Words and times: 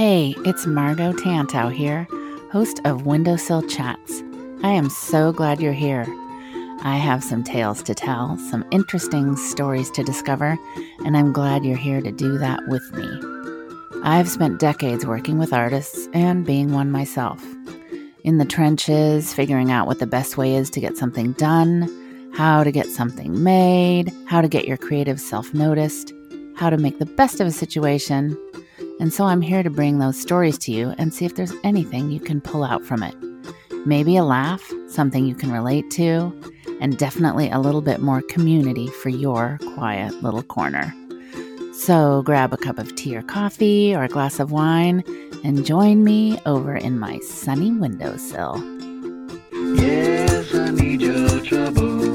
Hey, 0.00 0.34
it's 0.46 0.64
Margo 0.64 1.12
Tantau 1.12 1.70
here, 1.70 2.08
host 2.50 2.80
of 2.86 3.04
Windowsill 3.04 3.68
Chats. 3.68 4.22
I 4.62 4.70
am 4.70 4.88
so 4.88 5.30
glad 5.30 5.60
you're 5.60 5.74
here. 5.74 6.06
I 6.82 6.96
have 6.96 7.22
some 7.22 7.44
tales 7.44 7.82
to 7.82 7.94
tell, 7.94 8.38
some 8.38 8.64
interesting 8.70 9.36
stories 9.36 9.90
to 9.90 10.02
discover, 10.02 10.58
and 11.04 11.18
I'm 11.18 11.34
glad 11.34 11.66
you're 11.66 11.76
here 11.76 12.00
to 12.00 12.10
do 12.10 12.38
that 12.38 12.66
with 12.68 12.90
me. 12.94 13.10
I've 14.02 14.30
spent 14.30 14.58
decades 14.58 15.04
working 15.04 15.36
with 15.36 15.52
artists 15.52 16.08
and 16.14 16.46
being 16.46 16.72
one 16.72 16.90
myself. 16.90 17.44
In 18.24 18.38
the 18.38 18.46
trenches, 18.46 19.34
figuring 19.34 19.70
out 19.70 19.86
what 19.86 19.98
the 19.98 20.06
best 20.06 20.38
way 20.38 20.54
is 20.54 20.70
to 20.70 20.80
get 20.80 20.96
something 20.96 21.32
done, 21.32 22.32
how 22.32 22.64
to 22.64 22.72
get 22.72 22.86
something 22.86 23.44
made, 23.44 24.10
how 24.24 24.40
to 24.40 24.48
get 24.48 24.64
your 24.64 24.78
creative 24.78 25.20
self 25.20 25.52
noticed, 25.52 26.14
how 26.56 26.70
to 26.70 26.78
make 26.78 26.98
the 26.98 27.04
best 27.04 27.38
of 27.38 27.46
a 27.46 27.52
situation. 27.52 28.34
And 29.00 29.12
so 29.12 29.24
I'm 29.24 29.40
here 29.40 29.62
to 29.62 29.70
bring 29.70 29.98
those 29.98 30.20
stories 30.20 30.58
to 30.58 30.72
you 30.72 30.94
and 30.98 31.12
see 31.12 31.24
if 31.24 31.34
there's 31.34 31.54
anything 31.64 32.10
you 32.10 32.20
can 32.20 32.40
pull 32.40 32.62
out 32.62 32.84
from 32.84 33.02
it. 33.02 33.14
Maybe 33.86 34.18
a 34.18 34.24
laugh, 34.24 34.62
something 34.88 35.26
you 35.26 35.34
can 35.34 35.50
relate 35.50 35.90
to, 35.92 36.38
and 36.82 36.98
definitely 36.98 37.50
a 37.50 37.58
little 37.58 37.80
bit 37.80 38.00
more 38.00 38.20
community 38.20 38.88
for 38.88 39.08
your 39.08 39.58
quiet 39.74 40.22
little 40.22 40.42
corner. 40.42 40.94
So 41.72 42.22
grab 42.22 42.52
a 42.52 42.58
cup 42.58 42.78
of 42.78 42.94
tea 42.94 43.16
or 43.16 43.22
coffee 43.22 43.94
or 43.94 44.04
a 44.04 44.08
glass 44.08 44.38
of 44.38 44.52
wine 44.52 45.02
and 45.44 45.64
join 45.64 46.04
me 46.04 46.38
over 46.44 46.76
in 46.76 46.98
my 46.98 47.18
sunny 47.20 47.72
windowsill. 47.72 48.62
Yes, 49.76 50.54
I 50.54 50.70
need 50.72 51.00
your 51.00 51.40
trouble. 51.40 52.09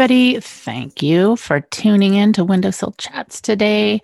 Everybody. 0.00 0.40
Thank 0.40 1.02
you 1.02 1.36
for 1.36 1.60
tuning 1.60 2.14
in 2.14 2.32
to 2.32 2.42
Windowsill 2.42 2.94
Chats 2.96 3.38
today. 3.42 4.00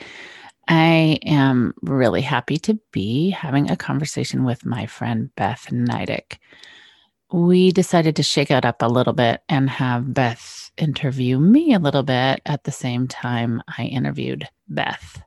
I 0.69 1.19
am 1.25 1.73
really 1.81 2.21
happy 2.21 2.59
to 2.59 2.79
be 2.93 3.31
having 3.31 3.71
a 3.71 3.79
conversation 3.79 4.45
with 4.45 4.67
my 4.67 4.85
friend 4.85 5.35
Beth 5.37 5.69
Nydick. 5.71 6.37
We 7.33 7.73
decided 7.73 8.15
to 8.17 8.23
shake 8.23 8.51
it 8.51 8.67
up 8.67 8.83
a 8.83 8.91
little 8.91 9.15
bit 9.15 9.41
and 9.49 9.71
have 9.71 10.13
Beth 10.13 10.71
interview 10.77 11.39
me 11.39 11.73
a 11.73 11.79
little 11.79 12.03
bit 12.03 12.43
at 12.45 12.65
the 12.65 12.73
same 12.73 13.09
time 13.09 13.63
I 13.79 13.85
interviewed 13.85 14.47
Beth. 14.69 15.23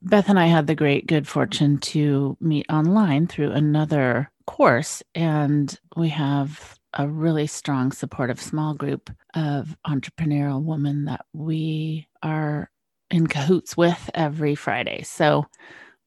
Beth 0.00 0.30
and 0.30 0.40
I 0.40 0.46
had 0.46 0.66
the 0.66 0.74
great 0.74 1.06
good 1.06 1.28
fortune 1.28 1.76
to 1.92 2.38
meet 2.40 2.64
online 2.70 3.26
through 3.26 3.50
another 3.50 4.30
course, 4.46 5.02
and 5.14 5.78
we 5.98 6.08
have 6.08 6.78
a 6.94 7.06
really 7.06 7.46
strong 7.46 7.92
supportive 7.92 8.40
small 8.40 8.72
group 8.72 9.10
of 9.34 9.76
entrepreneurial 9.86 10.62
women 10.62 11.06
that 11.06 11.26
we 11.32 12.08
are 12.22 12.70
in 13.10 13.26
cahoots 13.26 13.76
with 13.76 14.10
every 14.14 14.54
Friday. 14.54 15.02
So 15.02 15.46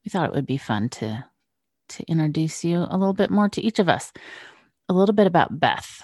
we 0.04 0.10
thought 0.10 0.28
it 0.28 0.34
would 0.34 0.46
be 0.46 0.58
fun 0.58 0.88
to 0.90 1.24
to 1.90 2.04
introduce 2.04 2.64
you 2.64 2.86
a 2.90 2.98
little 2.98 3.14
bit 3.14 3.30
more 3.30 3.48
to 3.48 3.62
each 3.62 3.78
of 3.78 3.88
us. 3.88 4.12
A 4.88 4.92
little 4.92 5.14
bit 5.14 5.26
about 5.26 5.58
Beth. 5.58 6.02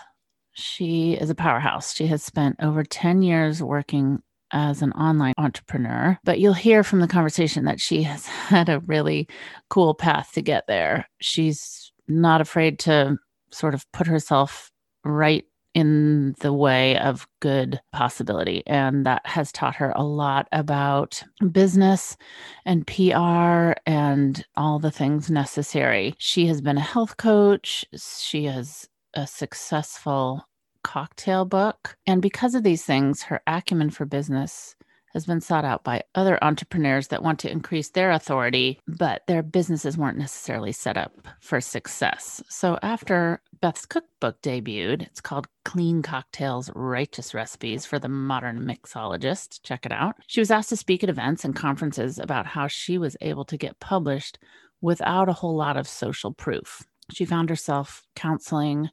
She 0.53 1.13
is 1.13 1.31
a 1.31 1.35
powerhouse. 1.35 1.95
She 1.95 2.07
has 2.07 2.23
spent 2.23 2.57
over 2.63 2.85
10 2.85 3.23
years 3.23 3.63
working 3.63 4.23
as 4.51 4.83
an 4.83 4.93
online 4.93 5.35
entrepreneur, 5.37 6.19
but 6.25 6.39
you'll 6.39 6.55
hear 6.55 6.85
from 6.85 7.01
the 7.01 7.09
conversation 7.09 7.65
that 7.65 7.81
she 7.81 8.03
has 8.03 8.27
had 8.49 8.69
a 8.69 8.81
really 8.81 9.29
cool 9.69 9.95
path 9.95 10.31
to 10.35 10.43
get 10.43 10.67
there. 10.67 11.07
She's 11.21 11.93
not 12.09 12.41
afraid 12.41 12.79
to 12.81 13.19
sort 13.51 13.75
of 13.75 13.91
put 13.93 14.07
herself 14.07 14.71
right 15.05 15.45
in 15.75 16.35
the 16.41 16.53
way 16.53 16.97
of 16.99 17.27
good 17.41 17.81
possibility. 17.93 18.63
And 18.67 19.05
that 19.05 19.27
has 19.27 19.53
taught 19.53 19.77
her 19.77 19.93
a 19.95 20.05
lot 20.05 20.49
about 20.53 21.23
business 21.51 22.17
and 22.65 22.87
PR 22.87 23.73
and 23.87 24.45
all 24.57 24.79
the 24.79 24.93
things 24.93 25.31
necessary. 25.31 26.15
She 26.19 26.47
has 26.47 26.61
been 26.61 26.79
a 26.79 26.83
health 26.83 27.17
coach, 27.17 27.85
she 27.97 28.45
has 28.45 28.89
a 29.15 29.27
successful 29.27 30.47
cocktail 30.83 31.45
book. 31.45 31.97
And 32.07 32.23
because 32.23 32.55
of 32.55 32.63
these 32.63 32.85
things, 32.85 33.25
her 33.25 33.41
acumen 33.47 33.91
for 33.91 34.05
business 34.05 34.77
has 35.15 35.25
been 35.25 35.41
sought 35.41 35.65
out 35.65 35.85
by 35.85 36.03
other 36.15 36.43
entrepreneurs 36.43 37.09
that 37.09 37.23
want 37.23 37.39
to 37.39 37.51
increase 37.51 37.89
their 37.89 38.11
authority, 38.11 38.81
but 38.87 39.27
their 39.27 39.43
businesses 39.43 39.97
weren't 39.97 40.19
necessarily 40.19 40.73
set 40.73 40.97
up 40.97 41.13
for 41.41 41.61
success. 41.61 42.43
So 42.49 42.79
after 42.83 43.41
Beth's 43.61 43.87
cookbook 43.87 44.43
debuted, 44.43 45.03
it's 45.03 45.21
called 45.21 45.47
Clean 45.65 46.03
Cocktails 46.03 46.71
Righteous 46.75 47.33
Recipes 47.33 47.87
for 47.87 47.99
the 47.99 48.09
Modern 48.09 48.67
Mixologist. 48.67 49.63
Check 49.63 49.87
it 49.87 49.93
out. 49.93 50.17
She 50.27 50.41
was 50.41 50.51
asked 50.51 50.69
to 50.71 50.77
speak 50.77 51.03
at 51.03 51.11
events 51.11 51.45
and 51.45 51.55
conferences 51.55 52.19
about 52.19 52.47
how 52.47 52.67
she 52.67 52.99
was 52.99 53.17
able 53.21 53.45
to 53.47 53.57
get 53.57 53.81
published 53.81 54.39
without 54.81 55.29
a 55.29 55.33
whole 55.33 55.57
lot 55.57 55.77
of 55.77 55.89
social 55.89 56.33
proof. 56.33 56.83
She 57.13 57.25
found 57.25 57.49
herself 57.51 58.07
counseling 58.17 58.91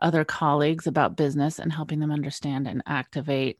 other 0.00 0.24
colleagues 0.24 0.86
about 0.86 1.16
business 1.16 1.58
and 1.58 1.72
helping 1.72 2.00
them 2.00 2.10
understand 2.10 2.66
and 2.66 2.82
activate 2.86 3.58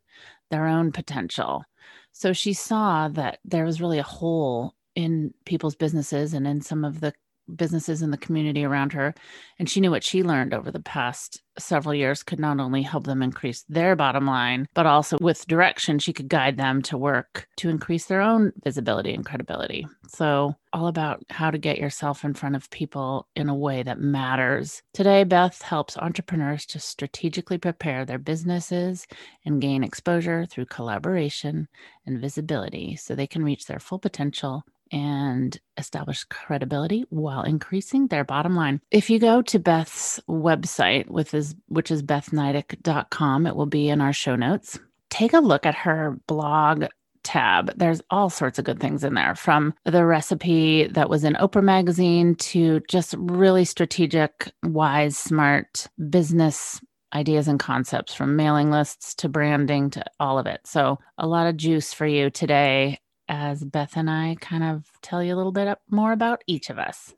their 0.51 0.67
own 0.67 0.93
potential. 0.93 1.65
So 2.13 2.33
she 2.33 2.53
saw 2.53 3.09
that 3.09 3.39
there 3.45 3.65
was 3.65 3.81
really 3.81 3.99
a 3.99 4.03
hole 4.05 4.75
in 4.95 5.35
people's 5.47 5.75
businesses 5.75 6.35
and 6.35 6.47
in 6.47 6.61
some 6.61 6.85
of 6.85 7.01
the 7.01 7.15
businesses 7.57 8.03
in 8.03 8.11
the 8.11 8.17
community 8.17 8.65
around 8.65 8.93
her. 8.93 9.15
And 9.59 9.69
she 9.69 9.81
knew 9.81 9.91
what 9.91 10.05
she 10.05 10.23
learned 10.23 10.55
over 10.55 10.71
the 10.71 10.81
past 10.81 11.43
several 11.59 11.95
years 11.95 12.23
could 12.23 12.41
not 12.41 12.61
only 12.61 12.83
help 12.83 13.05
them 13.05 13.23
increase 13.23 13.65
their 13.69 13.95
bottom 13.97 14.27
line, 14.27 14.67
but 14.75 14.87
also 14.87 15.19
with 15.21 15.47
direction, 15.47 15.99
she 15.99 16.13
could 16.13 16.29
guide 16.29 16.57
them 16.57 16.83
to 16.83 16.97
work 16.97 17.47
to 17.57 17.69
increase 17.69 18.07
their 18.07 18.21
own 18.21 18.53
visibility 18.65 19.13
and 19.13 19.25
credibility. 19.25 19.87
So, 20.09 20.57
all 20.73 20.87
about 20.87 21.23
how 21.29 21.51
to 21.51 21.59
get 21.59 21.77
yourself 21.79 22.25
in 22.25 22.33
front 22.33 22.57
of 22.57 22.71
people 22.71 23.29
in 23.37 23.51
a 23.51 23.55
way 23.55 23.83
that 23.83 24.01
matters. 24.01 24.83
Today, 24.95 25.23
Beth 25.25 25.61
helps 25.61 25.99
entrepreneurs 25.99 26.65
to 26.67 26.81
strategically 26.81 27.59
prepare 27.59 28.07
their 28.07 28.19
businesses 28.19 29.07
and 29.45 29.61
gain 29.61 29.85
exposure 29.85 30.47
through 30.47 30.67
collaboration 30.67 31.69
and 32.07 32.21
visibility 32.21 32.97
so 32.97 33.15
they 33.15 33.27
can 33.27 33.45
reach 33.45 33.67
their 33.67 33.79
full 33.79 33.99
potential 33.99 34.65
and 34.93 35.59
establish 35.79 36.25
credibility 36.25 37.05
while 37.09 37.43
increasing 37.43 38.07
their 38.07 38.25
bottom 38.25 38.55
line. 38.55 38.81
If 38.91 39.11
you 39.11 39.19
go 39.19 39.43
to 39.43 39.59
Beth's 39.59 40.21
website, 40.29 41.09
with 41.09 41.31
his, 41.31 41.55
which 41.69 41.91
is 41.91 42.03
bethnydick.com, 42.03 43.47
it 43.47 43.57
will 43.57 43.67
be 43.67 43.89
in 43.89 44.01
our 44.01 44.13
show 44.13 44.37
notes. 44.37 44.79
Take 45.11 45.33
a 45.33 45.41
look 45.41 45.67
at 45.67 45.75
her 45.75 46.19
blog 46.27 46.85
tab. 47.23 47.73
There's 47.77 48.03
all 48.11 48.31
sorts 48.31 48.59
of 48.59 48.65
good 48.65 48.81
things 48.81 49.05
in 49.05 49.15
there 49.15 49.35
from 49.35 49.75
the 49.85 50.05
recipe 50.05 50.87
that 50.89 51.09
was 51.09 51.25
in 51.25 51.35
Oprah 51.35 51.63
magazine 51.63 52.35
to 52.37 52.81
just 52.89 53.15
really 53.19 53.65
strategic, 53.65 54.53
wise, 54.63 55.17
smart 55.17 55.87
business 56.11 56.81
ideas 57.15 57.47
and 57.47 57.61
concepts 57.61 58.15
from 58.15 58.37
mailing 58.37 58.71
lists 58.71 59.15
to 59.17 59.29
branding 59.29 59.91
to 59.91 60.05
all 60.19 60.39
of 60.39 60.47
it. 60.47 60.61
So, 60.65 60.99
a 61.19 61.27
lot 61.27 61.47
of 61.47 61.57
juice 61.57 61.93
for 61.93 62.07
you 62.07 62.31
today 62.31 63.01
as 63.33 63.65
Beth 63.65 63.97
and 63.97 64.11
I 64.11 64.37
kind 64.41 64.63
of 64.63 64.85
tell 65.01 65.23
you 65.23 65.35
a 65.35 65.39
little 65.39 65.53
bit 65.53 65.79
more 65.89 66.13
about 66.13 66.45
each 66.47 66.69
of 66.69 66.79
us. 66.79 67.15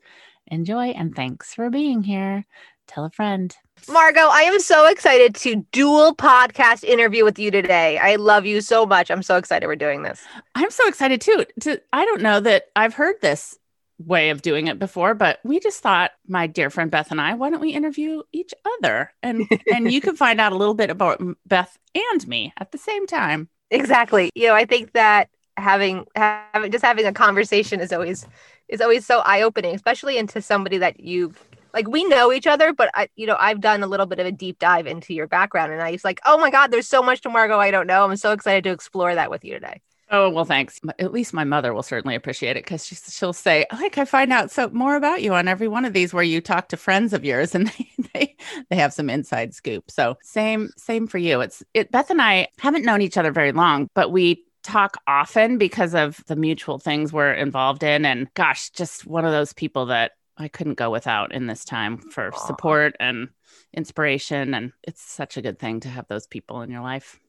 Enjoy 0.47 0.85
and 0.91 1.13
thanks 1.13 1.53
for 1.53 1.69
being 1.69 2.03
here. 2.03 2.45
Tell 2.87 3.03
a 3.03 3.09
friend. 3.09 3.53
Margo, 3.89 4.21
I 4.21 4.43
am 4.43 4.61
so 4.61 4.87
excited 4.87 5.35
to 5.35 5.65
dual 5.73 6.15
podcast 6.15 6.85
interview 6.85 7.25
with 7.25 7.37
you 7.37 7.51
today. 7.51 7.97
I 7.97 8.15
love 8.15 8.45
you 8.45 8.61
so 8.61 8.85
much. 8.85 9.11
I'm 9.11 9.23
so 9.23 9.35
excited 9.35 9.67
we're 9.67 9.75
doing 9.75 10.03
this. 10.03 10.23
I'm 10.55 10.71
so 10.71 10.87
excited 10.87 11.19
too. 11.19 11.45
To 11.61 11.81
I 11.91 12.05
don't 12.05 12.21
know 12.21 12.39
that 12.39 12.67
I've 12.77 12.93
heard 12.93 13.15
this 13.19 13.59
way 13.99 14.29
of 14.29 14.41
doing 14.41 14.67
it 14.67 14.79
before, 14.79 15.15
but 15.15 15.39
we 15.43 15.59
just 15.59 15.81
thought, 15.81 16.11
my 16.29 16.47
dear 16.47 16.69
friend 16.69 16.89
Beth 16.89 17.11
and 17.11 17.19
I, 17.19 17.33
why 17.33 17.49
don't 17.49 17.59
we 17.59 17.71
interview 17.71 18.23
each 18.31 18.53
other? 18.77 19.11
And 19.21 19.49
and 19.73 19.91
you 19.91 19.99
can 19.99 20.15
find 20.15 20.39
out 20.39 20.53
a 20.53 20.57
little 20.57 20.75
bit 20.75 20.89
about 20.89 21.21
Beth 21.45 21.77
and 21.93 22.25
me 22.25 22.53
at 22.57 22.71
the 22.71 22.77
same 22.77 23.05
time. 23.05 23.49
Exactly. 23.71 24.29
You 24.35 24.49
know, 24.49 24.53
I 24.53 24.65
think 24.65 24.93
that 24.93 25.29
having 25.57 26.05
having 26.15 26.71
just 26.71 26.83
having 26.83 27.05
a 27.05 27.13
conversation 27.13 27.79
is 27.79 27.91
always 27.91 28.25
is 28.67 28.81
always 28.81 29.05
so 29.05 29.19
eye-opening, 29.19 29.75
especially 29.75 30.17
into 30.17 30.41
somebody 30.41 30.77
that 30.77 30.99
you 30.99 31.33
like 31.73 31.87
we 31.87 32.05
know 32.05 32.31
each 32.31 32.47
other, 32.47 32.73
but 32.73 32.89
I 32.93 33.09
you 33.15 33.27
know, 33.27 33.37
I've 33.39 33.61
done 33.61 33.83
a 33.83 33.87
little 33.87 34.05
bit 34.05 34.19
of 34.19 34.25
a 34.25 34.31
deep 34.31 34.59
dive 34.59 34.87
into 34.87 35.13
your 35.13 35.27
background 35.27 35.71
and 35.71 35.81
I 35.81 35.91
was 35.91 36.03
like, 36.03 36.19
"Oh 36.25 36.37
my 36.37 36.49
god, 36.49 36.71
there's 36.71 36.87
so 36.87 37.03
much 37.03 37.21
to 37.21 37.29
Margo 37.29 37.59
I 37.59 37.71
don't 37.71 37.87
know." 37.87 38.03
I'm 38.03 38.15
so 38.17 38.31
excited 38.31 38.63
to 38.65 38.71
explore 38.71 39.13
that 39.15 39.29
with 39.29 39.43
you 39.43 39.53
today. 39.53 39.81
Oh 40.11 40.29
well, 40.29 40.45
thanks. 40.45 40.79
At 40.99 41.11
least 41.11 41.33
my 41.33 41.43
mother 41.43 41.73
will 41.73 41.83
certainly 41.83 42.15
appreciate 42.15 42.57
it 42.57 42.63
because 42.63 42.85
she, 42.85 42.95
she'll 42.95 43.33
say, 43.33 43.65
"Like 43.71 43.97
I 43.97 44.05
find 44.05 44.31
out 44.31 44.51
so 44.51 44.69
more 44.69 44.95
about 44.95 45.23
you 45.23 45.33
on 45.33 45.47
every 45.47 45.67
one 45.67 45.83
of 45.83 45.93
these 45.93 46.13
where 46.13 46.23
you 46.23 46.41
talk 46.41 46.69
to 46.69 46.77
friends 46.77 47.11
of 47.11 47.25
yours, 47.25 47.55
and 47.55 47.67
they 47.67 47.89
they, 48.13 48.35
they 48.69 48.75
have 48.75 48.93
some 48.93 49.09
inside 49.09 49.55
scoop." 49.55 49.89
So 49.89 50.17
same 50.21 50.69
same 50.77 51.07
for 51.07 51.17
you. 51.17 51.41
It's 51.41 51.63
it. 51.73 51.91
Beth 51.91 52.11
and 52.11 52.21
I 52.21 52.49
haven't 52.59 52.85
known 52.85 53.01
each 53.01 53.17
other 53.17 53.31
very 53.31 53.51
long, 53.51 53.89
but 53.95 54.11
we 54.11 54.45
talk 54.65 54.97
often 55.07 55.57
because 55.57 55.93
of 55.93 56.23
the 56.27 56.35
mutual 56.35 56.79
things 56.79 57.13
we're 57.13 57.33
involved 57.33 57.83
in, 57.83 58.05
and 58.05 58.33
gosh, 58.33 58.69
just 58.71 59.05
one 59.05 59.25
of 59.25 59.31
those 59.31 59.53
people 59.53 59.87
that 59.87 60.13
I 60.37 60.47
couldn't 60.47 60.73
go 60.75 60.89
without 60.89 61.33
in 61.33 61.47
this 61.47 61.63
time 61.63 61.97
for 61.97 62.33
Aw. 62.33 62.37
support 62.37 62.95
and 62.99 63.29
inspiration, 63.73 64.53
and 64.53 64.73
it's 64.83 65.01
such 65.01 65.37
a 65.37 65.41
good 65.41 65.59
thing 65.59 65.81
to 65.81 65.89
have 65.89 66.07
those 66.07 66.27
people 66.27 66.61
in 66.61 66.71
your 66.71 66.81
life. 66.81 67.19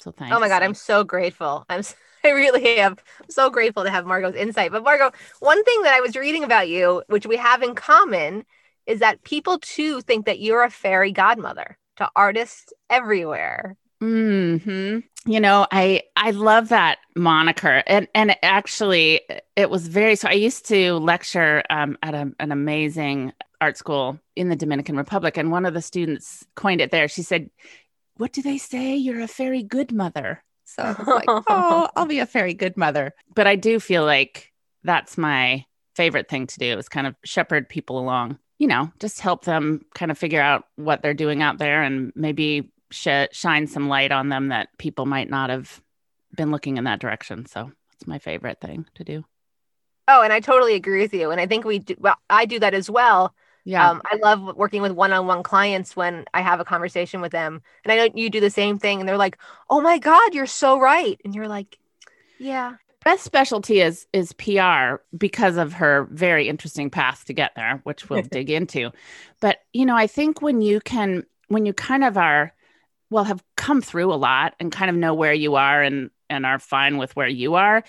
So 0.00 0.12
thanks. 0.12 0.34
Oh 0.34 0.40
my 0.40 0.48
god, 0.48 0.62
I'm 0.62 0.74
so 0.74 1.04
grateful. 1.04 1.64
I'm 1.68 1.80
s- 1.80 1.94
I 2.24 2.30
really 2.30 2.78
am 2.78 2.96
so 3.28 3.50
grateful 3.50 3.84
to 3.84 3.90
have 3.90 4.06
Margo's 4.06 4.34
insight. 4.34 4.72
But 4.72 4.82
Margo, 4.82 5.10
one 5.40 5.62
thing 5.64 5.82
that 5.82 5.92
I 5.92 6.00
was 6.00 6.16
reading 6.16 6.42
about 6.42 6.68
you, 6.68 7.02
which 7.08 7.26
we 7.26 7.36
have 7.36 7.62
in 7.62 7.74
common, 7.74 8.46
is 8.86 9.00
that 9.00 9.24
people 9.24 9.58
too 9.58 10.00
think 10.00 10.24
that 10.26 10.40
you're 10.40 10.62
a 10.62 10.70
fairy 10.70 11.12
godmother 11.12 11.76
to 11.96 12.08
artists 12.16 12.72
everywhere. 12.88 13.76
Hmm 14.04 14.98
You 15.26 15.40
know, 15.40 15.66
I 15.72 16.02
I 16.16 16.32
love 16.32 16.68
that 16.68 16.98
moniker, 17.16 17.82
and 17.86 18.06
and 18.14 18.36
actually, 18.42 19.22
it 19.56 19.70
was 19.70 19.88
very. 19.88 20.16
So 20.16 20.28
I 20.28 20.32
used 20.32 20.66
to 20.66 20.94
lecture 20.94 21.62
um, 21.70 21.96
at 22.02 22.14
a, 22.14 22.30
an 22.38 22.52
amazing 22.52 23.32
art 23.62 23.78
school 23.78 24.18
in 24.36 24.50
the 24.50 24.56
Dominican 24.56 24.96
Republic, 24.96 25.38
and 25.38 25.50
one 25.50 25.64
of 25.64 25.72
the 25.72 25.80
students 25.80 26.44
coined 26.54 26.82
it 26.82 26.90
there. 26.90 27.08
She 27.08 27.22
said, 27.22 27.48
"What 28.18 28.32
do 28.32 28.42
they 28.42 28.58
say? 28.58 28.94
You're 28.96 29.22
a 29.22 29.26
very 29.26 29.62
good 29.62 29.90
mother." 29.90 30.44
So 30.64 30.82
I 30.82 30.92
was 30.92 31.08
like, 31.08 31.28
"Oh, 31.48 31.88
I'll 31.96 32.06
be 32.06 32.18
a 32.18 32.26
very 32.26 32.52
good 32.52 32.76
mother." 32.76 33.14
But 33.34 33.46
I 33.46 33.56
do 33.56 33.80
feel 33.80 34.04
like 34.04 34.52
that's 34.82 35.16
my 35.16 35.64
favorite 35.96 36.28
thing 36.28 36.46
to 36.48 36.58
do 36.58 36.76
is 36.78 36.88
kind 36.90 37.06
of 37.06 37.14
shepherd 37.24 37.70
people 37.70 37.98
along. 37.98 38.38
You 38.58 38.68
know, 38.68 38.92
just 39.00 39.20
help 39.20 39.44
them 39.44 39.86
kind 39.94 40.10
of 40.10 40.18
figure 40.18 40.42
out 40.42 40.64
what 40.76 41.00
they're 41.00 41.14
doing 41.14 41.40
out 41.40 41.56
there, 41.56 41.82
and 41.82 42.12
maybe 42.14 42.70
sh- 42.94 43.32
shine 43.32 43.66
some 43.66 43.88
light 43.88 44.12
on 44.12 44.28
them 44.28 44.48
that 44.48 44.68
people 44.78 45.06
might 45.06 45.28
not 45.28 45.50
have 45.50 45.80
been 46.34 46.50
looking 46.50 46.76
in 46.76 46.84
that 46.84 47.00
direction. 47.00 47.46
So 47.46 47.72
it's 47.94 48.06
my 48.06 48.18
favorite 48.18 48.60
thing 48.60 48.86
to 48.94 49.04
do. 49.04 49.24
Oh, 50.06 50.22
and 50.22 50.32
I 50.32 50.40
totally 50.40 50.74
agree 50.74 51.00
with 51.00 51.14
you. 51.14 51.30
And 51.30 51.40
I 51.40 51.46
think 51.46 51.64
we 51.64 51.78
do 51.78 51.94
well, 51.98 52.16
I 52.28 52.44
do 52.44 52.58
that 52.60 52.74
as 52.74 52.90
well. 52.90 53.34
Yeah. 53.64 53.90
Um, 53.90 54.02
I 54.04 54.16
love 54.16 54.56
working 54.56 54.82
with 54.82 54.92
one-on-one 54.92 55.42
clients 55.42 55.96
when 55.96 56.26
I 56.34 56.42
have 56.42 56.60
a 56.60 56.64
conversation 56.64 57.22
with 57.22 57.32
them. 57.32 57.62
And 57.82 57.92
I 57.92 57.96
know 57.96 58.08
you 58.14 58.28
do 58.28 58.40
the 58.40 58.50
same 58.50 58.78
thing 58.78 59.00
and 59.00 59.08
they're 59.08 59.16
like, 59.16 59.38
"Oh 59.70 59.80
my 59.80 59.98
god, 59.98 60.34
you're 60.34 60.46
so 60.46 60.78
right." 60.78 61.18
And 61.24 61.34
you're 61.34 61.48
like, 61.48 61.78
"Yeah." 62.38 62.74
Beth's 63.04 63.22
specialty 63.22 63.80
is 63.80 64.06
is 64.12 64.32
PR 64.34 64.96
because 65.16 65.56
of 65.56 65.74
her 65.74 66.08
very 66.10 66.48
interesting 66.48 66.90
path 66.90 67.24
to 67.26 67.32
get 67.32 67.54
there, 67.54 67.80
which 67.84 68.10
we'll 68.10 68.22
dig 68.30 68.50
into. 68.50 68.90
But 69.40 69.58
you 69.72 69.86
know, 69.86 69.96
I 69.96 70.06
think 70.06 70.42
when 70.42 70.60
you 70.60 70.80
can 70.80 71.24
when 71.48 71.64
you 71.66 71.72
kind 71.72 72.04
of 72.04 72.18
are 72.18 72.52
well 73.14 73.24
have 73.24 73.44
come 73.56 73.80
through 73.80 74.12
a 74.12 74.16
lot 74.16 74.54
and 74.58 74.72
kind 74.72 74.90
of 74.90 74.96
know 74.96 75.14
where 75.14 75.32
you 75.32 75.54
are 75.54 75.82
and 75.82 76.10
and 76.28 76.44
are 76.44 76.58
fine 76.58 76.98
with 76.98 77.14
where 77.14 77.28
you 77.28 77.54
are, 77.54 77.84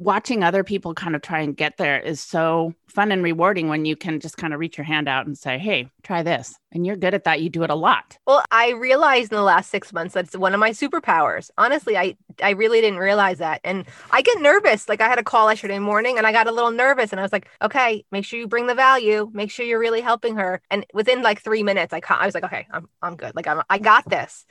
watching 0.00 0.42
other 0.42 0.64
people 0.64 0.94
kind 0.94 1.14
of 1.14 1.22
try 1.22 1.40
and 1.40 1.56
get 1.56 1.76
there 1.76 2.00
is 2.00 2.20
so 2.20 2.74
fun 2.88 3.12
and 3.12 3.22
rewarding 3.22 3.68
when 3.68 3.84
you 3.84 3.94
can 3.94 4.18
just 4.18 4.36
kind 4.36 4.52
of 4.52 4.58
reach 4.58 4.76
your 4.76 4.84
hand 4.84 5.08
out 5.08 5.26
and 5.26 5.38
say, 5.38 5.58
"Hey, 5.58 5.88
try 6.02 6.24
this." 6.24 6.58
And 6.74 6.84
you're 6.84 6.96
good 6.96 7.14
at 7.14 7.24
that. 7.24 7.40
You 7.40 7.48
do 7.48 7.62
it 7.62 7.70
a 7.70 7.74
lot. 7.74 8.18
Well, 8.26 8.44
I 8.50 8.70
realized 8.70 9.30
in 9.32 9.36
the 9.36 9.42
last 9.42 9.70
six 9.70 9.92
months 9.92 10.12
that's 10.12 10.36
one 10.36 10.52
of 10.54 10.60
my 10.60 10.70
superpowers. 10.70 11.50
Honestly, 11.56 11.96
I 11.96 12.16
I 12.42 12.50
really 12.50 12.80
didn't 12.80 12.98
realize 12.98 13.38
that, 13.38 13.60
and 13.62 13.86
I 14.10 14.22
get 14.22 14.40
nervous. 14.40 14.88
Like 14.88 15.00
I 15.00 15.08
had 15.08 15.20
a 15.20 15.22
call 15.22 15.48
yesterday 15.48 15.78
morning, 15.78 16.18
and 16.18 16.26
I 16.26 16.32
got 16.32 16.48
a 16.48 16.52
little 16.52 16.72
nervous, 16.72 17.12
and 17.12 17.20
I 17.20 17.22
was 17.22 17.32
like, 17.32 17.48
"Okay, 17.62 18.04
make 18.10 18.24
sure 18.24 18.40
you 18.40 18.48
bring 18.48 18.66
the 18.66 18.74
value. 18.74 19.30
Make 19.32 19.52
sure 19.52 19.64
you're 19.64 19.78
really 19.78 20.00
helping 20.00 20.36
her." 20.36 20.60
And 20.70 20.84
within 20.92 21.22
like 21.22 21.40
three 21.40 21.62
minutes, 21.62 21.92
I 21.92 22.00
I 22.08 22.26
was 22.26 22.34
like, 22.34 22.44
"Okay, 22.44 22.66
I'm 22.72 22.88
I'm 23.02 23.16
good. 23.16 23.36
Like 23.36 23.46
I'm 23.46 23.62
I 23.70 23.78
got 23.78 24.08
this." 24.10 24.44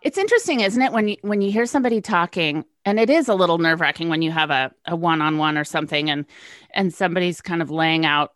It's 0.00 0.18
interesting, 0.18 0.60
isn't 0.60 0.80
it, 0.80 0.92
when 0.92 1.08
you 1.08 1.16
when 1.20 1.42
you 1.42 1.52
hear 1.52 1.66
somebody 1.66 2.00
talking, 2.00 2.64
and 2.86 2.98
it 2.98 3.10
is 3.10 3.28
a 3.28 3.34
little 3.34 3.58
nerve 3.58 3.80
wracking 3.80 4.08
when 4.08 4.22
you 4.22 4.30
have 4.30 4.50
a, 4.50 4.72
a 4.86 4.96
one 4.96 5.20
on 5.20 5.36
one 5.36 5.58
or 5.58 5.64
something, 5.64 6.08
and 6.08 6.24
and 6.72 6.94
somebody's 6.94 7.42
kind 7.42 7.60
of 7.60 7.70
laying 7.70 8.06
out 8.06 8.32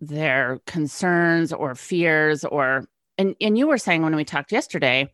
their 0.00 0.60
concerns 0.66 1.52
or 1.52 1.74
fears, 1.74 2.44
or 2.44 2.84
and 3.18 3.34
and 3.40 3.56
you 3.58 3.66
were 3.66 3.78
saying 3.78 4.02
when 4.02 4.16
we 4.16 4.24
talked 4.24 4.52
yesterday 4.52 5.10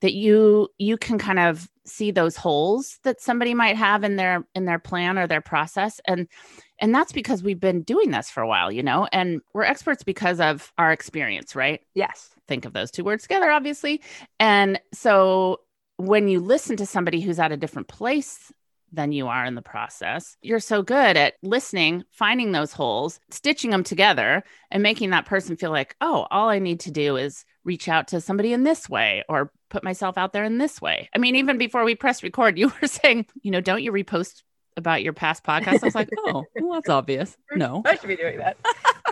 that 0.00 0.14
you 0.14 0.68
you 0.78 0.96
can 0.96 1.18
kind 1.18 1.38
of 1.38 1.68
see 1.86 2.10
those 2.10 2.36
holes 2.36 2.98
that 3.04 3.20
somebody 3.20 3.54
might 3.54 3.76
have 3.76 4.04
in 4.04 4.16
their 4.16 4.46
in 4.54 4.64
their 4.64 4.78
plan 4.78 5.18
or 5.18 5.26
their 5.26 5.40
process, 5.40 6.00
and 6.06 6.28
and 6.78 6.94
that's 6.94 7.12
because 7.12 7.42
we've 7.42 7.60
been 7.60 7.82
doing 7.82 8.10
this 8.10 8.30
for 8.30 8.42
a 8.42 8.48
while, 8.48 8.72
you 8.72 8.82
know, 8.82 9.08
and 9.12 9.40
we're 9.52 9.62
experts 9.62 10.02
because 10.02 10.40
of 10.40 10.72
our 10.76 10.92
experience, 10.92 11.54
right? 11.54 11.80
Yes. 11.94 12.30
think 12.48 12.64
of 12.64 12.72
those 12.72 12.90
two 12.90 13.04
words 13.04 13.22
together, 13.22 13.50
obviously. 13.50 14.02
And 14.40 14.80
so 14.92 15.60
when 15.96 16.28
you 16.28 16.40
listen 16.40 16.76
to 16.76 16.86
somebody 16.86 17.20
who's 17.20 17.38
at 17.38 17.52
a 17.52 17.56
different 17.56 17.88
place 17.88 18.52
than 18.94 19.12
you 19.12 19.26
are 19.28 19.44
in 19.44 19.54
the 19.54 19.62
process, 19.62 20.36
you're 20.42 20.60
so 20.60 20.82
good 20.82 21.16
at 21.16 21.34
listening, 21.42 22.04
finding 22.10 22.52
those 22.52 22.72
holes, 22.72 23.20
stitching 23.30 23.70
them 23.70 23.84
together, 23.84 24.44
and 24.70 24.82
making 24.82 25.10
that 25.10 25.26
person 25.26 25.56
feel 25.56 25.70
like, 25.70 25.96
oh, 26.00 26.26
all 26.30 26.48
I 26.48 26.58
need 26.58 26.80
to 26.80 26.90
do 26.90 27.16
is 27.16 27.44
reach 27.64 27.88
out 27.88 28.08
to 28.08 28.20
somebody 28.20 28.52
in 28.52 28.62
this 28.62 28.88
way 28.88 29.24
or 29.28 29.50
put 29.70 29.84
myself 29.84 30.16
out 30.16 30.32
there 30.32 30.44
in 30.44 30.58
this 30.58 30.80
way. 30.80 31.08
I 31.14 31.18
mean, 31.18 31.36
even 31.36 31.58
before 31.58 31.84
we 31.84 31.94
press 31.94 32.22
record, 32.22 32.58
you 32.58 32.72
were 32.80 32.88
saying, 32.88 33.26
you 33.42 33.50
know, 33.50 33.60
don't 33.60 33.82
you 33.82 33.92
repost 33.92 34.42
about 34.76 35.02
your 35.02 35.12
past 35.12 35.44
podcast. 35.44 35.82
I 35.82 35.86
was 35.86 35.94
like, 35.94 36.10
oh, 36.18 36.44
well, 36.56 36.74
that's 36.74 36.88
obvious. 36.88 37.36
No. 37.54 37.82
I 37.84 37.94
should 37.94 38.08
be 38.08 38.16
doing 38.16 38.38
that. 38.38 38.56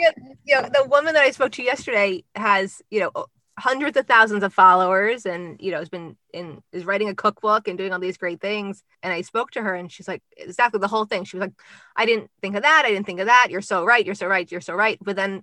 yeah, 0.01 0.11
you 0.45 0.55
know, 0.57 0.63
the 0.63 0.89
woman 0.89 1.15
that 1.15 1.23
I 1.23 1.31
spoke 1.31 1.53
to 1.53 1.63
yesterday 1.63 2.25
has, 2.35 2.83
you 2.91 2.99
know, 3.01 3.27
hundreds 3.59 3.97
of 3.97 4.07
thousands 4.07 4.43
of 4.43 4.53
followers 4.55 5.27
and, 5.27 5.61
you 5.61 5.71
know, 5.71 5.79
has 5.79 5.89
been 5.91 6.17
in 6.33 6.63
is 6.73 6.85
writing 6.87 7.09
a 7.09 7.15
cookbook 7.15 7.69
and 7.69 7.77
doing 7.77 7.93
all 7.93 7.99
these 8.01 8.17
great 8.17 8.41
things. 8.41 8.83
And 9.03 9.13
I 9.13 9.21
spoke 9.23 9.51
to 9.53 9.63
her 9.63 9.75
and 9.75 9.93
she's 9.93 10.09
like, 10.09 10.23
exactly 10.37 10.81
the 10.81 10.89
whole 10.89 11.05
thing. 11.05 11.25
She 11.25 11.37
was 11.37 11.43
like, 11.43 11.55
I 11.95 12.07
didn't 12.07 12.31
think 12.41 12.57
of 12.57 12.63
that. 12.63 12.85
I 12.87 12.91
didn't 12.91 13.07
think 13.07 13.21
of 13.21 13.27
that. 13.27 13.49
You're 13.51 13.61
so 13.61 13.85
right. 13.85 14.05
You're 14.05 14.15
so 14.15 14.27
right. 14.27 14.51
You're 14.51 14.61
so 14.63 14.75
right. 14.75 14.99
But 15.03 15.17
then 15.17 15.43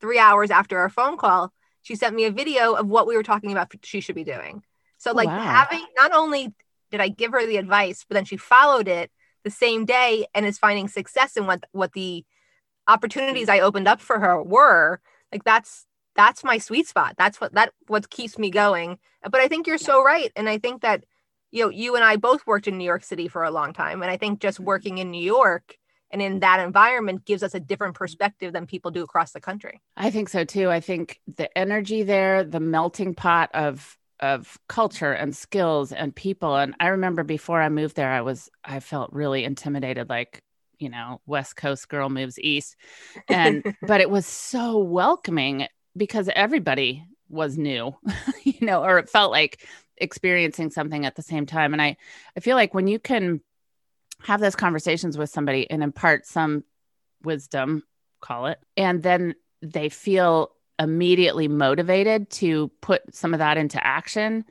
three 0.00 0.18
hours 0.18 0.50
after 0.50 0.78
our 0.78 0.88
phone 0.88 1.16
call, 1.16 1.52
she 1.82 1.94
sent 1.94 2.16
me 2.16 2.24
a 2.24 2.30
video 2.32 2.74
of 2.74 2.86
what 2.88 3.06
we 3.06 3.16
were 3.16 3.22
talking 3.22 3.52
about 3.52 3.72
she 3.82 4.00
should 4.00 4.14
be 4.16 4.24
doing. 4.24 4.62
So 4.98 5.12
Oh, 5.12 5.14
like 5.14 5.28
wow. 5.28 5.38
having 5.38 5.84
not 5.96 6.12
only 6.12 6.52
did 6.90 7.00
I 7.00 7.08
give 7.08 7.32
her 7.32 7.46
the 7.46 7.56
advice, 7.58 8.04
but 8.08 8.14
then 8.14 8.24
she 8.24 8.36
followed 8.36 8.88
it 8.88 9.10
the 9.44 9.50
same 9.50 9.84
day 9.84 10.26
and 10.34 10.46
is 10.46 10.58
finding 10.58 10.88
success 10.88 11.36
in 11.36 11.46
what 11.46 11.64
what 11.72 11.92
the 11.92 12.24
opportunities 12.88 13.48
I 13.48 13.60
opened 13.60 13.88
up 13.88 14.00
for 14.00 14.18
her 14.18 14.42
were. 14.42 15.00
Like 15.32 15.44
that's 15.44 15.86
that's 16.16 16.44
my 16.44 16.58
sweet 16.58 16.86
spot. 16.86 17.14
That's 17.16 17.40
what 17.40 17.54
that 17.54 17.72
what 17.86 18.10
keeps 18.10 18.38
me 18.38 18.50
going. 18.50 18.98
But 19.22 19.40
I 19.40 19.48
think 19.48 19.66
you're 19.66 19.78
so 19.78 20.02
right. 20.02 20.30
And 20.36 20.48
I 20.48 20.58
think 20.58 20.82
that 20.82 21.04
you 21.50 21.62
know, 21.62 21.70
you 21.70 21.94
and 21.94 22.02
I 22.02 22.16
both 22.16 22.46
worked 22.48 22.66
in 22.66 22.78
New 22.78 22.84
York 22.84 23.04
City 23.04 23.28
for 23.28 23.44
a 23.44 23.50
long 23.50 23.72
time. 23.72 24.02
And 24.02 24.10
I 24.10 24.16
think 24.16 24.40
just 24.40 24.58
mm-hmm. 24.58 24.66
working 24.66 24.98
in 24.98 25.12
New 25.12 25.22
York 25.22 25.76
and 26.10 26.20
in 26.20 26.40
that 26.40 26.58
environment 26.58 27.24
gives 27.24 27.44
us 27.44 27.54
a 27.54 27.60
different 27.60 27.94
mm-hmm. 27.94 28.04
perspective 28.04 28.52
than 28.52 28.66
people 28.66 28.90
do 28.90 29.04
across 29.04 29.32
the 29.32 29.40
country. 29.40 29.80
I 29.96 30.10
think 30.10 30.28
so 30.28 30.44
too. 30.44 30.68
I 30.68 30.80
think 30.80 31.20
the 31.36 31.56
energy 31.56 32.02
there, 32.02 32.42
the 32.42 32.60
melting 32.60 33.14
pot 33.14 33.50
of 33.54 33.96
of 34.20 34.58
culture 34.68 35.12
and 35.12 35.36
skills 35.36 35.92
and 35.92 36.14
people. 36.14 36.56
And 36.56 36.74
I 36.80 36.88
remember 36.88 37.24
before 37.24 37.60
I 37.60 37.68
moved 37.68 37.96
there, 37.96 38.10
I 38.10 38.22
was 38.22 38.48
I 38.64 38.80
felt 38.80 39.12
really 39.12 39.44
intimidated, 39.44 40.08
like 40.08 40.42
you 40.78 40.88
know, 40.88 41.20
West 41.24 41.56
Coast 41.56 41.88
girl 41.88 42.08
moves 42.08 42.38
east, 42.38 42.76
and 43.28 43.76
but 43.82 44.00
it 44.00 44.10
was 44.10 44.26
so 44.26 44.78
welcoming 44.78 45.68
because 45.96 46.28
everybody 46.34 47.04
was 47.28 47.56
new, 47.58 47.94
you 48.42 48.54
know, 48.66 48.84
or 48.84 48.98
it 48.98 49.08
felt 49.08 49.30
like 49.30 49.66
experiencing 49.96 50.70
something 50.70 51.06
at 51.06 51.14
the 51.16 51.22
same 51.22 51.46
time. 51.46 51.72
And 51.72 51.80
I 51.82 51.96
I 52.36 52.40
feel 52.40 52.56
like 52.56 52.74
when 52.74 52.86
you 52.86 52.98
can 52.98 53.40
have 54.22 54.40
those 54.40 54.56
conversations 54.56 55.18
with 55.18 55.30
somebody 55.30 55.70
and 55.70 55.82
impart 55.82 56.26
some 56.26 56.64
wisdom, 57.22 57.82
call 58.20 58.46
it, 58.46 58.58
and 58.76 59.02
then 59.02 59.34
they 59.62 59.88
feel 59.88 60.50
immediately 60.78 61.46
motivated 61.48 62.28
to 62.30 62.68
put 62.80 63.14
some 63.14 63.32
of 63.32 63.38
that 63.38 63.56
into 63.56 63.84
action 63.86 64.44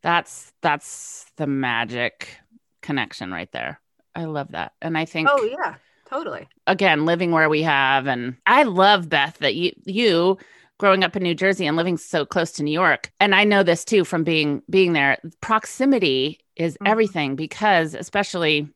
that's 0.00 0.52
that's 0.62 1.26
the 1.38 1.46
magic 1.48 2.38
connection 2.82 3.32
right 3.32 3.50
there 3.50 3.80
i 4.14 4.24
love 4.26 4.52
that 4.52 4.72
and 4.80 4.96
i 4.96 5.04
think 5.04 5.28
Oh 5.28 5.42
yeah, 5.42 5.74
totally. 6.08 6.46
again 6.68 7.04
living 7.04 7.32
where 7.32 7.48
we 7.48 7.62
have 7.62 8.06
and 8.06 8.36
i 8.46 8.62
love 8.62 9.08
beth 9.08 9.38
that 9.38 9.56
you 9.56 9.72
you 9.84 10.38
growing 10.78 11.02
up 11.04 11.16
in 11.16 11.22
new 11.22 11.34
jersey 11.34 11.66
and 11.66 11.76
living 11.76 11.96
so 11.96 12.24
close 12.26 12.52
to 12.52 12.62
new 12.62 12.72
york 12.72 13.10
and 13.20 13.34
i 13.34 13.44
know 13.44 13.62
this 13.62 13.84
too 13.84 14.04
from 14.04 14.24
being 14.24 14.62
being 14.68 14.92
there 14.92 15.18
proximity 15.40 16.38
is 16.56 16.76
Mhm. 16.82 16.88
everything 16.88 17.36
because 17.36 17.94
especially 17.94 18.68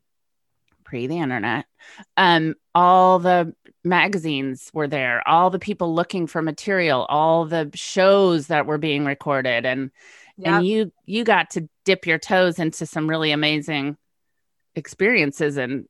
pre 0.85 1.07
the 1.07 1.19
internet 1.19 1.66
um 2.16 2.54
all 2.75 3.19
the 3.19 3.54
magazines 3.85 4.71
were 4.75 4.88
there 4.88 5.26
all 5.26 5.50
the 5.50 5.59
people 5.59 5.95
looking 5.95 6.26
for 6.26 6.42
material 6.42 7.07
all 7.09 7.45
the 7.47 7.71
shows 7.75 8.49
that 8.49 8.66
were 8.66 8.78
being 8.78 9.04
recorded 9.04 9.64
and 9.64 9.90
Yeah. 10.37 10.57
and 10.57 10.66
you 10.66 10.92
you 11.07 11.25
got 11.25 11.50
to 11.50 11.69
dip 11.85 12.07
your 12.07 12.19
toes 12.19 12.59
into 12.59 12.87
some 12.87 13.09
really 13.09 13.30
amazing 13.30 13.97
experiences 14.75 15.57
and 15.57 15.87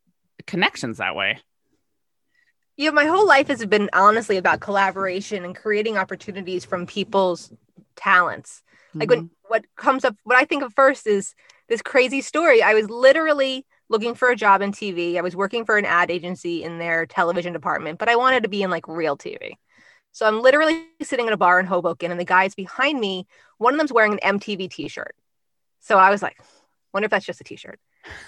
connections 0.46 0.98
that 0.98 1.14
way. 1.14 1.38
Yeah, 2.80 2.92
my 2.92 3.04
whole 3.04 3.26
life 3.26 3.48
has 3.48 3.62
been 3.66 3.90
honestly 3.92 4.38
about 4.38 4.60
collaboration 4.60 5.44
and 5.44 5.54
creating 5.54 5.98
opportunities 5.98 6.64
from 6.64 6.86
people's 6.86 7.52
talents. 7.94 8.62
Like 8.94 9.10
Mhm. 9.10 9.12
when 9.12 9.30
what 9.48 9.66
comes 9.76 10.02
up, 10.02 10.16
what 10.24 10.38
I 10.38 10.46
think 10.46 10.62
of 10.62 10.72
first 10.72 11.06
is 11.06 11.34
this 11.68 11.82
crazy 11.82 12.22
story. 12.22 12.62
I 12.62 12.72
was 12.72 12.88
literally 12.88 13.66
looking 13.90 14.14
for 14.14 14.30
a 14.30 14.36
job 14.36 14.62
in 14.62 14.72
TV. 14.72 15.18
I 15.18 15.20
was 15.20 15.36
working 15.36 15.66
for 15.66 15.76
an 15.76 15.84
ad 15.84 16.10
agency 16.10 16.62
in 16.62 16.78
their 16.78 17.04
television 17.04 17.52
department, 17.52 17.98
but 17.98 18.08
I 18.08 18.16
wanted 18.16 18.44
to 18.44 18.48
be 18.48 18.62
in 18.62 18.70
like 18.70 18.88
real 18.88 19.14
TV. 19.14 19.58
So 20.12 20.26
I'm 20.26 20.40
literally 20.40 20.86
sitting 21.02 21.26
in 21.26 21.34
a 21.34 21.36
bar 21.36 21.60
in 21.60 21.66
Hoboken, 21.66 22.10
and 22.10 22.18
the 22.18 22.24
guys 22.24 22.54
behind 22.54 22.98
me, 22.98 23.26
one 23.58 23.74
of 23.74 23.78
them's 23.78 23.92
wearing 23.92 24.14
an 24.14 24.38
MTV 24.40 24.70
T-shirt. 24.70 25.14
So 25.80 25.98
I 25.98 26.08
was 26.08 26.22
like, 26.22 26.40
wonder 26.94 27.04
if 27.04 27.10
that's 27.10 27.26
just 27.26 27.42
a 27.42 27.44
T-shirt. 27.44 27.78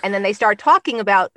And 0.05 0.13
then 0.13 0.23
they 0.23 0.35
start 0.35 0.59
talking 0.59 1.01
about 1.01 1.33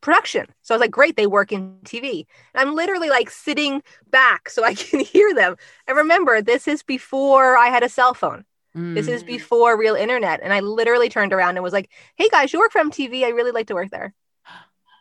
production. 0.00 0.46
So 0.62 0.74
I 0.74 0.76
was 0.76 0.80
like, 0.80 0.90
great, 0.90 1.16
they 1.16 1.26
work 1.26 1.52
in 1.52 1.76
TV. 1.84 2.24
And 2.54 2.60
I'm 2.68 2.74
literally 2.74 3.10
like 3.10 3.30
sitting 3.30 3.82
back 4.10 4.48
so 4.48 4.64
I 4.64 4.74
can 4.74 5.00
hear 5.00 5.34
them. 5.34 5.56
And 5.86 5.96
remember, 5.96 6.40
this 6.42 6.68
is 6.68 6.82
before 6.82 7.56
I 7.56 7.68
had 7.68 7.82
a 7.82 7.88
cell 7.88 8.14
phone. 8.14 8.44
This 8.74 9.06
Mm. 9.08 9.12
is 9.12 9.24
before 9.24 9.76
real 9.76 9.96
internet. 9.96 10.38
And 10.42 10.52
I 10.52 10.60
literally 10.60 11.08
turned 11.08 11.32
around 11.32 11.56
and 11.56 11.64
was 11.64 11.72
like, 11.72 11.90
hey 12.16 12.28
guys, 12.28 12.52
you 12.52 12.60
work 12.60 12.70
for 12.70 12.80
MTV. 12.80 13.24
I 13.24 13.30
really 13.30 13.50
like 13.50 13.66
to 13.68 13.74
work 13.74 13.90
there. 13.90 14.14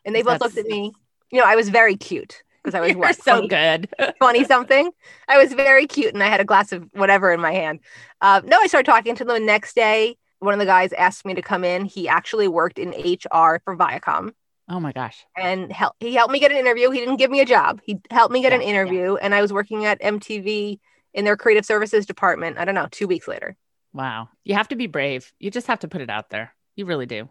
And 0.03 0.15
they 0.15 0.23
both 0.23 0.39
That's- 0.39 0.55
looked 0.55 0.57
at 0.57 0.65
me. 0.65 0.93
You 1.31 1.39
know, 1.41 1.45
I 1.45 1.55
was 1.57 1.69
very 1.69 1.95
cute 1.97 2.41
because 2.63 2.73
I 2.73 2.79
was 2.79 2.89
You're 2.91 2.99
what, 2.99 3.21
so 3.21 3.45
20 3.45 3.47
good. 3.49 3.89
20 4.19 4.43
something. 4.45 4.89
I 5.27 5.37
was 5.37 5.53
very 5.53 5.85
cute 5.85 6.13
and 6.13 6.23
I 6.23 6.27
had 6.27 6.39
a 6.39 6.45
glass 6.45 6.71
of 6.71 6.87
whatever 6.93 7.31
in 7.31 7.41
my 7.41 7.51
hand. 7.51 7.81
Uh, 8.21 8.41
no, 8.45 8.57
I 8.57 8.67
started 8.67 8.89
talking 8.89 9.13
to 9.15 9.25
them 9.25 9.37
the 9.39 9.45
next 9.45 9.75
day. 9.75 10.17
One 10.39 10.53
of 10.53 10.59
the 10.59 10.65
guys 10.65 10.93
asked 10.93 11.25
me 11.25 11.33
to 11.35 11.41
come 11.41 11.63
in. 11.63 11.85
He 11.85 12.07
actually 12.07 12.47
worked 12.47 12.79
in 12.79 12.89
HR 12.91 13.59
for 13.63 13.75
Viacom 13.75 14.31
oh 14.69 14.79
my 14.79 14.91
gosh. 14.91 15.25
and 15.35 15.71
help, 15.71 15.93
he 15.99 16.13
helped 16.13 16.31
me 16.31 16.39
get 16.39 16.51
an 16.51 16.57
interview. 16.57 16.89
He 16.91 16.99
didn't 16.99 17.17
give 17.17 17.31
me 17.31 17.39
a 17.41 17.45
job. 17.45 17.79
He 17.83 17.99
helped 18.11 18.33
me 18.33 18.41
get 18.41 18.53
an 18.53 18.61
Yeah, 18.61 18.67
yeah. 18.67 18.71
interview. 18.71 19.15
And 19.15 19.33
I 19.35 19.41
was 19.41 19.53
working 19.53 19.85
at 19.85 20.01
MTV 20.01 20.79
in 21.13 21.25
their 21.25 21.37
creative 21.37 21.65
services 21.65 22.05
department. 22.05 22.57
I 22.57 22.65
don't 22.65 22.75
know, 22.75 22.87
two 22.91 23.07
weeks 23.07 23.27
later. 23.27 23.55
Wow. 23.93 24.29
You 24.43 24.55
have 24.55 24.67
to 24.69 24.75
be 24.75 24.87
brave. 24.87 25.31
You 25.39 25.51
just 25.51 25.67
have 25.67 25.79
to 25.79 25.87
put 25.87 26.01
it 26.01 26.09
out 26.09 26.29
there. 26.29 26.53
You 26.75 26.85
really 26.85 27.05
do. 27.05 27.29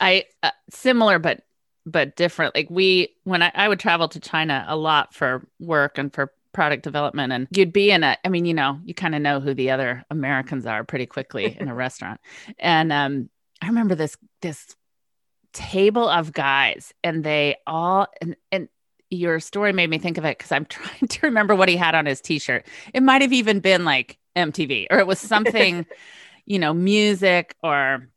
I 0.00 0.24
uh, 0.42 0.50
similar 0.70 1.18
but 1.18 1.42
but 1.86 2.16
different. 2.16 2.54
Like 2.54 2.68
we 2.70 3.14
when 3.24 3.42
I, 3.42 3.52
I 3.54 3.68
would 3.68 3.80
travel 3.80 4.08
to 4.08 4.20
China 4.20 4.64
a 4.68 4.76
lot 4.76 5.14
for 5.14 5.46
work 5.60 5.98
and 5.98 6.12
for 6.12 6.32
product 6.52 6.82
development 6.82 7.32
and 7.32 7.46
you'd 7.52 7.72
be 7.72 7.92
in 7.92 8.02
a 8.02 8.16
I 8.24 8.28
mean, 8.28 8.44
you 8.44 8.54
know, 8.54 8.80
you 8.84 8.92
kind 8.94 9.14
of 9.14 9.22
know 9.22 9.38
who 9.38 9.54
the 9.54 9.70
other 9.70 10.04
Americans 10.10 10.66
are 10.66 10.82
pretty 10.82 11.06
quickly 11.06 11.56
in 11.60 11.68
a 11.68 11.74
restaurant. 11.74 12.20
And 12.58 12.92
um 12.92 13.30
I 13.62 13.68
remember 13.68 13.94
this 13.94 14.16
this 14.42 14.74
table 15.52 16.08
of 16.08 16.32
guys 16.32 16.92
and 17.02 17.24
they 17.24 17.56
all 17.66 18.06
and 18.20 18.36
and 18.52 18.68
your 19.10 19.40
story 19.40 19.72
made 19.72 19.90
me 19.90 19.98
think 19.98 20.18
of 20.18 20.24
it 20.24 20.38
because 20.38 20.52
I'm 20.52 20.64
trying 20.66 21.08
to 21.08 21.26
remember 21.26 21.54
what 21.54 21.68
he 21.68 21.76
had 21.76 21.94
on 21.94 22.06
his 22.06 22.20
t-shirt. 22.20 22.66
It 22.94 23.02
might 23.02 23.22
have 23.22 23.32
even 23.32 23.60
been 23.60 23.84
like 23.84 24.18
MTV 24.36 24.86
or 24.90 24.98
it 24.98 25.06
was 25.06 25.18
something, 25.18 25.86
you 26.46 26.58
know, 26.58 26.72
music 26.72 27.56
or 27.62 28.08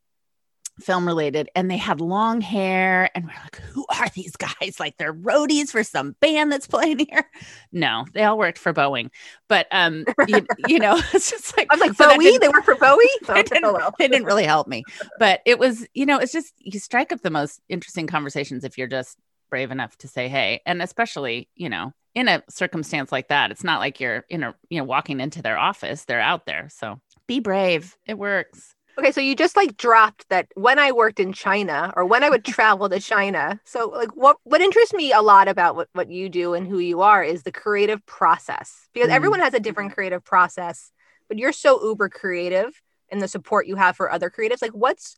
film 0.80 1.08
related. 1.08 1.50
And 1.56 1.70
they 1.70 1.78
had 1.78 2.02
long 2.02 2.42
hair. 2.42 3.10
And 3.16 3.26
we're 3.26 3.34
like, 3.44 3.62
who 3.62 3.86
are 3.90 4.10
these 4.10 4.36
guys? 4.36 4.52
Like 4.80 4.98
they're 4.98 5.14
roadies 5.14 5.70
for 5.70 5.84
some 5.84 6.16
band 6.20 6.52
that's 6.52 6.68
playing 6.68 7.00
here. 7.00 7.26
No, 7.72 8.06
they 8.14 8.24
all 8.24 8.38
worked 8.38 8.58
for 8.58 8.74
Boeing. 8.74 9.10
But 9.48 9.68
um, 9.72 10.04
you, 10.28 10.46
you 10.68 10.80
know, 10.80 11.00
it's 11.14 11.30
just 11.30 11.56
like 11.56 11.68
I 11.70 11.76
was 11.76 11.82
like, 11.82 11.94
so 11.94 12.10
Bowie? 12.10 12.38
They 12.38 12.50
work 12.50 12.66
for 12.66 12.76
Bowie? 12.76 13.06
So, 13.26 13.36
it 13.36 13.48
didn't, 13.48 13.66
oh, 13.66 13.74
well. 13.74 13.94
it 14.00 14.12
didn't 14.12 14.26
really 14.26 14.44
help 14.44 14.68
me. 14.68 14.84
But 15.20 15.42
it 15.46 15.60
was, 15.60 15.86
you 15.94 16.06
know, 16.06 16.18
it's 16.18 16.34
just 16.34 16.54
you 16.58 16.80
strike 16.80 17.12
up 17.14 17.22
the 17.22 17.30
most 17.30 17.62
interesting 17.70 18.08
conversations 18.08 18.66
if 18.66 18.78
you're 18.78 18.88
just 18.88 19.18
brave 19.50 19.72
enough 19.72 19.96
to 20.00 20.08
say, 20.08 20.28
hey, 20.28 20.62
and 20.66 20.82
especially, 20.82 21.48
you 21.56 21.70
know, 21.70 21.94
in 22.16 22.28
a 22.28 22.44
circumstance 22.50 23.12
like 23.12 23.30
that, 23.30 23.52
it's 23.52 23.64
not 23.64 23.80
like 23.80 24.00
you're 24.00 24.26
in 24.30 24.44
a, 24.44 24.56
you 24.70 24.80
know, 24.80 24.84
walking 24.84 25.20
into 25.20 25.42
their 25.42 25.58
office, 25.58 26.06
they're 26.06 26.20
out 26.20 26.46
there. 26.46 26.70
So 26.72 27.00
be 27.28 27.40
brave. 27.40 27.96
It 28.06 28.18
works. 28.18 28.76
Okay, 29.00 29.12
so 29.12 29.22
you 29.22 29.36
just 29.36 29.56
like 29.56 29.76
dropped 29.76 30.30
that 30.30 30.48
when 30.56 30.78
I 30.78 30.92
worked 30.92 31.20
in 31.20 31.34
China 31.34 31.92
or 31.96 32.06
when 32.06 32.24
I 32.24 32.30
would 32.30 32.46
travel 32.58 32.90
to 32.90 33.00
China. 33.00 33.60
So 33.64 33.88
like 33.90 34.16
what 34.16 34.38
what 34.44 34.62
interests 34.62 34.94
me 34.94 35.12
a 35.12 35.22
lot 35.22 35.48
about 35.48 35.76
what, 35.76 35.90
what 35.94 36.10
you 36.12 36.30
do 36.30 36.54
and 36.54 36.68
who 36.68 36.80
you 36.80 37.02
are 37.02 37.24
is 37.24 37.44
the 37.44 37.52
creative 37.52 38.06
process. 38.06 38.90
Because 38.94 39.10
Mm. 39.10 39.16
everyone 39.16 39.40
has 39.40 39.54
a 39.54 39.60
different 39.60 39.94
creative 39.94 40.24
process, 40.24 40.92
but 41.28 41.40
you're 41.40 41.54
so 41.54 41.84
uber 41.84 42.10
creative 42.10 42.82
and 43.10 43.22
the 43.22 43.28
support 43.28 43.68
you 43.68 43.76
have 43.76 43.96
for 43.96 44.12
other 44.12 44.30
creatives. 44.30 44.62
Like 44.62 44.72
what's 44.72 45.18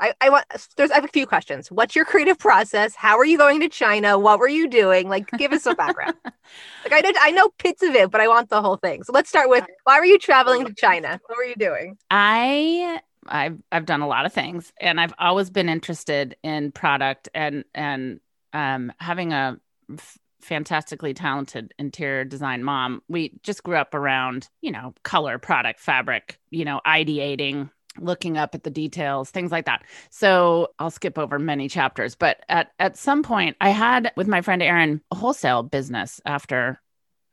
I, 0.00 0.14
I 0.20 0.30
want 0.30 0.46
there's 0.76 0.90
I 0.90 0.96
have 0.96 1.04
a 1.04 1.08
few 1.08 1.26
questions. 1.26 1.70
What's 1.70 1.94
your 1.94 2.04
creative 2.04 2.38
process? 2.38 2.96
How 2.96 3.18
are 3.18 3.24
you 3.24 3.38
going 3.38 3.60
to 3.60 3.68
China? 3.68 4.18
What 4.18 4.40
were 4.40 4.48
you 4.48 4.68
doing? 4.68 5.08
Like 5.08 5.30
give 5.38 5.52
us 5.52 5.62
some 5.62 5.76
background. 5.76 6.14
like 6.24 6.92
I 6.92 7.00
know 7.00 7.12
I 7.20 7.30
know 7.30 7.50
bits 7.62 7.84
of 7.84 7.94
it, 7.94 8.10
but 8.10 8.20
I 8.20 8.26
want 8.26 8.48
the 8.50 8.60
whole 8.60 8.76
thing. 8.76 9.04
So 9.04 9.12
let's 9.12 9.28
start 9.28 9.48
with 9.48 9.64
why 9.84 10.00
were 10.00 10.04
you 10.04 10.18
traveling 10.18 10.66
to 10.66 10.74
China? 10.74 11.20
What 11.26 11.38
were 11.38 11.44
you 11.44 11.54
doing? 11.54 11.98
I 12.10 13.00
I've 13.26 13.58
I've 13.70 13.86
done 13.86 14.00
a 14.00 14.08
lot 14.08 14.26
of 14.26 14.32
things 14.32 14.72
and 14.80 15.00
I've 15.00 15.14
always 15.18 15.50
been 15.50 15.68
interested 15.68 16.36
in 16.42 16.72
product 16.72 17.28
and 17.34 17.64
and 17.74 18.20
um 18.52 18.92
having 18.98 19.32
a 19.32 19.58
f- 19.92 20.18
fantastically 20.40 21.14
talented 21.14 21.72
interior 21.78 22.24
design 22.24 22.64
mom. 22.64 23.02
We 23.08 23.38
just 23.42 23.62
grew 23.62 23.76
up 23.76 23.94
around, 23.94 24.48
you 24.60 24.72
know, 24.72 24.94
color, 25.04 25.38
product, 25.38 25.78
fabric, 25.80 26.38
you 26.50 26.64
know, 26.64 26.80
ideating, 26.84 27.70
looking 27.98 28.36
up 28.36 28.54
at 28.54 28.64
the 28.64 28.70
details, 28.70 29.30
things 29.30 29.52
like 29.52 29.66
that. 29.66 29.84
So 30.10 30.68
I'll 30.78 30.90
skip 30.90 31.18
over 31.18 31.38
many 31.38 31.68
chapters, 31.68 32.14
but 32.14 32.38
at 32.48 32.72
at 32.78 32.96
some 32.96 33.22
point 33.22 33.56
I 33.60 33.70
had 33.70 34.12
with 34.16 34.26
my 34.26 34.40
friend 34.40 34.62
Erin 34.62 35.00
a 35.10 35.14
wholesale 35.14 35.62
business 35.62 36.20
after 36.26 36.80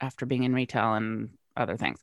after 0.02 0.26
being 0.26 0.44
in 0.44 0.54
retail 0.54 0.94
and 0.94 1.30
other 1.58 1.78
things. 1.78 2.00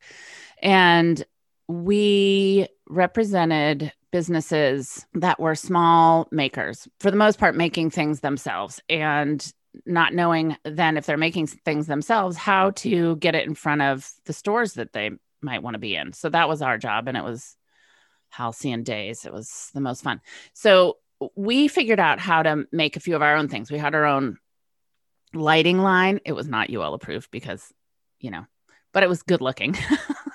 And 0.63 1.25
we 1.69 2.69
represented 2.89 3.93
businesses 4.13 5.05
that 5.15 5.41
were 5.41 5.55
small 5.55 6.29
makers, 6.31 6.89
for 7.01 7.11
the 7.11 7.17
most 7.17 7.39
part, 7.39 7.57
making 7.57 7.91
things 7.91 8.21
themselves 8.21 8.81
and 8.89 9.53
not 9.85 10.15
knowing 10.15 10.57
then 10.65 10.97
if 10.97 11.05
they're 11.05 11.17
making 11.17 11.47
things 11.47 11.87
themselves, 11.87 12.37
how 12.37 12.71
to 12.71 13.17
get 13.17 13.35
it 13.35 13.47
in 13.47 13.55
front 13.55 13.83
of 13.83 14.11
the 14.25 14.33
stores 14.33 14.75
that 14.75 14.93
they 14.93 15.11
might 15.43 15.63
want 15.63 15.75
to 15.75 15.79
be 15.79 15.95
in. 15.95 16.13
So 16.13 16.29
that 16.31 16.49
was 16.49 16.63
our 16.63 16.79
job. 16.79 17.09
And 17.09 17.17
it 17.17 17.25
was 17.25 17.57
halcyon 18.31 18.83
days. 18.83 19.27
It 19.27 19.33
was 19.33 19.71
the 19.75 19.81
most 19.81 20.03
fun. 20.03 20.21
So 20.55 20.97
we 21.35 21.69
figured 21.69 22.01
out 22.01 22.21
how 22.21 22.43
to 22.43 22.67
make 22.73 22.97
a 22.97 23.01
few 23.01 23.17
of 23.17 23.23
our 23.23 23.37
own 23.37 23.49
things. 23.49 23.71
We 23.71 23.79
had 23.79 23.95
our 23.95 24.05
own 24.05 24.39
lighting 25.35 25.79
line. 25.79 26.21
It 26.25 26.33
was 26.33 26.49
not 26.49 26.71
UL 26.71 26.95
approved 26.95 27.31
because, 27.31 27.73
you 28.19 28.31
know, 28.31 28.47
but 28.93 29.03
it 29.03 29.09
was 29.09 29.23
good 29.23 29.41
looking. 29.41 29.77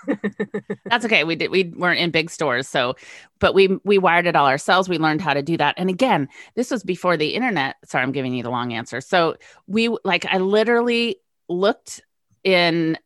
That's 0.86 1.05
okay. 1.05 1.24
We 1.24 1.36
did 1.36 1.51
we 1.51 1.65
weren't 1.75 2.00
in 2.00 2.12
big 2.12 2.29
stores, 2.29 2.67
so 2.67 2.96
but 3.39 3.53
we 3.53 3.79
we 3.84 3.98
wired 3.98 4.25
it 4.25 4.36
all 4.36 4.48
ourselves. 4.48 4.89
We 4.89 4.98
learned 4.98 5.22
how 5.22 5.34
to 5.34 5.41
do 5.41 5.58
that. 5.58 5.75
And 5.77 5.89
again, 5.89 6.27
this 6.55 6.72
was 6.72 6.84
before 6.84 7.17
the 7.17 7.34
internet. 7.36 7.75
Sorry, 7.86 8.03
I'm 8.03 8.12
giving 8.12 8.34
you 8.34 8.43
the 8.43 8.50
long 8.50 8.74
answer. 8.74 9.01
So 9.01 9.36
we 9.67 9.96
like 10.03 10.25
I 10.25 10.38
literally 10.38 11.17
looked 11.50 12.01
in 12.43 12.98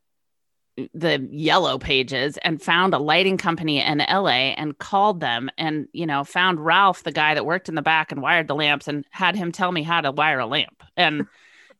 the 0.94 1.26
yellow 1.32 1.78
pages 1.78 2.38
and 2.44 2.62
found 2.62 2.94
a 2.94 3.00
lighting 3.00 3.38
company 3.38 3.82
in 3.82 4.00
LA 4.00 4.52
and 4.58 4.78
called 4.78 5.22
them 5.22 5.50
and 5.58 5.88
you 5.94 6.06
know 6.06 6.24
found 6.24 6.64
Ralph 6.64 7.04
the 7.04 7.14
guy 7.14 7.34
that 7.34 7.46
worked 7.46 7.70
in 7.70 7.76
the 7.76 7.82
back 7.82 8.12
and 8.12 8.22
wired 8.22 8.48
the 8.48 8.56
lamps 8.56 8.88
and 8.88 9.06
had 9.10 9.36
him 9.36 9.54
tell 9.54 9.72
me 9.72 9.84
how 9.84 10.02
to 10.02 10.12
wire 10.12 10.40
a 10.40 10.46
lamp 10.46 10.84
and 10.98 11.28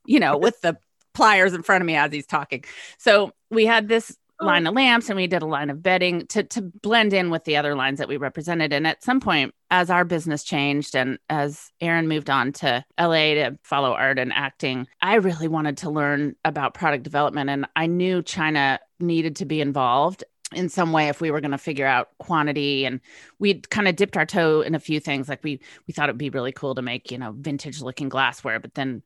you 0.06 0.18
know 0.18 0.38
with 0.38 0.58
the 0.62 0.78
pliers 1.16 1.54
in 1.54 1.62
front 1.62 1.82
of 1.82 1.86
me 1.86 1.96
as 1.96 2.12
he's 2.12 2.26
talking. 2.26 2.62
So 2.98 3.32
we 3.50 3.64
had 3.66 3.88
this 3.88 4.16
line 4.40 4.66
oh. 4.66 4.70
of 4.70 4.76
lamps 4.76 5.08
and 5.08 5.16
we 5.16 5.26
did 5.26 5.42
a 5.42 5.46
line 5.46 5.70
of 5.70 5.82
bedding 5.82 6.26
to 6.28 6.42
to 6.42 6.62
blend 6.82 7.12
in 7.12 7.30
with 7.30 7.44
the 7.44 7.56
other 7.56 7.74
lines 7.74 7.98
that 7.98 8.08
we 8.08 8.16
represented. 8.16 8.72
And 8.72 8.86
at 8.86 9.02
some 9.02 9.20
point 9.20 9.54
as 9.70 9.90
our 9.90 10.04
business 10.04 10.44
changed 10.44 10.94
and 10.94 11.18
as 11.28 11.70
Aaron 11.80 12.08
moved 12.08 12.30
on 12.30 12.52
to 12.52 12.84
LA 12.98 13.34
to 13.34 13.58
follow 13.62 13.92
art 13.92 14.18
and 14.18 14.32
acting 14.32 14.86
I 15.00 15.14
really 15.16 15.48
wanted 15.48 15.78
to 15.78 15.90
learn 15.90 16.36
about 16.44 16.74
product 16.74 17.02
development. 17.02 17.50
And 17.50 17.66
I 17.76 17.86
knew 17.86 18.22
China 18.22 18.78
needed 19.00 19.36
to 19.36 19.44
be 19.44 19.60
involved 19.60 20.24
in 20.54 20.68
some 20.68 20.92
way 20.92 21.08
if 21.08 21.20
we 21.20 21.30
were 21.30 21.40
going 21.40 21.50
to 21.50 21.58
figure 21.58 21.86
out 21.86 22.08
quantity. 22.18 22.84
And 22.84 23.00
we'd 23.38 23.68
kind 23.68 23.88
of 23.88 23.96
dipped 23.96 24.16
our 24.16 24.26
toe 24.26 24.60
in 24.60 24.74
a 24.74 24.80
few 24.80 25.00
things. 25.00 25.28
Like 25.28 25.42
we 25.42 25.60
we 25.86 25.92
thought 25.92 26.08
it'd 26.08 26.18
be 26.18 26.30
really 26.30 26.52
cool 26.52 26.74
to 26.74 26.82
make 26.82 27.10
you 27.10 27.18
know 27.18 27.34
vintage 27.36 27.80
looking 27.80 28.08
glassware 28.08 28.60
but 28.60 28.74
then 28.74 29.02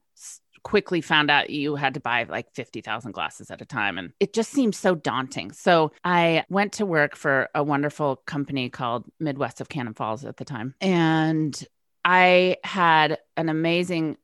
quickly 0.62 1.00
found 1.00 1.30
out 1.30 1.50
you 1.50 1.76
had 1.76 1.94
to 1.94 2.00
buy 2.00 2.24
like 2.24 2.52
50,000 2.54 3.12
glasses 3.12 3.50
at 3.50 3.62
a 3.62 3.64
time 3.64 3.98
and 3.98 4.12
it 4.20 4.32
just 4.32 4.50
seemed 4.50 4.74
so 4.74 4.94
daunting 4.94 5.52
so 5.52 5.92
i 6.04 6.44
went 6.48 6.72
to 6.74 6.86
work 6.86 7.16
for 7.16 7.48
a 7.54 7.62
wonderful 7.62 8.16
company 8.26 8.68
called 8.68 9.04
midwest 9.18 9.60
of 9.60 9.68
cannon 9.68 9.94
falls 9.94 10.24
at 10.24 10.36
the 10.36 10.44
time 10.44 10.74
and 10.80 11.64
i 12.04 12.56
had 12.64 13.18
an 13.36 13.48
amazing 13.48 14.16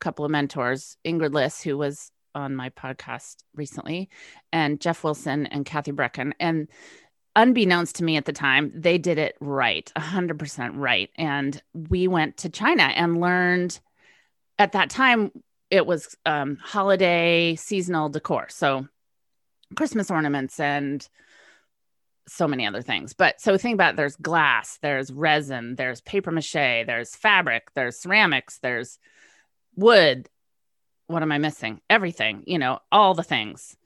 couple 0.00 0.24
of 0.24 0.30
mentors 0.30 0.96
ingrid 1.04 1.32
liss 1.32 1.62
who 1.62 1.78
was 1.78 2.10
on 2.34 2.54
my 2.54 2.70
podcast 2.70 3.36
recently 3.54 4.08
and 4.52 4.80
jeff 4.80 5.04
wilson 5.04 5.46
and 5.46 5.64
kathy 5.64 5.92
brecken 5.92 6.32
and 6.40 6.68
unbeknownst 7.36 7.96
to 7.96 8.04
me 8.04 8.16
at 8.16 8.24
the 8.24 8.32
time, 8.32 8.72
they 8.74 8.98
did 8.98 9.18
it 9.18 9.36
right, 9.40 9.92
100% 9.96 10.70
right. 10.74 11.10
And 11.16 11.62
we 11.74 12.08
went 12.08 12.38
to 12.38 12.48
China 12.48 12.84
and 12.84 13.20
learned 13.20 13.78
at 14.58 14.72
that 14.72 14.90
time, 14.90 15.30
it 15.70 15.86
was 15.86 16.16
um, 16.24 16.56
holiday 16.62 17.56
seasonal 17.56 18.08
decor. 18.08 18.46
So 18.48 18.86
Christmas 19.74 20.10
ornaments 20.10 20.60
and 20.60 21.06
so 22.28 22.48
many 22.48 22.66
other 22.66 22.82
things. 22.82 23.12
But 23.12 23.40
so 23.40 23.56
think 23.56 23.74
about 23.74 23.94
it, 23.94 23.96
there's 23.96 24.16
glass, 24.16 24.78
there's 24.82 25.12
resin, 25.12 25.76
there's 25.76 26.00
paper 26.00 26.30
mache, 26.30 26.52
there's 26.52 27.14
fabric, 27.14 27.68
there's 27.74 27.98
ceramics, 27.98 28.58
there's 28.58 28.98
wood. 29.74 30.28
What 31.06 31.22
am 31.22 31.32
I 31.32 31.38
missing? 31.38 31.80
Everything, 31.88 32.42
you 32.46 32.58
know, 32.58 32.80
all 32.90 33.14
the 33.14 33.22
things. 33.22 33.76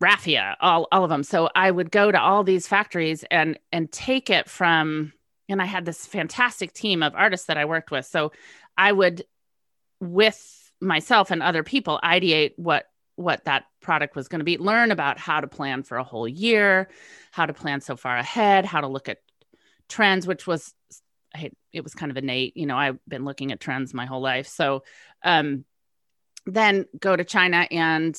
Raffia, 0.00 0.56
all 0.60 0.88
all 0.90 1.04
of 1.04 1.10
them. 1.10 1.22
So 1.22 1.48
I 1.54 1.70
would 1.70 1.90
go 1.90 2.10
to 2.10 2.20
all 2.20 2.42
these 2.42 2.66
factories 2.66 3.24
and 3.30 3.58
and 3.70 3.90
take 3.90 4.30
it 4.30 4.50
from 4.50 5.12
and 5.48 5.62
I 5.62 5.64
had 5.64 5.84
this 5.84 6.06
fantastic 6.06 6.72
team 6.72 7.02
of 7.02 7.14
artists 7.14 7.46
that 7.46 7.56
I 7.56 7.66
worked 7.66 7.90
with. 7.90 8.04
So 8.04 8.32
I 8.76 8.90
would 8.90 9.24
with 10.00 10.61
myself 10.82 11.30
and 11.30 11.42
other 11.42 11.62
people 11.62 12.00
ideate 12.02 12.52
what 12.56 12.86
what 13.16 13.44
that 13.44 13.64
product 13.80 14.16
was 14.16 14.28
going 14.28 14.40
to 14.40 14.44
be 14.44 14.58
learn 14.58 14.90
about 14.90 15.18
how 15.18 15.40
to 15.40 15.46
plan 15.46 15.82
for 15.82 15.98
a 15.98 16.04
whole 16.04 16.26
year 16.26 16.88
how 17.30 17.46
to 17.46 17.52
plan 17.52 17.80
so 17.80 17.96
far 17.96 18.16
ahead 18.16 18.64
how 18.64 18.80
to 18.80 18.88
look 18.88 19.08
at 19.08 19.18
trends 19.88 20.26
which 20.26 20.46
was 20.46 20.74
it 21.72 21.82
was 21.82 21.94
kind 21.94 22.10
of 22.10 22.16
innate 22.16 22.56
you 22.56 22.66
know 22.66 22.76
i've 22.76 22.98
been 23.08 23.24
looking 23.24 23.52
at 23.52 23.60
trends 23.60 23.94
my 23.94 24.06
whole 24.06 24.20
life. 24.20 24.46
So 24.46 24.82
um 25.22 25.64
then 26.46 26.86
go 26.98 27.14
to 27.14 27.24
china 27.24 27.66
and 27.70 28.16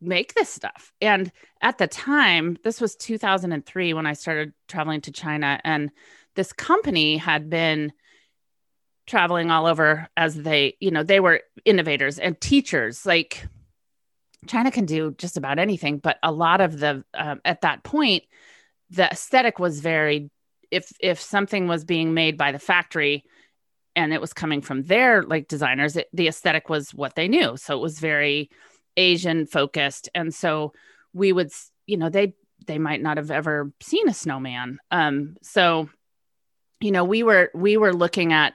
make 0.00 0.34
this 0.34 0.48
stuff. 0.48 0.92
And 1.00 1.32
at 1.60 1.78
the 1.78 1.86
time 1.88 2.56
this 2.64 2.80
was 2.80 2.96
2003 2.96 3.94
when 3.94 4.06
i 4.06 4.12
started 4.12 4.52
traveling 4.68 5.00
to 5.02 5.12
china 5.12 5.60
and 5.64 5.90
this 6.34 6.52
company 6.52 7.16
had 7.16 7.50
been 7.50 7.92
traveling 9.08 9.50
all 9.50 9.66
over 9.66 10.08
as 10.16 10.36
they 10.36 10.76
you 10.78 10.92
know 10.92 11.02
they 11.02 11.18
were 11.18 11.40
innovators 11.64 12.18
and 12.18 12.40
teachers. 12.40 13.04
Like 13.04 13.46
china 14.46 14.70
can 14.70 14.86
do 14.86 15.10
just 15.18 15.36
about 15.36 15.58
anything 15.58 15.98
but 15.98 16.16
a 16.22 16.30
lot 16.30 16.60
of 16.60 16.78
the 16.78 17.04
um, 17.12 17.40
at 17.44 17.62
that 17.62 17.82
point 17.82 18.22
the 18.90 19.04
aesthetic 19.10 19.58
was 19.58 19.80
very 19.80 20.30
if 20.70 20.92
if 21.00 21.20
something 21.20 21.68
was 21.68 21.84
being 21.84 22.14
made 22.14 22.36
by 22.36 22.52
the 22.52 22.58
factory 22.58 23.24
and 23.96 24.12
it 24.12 24.20
was 24.20 24.32
coming 24.32 24.60
from 24.60 24.82
their 24.84 25.22
like 25.22 25.48
designers 25.48 25.96
it, 25.96 26.08
the 26.12 26.28
aesthetic 26.28 26.68
was 26.68 26.94
what 26.94 27.14
they 27.14 27.28
knew. 27.28 27.56
So 27.56 27.76
it 27.76 27.82
was 27.82 27.98
very 27.98 28.50
asian 28.96 29.46
focused. 29.46 30.08
And 30.14 30.34
so 30.34 30.72
we 31.12 31.32
would 31.32 31.50
you 31.86 31.96
know 31.96 32.08
they 32.08 32.34
they 32.66 32.78
might 32.78 33.02
not 33.02 33.16
have 33.16 33.30
ever 33.30 33.72
seen 33.80 34.08
a 34.08 34.14
snowman. 34.14 34.78
Um 34.90 35.36
so 35.42 35.88
you 36.80 36.90
know 36.90 37.04
we 37.04 37.22
were 37.22 37.50
we 37.54 37.76
were 37.76 37.94
looking 37.94 38.32
at 38.32 38.54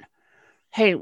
hey, 0.73 0.95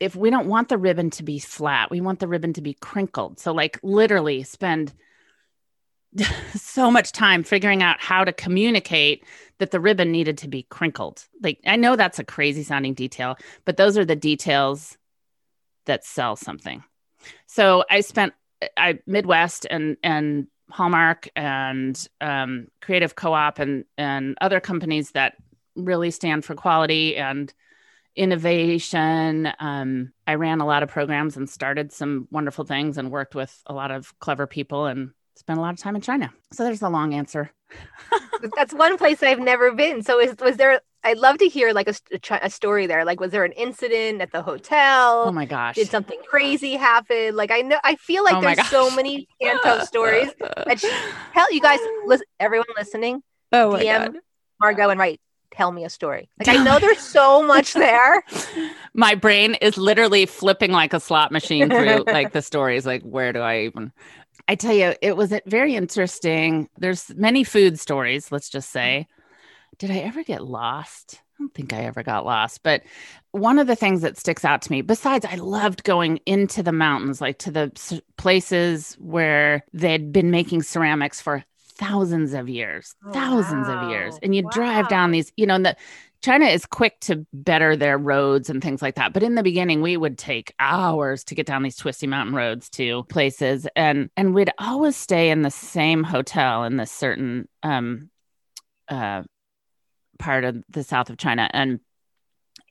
if 0.00 0.16
we 0.16 0.30
don't 0.30 0.48
want 0.48 0.68
the 0.68 0.78
ribbon 0.78 1.10
to 1.10 1.22
be 1.22 1.38
flat, 1.38 1.90
we 1.90 2.00
want 2.00 2.18
the 2.18 2.28
ribbon 2.28 2.52
to 2.54 2.62
be 2.62 2.74
crinkled. 2.74 3.38
So, 3.38 3.52
like, 3.52 3.78
literally 3.82 4.42
spend 4.42 4.92
so 6.54 6.90
much 6.90 7.12
time 7.12 7.42
figuring 7.42 7.82
out 7.82 8.00
how 8.00 8.24
to 8.24 8.32
communicate 8.32 9.24
that 9.58 9.70
the 9.70 9.80
ribbon 9.80 10.10
needed 10.12 10.38
to 10.38 10.48
be 10.48 10.62
crinkled. 10.62 11.26
Like, 11.42 11.60
I 11.66 11.76
know 11.76 11.94
that's 11.94 12.18
a 12.18 12.24
crazy 12.24 12.62
sounding 12.62 12.94
detail, 12.94 13.36
but 13.64 13.76
those 13.76 13.98
are 13.98 14.04
the 14.04 14.16
details 14.16 14.96
that 15.86 16.04
sell 16.04 16.36
something. 16.36 16.82
So, 17.46 17.84
I 17.90 18.00
spent 18.00 18.32
I 18.76 19.00
Midwest 19.06 19.66
and 19.70 19.96
and 20.02 20.46
Hallmark 20.70 21.28
and 21.36 22.08
um, 22.20 22.68
Creative 22.80 23.14
Co-op 23.14 23.58
and 23.58 23.84
and 23.98 24.36
other 24.40 24.60
companies 24.60 25.10
that 25.12 25.34
really 25.76 26.10
stand 26.10 26.44
for 26.44 26.54
quality 26.54 27.16
and 27.16 27.52
innovation. 28.18 29.50
Um, 29.60 30.12
I 30.26 30.34
ran 30.34 30.60
a 30.60 30.66
lot 30.66 30.82
of 30.82 30.88
programs 30.88 31.36
and 31.36 31.48
started 31.48 31.92
some 31.92 32.26
wonderful 32.30 32.64
things 32.64 32.98
and 32.98 33.10
worked 33.10 33.34
with 33.34 33.56
a 33.66 33.72
lot 33.72 33.90
of 33.90 34.12
clever 34.18 34.46
people 34.46 34.86
and 34.86 35.10
spent 35.36 35.58
a 35.58 35.62
lot 35.62 35.72
of 35.72 35.78
time 35.78 35.94
in 35.94 36.02
China. 36.02 36.32
So 36.52 36.64
there's 36.64 36.82
a 36.82 36.88
long 36.88 37.14
answer. 37.14 37.50
That's 38.56 38.74
one 38.74 38.98
place 38.98 39.22
I've 39.22 39.38
never 39.38 39.72
been. 39.72 40.02
So 40.02 40.18
is, 40.18 40.34
was 40.40 40.56
there, 40.56 40.80
I'd 41.04 41.18
love 41.18 41.38
to 41.38 41.46
hear 41.46 41.72
like 41.72 41.88
a, 41.88 41.94
a, 42.42 42.50
story 42.50 42.88
there. 42.88 43.04
Like, 43.04 43.20
was 43.20 43.30
there 43.30 43.44
an 43.44 43.52
incident 43.52 44.20
at 44.20 44.32
the 44.32 44.42
hotel? 44.42 45.24
Oh 45.26 45.32
my 45.32 45.44
gosh. 45.44 45.76
Did 45.76 45.88
something 45.88 46.18
crazy 46.26 46.74
happen? 46.74 47.36
Like, 47.36 47.52
I 47.52 47.60
know, 47.60 47.78
I 47.84 47.94
feel 47.96 48.24
like 48.24 48.34
Oh 48.34 48.40
there's 48.40 48.56
gosh. 48.56 48.70
so 48.70 48.94
many 48.96 49.28
Santo 49.40 49.84
stories. 49.84 50.30
that 50.40 50.80
she, 50.80 50.90
tell 51.34 51.52
you 51.52 51.60
guys, 51.60 51.78
listen, 52.04 52.26
everyone 52.40 52.66
listening, 52.76 53.22
Oh 53.52 53.72
my 53.72 53.84
DM 53.84 54.12
God. 54.12 54.16
Margo 54.60 54.88
and 54.88 54.98
write, 54.98 55.20
tell 55.58 55.72
me 55.72 55.84
a 55.84 55.90
story. 55.90 56.30
Like, 56.38 56.56
I 56.56 56.62
know 56.62 56.78
there's 56.78 57.00
so 57.00 57.42
much 57.42 57.74
there. 57.74 58.22
My 58.94 59.16
brain 59.16 59.54
is 59.56 59.76
literally 59.76 60.24
flipping 60.24 60.70
like 60.70 60.94
a 60.94 61.00
slot 61.00 61.32
machine 61.32 61.68
through 61.68 62.04
like 62.06 62.32
the 62.32 62.42
stories. 62.42 62.86
Like, 62.86 63.02
where 63.02 63.32
do 63.32 63.40
I 63.40 63.62
even? 63.62 63.92
I 64.46 64.54
tell 64.54 64.72
you, 64.72 64.94
it 65.02 65.16
was 65.16 65.34
very 65.46 65.74
interesting. 65.74 66.68
There's 66.78 67.12
many 67.16 67.42
food 67.42 67.80
stories, 67.80 68.30
let's 68.30 68.48
just 68.48 68.70
say. 68.70 69.08
Did 69.78 69.90
I 69.90 69.98
ever 69.98 70.22
get 70.22 70.44
lost? 70.44 71.20
I 71.38 71.42
don't 71.42 71.54
think 71.54 71.72
I 71.72 71.84
ever 71.84 72.02
got 72.02 72.24
lost. 72.24 72.62
But 72.62 72.82
one 73.32 73.58
of 73.58 73.66
the 73.66 73.76
things 73.76 74.02
that 74.02 74.16
sticks 74.16 74.44
out 74.44 74.62
to 74.62 74.72
me, 74.72 74.82
besides, 74.82 75.24
I 75.24 75.36
loved 75.36 75.82
going 75.82 76.18
into 76.24 76.62
the 76.62 76.72
mountains, 76.72 77.20
like 77.20 77.38
to 77.40 77.50
the 77.50 78.02
places 78.16 78.94
where 79.00 79.64
they'd 79.72 80.12
been 80.12 80.30
making 80.30 80.62
ceramics 80.62 81.20
for 81.20 81.44
thousands 81.78 82.34
of 82.34 82.48
years, 82.48 82.94
Oh, 83.06 83.12
thousands 83.12 83.68
of 83.68 83.88
years. 83.90 84.18
And 84.22 84.34
you 84.34 84.42
drive 84.50 84.88
down 84.88 85.12
these, 85.12 85.32
you 85.36 85.46
know, 85.46 85.54
and 85.54 85.64
the 85.64 85.76
China 86.20 86.46
is 86.46 86.66
quick 86.66 86.98
to 87.02 87.24
better 87.32 87.76
their 87.76 87.96
roads 87.96 88.50
and 88.50 88.60
things 88.60 88.82
like 88.82 88.96
that. 88.96 89.12
But 89.12 89.22
in 89.22 89.36
the 89.36 89.42
beginning, 89.44 89.82
we 89.82 89.96
would 89.96 90.18
take 90.18 90.52
hours 90.58 91.22
to 91.24 91.36
get 91.36 91.46
down 91.46 91.62
these 91.62 91.76
twisty 91.76 92.08
mountain 92.08 92.34
roads 92.34 92.68
to 92.70 93.04
places, 93.04 93.68
and 93.76 94.10
and 94.16 94.34
we'd 94.34 94.50
always 94.58 94.96
stay 94.96 95.30
in 95.30 95.42
the 95.42 95.50
same 95.50 96.02
hotel 96.02 96.64
in 96.64 96.76
this 96.76 96.90
certain 96.90 97.48
um, 97.62 98.10
uh, 98.88 99.22
part 100.18 100.42
of 100.42 100.62
the 100.68 100.82
south 100.82 101.08
of 101.08 101.18
China, 101.18 101.48
and 101.52 101.78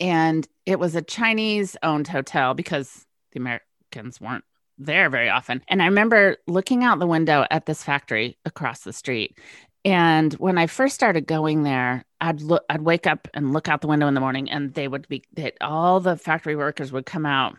and 0.01 0.45
it 0.65 0.77
was 0.77 0.95
a 0.95 1.01
Chinese 1.01 1.77
owned 1.81 2.09
hotel 2.09 2.53
because 2.53 3.05
the 3.31 3.39
Americans 3.39 4.19
weren't 4.19 4.43
there 4.77 5.09
very 5.09 5.29
often. 5.29 5.63
And 5.67 5.81
I 5.81 5.85
remember 5.85 6.37
looking 6.47 6.83
out 6.83 6.99
the 6.99 7.07
window 7.07 7.45
at 7.49 7.65
this 7.65 7.83
factory 7.83 8.37
across 8.45 8.81
the 8.81 8.93
street. 8.93 9.37
And 9.85 10.33
when 10.33 10.57
I 10.57 10.67
first 10.67 10.95
started 10.95 11.27
going 11.27 11.63
there, 11.63 12.03
I'd 12.19 12.41
look, 12.41 12.63
I'd 12.69 12.81
wake 12.81 13.07
up 13.07 13.27
and 13.33 13.53
look 13.53 13.67
out 13.69 13.81
the 13.81 13.87
window 13.87 14.07
in 14.07 14.15
the 14.15 14.19
morning, 14.19 14.49
and 14.49 14.73
they 14.73 14.87
would 14.87 15.07
be 15.07 15.23
that 15.33 15.53
all 15.61 15.99
the 15.99 16.17
factory 16.17 16.55
workers 16.55 16.91
would 16.91 17.05
come 17.05 17.25
out, 17.25 17.55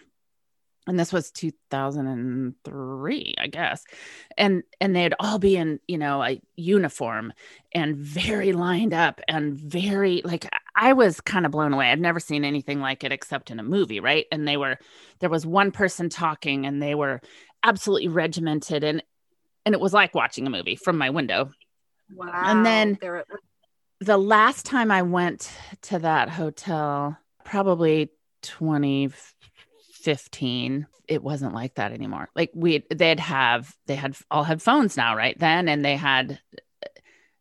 and 0.89 0.99
this 0.99 1.13
was 1.13 1.31
2003, 1.31 3.35
I 3.39 3.47
guess, 3.47 3.85
and 4.37 4.63
and 4.81 4.97
they'd 4.97 5.15
all 5.21 5.39
be 5.39 5.57
in 5.57 5.79
you 5.87 5.99
know 5.99 6.23
a 6.23 6.41
uniform 6.57 7.33
and 7.73 7.97
very 7.97 8.53
lined 8.53 8.95
up 8.95 9.21
and 9.29 9.57
very 9.57 10.23
like 10.25 10.47
I 10.75 10.95
was 10.95 11.21
kind 11.21 11.47
of 11.47 11.53
blown 11.53 11.73
away. 11.73 11.91
I'd 11.91 12.01
never 12.01 12.21
seen 12.21 12.45
anything 12.45 12.81
like 12.81 13.05
it 13.05 13.13
except 13.13 13.51
in 13.51 13.61
a 13.61 13.65
movie, 13.65 14.01
right? 14.01 14.27
And 14.33 14.49
they 14.49 14.57
were 14.57 14.79
there 15.21 15.31
was 15.31 15.47
one 15.47 15.71
person 15.71 16.09
talking, 16.09 16.67
and 16.67 16.83
they 16.83 16.95
were 16.95 17.21
absolutely 17.63 18.09
regimented 18.09 18.85
and 18.85 19.03
and 19.67 19.75
it 19.75 19.81
was 19.81 19.93
like 19.93 20.15
watching 20.15 20.47
a 20.47 20.51
movie 20.51 20.77
from 20.77 20.97
my 20.97 21.11
window 21.11 21.51
Wow. 22.15 22.43
And 22.45 22.65
then- 22.65 22.99
the 24.01 24.17
last 24.17 24.65
time 24.65 24.91
I 24.91 25.03
went 25.03 25.51
to 25.83 25.99
that 25.99 26.29
hotel, 26.29 27.19
probably 27.45 28.11
2015, 29.99 30.87
it 31.07 31.23
wasn't 31.23 31.55
like 31.55 31.75
that 31.75 31.93
anymore. 31.93 32.29
Like 32.35 32.51
we, 32.55 32.85
they'd 32.91 33.21
have, 33.21 33.75
they 33.87 33.95
had 33.95 34.17
all 34.31 34.45
had 34.45 34.63
phones 34.63 34.97
now, 34.97 35.17
right 35.17 35.39
then, 35.39 35.69
and 35.69 35.85
they 35.85 35.97
had 35.97 36.39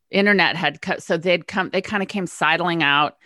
internet 0.09 0.55
had 0.55 0.81
cut, 0.81 1.03
so 1.03 1.17
they'd 1.17 1.47
come, 1.47 1.69
they 1.69 1.81
kind 1.81 2.01
of 2.01 2.09
came 2.09 2.27
sidling 2.27 2.81
out. 2.83 3.17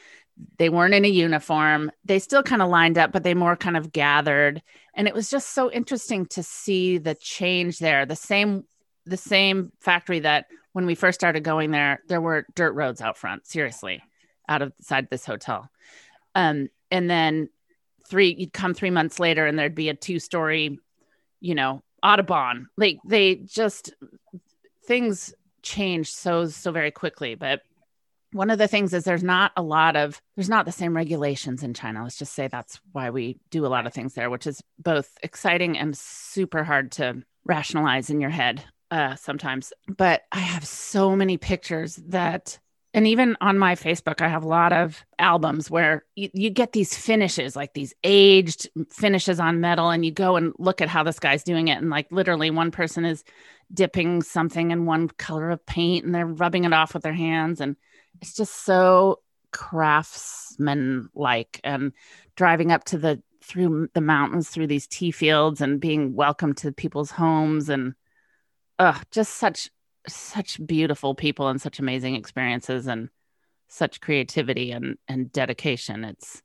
They 0.57 0.69
weren't 0.69 0.95
in 0.95 1.05
a 1.05 1.09
uniform. 1.09 1.91
They 2.05 2.17
still 2.17 2.41
kind 2.41 2.61
of 2.61 2.69
lined 2.69 2.97
up, 2.97 3.11
but 3.11 3.23
they 3.23 3.35
more 3.35 3.55
kind 3.55 3.77
of 3.77 3.91
gathered, 3.91 4.61
and 4.95 5.07
it 5.07 5.13
was 5.13 5.29
just 5.29 5.49
so 5.49 5.71
interesting 5.71 6.25
to 6.27 6.43
see 6.43 6.97
the 6.97 7.15
change 7.15 7.79
there. 7.79 8.05
The 8.05 8.15
same, 8.15 8.63
the 9.05 9.17
same 9.17 9.71
factory 9.79 10.19
that 10.21 10.47
when 10.73 10.85
we 10.85 10.95
first 10.95 11.19
started 11.19 11.43
going 11.43 11.71
there, 11.71 12.01
there 12.07 12.21
were 12.21 12.45
dirt 12.55 12.73
roads 12.73 13.01
out 13.01 13.17
front, 13.17 13.45
seriously, 13.45 14.01
out 14.47 14.61
of 14.61 14.73
side 14.81 15.09
this 15.09 15.25
hotel. 15.25 15.69
Um, 16.33 16.69
and 16.89 17.09
then 17.09 17.49
three, 18.11 18.35
you'd 18.37 18.53
come 18.53 18.75
three 18.75 18.91
months 18.91 19.19
later 19.19 19.47
and 19.47 19.57
there'd 19.57 19.73
be 19.73 19.89
a 19.89 19.95
two 19.95 20.19
story, 20.19 20.77
you 21.39 21.55
know, 21.55 21.81
Audubon. 22.03 22.67
Like 22.77 22.99
they 23.05 23.35
just, 23.35 23.95
things 24.85 25.33
change 25.63 26.11
so, 26.11 26.45
so 26.47 26.71
very 26.71 26.91
quickly. 26.91 27.35
But 27.35 27.61
one 28.33 28.49
of 28.49 28.59
the 28.59 28.67
things 28.67 28.93
is 28.93 29.03
there's 29.03 29.23
not 29.23 29.53
a 29.55 29.61
lot 29.61 29.95
of, 29.95 30.21
there's 30.35 30.49
not 30.49 30.65
the 30.65 30.71
same 30.71 30.95
regulations 30.95 31.63
in 31.63 31.73
China. 31.73 32.03
Let's 32.03 32.17
just 32.17 32.33
say 32.33 32.47
that's 32.47 32.79
why 32.91 33.09
we 33.09 33.39
do 33.49 33.65
a 33.65 33.67
lot 33.67 33.87
of 33.87 33.93
things 33.93 34.13
there, 34.13 34.29
which 34.29 34.45
is 34.45 34.61
both 34.77 35.09
exciting 35.23 35.77
and 35.77 35.97
super 35.97 36.63
hard 36.63 36.91
to 36.93 37.23
rationalize 37.45 38.09
in 38.09 38.21
your 38.21 38.29
head 38.29 38.63
uh, 38.91 39.15
sometimes. 39.15 39.73
But 39.87 40.23
I 40.31 40.39
have 40.39 40.65
so 40.67 41.15
many 41.15 41.37
pictures 41.37 41.95
that 42.07 42.59
and 42.93 43.07
even 43.07 43.37
on 43.39 43.57
my 43.57 43.75
Facebook, 43.75 44.21
I 44.21 44.27
have 44.27 44.43
a 44.43 44.47
lot 44.47 44.73
of 44.73 45.05
albums 45.17 45.71
where 45.71 46.03
you, 46.15 46.29
you 46.33 46.49
get 46.49 46.73
these 46.73 46.95
finishes, 46.95 47.55
like 47.55 47.73
these 47.73 47.93
aged 48.03 48.69
finishes 48.89 49.39
on 49.39 49.61
metal, 49.61 49.89
and 49.89 50.03
you 50.03 50.11
go 50.11 50.35
and 50.35 50.53
look 50.59 50.81
at 50.81 50.89
how 50.89 51.03
this 51.03 51.19
guy's 51.19 51.43
doing 51.43 51.69
it. 51.69 51.77
And 51.77 51.89
like 51.89 52.11
literally, 52.11 52.51
one 52.51 52.71
person 52.71 53.05
is 53.05 53.23
dipping 53.73 54.21
something 54.21 54.71
in 54.71 54.85
one 54.85 55.07
color 55.07 55.51
of 55.51 55.65
paint 55.65 56.05
and 56.05 56.13
they're 56.13 56.25
rubbing 56.25 56.65
it 56.65 56.73
off 56.73 56.93
with 56.93 57.03
their 57.03 57.13
hands. 57.13 57.61
And 57.61 57.77
it's 58.21 58.35
just 58.35 58.65
so 58.65 59.21
craftsman 59.51 61.09
like 61.13 61.59
and 61.63 61.91
driving 62.35 62.71
up 62.71 62.83
to 62.85 62.97
the 62.97 63.21
through 63.43 63.89
the 63.93 64.01
mountains 64.01 64.49
through 64.49 64.67
these 64.67 64.87
tea 64.87 65.11
fields 65.11 65.61
and 65.61 65.81
being 65.81 66.15
welcomed 66.15 66.55
to 66.55 66.71
people's 66.71 67.11
homes 67.11 67.69
and 67.69 67.93
uh 68.79 68.97
just 69.11 69.35
such 69.35 69.69
such 70.07 70.65
beautiful 70.65 71.15
people 71.15 71.47
and 71.47 71.61
such 71.61 71.79
amazing 71.79 72.15
experiences 72.15 72.87
and 72.87 73.09
such 73.67 74.01
creativity 74.01 74.71
and 74.71 74.97
and 75.07 75.31
dedication 75.31 76.03
it's 76.03 76.41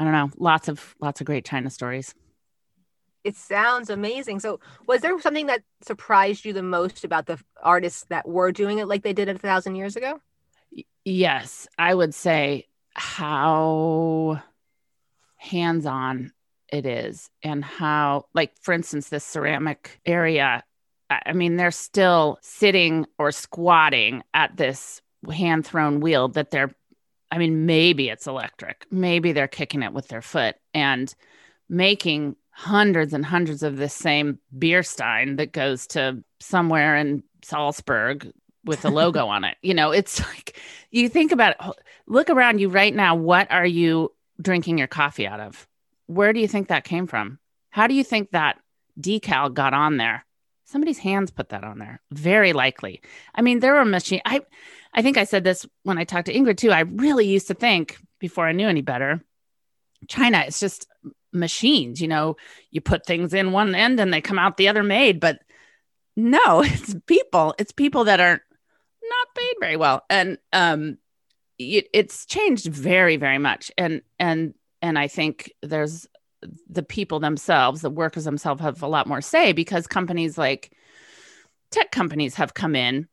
i 0.00 0.04
don't 0.04 0.12
know 0.12 0.30
lots 0.38 0.68
of 0.68 0.94
lots 1.00 1.20
of 1.20 1.26
great 1.26 1.44
china 1.44 1.68
stories 1.70 2.14
It 3.24 3.36
sounds 3.36 3.88
amazing. 3.88 4.40
So, 4.40 4.60
was 4.86 5.00
there 5.00 5.18
something 5.20 5.46
that 5.46 5.62
surprised 5.82 6.44
you 6.44 6.52
the 6.52 6.62
most 6.62 7.04
about 7.04 7.26
the 7.26 7.38
artists 7.62 8.04
that 8.10 8.28
were 8.28 8.52
doing 8.52 8.78
it 8.78 8.86
like 8.86 9.02
they 9.02 9.14
did 9.14 9.28
it 9.28 9.36
a 9.36 9.38
thousand 9.38 9.76
years 9.76 9.96
ago? 9.96 10.20
yes 11.04 11.66
i 11.78 11.94
would 11.94 12.14
say 12.14 12.66
how 12.94 14.40
hands-on 15.36 16.32
it 16.72 16.86
is 16.86 17.28
and 17.42 17.64
how 17.64 18.24
like 18.34 18.52
for 18.60 18.72
instance 18.72 19.08
this 19.08 19.24
ceramic 19.24 20.00
area 20.06 20.62
i 21.26 21.32
mean 21.32 21.56
they're 21.56 21.70
still 21.70 22.38
sitting 22.42 23.06
or 23.18 23.32
squatting 23.32 24.22
at 24.32 24.56
this 24.56 25.00
hand 25.32 25.66
thrown 25.66 26.00
wheel 26.00 26.28
that 26.28 26.50
they're 26.50 26.70
i 27.30 27.38
mean 27.38 27.66
maybe 27.66 28.08
it's 28.08 28.26
electric. 28.26 28.86
Maybe 28.90 29.32
they're 29.32 29.48
kicking 29.48 29.82
it 29.82 29.92
with 29.92 30.08
their 30.08 30.22
foot 30.22 30.56
and 30.72 31.12
making 31.68 32.36
hundreds 32.50 33.12
and 33.12 33.24
hundreds 33.24 33.62
of 33.62 33.76
this 33.76 33.94
same 33.94 34.38
beer 34.56 34.82
stein 34.82 35.36
that 35.36 35.52
goes 35.52 35.88
to 35.88 36.22
somewhere 36.38 36.96
in 36.96 37.22
salzburg 37.42 38.30
with 38.64 38.84
a 38.84 38.90
logo 38.90 39.26
on 39.34 39.44
it. 39.44 39.56
You 39.62 39.74
know 39.74 39.90
it's 39.90 40.20
like 40.20 40.60
you 40.90 41.08
think 41.08 41.32
about 41.32 41.56
it 41.58 41.76
look 42.06 42.30
around 42.30 42.60
you 42.60 42.68
right 42.68 42.94
now 42.94 43.14
what 43.14 43.50
are 43.50 43.66
you 43.66 44.12
drinking 44.40 44.78
your 44.78 44.88
coffee 44.88 45.26
out 45.26 45.40
of? 45.40 45.66
Where 46.06 46.32
do 46.32 46.40
you 46.40 46.48
think 46.48 46.68
that 46.68 46.84
came 46.84 47.06
from? 47.06 47.38
How 47.70 47.86
do 47.86 47.94
you 47.94 48.04
think 48.04 48.30
that 48.30 48.58
decal 49.00 49.52
got 49.52 49.74
on 49.74 49.96
there 49.96 50.24
somebody's 50.64 50.98
hands 50.98 51.30
put 51.30 51.50
that 51.50 51.64
on 51.64 51.78
there. 51.78 52.00
Very 52.10 52.52
likely. 52.52 53.02
I 53.34 53.42
mean 53.42 53.60
there 53.60 53.74
were 53.74 53.84
machine 53.84 54.22
i 54.24 54.40
i 54.92 55.02
think 55.02 55.16
i 55.16 55.24
said 55.24 55.44
this 55.44 55.66
when 55.82 55.98
i 55.98 56.04
talked 56.04 56.26
to 56.26 56.34
ingrid 56.34 56.58
too. 56.58 56.70
I 56.70 56.80
really 56.80 57.26
used 57.26 57.48
to 57.48 57.54
think 57.54 57.98
before 58.18 58.46
i 58.46 58.52
knew 58.52 58.68
any 58.68 58.82
better 58.82 59.22
china 60.08 60.44
it's 60.46 60.60
just 60.60 60.86
machines 61.32 62.00
you 62.00 62.08
know? 62.08 62.36
You 62.70 62.80
put 62.80 63.06
things 63.06 63.34
in 63.34 63.52
one 63.52 63.74
end 63.74 64.00
and 64.00 64.12
they 64.12 64.20
come 64.20 64.38
out 64.38 64.56
the 64.56 64.68
other 64.68 64.82
made 64.82 65.20
but 65.20 65.40
no 66.16 66.62
it's 66.64 66.94
people. 67.06 67.54
It's 67.58 67.72
people 67.72 68.04
that 68.04 68.20
are 68.20 68.40
not 69.02 69.34
paid 69.36 69.54
very 69.60 69.76
well. 69.76 70.02
And 70.08 70.38
um 70.52 70.98
it, 71.58 71.88
it's 71.92 72.26
changed 72.26 72.66
very 72.66 73.16
very 73.16 73.38
much. 73.38 73.70
And 73.78 74.02
and 74.18 74.54
and 74.82 74.98
i 74.98 75.08
think 75.08 75.50
there's 75.62 76.06
the 76.68 76.82
people 76.82 77.20
themselves 77.20 77.80
the 77.80 77.90
workers 77.90 78.24
themselves 78.24 78.60
have 78.60 78.82
a 78.82 78.88
lot 78.88 79.06
more 79.06 79.20
say 79.20 79.52
because 79.52 79.86
companies 79.86 80.36
like 80.38 80.72
tech 81.70 81.90
companies 81.90 82.34
have 82.34 82.54
come 82.54 82.74
in 82.76 83.08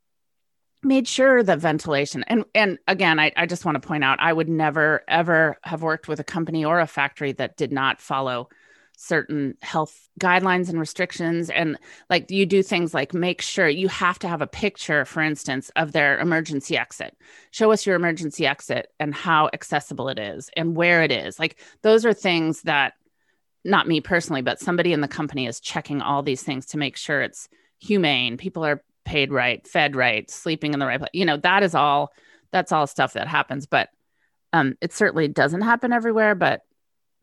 made 0.84 1.08
sure 1.08 1.44
that 1.44 1.60
ventilation 1.60 2.24
and 2.28 2.44
and 2.56 2.80
again 2.88 3.20
I, 3.20 3.32
I 3.38 3.46
just 3.46 3.66
want 3.66 3.82
to 3.82 3.88
point 3.88 4.04
out 4.04 4.20
i 4.20 4.32
would 4.32 4.50
never 4.50 5.04
ever 5.08 5.58
have 5.64 5.82
worked 5.82 6.08
with 6.08 6.20
a 6.20 6.24
company 6.24 6.66
or 6.66 6.80
a 6.80 6.88
factory 6.88 7.34
that 7.34 7.58
did 7.58 7.72
not 7.72 8.02
follow 8.02 8.50
certain 9.02 9.56
health 9.64 10.10
guidelines 10.20 10.70
and 10.70 10.80
restrictions. 10.80 11.50
And 11.50 11.76
like 12.12 12.30
you 12.30 12.46
do 12.46 12.62
things 12.62 12.94
like 12.94 13.16
make 13.16 13.42
sure 13.42 13.68
you 13.68 13.88
have 13.88 14.20
to 14.20 14.28
have 14.28 14.44
a 14.44 14.48
picture 14.48 15.06
for 15.06 15.22
instance 15.22 15.72
of 15.76 15.92
their 15.92 16.20
emergency 16.20 16.78
exit. 16.78 17.18
Show 17.50 17.72
us 17.72 17.84
your 17.84 17.96
emergency 17.96 18.46
exit 18.46 18.90
and 19.00 19.14
how 19.14 19.50
accessible 19.54 20.08
it 20.08 20.20
is 20.20 20.52
and 20.56 20.76
where 20.76 21.02
it 21.02 21.12
is. 21.12 21.40
Like 21.40 21.58
those 21.82 22.06
are 22.06 22.14
things 22.14 22.62
that 22.62 22.94
not 23.64 23.88
me 23.88 24.02
personally 24.02 24.42
but 24.42 24.60
somebody 24.60 24.94
in 24.94 25.02
the 25.02 25.08
company 25.08 25.48
is 25.48 25.60
checking 25.60 26.02
all 26.02 26.24
these 26.24 26.44
things 26.44 26.66
to 26.66 26.78
make 26.78 26.98
sure 26.98 27.22
it's 27.22 27.48
humane 27.80 28.38
people 28.38 28.66
are 28.66 28.84
paid 29.06 29.32
right 29.32 29.68
fed 29.68 29.96
right 29.96 30.30
sleeping 30.30 30.74
in 30.74 30.80
the 30.80 30.86
right 30.86 31.00
place 31.00 31.10
you 31.14 31.26
know 31.26 31.38
that 31.38 31.64
is 31.64 31.76
all 31.76 32.12
that's 32.52 32.72
all 32.72 32.86
stuff 32.88 33.14
that 33.14 33.28
happens 33.28 33.66
but 33.66 33.90
um 34.54 34.76
it 34.82 34.94
certainly 34.94 35.28
doesn't 35.28 35.62
happen 35.62 35.92
everywhere 35.92 36.36
but 36.36 36.62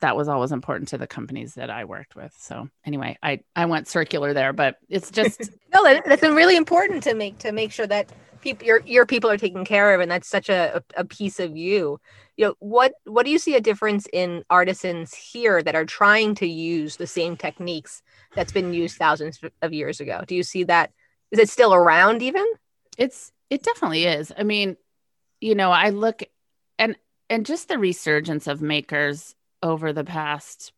that 0.01 0.17
was 0.17 0.29
always 0.29 0.53
important 0.53 0.89
to 0.89 0.99
the 0.99 1.07
companies 1.07 1.55
that 1.55 1.71
I 1.71 1.85
worked 1.85 2.15
with. 2.15 2.33
So 2.39 2.69
anyway, 2.85 3.19
I 3.23 3.41
I 3.57 3.67
went 3.67 3.89
circular 3.89 4.33
there, 4.33 4.53
but 4.53 4.77
it's 4.89 5.11
just 5.11 5.51
No, 5.75 5.85
that, 5.85 6.05
that's 6.05 6.23
really 6.23 6.57
important 6.57 7.03
to 7.05 7.15
make 7.15 7.39
to 7.39 7.53
make 7.53 7.73
sure 7.73 7.87
that 7.87 8.11
people 8.41 8.67
your 8.67 8.81
your 8.87 9.07
people 9.07 9.31
are 9.31 9.37
taken 9.37 9.65
care 9.65 9.95
of, 9.95 10.01
and 10.01 10.11
that's 10.11 10.29
such 10.29 10.49
a 10.49 10.83
a 10.97 11.05
piece 11.05 11.41
of 11.41 11.57
you. 11.57 12.01
You 12.37 12.47
know 12.47 12.55
what 12.61 12.93
what 13.05 13.25
do 13.25 13.31
you 13.31 13.39
see 13.39 13.55
a 13.55 13.61
difference 13.61 14.07
in 14.13 14.45
artisans 14.51 15.15
here 15.15 15.63
that 15.63 15.75
are 15.75 15.85
trying 15.85 16.35
to 16.37 16.47
use 16.47 16.97
the 16.97 17.07
same 17.07 17.37
techniques 17.37 18.03
that's 18.35 18.53
been 18.53 18.73
used 18.73 18.97
thousands 18.97 19.41
of 19.63 19.73
years 19.73 20.01
ago? 20.01 20.25
Do 20.27 20.35
you 20.35 20.43
see 20.43 20.65
that? 20.65 20.93
Is 21.31 21.39
it 21.39 21.49
still 21.49 21.75
around 21.75 22.23
even? 22.23 22.47
it's 22.99 23.33
it 23.49 23.63
definitely 23.63 24.05
is. 24.05 24.31
I 24.37 24.43
mean, 24.43 24.77
you 25.41 25.55
know, 25.55 25.71
I 25.71 25.91
look 25.91 26.25
and 26.79 26.97
and 27.31 27.47
just 27.47 27.69
the 27.69 27.79
resurgence 27.79 28.47
of 28.47 28.61
makers 28.61 29.35
over 29.63 29.93
the 29.93 30.05
past 30.05 30.73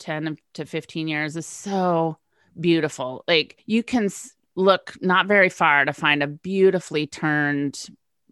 10 0.00 0.36
to 0.54 0.66
15 0.66 1.08
years 1.08 1.36
is 1.36 1.46
so 1.46 2.18
beautiful. 2.58 3.24
Like 3.26 3.62
you 3.64 3.82
can 3.82 4.10
look 4.56 4.94
not 5.00 5.26
very 5.26 5.48
far 5.48 5.84
to 5.84 5.92
find 5.92 6.22
a 6.22 6.26
beautifully 6.26 7.06
turned 7.06 7.78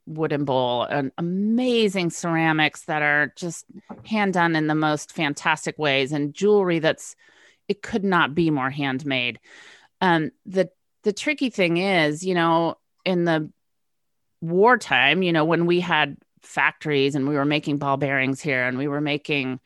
wooden 0.07 0.45
bowl 0.45 0.85
and 0.85 1.13
amazing 1.19 2.11
ceramics 2.11 2.85
that 2.85 3.03
are 3.03 3.33
just 3.37 3.67
hand 4.07 4.33
done 4.33 4.57
in 4.57 4.67
the 4.67 4.75
most 4.75 5.13
fantastic 5.13 5.79
ways 5.79 6.13
and 6.13 6.35
jewelry 6.35 6.79
that's 6.79 7.15
it 7.69 7.83
could 7.83 8.05
not 8.05 8.35
be 8.35 8.51
more 8.51 8.71
handmade. 8.71 9.39
Um 10.01 10.31
the 10.47 10.71
the 11.05 11.13
tricky 11.13 11.51
thing 11.51 11.77
is, 11.77 12.25
you 12.25 12.35
know, 12.35 12.77
in 13.05 13.25
the 13.25 13.51
wartime, 14.41 15.23
you 15.23 15.33
know, 15.33 15.45
when 15.45 15.67
we 15.67 15.81
had 15.81 16.17
factories 16.43 17.15
and 17.15 17.29
we 17.29 17.35
were 17.35 17.45
making 17.45 17.77
ball 17.77 17.97
bearings 17.97 18.41
here 18.41 18.67
and 18.67 18.79
we 18.79 18.89
were 18.89 19.01
making 19.01 19.61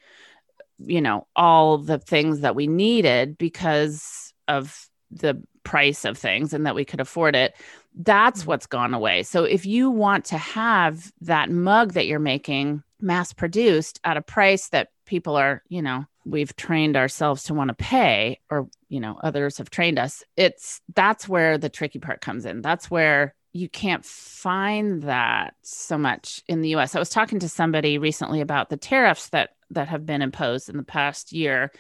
you 0.79 1.01
know 1.01 1.27
all 1.37 1.79
the 1.79 1.99
things 1.99 2.41
that 2.41 2.57
we 2.57 2.67
needed 2.67 3.39
because 3.39 4.33
of 4.49 4.89
the 5.11 5.43
price 5.65 6.05
of 6.05 6.17
things 6.19 6.53
and 6.53 6.67
that 6.67 6.75
we 6.75 6.85
could 6.85 7.01
afford 7.01 7.35
it 7.35 7.55
that's 7.95 8.47
what's 8.47 8.67
gone 8.67 8.95
away 8.95 9.23
so 9.23 9.45
if 9.45 9.67
you 9.67 9.91
want 9.91 10.25
to 10.25 10.39
have 10.39 11.13
that 11.21 11.51
mug 11.51 11.93
that 11.93 12.07
you're 12.07 12.19
making 12.19 12.83
mass 13.01 13.33
produced 13.33 14.01
at 14.05 14.17
a 14.17 14.23
price 14.23 14.69
that 14.69 14.89
people 15.07 15.37
are 15.37 15.63
you 15.69 15.83
know 15.83 16.05
we've 16.25 16.55
trained 16.57 16.97
ourselves 16.97 17.45
to 17.45 17.55
want 17.55 17.69
to 17.69 17.75
pay 17.75 18.39
or 18.51 18.69
you 18.89 19.01
know 19.01 19.19
others 19.23 19.59
have 19.59 19.71
trained 19.71 19.99
us 19.99 20.23
it's 20.37 20.81
that's 20.95 21.29
where 21.29 21.59
the 21.59 21.69
tricky 21.69 21.99
part 21.99 22.21
comes 22.21 22.47
in 22.47 22.63
that's 22.63 22.91
where 22.91 23.35
you 23.53 23.69
can't 23.69 24.05
find 24.05 25.03
that 25.03 25.55
so 25.63 25.99
much 25.99 26.43
in 26.49 26.63
the 26.63 26.75
US. 26.77 26.95
I 26.95 26.99
was 26.99 27.11
talking 27.11 27.39
to 27.41 27.49
somebody 27.49 27.99
recently 27.99 28.41
about 28.41 28.71
the 28.71 28.77
tariffs 28.77 29.29
that 29.29 29.51
that 29.71 29.89
have 29.89 30.05
been 30.05 30.23
imposed 30.23 30.69
in 30.69 30.77
the 30.77 30.83
past 30.83 31.33
year. 31.33 31.73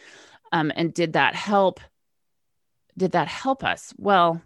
Um, 0.51 0.73
and 0.75 0.93
did 0.93 1.15
that 1.15 1.35
help? 1.35 1.81
Did 2.97 3.13
that 3.13 3.29
help 3.29 3.65
us? 3.65 3.93
Well, 3.97 4.43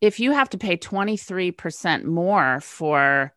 if 0.00 0.20
you 0.20 0.32
have 0.32 0.50
to 0.50 0.58
pay 0.58 0.76
23% 0.76 2.04
more 2.04 2.60
for 2.60 3.32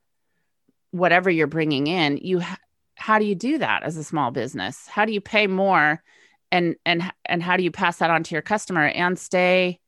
whatever 0.92 1.30
you're 1.30 1.48
bringing 1.48 1.88
in, 1.88 2.18
you 2.18 2.42
ha- 2.42 2.60
how 2.96 3.20
do 3.20 3.26
you 3.26 3.36
do 3.36 3.60
that 3.60 3.84
as 3.84 3.96
a 3.96 4.04
small 4.04 4.32
business? 4.32 4.88
How 4.88 5.06
do 5.06 5.14
you 5.14 5.22
pay 5.22 5.48
more 5.48 6.04
and 6.52 6.76
and 6.86 7.04
and 7.26 7.44
how 7.44 7.58
do 7.58 7.64
you 7.64 7.72
pass 7.72 7.98
that 7.98 8.10
on 8.10 8.24
to 8.24 8.36
your 8.36 8.42
customer 8.42 8.88
and 8.88 9.18
stay 9.18 9.80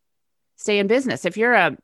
stay 0.55 0.79
in 0.79 0.87
business? 0.87 1.25
If 1.25 1.35
you're 1.35 1.53
a 1.53 1.77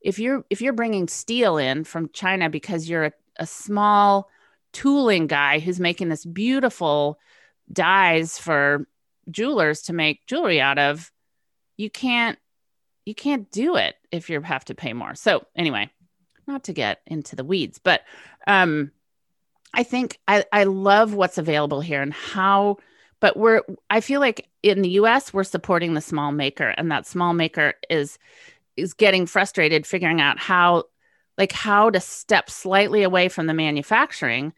if 0.00 0.18
you're 0.18 0.44
if 0.50 0.62
you're 0.62 0.72
bringing 0.72 1.06
steel 1.08 1.58
in 1.58 1.84
from 1.84 2.10
China 2.12 2.48
because 2.48 2.88
you're 2.88 3.04
a, 3.04 3.12
a 3.36 3.46
small 3.46 4.28
tooling 4.72 5.26
guy 5.26 5.58
who's 5.58 5.80
making 5.80 6.08
this 6.08 6.24
beautiful 6.24 7.18
dies 7.72 8.38
for 8.38 8.86
jewelers 9.30 9.82
to 9.82 9.92
make 9.92 10.26
jewelry 10.26 10.60
out 10.60 10.78
of, 10.78 11.12
you 11.80 11.90
can't 11.90 12.38
you 13.06 13.14
can't 13.14 13.50
do 13.50 13.76
it 13.76 13.96
if 14.12 14.28
you 14.28 14.40
have 14.42 14.64
to 14.66 14.74
pay 14.74 14.92
more. 14.92 15.14
So 15.14 15.46
anyway, 15.56 15.90
not 16.46 16.64
to 16.64 16.72
get 16.72 17.00
into 17.06 17.34
the 17.34 17.44
weeds, 17.44 17.78
but 17.78 18.02
um 18.46 18.92
I 19.72 19.84
think 19.84 20.18
I, 20.26 20.44
I 20.52 20.64
love 20.64 21.14
what's 21.14 21.38
available 21.38 21.80
here 21.80 22.02
and 22.02 22.12
how 22.12 22.76
but 23.20 23.36
we're 23.36 23.62
I 23.88 24.00
feel 24.00 24.20
like 24.20 24.48
in 24.62 24.82
the 24.82 24.90
US 24.90 25.32
we're 25.32 25.44
supporting 25.44 25.94
the 25.94 26.00
small 26.00 26.32
maker 26.32 26.74
and 26.76 26.90
that 26.92 27.06
small 27.06 27.32
maker 27.32 27.74
is 27.88 28.18
is 28.76 28.92
getting 28.92 29.26
frustrated 29.26 29.86
figuring 29.86 30.20
out 30.20 30.38
how 30.38 30.84
like 31.38 31.52
how 31.52 31.88
to 31.88 32.00
step 32.00 32.50
slightly 32.50 33.02
away 33.02 33.28
from 33.28 33.46
the 33.46 33.54
manufacturing 33.54 34.52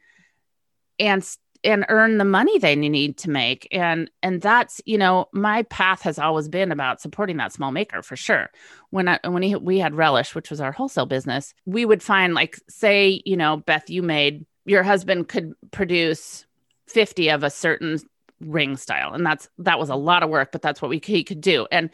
and 0.98 1.24
and 1.64 1.86
earn 1.88 2.18
the 2.18 2.24
money 2.24 2.58
they 2.58 2.76
need 2.76 3.16
to 3.18 3.30
make. 3.30 3.68
And 3.70 4.10
and 4.22 4.40
that's 4.40 4.80
you 4.84 4.98
know 4.98 5.28
my 5.32 5.62
path 5.64 6.02
has 6.02 6.18
always 6.18 6.48
been 6.48 6.72
about 6.72 7.00
supporting 7.00 7.36
that 7.38 7.52
small 7.52 7.72
maker 7.72 8.02
for 8.02 8.16
sure. 8.16 8.50
When 8.90 9.08
I, 9.08 9.18
when 9.24 9.42
he, 9.42 9.56
we 9.56 9.78
had 9.78 9.94
relish 9.94 10.34
which 10.34 10.50
was 10.50 10.60
our 10.60 10.72
wholesale 10.72 11.06
business 11.06 11.54
we 11.64 11.84
would 11.84 12.02
find 12.02 12.34
like 12.34 12.58
say 12.68 13.22
you 13.24 13.36
know 13.36 13.56
beth 13.56 13.88
you 13.88 14.02
made 14.02 14.44
your 14.64 14.82
husband 14.82 15.28
could 15.28 15.54
produce 15.70 16.46
50 16.88 17.30
of 17.30 17.42
a 17.42 17.50
certain 17.50 17.98
ring 18.40 18.76
style. 18.76 19.12
And 19.14 19.24
that's 19.24 19.48
that 19.58 19.78
was 19.78 19.88
a 19.88 19.96
lot 19.96 20.22
of 20.22 20.30
work 20.30 20.52
but 20.52 20.62
that's 20.62 20.82
what 20.82 20.88
we 20.88 21.00
he 21.02 21.24
could 21.24 21.40
do. 21.40 21.66
And 21.70 21.90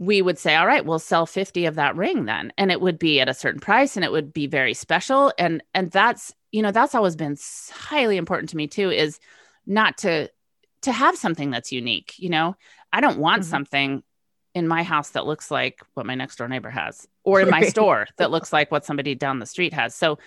we 0.00 0.22
would 0.22 0.38
say 0.38 0.56
all 0.56 0.66
right 0.66 0.86
we'll 0.86 0.98
sell 0.98 1.26
50 1.26 1.66
of 1.66 1.74
that 1.76 1.94
ring 1.94 2.24
then 2.24 2.52
and 2.58 2.72
it 2.72 2.80
would 2.80 2.98
be 2.98 3.20
at 3.20 3.28
a 3.28 3.34
certain 3.34 3.60
price 3.60 3.96
and 3.96 4.04
it 4.04 4.10
would 4.10 4.32
be 4.32 4.46
very 4.48 4.74
special 4.74 5.32
and 5.38 5.62
and 5.74 5.90
that's 5.90 6.34
you 6.50 6.62
know 6.62 6.72
that's 6.72 6.94
always 6.94 7.14
been 7.16 7.36
highly 7.70 8.16
important 8.16 8.48
to 8.48 8.56
me 8.56 8.66
too 8.66 8.90
is 8.90 9.20
not 9.66 9.98
to 9.98 10.28
to 10.82 10.90
have 10.90 11.16
something 11.16 11.50
that's 11.50 11.70
unique 11.70 12.14
you 12.16 12.30
know? 12.30 12.56
I 12.92 13.00
don't 13.00 13.18
want 13.18 13.42
Mhm. 13.42 13.46
something 13.46 14.02
in 14.54 14.66
my 14.66 14.82
house 14.82 15.10
that 15.10 15.26
looks 15.26 15.50
like 15.50 15.78
what 15.94 16.06
my 16.06 16.16
next 16.16 16.36
door 16.36 16.48
neighbor 16.48 16.70
has 16.70 17.06
or 17.22 17.42
in 17.42 17.50
my 17.50 17.60
store 17.68 18.06
that 18.16 18.30
looks 18.32 18.52
like 18.52 18.72
what 18.72 18.84
somebody 18.84 19.14
down 19.14 19.38
the 19.38 19.46
street 19.46 19.72
has. 19.74 19.94
So 19.94 20.18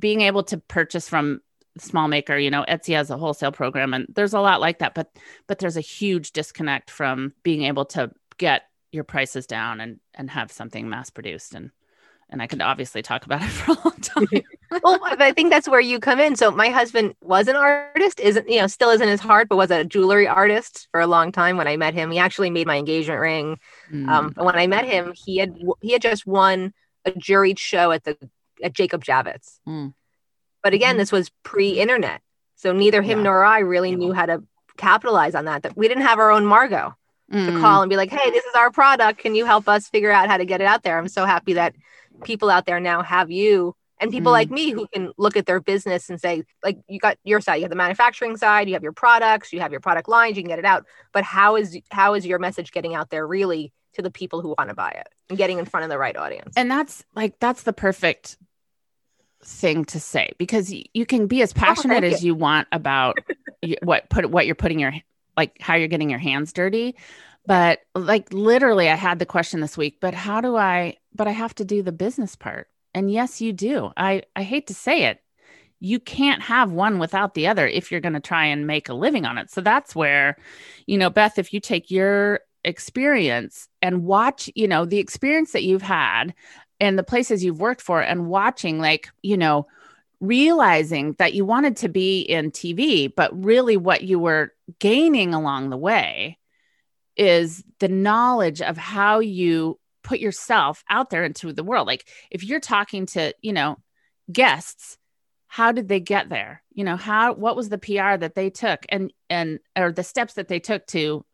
being 0.00 0.22
able 0.22 0.42
to 0.44 0.58
purchase 0.58 1.08
from 1.08 1.40
small 1.78 2.08
maker 2.08 2.38
you 2.38 2.50
know 2.50 2.64
etsy 2.68 2.94
has 2.94 3.10
a 3.10 3.18
wholesale 3.18 3.52
program 3.52 3.92
and 3.92 4.06
there's 4.14 4.32
a 4.32 4.40
lot 4.40 4.60
like 4.60 4.78
that 4.78 4.94
but 4.94 5.10
but 5.46 5.58
there's 5.58 5.76
a 5.76 5.80
huge 5.80 6.32
disconnect 6.32 6.88
from 6.90 7.32
being 7.42 7.64
able 7.64 7.84
to 7.84 8.10
get 8.38 8.62
your 8.94 9.04
prices 9.04 9.46
down 9.46 9.80
and 9.80 10.00
and 10.14 10.30
have 10.30 10.52
something 10.52 10.88
mass 10.88 11.10
produced 11.10 11.54
and 11.54 11.70
and 12.30 12.40
i 12.40 12.46
could 12.46 12.62
obviously 12.62 13.02
talk 13.02 13.26
about 13.26 13.42
it 13.42 13.48
for 13.48 13.72
a 13.72 13.78
long 13.84 13.96
time 14.00 14.26
well, 14.82 14.98
I 15.02 15.32
think 15.32 15.50
that's 15.50 15.68
where 15.68 15.80
you 15.80 16.00
come 16.00 16.18
in. 16.18 16.36
So 16.36 16.50
my 16.50 16.68
husband 16.68 17.14
was 17.22 17.48
an 17.48 17.56
artist, 17.56 18.18
isn't 18.18 18.48
you 18.48 18.60
know, 18.60 18.66
still 18.66 18.90
isn't 18.90 19.06
his 19.06 19.20
heart, 19.20 19.48
but 19.48 19.56
was 19.56 19.70
a 19.70 19.84
jewelry 19.84 20.26
artist 20.26 20.88
for 20.90 21.00
a 21.00 21.06
long 21.06 21.32
time. 21.32 21.56
When 21.56 21.68
I 21.68 21.76
met 21.76 21.94
him, 21.94 22.10
he 22.10 22.18
actually 22.18 22.50
made 22.50 22.66
my 22.66 22.76
engagement 22.76 23.20
ring. 23.20 23.58
Mm. 23.92 24.08
Um, 24.08 24.34
and 24.36 24.46
when 24.46 24.56
I 24.56 24.66
met 24.66 24.84
him, 24.84 25.12
he 25.14 25.36
had 25.38 25.56
he 25.80 25.92
had 25.92 26.02
just 26.02 26.26
won 26.26 26.72
a 27.04 27.12
juried 27.12 27.58
show 27.58 27.92
at 27.92 28.04
the 28.04 28.16
at 28.62 28.72
Jacob 28.72 29.04
Javits. 29.04 29.60
Mm. 29.68 29.94
But 30.62 30.74
again, 30.74 30.96
Mhm. 30.96 30.98
this 30.98 31.12
was 31.12 31.30
pre-internet, 31.42 32.20
so 32.56 32.72
neither 32.72 33.02
him 33.02 33.18
Yeah. 33.18 33.24
nor 33.24 33.44
I 33.44 33.60
really 33.60 33.94
knew 33.94 34.12
how 34.12 34.26
to 34.26 34.42
capitalize 34.76 35.34
on 35.34 35.44
that. 35.44 35.62
That 35.62 35.76
we 35.76 35.88
didn't 35.88 36.04
have 36.04 36.18
our 36.18 36.30
own 36.30 36.46
Margo 36.46 36.96
to 37.30 37.36
Mm. 37.36 37.60
call 37.60 37.82
and 37.82 37.90
be 37.90 37.96
like, 37.96 38.10
"Hey, 38.10 38.30
this 38.30 38.44
is 38.44 38.54
our 38.54 38.70
product. 38.70 39.18
Can 39.18 39.34
you 39.34 39.44
help 39.44 39.68
us 39.68 39.88
figure 39.88 40.10
out 40.10 40.28
how 40.28 40.36
to 40.36 40.44
get 40.44 40.60
it 40.60 40.66
out 40.66 40.82
there?" 40.82 40.98
I'm 40.98 41.08
so 41.08 41.24
happy 41.24 41.54
that 41.54 41.74
people 42.22 42.50
out 42.50 42.66
there 42.66 42.80
now 42.80 43.02
have 43.02 43.30
you 43.30 43.74
and 44.00 44.10
people 44.10 44.30
Mm. 44.30 44.34
like 44.34 44.50
me 44.50 44.70
who 44.70 44.86
can 44.92 45.12
look 45.16 45.36
at 45.36 45.46
their 45.46 45.60
business 45.60 46.10
and 46.10 46.20
say, 46.20 46.44
like, 46.62 46.78
you 46.88 46.98
got 46.98 47.16
your 47.24 47.40
side, 47.40 47.56
you 47.56 47.62
have 47.62 47.70
the 47.70 47.76
manufacturing 47.76 48.36
side, 48.36 48.68
you 48.68 48.74
have 48.74 48.82
your 48.82 48.92
products, 48.92 49.52
you 49.52 49.60
have 49.60 49.70
your 49.72 49.80
product 49.80 50.08
lines, 50.08 50.36
you 50.36 50.42
can 50.42 50.48
get 50.48 50.58
it 50.58 50.64
out. 50.64 50.84
But 51.12 51.24
how 51.24 51.56
is 51.56 51.78
how 51.90 52.14
is 52.14 52.26
your 52.26 52.38
message 52.38 52.72
getting 52.72 52.94
out 52.94 53.10
there 53.10 53.26
really 53.26 53.72
to 53.94 54.02
the 54.02 54.10
people 54.10 54.40
who 54.40 54.54
want 54.58 54.70
to 54.70 54.74
buy 54.74 54.90
it 54.90 55.08
and 55.28 55.38
getting 55.38 55.58
in 55.58 55.64
front 55.64 55.84
of 55.84 55.90
the 55.90 55.98
right 55.98 56.16
audience? 56.16 56.54
and 56.56 56.70
that's 56.70 57.04
like 57.14 57.38
that's 57.40 57.62
the 57.62 57.72
perfect 57.72 58.36
thing 59.42 59.84
to 59.84 60.00
say 60.00 60.32
because 60.38 60.72
you 60.72 61.04
can 61.04 61.26
be 61.26 61.42
as 61.42 61.52
passionate 61.52 62.00
thank 62.02 62.14
as 62.14 62.24
you 62.24 62.34
want 62.34 62.66
about 62.72 63.18
what 63.82 64.08
put 64.08 64.30
what 64.30 64.46
you're 64.46 64.54
putting 64.54 64.78
your 64.78 64.94
like 65.36 65.56
how 65.60 65.74
you're 65.74 65.88
getting 65.88 66.10
your 66.10 66.18
hands 66.18 66.52
dirty. 66.52 66.96
But 67.46 67.80
like 67.94 68.32
literally 68.32 68.88
i 68.88 68.94
had 68.94 69.18
the 69.18 69.26
question 69.26 69.60
this 69.60 69.76
week 69.76 69.98
but 70.00 70.14
how 70.14 70.40
do 70.40 70.56
i 70.56 70.96
but 71.14 71.28
i 71.28 71.30
have 71.30 71.54
to 71.56 71.64
do 71.64 71.82
the 71.82 71.92
business 71.92 72.36
part. 72.36 72.68
And 72.94 73.10
yes 73.10 73.40
you 73.40 73.52
do. 73.52 73.92
I 73.96 74.22
i 74.34 74.42
hate 74.42 74.66
to 74.68 74.74
say 74.74 75.04
it. 75.04 75.20
You 75.80 76.00
can't 76.00 76.40
have 76.42 76.72
one 76.72 76.98
without 76.98 77.34
the 77.34 77.46
other 77.48 77.66
if 77.66 77.90
you're 77.90 78.00
going 78.00 78.14
to 78.14 78.20
try 78.20 78.46
and 78.46 78.66
make 78.66 78.88
a 78.88 78.94
living 78.94 79.26
on 79.26 79.36
it. 79.36 79.50
So 79.50 79.60
that's 79.60 79.94
where 79.94 80.36
you 80.86 80.96
know 80.96 81.10
beth 81.10 81.38
if 81.38 81.52
you 81.52 81.60
take 81.60 81.90
your 81.90 82.40
experience 82.64 83.68
and 83.82 84.04
watch 84.04 84.50
you 84.54 84.66
know 84.66 84.86
the 84.86 84.98
experience 84.98 85.52
that 85.52 85.64
you've 85.64 85.82
had 85.82 86.34
and 86.80 86.98
the 86.98 87.04
places 87.04 87.44
you've 87.44 87.60
worked 87.60 87.82
for 87.82 88.00
and 88.00 88.26
watching 88.26 88.78
like 88.78 89.08
you 89.22 89.36
know 89.36 89.66
realizing 90.20 91.14
that 91.18 91.34
you 91.34 91.44
wanted 91.44 91.76
to 91.78 91.88
be 91.88 92.20
in 92.20 92.50
TV 92.50 93.12
but 93.14 93.44
really 93.44 93.76
what 93.76 94.02
you 94.02 94.18
were 94.18 94.52
gaining 94.78 95.34
along 95.34 95.70
the 95.70 95.76
way 95.76 96.38
is 97.16 97.62
the 97.78 97.88
knowledge 97.88 98.60
of 98.60 98.76
how 98.76 99.18
you 99.20 99.78
put 100.02 100.18
yourself 100.18 100.82
out 100.90 101.10
there 101.10 101.24
into 101.24 101.52
the 101.52 101.64
world. 101.64 101.86
Like 101.86 102.06
if 102.30 102.44
you're 102.44 102.60
talking 102.60 103.06
to 103.06 103.32
you 103.42 103.52
know 103.52 103.76
guests 104.32 104.98
how 105.46 105.70
did 105.70 105.86
they 105.86 106.00
get 106.00 106.28
there? 106.28 106.62
You 106.72 106.82
know 106.82 106.96
how 106.96 107.34
what 107.34 107.54
was 107.54 107.68
the 107.68 107.78
PR 107.78 108.16
that 108.16 108.34
they 108.34 108.50
took 108.50 108.84
and 108.88 109.12
and 109.30 109.60
or 109.76 109.92
the 109.92 110.02
steps 110.02 110.34
that 110.34 110.48
they 110.48 110.58
took 110.58 110.84
to 110.88 111.24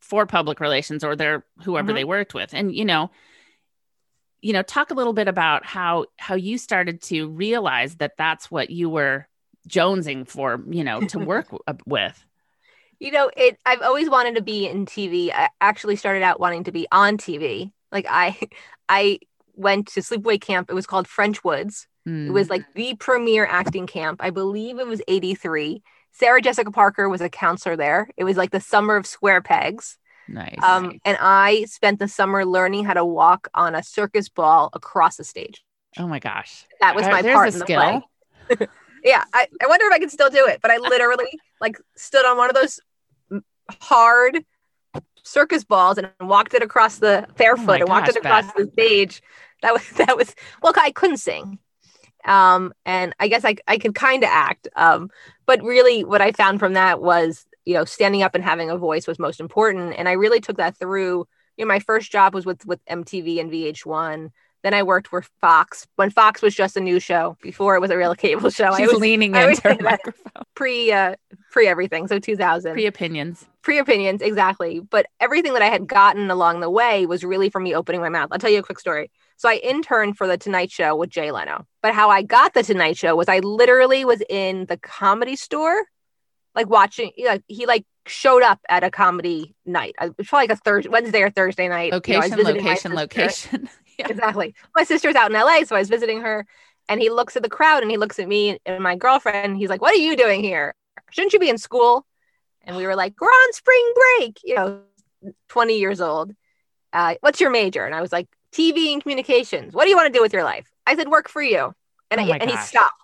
for 0.00 0.26
public 0.26 0.60
relations 0.60 1.02
or 1.02 1.16
their 1.16 1.44
whoever 1.64 1.90
Mhm. 1.90 1.94
they 1.96 2.04
worked 2.04 2.34
with? 2.34 2.54
And 2.54 2.74
you 2.74 2.84
know 2.84 3.10
you 4.44 4.52
know 4.52 4.62
talk 4.62 4.90
a 4.90 4.94
little 4.94 5.14
bit 5.14 5.26
about 5.26 5.64
how 5.64 6.04
how 6.18 6.34
you 6.34 6.58
started 6.58 7.00
to 7.00 7.28
realize 7.28 7.96
that 7.96 8.12
that's 8.18 8.50
what 8.50 8.68
you 8.68 8.90
were 8.90 9.26
jonesing 9.66 10.28
for 10.28 10.62
you 10.68 10.84
know 10.84 11.00
to 11.00 11.18
work 11.32 11.48
with 11.86 12.24
You 13.00 13.10
know, 13.10 13.30
it 13.36 13.58
I've 13.66 13.80
always 13.82 14.08
wanted 14.08 14.36
to 14.36 14.42
be 14.42 14.68
in 14.68 14.86
TV. 14.86 15.32
I 15.32 15.48
actually 15.60 15.96
started 15.96 16.22
out 16.22 16.40
wanting 16.40 16.64
to 16.64 16.72
be 16.72 16.86
on 16.92 17.16
TV. 17.16 17.72
Like 17.90 18.06
I 18.08 18.38
I 18.88 19.18
went 19.54 19.88
to 19.88 20.00
sleepaway 20.00 20.40
camp. 20.40 20.70
It 20.70 20.74
was 20.74 20.86
called 20.86 21.08
French 21.08 21.42
Woods. 21.42 21.86
It 22.06 22.32
was 22.32 22.50
like 22.50 22.62
mm. 22.62 22.74
the 22.74 22.94
premier 22.96 23.46
acting 23.46 23.86
camp. 23.86 24.20
I 24.22 24.28
believe 24.28 24.78
it 24.78 24.86
was 24.86 25.00
83. 25.08 25.82
Sarah 26.12 26.42
Jessica 26.42 26.70
Parker 26.70 27.08
was 27.08 27.22
a 27.22 27.30
counselor 27.30 27.76
there. 27.76 28.08
It 28.18 28.24
was 28.24 28.36
like 28.36 28.50
the 28.50 28.60
summer 28.60 28.96
of 28.96 29.06
square 29.06 29.40
pegs. 29.40 29.96
Nice 30.28 30.58
Um, 30.62 30.98
and 31.04 31.16
I 31.20 31.64
spent 31.64 31.98
the 31.98 32.08
summer 32.08 32.44
learning 32.44 32.84
how 32.84 32.94
to 32.94 33.04
walk 33.04 33.48
on 33.54 33.74
a 33.74 33.82
circus 33.82 34.28
ball 34.28 34.70
across 34.72 35.16
the 35.16 35.24
stage. 35.24 35.64
oh 35.98 36.06
my 36.06 36.18
gosh 36.18 36.64
That 36.80 36.94
was 36.94 37.06
my 37.06 37.22
there's 37.22 37.34
part 37.34 37.52
in 37.52 37.58
the 37.58 37.64
skill 37.64 38.02
play. 38.48 38.66
Yeah, 39.04 39.22
I, 39.34 39.48
I 39.62 39.66
wonder 39.66 39.84
if 39.86 39.92
I 39.92 39.98
could 39.98 40.10
still 40.10 40.30
do 40.30 40.46
it, 40.46 40.60
but 40.62 40.70
I 40.70 40.78
literally 40.78 41.26
like 41.60 41.76
stood 41.94 42.24
on 42.24 42.38
one 42.38 42.48
of 42.48 42.56
those 42.56 42.80
hard 43.82 44.44
circus 45.22 45.64
balls 45.64 45.98
and 45.98 46.10
walked 46.20 46.54
it 46.54 46.62
across 46.62 46.98
the 46.98 47.26
barefoot 47.36 47.80
Oh 47.80 47.80
and 47.80 47.88
walked 47.88 48.08
it 48.08 48.16
across 48.16 48.46
the 48.54 48.68
stage. 48.72 49.22
That 49.62 49.74
was 49.74 49.88
that 49.96 50.16
was 50.16 50.34
well, 50.62 50.72
I 50.76 50.90
couldn't 50.90 51.18
sing. 51.18 51.58
Um, 52.24 52.72
and 52.86 53.14
I 53.20 53.28
guess 53.28 53.44
I 53.44 53.56
I 53.68 53.76
could 53.78 53.94
kind 53.94 54.22
of 54.22 54.30
act. 54.32 54.68
Um, 54.74 55.10
but 55.46 55.62
really 55.62 56.04
what 56.04 56.22
I 56.22 56.32
found 56.32 56.58
from 56.58 56.72
that 56.72 57.00
was, 57.02 57.44
you 57.64 57.74
know, 57.74 57.84
standing 57.84 58.22
up 58.22 58.34
and 58.34 58.44
having 58.44 58.70
a 58.70 58.76
voice 58.76 59.06
was 59.06 59.18
most 59.18 59.40
important. 59.40 59.94
And 59.96 60.08
I 60.08 60.12
really 60.12 60.40
took 60.40 60.56
that 60.58 60.76
through. 60.76 61.26
You 61.56 61.64
know, 61.64 61.68
my 61.68 61.78
first 61.78 62.10
job 62.10 62.34
was 62.34 62.44
with 62.44 62.64
with 62.66 62.84
MTV 62.86 63.40
and 63.40 63.50
VH1. 63.50 64.30
Then 64.62 64.74
I 64.74 64.82
worked 64.82 65.12
with 65.12 65.28
Fox 65.40 65.86
when 65.96 66.10
Fox 66.10 66.40
was 66.40 66.54
just 66.54 66.76
a 66.76 66.80
new 66.80 66.98
show 66.98 67.36
before 67.42 67.76
it 67.76 67.80
was 67.80 67.90
a 67.90 67.98
real 67.98 68.14
cable 68.14 68.50
show. 68.50 68.70
I 68.70 68.78
she's 68.78 68.92
was 68.92 69.00
leaning 69.00 69.36
I 69.36 69.48
into 69.48 69.60
her 69.62 69.76
microphone 69.80 70.42
pre 70.54 70.90
uh 70.90 71.16
pre 71.50 71.68
everything, 71.68 72.08
so 72.08 72.18
2000 72.18 72.72
pre 72.72 72.86
opinions 72.86 73.46
pre 73.64 73.78
opinions 73.78 74.22
exactly. 74.22 74.78
But 74.80 75.06
everything 75.18 75.54
that 75.54 75.62
I 75.62 75.68
had 75.68 75.88
gotten 75.88 76.30
along 76.30 76.60
the 76.60 76.70
way 76.70 77.06
was 77.06 77.24
really 77.24 77.50
for 77.50 77.60
me 77.60 77.74
opening 77.74 78.00
my 78.00 78.08
mouth. 78.08 78.28
I'll 78.30 78.38
tell 78.38 78.50
you 78.50 78.60
a 78.60 78.62
quick 78.62 78.78
story. 78.78 79.10
So 79.36 79.48
I 79.48 79.56
interned 79.56 80.16
for 80.16 80.28
the 80.28 80.38
Tonight 80.38 80.70
Show 80.70 80.94
with 80.94 81.10
Jay 81.10 81.32
Leno. 81.32 81.66
But 81.82 81.94
how 81.94 82.10
I 82.10 82.22
got 82.22 82.54
the 82.54 82.62
Tonight 82.62 82.96
Show 82.96 83.16
was 83.16 83.28
I 83.28 83.40
literally 83.40 84.04
was 84.04 84.22
in 84.28 84.66
the 84.66 84.76
comedy 84.76 85.34
store, 85.34 85.84
like 86.54 86.68
watching. 86.68 87.12
Like 87.24 87.42
he 87.48 87.66
like 87.66 87.84
showed 88.06 88.42
up 88.42 88.60
at 88.68 88.84
a 88.84 88.90
comedy 88.90 89.54
night. 89.64 89.94
It 90.00 90.14
was 90.16 90.26
probably 90.28 90.48
like 90.48 90.58
a 90.58 90.60
Thursday, 90.60 90.88
Wednesday 90.88 91.22
or 91.22 91.30
Thursday 91.30 91.68
night. 91.68 91.92
You 92.06 92.12
know, 92.14 92.20
location 92.20 92.44
location 92.44 92.94
location 92.94 93.68
yeah. 93.98 94.08
Exactly. 94.08 94.54
My 94.74 94.84
sister's 94.84 95.14
out 95.14 95.30
in 95.30 95.38
LA, 95.38 95.64
so 95.64 95.76
I 95.76 95.78
was 95.78 95.88
visiting 95.88 96.20
her, 96.20 96.46
and 96.88 97.00
he 97.00 97.10
looks 97.10 97.36
at 97.36 97.42
the 97.42 97.48
crowd 97.48 97.82
and 97.82 97.90
he 97.90 97.96
looks 97.96 98.18
at 98.18 98.28
me 98.28 98.58
and 98.66 98.82
my 98.82 98.96
girlfriend. 98.96 99.56
He's 99.56 99.68
like, 99.68 99.80
"What 99.80 99.92
are 99.92 99.98
you 99.98 100.16
doing 100.16 100.42
here? 100.42 100.74
Shouldn't 101.10 101.32
you 101.32 101.38
be 101.38 101.48
in 101.48 101.58
school?" 101.58 102.06
And 102.62 102.76
we 102.76 102.86
were 102.86 102.96
like, 102.96 103.14
"We're 103.20 103.28
on 103.28 103.52
spring 103.52 103.92
break." 103.94 104.38
You 104.44 104.54
know, 104.56 104.80
twenty 105.48 105.78
years 105.78 106.00
old. 106.00 106.32
Uh, 106.92 107.14
What's 107.20 107.40
your 107.40 107.50
major? 107.50 107.84
And 107.84 107.94
I 107.94 108.00
was 108.00 108.12
like, 108.12 108.28
"TV 108.52 108.92
and 108.92 109.02
communications." 109.02 109.74
What 109.74 109.84
do 109.84 109.90
you 109.90 109.96
want 109.96 110.12
to 110.12 110.16
do 110.16 110.22
with 110.22 110.32
your 110.32 110.44
life? 110.44 110.66
I 110.86 110.96
said, 110.96 111.08
"Work 111.08 111.28
for 111.28 111.42
you." 111.42 111.74
And 112.10 112.20
Oh 112.20 112.24
I, 112.24 112.38
and 112.38 112.50
he 112.50 112.56
stopped. 112.56 112.94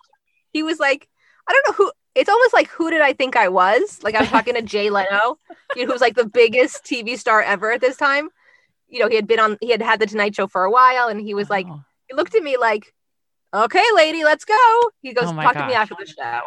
He 0.53 0.63
was 0.63 0.79
like, 0.79 1.07
"I 1.47 1.53
don't 1.53 1.67
know 1.67 1.85
who." 1.85 1.91
It's 2.15 2.29
almost 2.29 2.53
like 2.53 2.67
who 2.69 2.89
did 2.91 3.01
I 3.01 3.13
think 3.13 3.35
I 3.35 3.47
was? 3.47 3.99
Like 4.03 4.15
I'm 4.15 4.25
talking 4.27 4.55
to 4.55 4.61
Jay 4.61 4.89
Leno, 4.89 5.37
you 5.75 5.85
know, 5.85 5.91
who's 5.91 6.01
like 6.01 6.15
the 6.15 6.25
biggest 6.27 6.83
TV 6.83 7.17
star 7.17 7.41
ever 7.41 7.71
at 7.71 7.81
this 7.81 7.97
time. 7.97 8.29
You 8.89 8.99
know, 8.99 9.07
he 9.07 9.15
had 9.15 9.27
been 9.27 9.39
on, 9.39 9.57
he 9.61 9.69
had 9.69 9.81
had 9.81 9.99
the 10.01 10.05
Tonight 10.05 10.35
Show 10.35 10.47
for 10.47 10.65
a 10.65 10.71
while, 10.71 11.07
and 11.07 11.21
he 11.21 11.33
was 11.33 11.49
like, 11.49 11.65
Oh. 11.69 11.81
he 12.09 12.15
looked 12.15 12.35
at 12.35 12.43
me 12.43 12.57
like, 12.57 12.93
"Okay, 13.53 13.83
lady, 13.95 14.25
let's 14.25 14.43
go." 14.43 14.91
He 15.01 15.13
goes, 15.13 15.29
Oh 15.29 15.33
"Talk 15.33 15.53
to 15.53 15.65
me 15.67 15.73
after 15.73 15.95
the 15.97 16.05
show." 16.05 16.41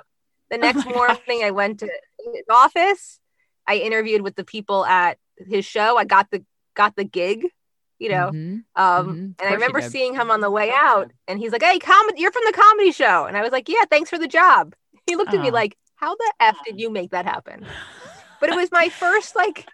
The 0.50 0.56
Oh 0.56 0.60
next 0.60 0.84
my 0.84 0.92
morning, 0.92 1.42
I 1.42 1.50
went 1.52 1.80
to 1.80 1.86
his 2.34 2.44
office. 2.50 3.18
I 3.66 3.76
interviewed 3.76 4.20
with 4.20 4.36
the 4.36 4.44
people 4.44 4.84
at 4.84 5.16
his 5.38 5.64
show. 5.64 5.96
I 5.96 6.04
got 6.04 6.30
the 6.30 6.44
got 6.74 6.96
the 6.96 7.04
gig. 7.04 7.46
you 8.00 8.08
know. 8.10 8.30
Mhm. 8.32 8.64
Um, 8.76 9.06
Mhm. 9.06 9.34
And 9.38 9.48
I 9.48 9.52
remember 9.54 9.78
seeing 9.80 10.14
him 10.14 10.30
on 10.30 10.40
the 10.40 10.50
way 10.50 10.70
out, 10.74 11.12
and 11.28 11.38
he's 11.38 11.52
like, 11.52 11.62
"Hey, 11.62 11.78
comedy, 11.78 12.20
you're 12.20 12.32
from 12.32 12.42
the 12.44 12.52
comedy 12.52 12.90
show," 12.92 13.24
and 13.24 13.36
I 13.36 13.40
was 13.40 13.52
like, 13.52 13.68
"Yeah, 13.68 13.84
thanks 13.88 14.10
for 14.10 14.18
the 14.18 14.26
job." 14.28 14.74
He 15.10 15.16
looked 15.16 15.34
at 15.34 15.40
me 15.40 15.48
Oh. 15.50 15.52
like, 15.52 15.76
"How 15.96 16.14
the 16.14 16.32
f 16.40 16.56
did 16.64 16.80
you 16.80 16.90
make 16.90 17.10
that 17.10 17.24
happen?" 17.26 17.66
But 18.40 18.50
it 18.50 18.56
was 18.56 18.70
my 18.72 18.88
first 18.88 19.36
like 19.36 19.66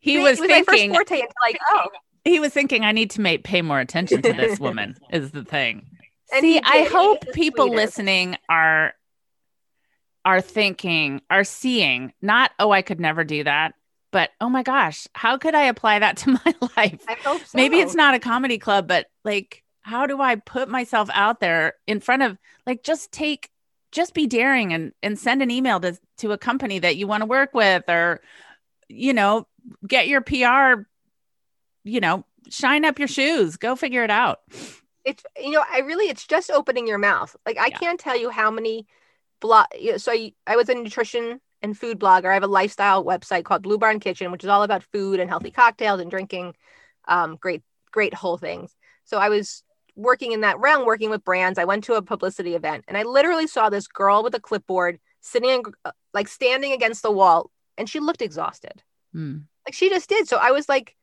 He 0.00 0.14
thing- 0.16 0.22
was 0.24 0.40
was 0.40 0.48
my 0.48 0.58
first 0.62 0.70
thinking 0.70 0.92
forte 0.92 1.14
into 1.20 1.34
like, 1.42 1.58
oh, 1.70 1.88
he 2.24 2.40
was 2.40 2.52
thinking 2.52 2.84
I 2.84 2.92
need 2.92 3.10
to 3.10 3.20
make 3.20 3.44
pay 3.44 3.60
more 3.62 3.80
attention 3.80 4.22
to 4.22 4.32
this 4.32 4.58
woman 4.60 4.96
is 5.10 5.30
the 5.30 5.44
thing. 5.44 5.86
And 6.32 6.40
See, 6.42 6.54
he 6.54 6.60
I 6.64 6.82
did. 6.84 6.92
Hope 6.92 7.32
people 7.32 7.68
listening 7.70 8.36
are 8.48 8.94
are 10.24 10.40
thinking, 10.40 11.20
are 11.30 11.44
seeing, 11.44 12.12
not 12.22 12.50
oh 12.58 12.70
I 12.70 12.82
could 12.82 13.00
never 13.00 13.24
do 13.24 13.44
that, 13.44 13.74
but 14.10 14.30
oh 14.40 14.48
my 14.48 14.62
gosh, 14.62 15.06
how 15.14 15.36
could 15.36 15.54
I 15.54 15.64
apply 15.64 15.98
that 15.98 16.16
to 16.18 16.30
my 16.44 16.54
life? 16.76 17.02
I 17.08 17.14
hope 17.24 17.42
so. 17.44 17.56
Maybe 17.56 17.78
it's 17.80 17.94
not 17.94 18.14
a 18.14 18.18
comedy 18.18 18.58
club, 18.58 18.88
but 18.88 19.06
like 19.24 19.62
how 19.82 20.06
do 20.06 20.20
I 20.22 20.36
put 20.36 20.68
myself 20.68 21.10
out 21.12 21.40
there 21.40 21.74
in 21.86 22.00
front 22.00 22.22
of 22.22 22.38
like 22.66 22.82
just 22.82 23.12
take 23.12 23.50
just 23.94 24.12
be 24.12 24.26
daring 24.26 24.74
and 24.74 24.92
and 25.02 25.18
send 25.18 25.40
an 25.42 25.50
email 25.50 25.80
to 25.80 25.98
to 26.18 26.32
a 26.32 26.38
company 26.38 26.78
that 26.80 26.96
you 26.96 27.06
want 27.06 27.22
to 27.22 27.26
work 27.26 27.54
with 27.54 27.84
or 27.88 28.20
you 28.88 29.14
know, 29.14 29.46
get 29.88 30.08
your 30.08 30.20
PR 30.20 30.82
you 31.84 32.00
know, 32.00 32.24
shine 32.50 32.84
up 32.84 32.98
your 32.98 33.08
shoes, 33.08 33.56
go 33.56 33.76
figure 33.76 34.04
it 34.04 34.10
out. 34.10 34.40
it's 35.04 35.22
you 35.38 35.50
know 35.50 35.62
i 35.70 35.80
really 35.80 36.08
it's 36.08 36.26
just 36.26 36.50
opening 36.50 36.86
your 36.86 36.96
mouth 36.98 37.36
like 37.46 37.58
i 37.58 37.68
Yeah. 37.68 37.78
can't 37.78 38.00
tell 38.00 38.16
you 38.18 38.30
how 38.30 38.50
many 38.50 38.86
blog 39.40 39.66
so 39.98 40.12
I, 40.12 40.32
I 40.46 40.56
was 40.56 40.68
a 40.70 40.74
nutrition 40.74 41.40
and 41.60 41.76
food 41.78 42.00
blogger 42.00 42.30
i 42.30 42.34
have 42.34 42.42
a 42.42 42.46
lifestyle 42.60 43.04
website 43.04 43.44
called 43.44 43.62
blue 43.62 43.76
barn 43.76 44.00
kitchen 44.00 44.32
which 44.32 44.44
is 44.44 44.48
all 44.48 44.62
about 44.62 44.82
food 44.82 45.20
and 45.20 45.28
healthy 45.28 45.50
cocktails 45.50 46.00
and 46.00 46.10
drinking 46.10 46.54
um, 47.06 47.36
great 47.38 47.62
great 47.92 48.14
whole 48.14 48.38
things 48.38 48.74
so 49.04 49.18
i 49.18 49.28
was 49.28 49.62
working 49.96 50.32
in 50.32 50.40
that 50.40 50.58
realm 50.58 50.84
working 50.84 51.10
with 51.10 51.24
brands 51.24 51.58
i 51.58 51.64
went 51.64 51.84
to 51.84 51.94
a 51.94 52.02
publicity 52.02 52.54
event 52.54 52.84
and 52.88 52.96
i 52.96 53.02
literally 53.02 53.46
saw 53.46 53.68
this 53.70 53.86
girl 53.86 54.22
with 54.22 54.34
a 54.34 54.40
clipboard 54.40 54.98
sitting 55.20 55.50
in, 55.50 55.62
uh, 55.84 55.92
like 56.12 56.28
standing 56.28 56.72
against 56.72 57.02
the 57.02 57.10
wall 57.10 57.50
and 57.78 57.88
she 57.88 58.00
looked 58.00 58.22
exhausted 58.22 58.82
Hmm. 59.12 59.38
like 59.66 59.74
she 59.74 59.88
just 59.88 60.08
did 60.08 60.26
so 60.26 60.36
i 60.38 60.50
was 60.50 60.68
like 60.68 60.96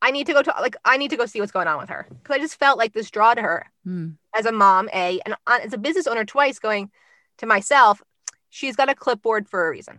i 0.00 0.10
need 0.12 0.26
to 0.26 0.32
go 0.32 0.42
to 0.42 0.54
like 0.60 0.76
i 0.84 0.96
need 0.96 1.10
to 1.10 1.16
go 1.16 1.26
see 1.26 1.40
what's 1.40 1.50
going 1.52 1.66
on 1.68 1.78
with 1.78 1.88
her 1.88 2.06
because 2.08 2.36
i 2.36 2.38
just 2.38 2.58
felt 2.58 2.78
like 2.78 2.92
this 2.92 3.10
draw 3.10 3.34
to 3.34 3.42
her 3.42 3.66
Hmm. 3.84 4.10
as 4.36 4.46
a 4.46 4.52
mom, 4.52 4.88
a 4.92 5.20
and 5.26 5.34
on- 5.48 5.60
as 5.62 5.72
a 5.72 5.78
business 5.78 6.06
owner 6.06 6.24
twice, 6.24 6.60
going 6.60 6.90
to 7.38 7.46
myself, 7.46 8.00
she's 8.48 8.76
got 8.76 8.88
a 8.88 8.94
clipboard 8.94 9.48
for 9.48 9.66
a 9.66 9.70
reason. 9.70 9.98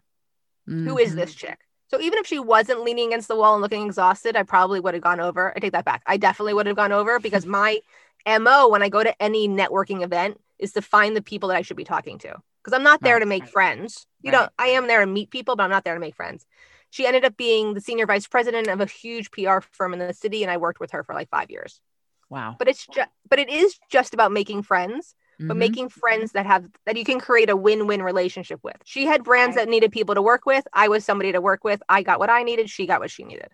Who 0.85 0.97
is 0.97 1.15
this 1.15 1.33
chick? 1.35 1.59
So 1.89 1.99
even 1.99 2.17
if 2.19 2.25
she 2.27 2.39
wasn't 2.39 2.81
leaning 2.83 3.07
against 3.07 3.27
the 3.27 3.35
wall 3.35 3.55
and 3.55 3.61
looking 3.61 3.85
exhausted, 3.85 4.37
I 4.37 4.43
probably 4.43 4.79
would 4.79 4.93
have 4.93 5.03
gone 5.03 5.19
over. 5.19 5.51
I 5.53 5.59
take 5.59 5.73
that 5.73 5.83
back. 5.83 6.01
I 6.05 6.15
definitely 6.15 6.53
would 6.53 6.65
have 6.67 6.77
gone 6.77 6.93
over 6.93 7.19
because 7.19 7.45
my 7.45 7.79
mo 8.27 8.67
when 8.67 8.83
I 8.83 8.89
go 8.89 9.03
to 9.03 9.21
any 9.21 9.47
networking 9.47 10.03
event 10.03 10.39
is 10.59 10.73
to 10.73 10.81
find 10.81 11.15
the 11.15 11.21
people 11.21 11.49
that 11.49 11.57
I 11.57 11.61
should 11.61 11.77
be 11.77 11.83
talking 11.83 12.17
to. 12.19 12.35
Because 12.63 12.75
I'm 12.75 12.83
not 12.83 13.01
there 13.01 13.15
Right. 13.15 13.21
to 13.21 13.25
make 13.25 13.47
friends. 13.47 14.05
You 14.21 14.31
Right. 14.31 14.41
know, 14.41 14.49
I 14.59 14.67
am 14.67 14.87
there 14.87 14.99
to 15.01 15.07
meet 15.07 15.31
people, 15.31 15.55
but 15.55 15.63
I'm 15.63 15.69
not 15.71 15.83
there 15.83 15.95
to 15.95 15.99
make 15.99 16.15
friends. 16.15 16.45
She 16.91 17.07
ended 17.07 17.25
up 17.25 17.37
being 17.37 17.73
the 17.73 17.81
senior 17.81 18.05
vice 18.05 18.27
president 18.27 18.67
of 18.67 18.81
a 18.81 18.85
huge 18.85 19.31
PR 19.31 19.61
firm 19.61 19.93
in 19.93 19.99
the 19.99 20.13
city, 20.13 20.43
and 20.43 20.51
I 20.51 20.57
worked 20.57 20.79
with 20.79 20.91
her 20.91 21.03
for 21.03 21.15
like 21.15 21.29
five 21.29 21.49
years. 21.49 21.81
Wow. 22.29 22.55
But 22.59 22.67
it's 22.67 22.85
just, 22.85 23.09
but 23.27 23.39
it 23.39 23.49
is 23.49 23.79
just 23.89 24.13
about 24.13 24.31
making 24.31 24.63
friends 24.63 25.15
but 25.47 25.57
Mhm. 25.57 25.59
making 25.59 25.89
friends 25.89 26.31
that 26.33 26.45
have 26.45 26.65
that 26.85 26.97
you 26.97 27.03
can 27.03 27.19
create 27.19 27.49
a 27.49 27.57
win-win 27.57 28.01
relationship 28.01 28.59
with. 28.63 28.77
She 28.85 29.05
had 29.05 29.23
brands 29.23 29.55
that 29.55 29.67
needed 29.67 29.91
people 29.91 30.15
to 30.15 30.21
work 30.21 30.45
with. 30.45 30.65
I 30.71 30.87
was 30.87 31.03
somebody 31.03 31.31
to 31.31 31.41
work 31.41 31.63
with. 31.63 31.81
I 31.89 32.03
got 32.03 32.19
what 32.19 32.29
I 32.29 32.43
needed. 32.43 32.69
She 32.69 32.85
got 32.85 33.01
what 33.01 33.11
she 33.11 33.23
needed. 33.23 33.49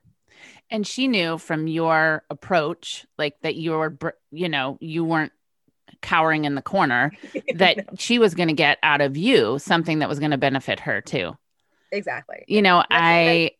And 0.70 0.86
she 0.86 1.08
knew 1.08 1.38
from 1.38 1.68
your 1.68 2.24
approach, 2.30 3.06
like 3.18 3.40
that 3.42 3.56
you 3.56 3.72
were, 3.72 3.98
you 4.32 4.50
know, 4.50 4.78
you 4.82 5.04
weren't 5.06 5.32
cowering 6.02 6.46
in 6.46 6.56
the 6.56 6.62
corner, 6.62 7.12
that 7.56 8.00
she 8.00 8.20
was 8.20 8.36
going 8.36 8.50
to 8.50 8.54
get 8.54 8.78
out 8.84 9.02
of 9.02 9.18
you 9.18 9.60
something 9.60 10.00
that 10.00 10.10
was 10.10 10.20
going 10.20 10.32
to 10.32 10.38
benefit 10.38 10.82
her 10.82 11.02
too. 11.02 11.38
exactly. 11.92 12.44
You 12.48 12.62
know, 12.62 12.84
That's 12.90 13.02
I, 13.02 13.26
right. 13.28 13.52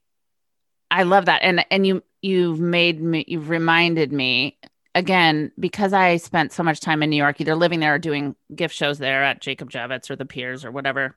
I 0.90 1.04
love 1.04 1.26
that, 1.26 1.42
and 1.44 1.66
and 1.70 1.86
you 1.86 2.04
you've 2.22 2.60
made 2.60 3.02
me, 3.02 3.26
you've 3.28 3.50
reminded 3.50 4.12
me 4.14 4.58
again 4.96 5.52
because 5.60 5.94
I 5.94 6.18
spent 6.18 6.52
so 6.52 6.64
much 6.64 6.80
time 6.80 7.04
in 7.04 7.10
New 7.10 7.18
York, 7.18 7.40
either 7.40 7.56
living 7.56 7.80
there 7.80 7.96
or 7.96 8.00
doing 8.00 8.36
gift 8.54 8.74
shows 8.74 8.98
there 8.98 9.24
at 9.24 9.42
Jacob 9.42 9.70
Javits 9.70 10.10
or 10.10 10.16
the 10.16 10.26
Piers 10.26 10.66
or 10.66 10.72
whatever. 10.72 11.16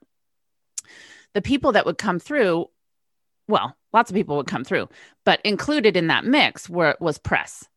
The 1.33 1.41
people 1.41 1.71
that 1.71 1.85
would 1.85 1.97
come 1.97 2.19
through, 2.19 2.69
well, 3.47 3.75
lots 3.93 4.09
of 4.09 4.15
people 4.15 4.37
would 4.37 4.47
come 4.47 4.63
through, 4.63 4.89
but 5.25 5.41
included 5.43 5.97
in 5.97 6.07
that 6.07 6.25
mix 6.25 6.69
were 6.69 6.95
was 6.99 7.17
press, 7.17 7.67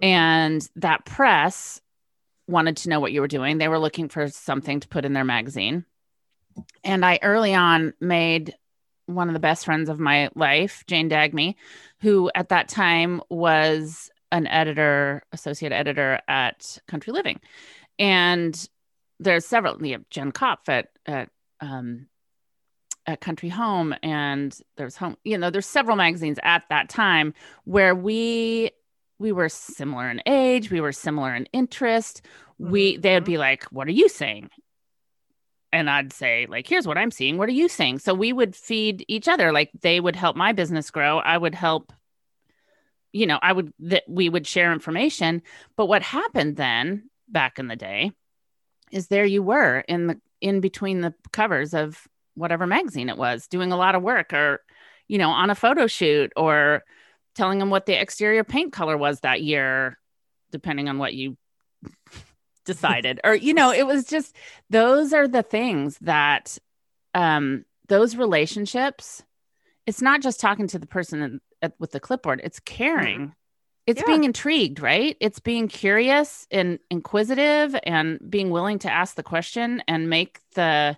and 0.00 0.68
that 0.76 1.04
press 1.04 1.80
wanted 2.48 2.76
to 2.78 2.88
know 2.88 3.00
what 3.00 3.12
you 3.12 3.20
were 3.20 3.28
doing. 3.28 3.58
They 3.58 3.68
were 3.68 3.78
looking 3.78 4.08
for 4.08 4.28
something 4.28 4.80
to 4.80 4.88
put 4.88 5.04
in 5.04 5.12
their 5.12 5.24
magazine, 5.24 5.84
and 6.84 7.04
I 7.04 7.18
early 7.22 7.54
on 7.54 7.94
made 8.00 8.54
one 9.06 9.28
of 9.28 9.34
the 9.34 9.40
best 9.40 9.64
friends 9.64 9.88
of 9.88 9.98
my 9.98 10.30
life, 10.34 10.84
Jane 10.86 11.10
Dagme, 11.10 11.54
who 12.00 12.30
at 12.34 12.50
that 12.50 12.68
time 12.68 13.20
was 13.28 14.10
an 14.32 14.46
editor, 14.46 15.22
associate 15.32 15.72
editor 15.72 16.20
at 16.28 16.78
Country 16.86 17.12
Living. 17.12 17.40
And 17.98 18.68
there's 19.18 19.44
several, 19.44 19.84
you 19.84 19.92
have 19.92 20.08
Jen 20.08 20.32
Kopf 20.32 20.68
at, 20.68 20.88
at, 21.06 21.28
um, 21.60 22.06
at 23.10 23.20
Country 23.20 23.48
Home, 23.48 23.94
and 24.02 24.56
there's 24.76 24.96
home, 24.96 25.16
you 25.24 25.36
know, 25.36 25.50
there's 25.50 25.66
several 25.66 25.96
magazines 25.96 26.38
at 26.42 26.64
that 26.70 26.88
time 26.88 27.34
where 27.64 27.94
we 27.94 28.70
we 29.18 29.32
were 29.32 29.50
similar 29.50 30.08
in 30.10 30.22
age, 30.24 30.70
we 30.70 30.80
were 30.80 30.92
similar 30.92 31.34
in 31.34 31.44
interest. 31.52 32.22
We 32.58 32.96
Mhm. 32.96 33.02
they'd 33.02 33.24
be 33.24 33.36
like, 33.38 33.64
"What 33.64 33.86
are 33.88 33.92
you 33.92 34.08
saying?" 34.08 34.50
and 35.72 35.88
I'd 35.90 36.12
say 36.12 36.46
like, 36.48 36.66
"Here's 36.66 36.86
what 36.86 36.98
I'm 36.98 37.10
seeing. 37.10 37.36
What 37.36 37.48
are 37.48 37.52
you 37.52 37.68
saying?" 37.68 37.98
So 38.00 38.14
we 38.14 38.32
would 38.32 38.56
feed 38.56 39.04
each 39.08 39.28
other. 39.28 39.52
Like 39.52 39.70
they 39.82 40.00
would 40.00 40.16
help 40.16 40.36
my 40.36 40.52
business 40.52 40.90
grow. 40.90 41.18
I 41.18 41.36
would 41.36 41.54
help. 41.54 41.92
You 43.12 43.26
know, 43.26 43.38
I 43.42 43.52
would 43.52 43.72
that 43.80 44.04
we 44.08 44.28
would 44.28 44.46
share 44.46 44.72
information. 44.72 45.42
But 45.76 45.86
what 45.86 46.02
happened 46.02 46.56
then 46.56 47.10
back 47.28 47.58
in 47.58 47.68
the 47.68 47.76
day 47.76 48.12
is 48.90 49.08
there 49.08 49.24
you 49.24 49.42
were 49.42 49.80
in 49.80 50.06
the 50.08 50.20
in 50.40 50.60
between 50.60 51.00
the 51.02 51.14
covers 51.32 51.74
of 51.74 52.08
whatever 52.40 52.66
magazine 52.66 53.08
it 53.08 53.16
was, 53.16 53.46
doing 53.46 53.70
a 53.72 53.76
lot 53.76 53.94
of 53.94 54.02
work, 54.02 54.32
or 54.32 54.60
you 55.06 55.18
know, 55.18 55.30
on 55.30 55.50
a 55.50 55.54
photo 55.54 55.86
shoot, 55.86 56.32
or 56.36 56.82
telling 57.34 57.58
them 57.58 57.70
what 57.70 57.86
the 57.86 58.00
exterior 58.00 58.42
paint 58.44 58.72
color 58.72 58.96
was 58.96 59.20
that 59.20 59.42
year, 59.42 59.98
depending 60.50 60.88
on 60.88 60.98
what 60.98 61.14
you 61.14 61.36
decided. 62.64 63.20
Or 63.24 63.34
you 63.34 63.54
know 63.54 63.72
it 63.72 63.86
was 63.86 64.04
just 64.04 64.36
those 64.68 65.12
are 65.12 65.26
the 65.28 65.42
things 65.42 65.98
that 66.02 66.58
um 67.14 67.64
those 67.88 68.14
relationships 68.16 69.22
it's 69.86 70.00
not 70.02 70.20
just 70.22 70.38
talking 70.38 70.68
to 70.68 70.78
the 70.78 70.86
person 70.86 71.22
in- 71.22 71.40
at, 71.62 71.72
with 71.80 71.90
the 71.92 72.00
clipboard 72.00 72.40
it's 72.44 72.60
caring. 72.60 73.34
It's 73.86 74.00
Yeah. 74.00 74.06
being 74.06 74.24
intrigued 74.24 74.80
right? 74.80 75.16
It's 75.20 75.40
being 75.40 75.66
curious 75.68 76.46
and 76.50 76.78
inquisitive 76.90 77.74
and 77.82 78.20
being 78.28 78.50
willing 78.50 78.78
to 78.80 78.92
ask 78.92 79.16
the 79.16 79.22
question 79.24 79.82
and 79.88 80.08
make 80.08 80.38
the 80.54 80.96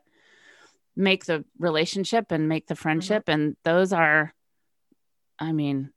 make 0.96 1.24
the 1.24 1.44
relationship 1.58 2.30
and 2.30 2.48
make 2.48 2.66
the 2.66 2.74
mm-hmm. 2.74 2.82
friendship 2.82 3.24
and 3.28 3.56
those 3.64 3.92
are 3.92 4.32
i 5.38 5.52
mean 5.52 5.90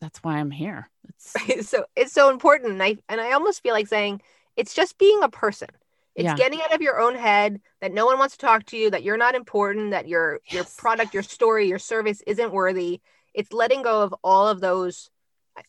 that's 0.00 0.22
why 0.22 0.38
i'm 0.38 0.50
here 0.50 0.88
it's 1.48 1.68
so 1.68 1.84
it's 1.94 2.12
so 2.12 2.30
important. 2.30 2.72
And 2.72 2.82
I 2.82 2.96
and 3.08 3.20
I 3.20 3.32
almost 3.32 3.62
feel 3.62 3.74
like 3.74 3.88
saying 3.88 4.20
it's 4.56 4.74
just 4.74 4.98
being 4.98 5.22
a 5.22 5.28
person. 5.28 5.68
It's 6.14 6.24
Yeah. 6.24 6.34
getting 6.34 6.62
out 6.62 6.72
of 6.72 6.80
your 6.80 6.98
own 6.98 7.14
head 7.14 7.60
that 7.80 7.92
no 7.92 8.06
one 8.06 8.18
wants 8.18 8.36
to 8.36 8.46
talk 8.46 8.64
to 8.66 8.76
you, 8.76 8.90
that 8.90 9.02
you're 9.02 9.18
not 9.18 9.34
important, 9.34 9.90
that 9.90 10.08
your 10.08 10.40
your 10.50 10.64
product, 10.76 11.14
your 11.14 11.22
story, 11.22 11.68
your 11.68 11.78
service 11.78 12.22
isn't 12.26 12.52
worthy. 12.52 13.00
It's 13.34 13.52
letting 13.52 13.82
go 13.82 14.02
of 14.02 14.14
all 14.24 14.48
of 14.48 14.60
those. 14.60 15.10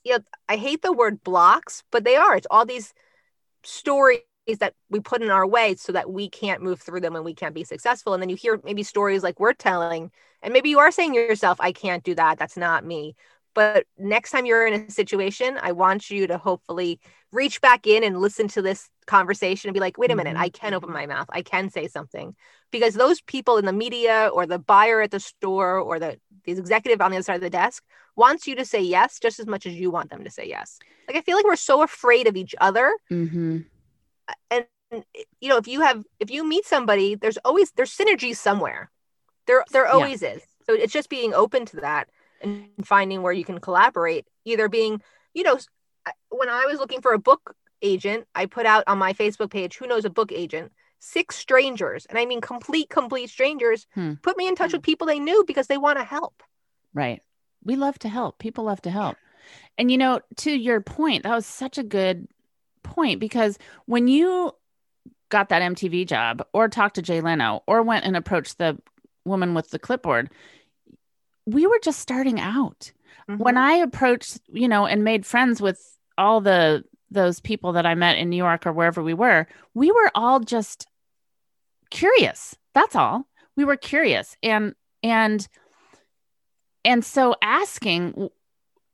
You 0.04 0.14
know, 0.14 0.24
I 0.48 0.58
hate 0.58 0.82
the 0.82 0.94
word 0.94 1.24
blocks, 1.24 1.84
but 1.92 2.04
they 2.04 2.16
are. 2.16 2.36
It's 2.36 2.48
all 2.50 2.66
these 2.66 2.94
stories 3.64 4.20
that 4.48 4.74
we 4.90 5.00
put 5.00 5.22
in 5.22 5.30
our 5.30 5.46
way 5.46 5.76
so 5.76 5.92
that 5.92 6.10
we 6.10 6.30
can't 6.30 6.62
move 6.62 6.80
through 6.82 7.02
them 7.02 7.16
and 7.16 7.26
we 7.26 7.34
can't 7.34 7.54
be 7.54 7.64
successful. 7.64 8.14
And 8.14 8.22
then 8.22 8.30
you 8.30 8.36
hear 8.36 8.60
maybe 8.64 8.84
stories 8.84 9.24
like 9.24 9.40
we're 9.40 9.54
telling, 9.54 10.12
and 10.42 10.54
maybe 10.54 10.70
you 10.70 10.80
are 10.80 10.92
saying 10.92 11.14
to 11.14 11.20
yourself, 11.20 11.60
I 11.60 11.72
can't 11.72 12.04
do 12.04 12.16
that. 12.16 12.40
That's 12.40 12.58
not 12.58 12.86
me. 12.86 13.16
But 13.54 13.86
next 13.98 14.32
time 14.32 14.46
you're 14.46 14.68
in 14.68 14.74
a 14.74 14.92
situation, 14.92 15.58
I 15.62 15.72
want 15.72 16.10
you 16.12 16.28
to 16.28 16.38
hopefully 16.38 17.00
reach 17.32 17.60
back 17.60 17.88
in 17.88 18.04
and 18.04 18.22
listen 18.22 18.48
to 18.50 18.62
this 18.62 18.90
conversation 19.08 19.70
and 19.70 19.74
be 19.74 19.80
like, 19.80 19.98
wait 19.98 20.12
a 20.12 20.16
minute, 20.16 20.36
Mhm. 20.36 20.40
I 20.40 20.50
can 20.50 20.74
open 20.74 20.92
my 20.92 21.08
mouth. 21.08 21.28
I 21.30 21.42
can 21.42 21.70
say 21.70 21.88
something. 21.88 22.36
Because 22.72 22.94
those 22.94 23.22
people 23.22 23.58
in 23.58 23.66
the 23.66 23.74
media 23.74 24.30
or 24.32 24.46
the 24.46 24.60
buyer 24.60 25.02
at 25.02 25.12
the 25.12 25.20
store 25.20 25.80
or 25.80 26.00
the, 26.00 26.20
the 26.46 26.52
executive 26.52 27.02
on 27.02 27.12
the 27.12 27.18
other 27.18 27.24
side 27.24 27.36
of 27.36 27.42
the 27.42 27.50
desk 27.50 27.84
wants 28.16 28.48
you 28.48 28.56
to 28.56 28.66
say 28.66 28.82
yes 28.82 29.20
just 29.20 29.40
as 29.40 29.48
much 29.48 29.66
as 29.66 29.74
you 29.74 29.90
want 29.90 30.10
them 30.12 30.24
to 30.24 30.30
say 30.30 30.48
yes. 30.48 30.78
Like 31.08 31.18
I 31.18 31.22
feel 31.22 31.36
like 31.36 31.46
we're 31.46 31.56
so 31.56 31.82
afraid 31.82 32.28
of 32.28 32.36
each 32.36 32.54
other 32.62 32.94
hmm 33.10 33.58
and 34.50 34.66
you 35.42 35.50
know 35.50 35.58
if 35.58 35.68
you 35.68 35.82
have 35.82 36.04
if 36.20 36.32
you 36.32 36.44
meet 36.48 36.66
somebody 36.66 37.16
there's 37.16 37.38
always 37.46 37.72
there's 37.72 37.96
synergy 37.96 38.36
somewhere 38.36 38.90
there 39.48 39.64
there 39.72 39.86
Yeah. 39.86 39.92
always 39.94 40.24
is 40.24 40.42
so 40.66 40.74
it's 40.74 40.94
just 40.94 41.10
being 41.10 41.34
open 41.34 41.66
to 41.68 41.78
that 41.78 42.10
and 42.42 42.68
finding 42.86 43.22
where 43.22 43.34
you 43.34 43.44
can 43.46 43.60
collaborate 43.60 44.28
either 44.46 44.70
being 44.70 45.02
you 45.34 45.44
know 45.44 45.58
when 46.30 46.50
I 46.50 46.66
was 46.66 46.80
looking 46.80 47.02
for 47.02 47.14
a 47.14 47.20
book 47.20 47.56
agent, 47.82 48.26
I 48.34 48.46
put 48.46 48.66
out 48.66 48.84
on 48.88 48.98
my 48.98 49.14
Facebook 49.14 49.52
page, 49.52 49.78
who 49.78 49.88
knows 49.88 50.06
a 50.06 50.10
book 50.10 50.32
agent? 50.32 50.72
Six 51.00 51.36
strangers, 51.36 52.06
and 52.08 52.18
I 52.18 52.26
mean 52.26 52.42
complete, 52.42 52.90
complete 52.90 53.30
strangers, 53.30 53.86
Hmm. 53.94 54.14
put 54.24 54.38
me 54.38 54.48
in 54.48 54.56
touch 54.56 54.72
Hmm. 54.72 54.78
with 54.78 54.84
people 54.84 55.06
they 55.08 55.20
knew 55.20 55.44
because 55.46 55.68
they 55.68 55.78
want 55.78 56.00
to 56.00 56.04
help. 56.04 56.42
Right. 56.94 57.22
We 57.64 57.76
love 57.76 58.00
to 58.00 58.10
help. 58.10 58.40
People 58.40 58.64
love 58.66 58.82
to 58.84 58.90
help. 58.90 59.18
And 59.78 59.92
you 59.92 59.98
know, 59.98 60.22
to 60.38 60.52
your 60.52 60.82
point, 60.82 61.24
that 61.24 61.36
was 61.36 61.46
such 61.46 61.78
a 61.78 61.84
good 61.84 62.28
point 62.92 63.20
because 63.20 63.58
when 63.86 64.08
you 64.08 64.52
got 65.30 65.50
that 65.50 65.62
MTV 65.62 66.08
job 66.08 66.46
or 66.54 66.68
talked 66.70 66.96
to 66.96 67.02
Jay 67.02 67.22
Leno 67.22 67.64
or 67.68 67.82
went 67.82 68.06
and 68.06 68.16
approached 68.16 68.58
the 68.58 68.78
woman 69.26 69.54
with 69.54 69.70
the 69.72 69.80
clipboard, 69.80 70.30
we 71.46 71.68
were 71.68 71.80
just 71.84 72.00
starting 72.00 72.40
out. 72.40 72.92
When 73.28 73.56
Mhm. 73.56 73.60
I 73.60 73.74
approached, 73.74 74.40
you 74.48 74.68
know, 74.68 74.86
and 74.86 75.04
made 75.04 75.26
friends 75.26 75.62
with 75.62 75.98
all 76.18 76.42
the 76.42 76.84
those 77.10 77.40
people 77.40 77.72
that 77.74 77.86
I 77.86 77.96
met 77.96 78.18
in 78.18 78.30
New 78.30 78.36
York 78.38 78.68
or 78.68 78.74
wherever 78.74 79.02
we 79.02 79.14
were, 79.14 79.48
we 79.74 79.92
were 79.92 80.12
all 80.14 80.42
just 80.42 80.88
curious. 81.90 82.56
That's 82.74 82.96
all. 82.96 83.28
We 83.56 83.64
were 83.64 83.78
curious. 83.78 84.36
And 84.44 84.76
and 85.04 85.48
and 86.84 87.04
so 87.06 87.36
asking 87.42 88.30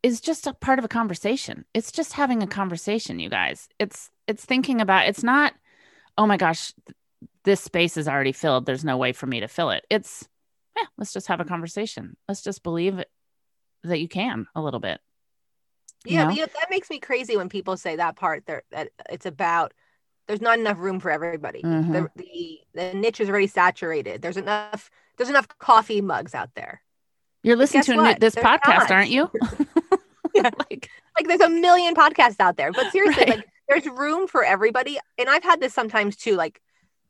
is 0.03 0.19
just 0.19 0.45
a 0.45 0.53
part 0.53 0.77
of 0.77 0.85
a 0.85 0.89
conversation. 0.89 1.65
It's 1.73 1.91
just 1.91 2.13
having 2.13 2.43
a 2.43 2.47
conversation, 2.47 3.19
you 3.19 3.29
guys. 3.29 3.69
It's 3.79 4.11
it's 4.27 4.45
thinking 4.45 4.81
about 4.81 5.07
it's 5.07 5.23
not 5.23 5.53
oh 6.17 6.27
my 6.27 6.37
gosh, 6.37 6.73
th- 6.85 6.95
this 7.43 7.61
space 7.61 7.97
is 7.97 8.07
already 8.07 8.31
filled. 8.33 8.65
There's 8.65 8.85
no 8.85 8.97
way 8.97 9.13
for 9.13 9.25
me 9.25 9.39
to 9.39 9.47
fill 9.47 9.71
it. 9.71 9.85
It's 9.89 10.27
yeah, 10.77 10.85
let's 10.97 11.13
just 11.13 11.27
have 11.27 11.39
a 11.39 11.45
conversation. 11.45 12.17
Let's 12.27 12.41
just 12.41 12.63
believe 12.63 13.03
that 13.83 13.99
you 13.99 14.07
can 14.07 14.47
a 14.55 14.61
little 14.61 14.79
bit. 14.79 14.99
you 16.05 16.15
yeah, 16.15 16.25
know? 16.25 16.29
you 16.31 16.41
know, 16.41 16.47
that 16.47 16.69
makes 16.69 16.89
me 16.89 16.99
crazy 16.99 17.37
when 17.37 17.49
people 17.49 17.77
say 17.77 17.95
that 17.95 18.15
part. 18.15 18.45
There, 18.45 18.63
that 18.71 18.89
it's 19.09 19.25
about 19.25 19.73
there's 20.27 20.41
not 20.41 20.59
enough 20.59 20.77
room 20.77 20.99
for 20.99 21.11
everybody. 21.11 21.61
Mhm. 21.61 21.91
The, 21.91 22.23
the 22.23 22.59
the 22.73 22.93
niche 22.93 23.21
is 23.21 23.29
already 23.29 23.47
saturated. 23.47 24.21
There's 24.21 24.37
enough. 24.37 24.89
There's 25.17 25.29
enough 25.29 25.47
coffee 25.59 26.01
mugs 26.01 26.33
out 26.33 26.49
there. 26.55 26.81
You're 27.43 27.57
listening 27.57 27.83
to 27.83 27.91
a 27.99 28.03
new- 28.03 28.15
this 28.19 28.35
podcast, 28.35 28.89
not. 28.89 28.91
aren't 28.91 29.09
you? 29.09 29.29
Yeah. 30.43 30.49
like, 30.69 30.89
like 31.17 31.27
there's 31.27 31.41
a 31.41 31.49
million 31.49 31.93
podcasts 31.95 32.39
out 32.39 32.57
there 32.57 32.71
but 32.71 32.91
seriously 32.91 33.25
Right. 33.27 33.37
like 33.37 33.47
there's 33.69 33.85
room 33.85 34.27
for 34.27 34.43
everybody 34.43 34.97
and 35.17 35.29
i've 35.29 35.43
had 35.43 35.61
this 35.61 35.73
sometimes 35.73 36.15
too 36.15 36.35
like 36.35 36.59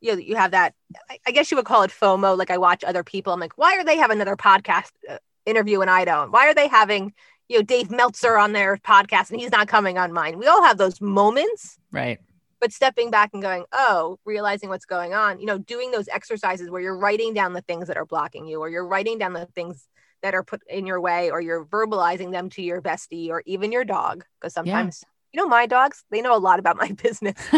you 0.02 0.12
know 0.12 0.18
you 0.18 0.36
have 0.36 0.52
that 0.52 0.74
I- 1.10 1.20
i 1.28 1.32
guess 1.32 1.50
you 1.50 1.58
would 1.58 1.66
call 1.66 1.84
it 1.84 1.92
fomo 1.92 2.38
like 2.38 2.52
i 2.52 2.58
watch 2.58 2.84
other 2.84 3.04
people 3.04 3.32
i'm 3.34 3.40
like 3.40 3.58
why 3.58 3.78
are 3.78 3.84
they 3.84 3.98
having 3.98 4.18
another 4.18 4.36
podcast 4.36 4.92
uh, 5.10 5.18
interview 5.46 5.82
and 5.82 5.90
i 5.90 6.04
don't 6.06 6.32
why 6.32 6.48
are 6.48 6.54
they 6.54 6.68
having 6.68 7.14
you 7.48 7.58
know 7.60 7.64
dave 7.64 7.90
meltzer 7.92 8.38
on 8.38 8.52
their 8.54 8.78
podcast 8.78 9.32
and 9.32 9.40
he's 9.40 9.52
not 9.52 9.68
coming 9.68 9.98
on 9.98 10.12
mine 10.12 10.38
we 10.38 10.48
all 10.48 10.64
have 10.64 10.78
those 10.78 11.00
moments 11.02 11.78
right. 11.92 12.20
but 12.60 12.72
stepping 12.74 13.10
back 13.10 13.30
and 13.34 13.42
going 13.42 13.64
oh 13.72 14.18
realizing 14.26 14.68
what's 14.70 14.86
going 14.86 15.14
on 15.14 15.40
you 15.40 15.46
know 15.46 15.58
doing 15.58 15.92
those 15.92 16.08
exercises 16.10 16.70
where 16.70 16.82
you're 16.82 16.98
writing 16.98 17.34
down 17.34 17.54
the 17.54 17.62
things 17.62 17.88
that 17.88 17.98
are 17.98 18.06
blocking 18.06 18.46
you 18.46 18.60
or 18.60 18.70
you're 18.70 18.86
writing 18.86 19.18
down 19.18 19.32
the 19.34 19.46
things 19.48 19.88
that 20.24 20.34
are 20.34 20.44
put 20.44 20.62
in 20.68 20.88
your 20.88 21.00
way 21.00 21.30
or 21.30 21.40
you're 21.40 21.66
verbalizing 21.66 22.32
them 22.32 22.50
to 22.50 22.64
your 22.64 22.82
bestie 22.82 23.30
or 23.30 23.44
even 23.46 23.72
your 23.72 23.84
dog 23.86 24.26
because 24.42 24.54
sometimes 24.54 25.04
you 25.34 25.40
know 25.40 25.48
my 25.48 25.68
dogs 25.68 26.04
they 26.10 26.22
know 26.22 26.36
a 26.36 26.40
lot 26.40 26.58
about 26.58 26.78
my 26.78 26.92
business. 27.04 27.36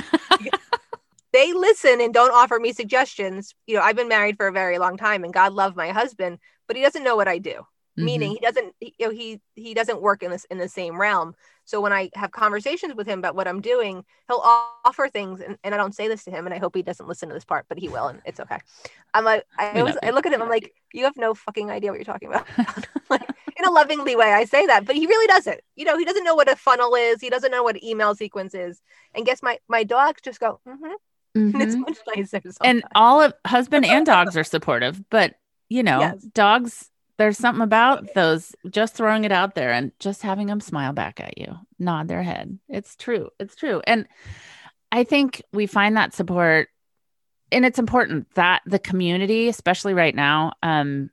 They 1.34 1.52
listen 1.52 2.00
and 2.00 2.14
don't 2.14 2.32
offer 2.34 2.58
me 2.60 2.72
suggestions. 2.72 3.54
You 3.68 3.76
know 3.76 3.82
i've 3.82 3.96
been 3.98 4.08
married 4.08 4.38
for 4.38 4.48
a 4.48 4.52
very 4.54 4.78
long 4.78 4.98
time 4.98 5.24
and 5.24 5.34
god 5.34 5.54
love 5.54 5.76
my 5.76 5.90
husband 5.90 6.40
but 6.68 6.78
he 6.78 6.82
doesn't 6.82 7.04
know 7.04 7.16
what 7.16 7.28
i 7.28 7.38
do 7.40 7.66
meaning 7.96 8.32
he 8.32 8.40
doesn't 8.40 8.74
he- 8.80 8.96
you 9.00 9.08
know 9.08 9.12
he 9.12 9.42
he 9.56 9.74
doesn't 9.74 10.02
work 10.02 10.24
in 10.24 10.32
this 10.32 10.46
in 10.46 10.58
the 10.58 10.68
same 10.68 11.00
realm. 11.00 11.36
So 11.68 11.82
when 11.82 11.94
i 11.94 12.10
have 12.14 12.32
conversations 12.32 12.94
with 12.96 13.08
him 13.08 13.20
about 13.20 13.36
what 13.36 13.48
i'm 13.48 13.62
doing 13.62 14.06
he'll 14.28 14.42
offer 14.86 15.08
things 15.08 15.42
and, 15.42 15.58
and 15.64 15.74
i 15.74 15.78
don't 15.78 15.96
say 15.96 16.08
this 16.08 16.24
to 16.26 16.32
him 16.32 16.46
and 16.46 16.54
i 16.54 16.60
hope 16.60 16.76
he 16.76 16.84
doesn't 16.84 17.08
listen 17.08 17.28
to 17.30 17.34
this 17.34 17.46
part 17.46 17.66
but 17.68 17.80
he 17.80 17.90
will 17.90 18.08
and 18.08 18.22
it's 18.26 18.40
okay. 18.40 18.58
I'm 19.14 19.26
like 19.26 19.46
i, 19.58 19.80
always, 19.80 19.98
I 20.04 20.12
look 20.12 20.26
at 20.26 20.34
him 20.34 20.42
i'm 20.42 20.50
like 20.50 20.74
you 20.94 21.06
have 21.06 21.18
no 21.18 21.34
fucking 21.34 21.72
idea 21.72 21.92
what 21.92 21.98
you're 21.98 22.06
talking 22.06 22.30
about. 22.30 22.48
Like 23.10 23.28
in 23.58 23.66
a 23.66 23.72
lovingly 23.72 24.16
way 24.16 24.32
i 24.34 24.46
say 24.46 24.66
that 24.66 24.86
but 24.86 24.96
he 24.96 25.08
really 25.08 25.28
doesn't. 25.28 25.62
You 25.76 25.86
know 25.86 25.98
he 25.98 26.06
doesn't 26.06 26.24
know 26.24 26.36
what 26.36 26.52
a 26.52 26.56
funnel 26.56 26.96
is 26.96 27.22
he 27.22 27.30
doesn't 27.30 27.52
know 27.52 27.64
what 27.64 27.76
an 27.76 27.84
email 27.84 28.16
sequence 28.16 28.54
is. 28.54 28.82
And 29.14 29.26
guess 29.26 29.42
my 29.42 29.58
my 29.68 29.84
dogs 29.84 30.22
just 30.22 30.40
go 30.40 30.60
mm-hmm. 30.68 30.86
and 31.36 31.62
it's 31.62 31.76
much 31.76 31.98
nicer 32.16 32.42
And 32.64 32.84
all 32.96 33.22
of 33.22 33.34
husband 33.46 33.86
and 33.86 34.06
dogs 34.06 34.36
are 34.38 34.44
supportive, 34.44 35.02
but 35.10 35.36
you 35.70 35.84
know, 35.84 36.00
Yes. 36.00 36.22
dogs, 36.22 36.90
there's 37.18 37.38
something 37.38 37.64
about 37.64 38.14
those 38.14 38.54
just 38.70 38.96
throwing 38.96 39.24
it 39.24 39.32
out 39.32 39.56
there 39.56 39.72
and 39.72 39.92
just 40.00 40.22
having 40.22 40.48
them 40.48 40.60
smile 40.60 40.94
back 40.94 41.20
at 41.20 41.38
you, 41.38 41.56
nod 41.80 42.08
their 42.08 42.24
head. 42.24 42.60
It's 42.68 42.96
true. 42.96 43.30
It's 43.40 43.56
true. 43.56 43.82
And 43.88 44.08
I 44.92 45.04
think 45.04 45.42
we 45.54 45.66
find 45.66 45.96
that 45.98 46.14
support 46.14 46.70
and 47.52 47.66
it's 47.66 47.80
important 47.80 48.28
that 48.36 48.64
the 48.66 48.80
community, 48.80 49.48
especially 49.48 49.94
right 49.94 50.16
now, 50.16 50.54
um, 50.64 51.10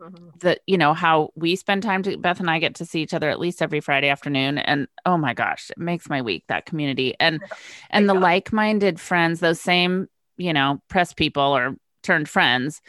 Mhm. 0.00 0.38
that 0.40 0.60
you 0.66 0.76
know 0.76 0.92
how 0.92 1.30
we 1.36 1.56
spend 1.56 1.82
time 1.82 2.02
to 2.02 2.18
Beth 2.18 2.38
and 2.38 2.50
I 2.50 2.58
get 2.58 2.74
to 2.76 2.84
see 2.84 3.00
each 3.00 3.14
other 3.14 3.30
at 3.30 3.40
least 3.40 3.62
every 3.62 3.80
Friday 3.80 4.10
afternoon 4.10 4.58
and 4.58 4.88
oh 5.06 5.16
my 5.16 5.32
gosh 5.32 5.70
it 5.70 5.78
makes 5.78 6.10
my 6.10 6.20
week 6.20 6.44
that 6.48 6.66
community 6.66 7.14
and 7.18 7.40
and 7.88 8.06
the 8.06 8.12
like-minded 8.12 9.00
friends 9.00 9.40
those 9.40 9.58
same 9.58 10.06
you 10.36 10.52
know 10.52 10.82
press 10.88 11.14
people 11.14 11.42
or 11.42 11.76
turned 12.02 12.28
friends 12.28 12.82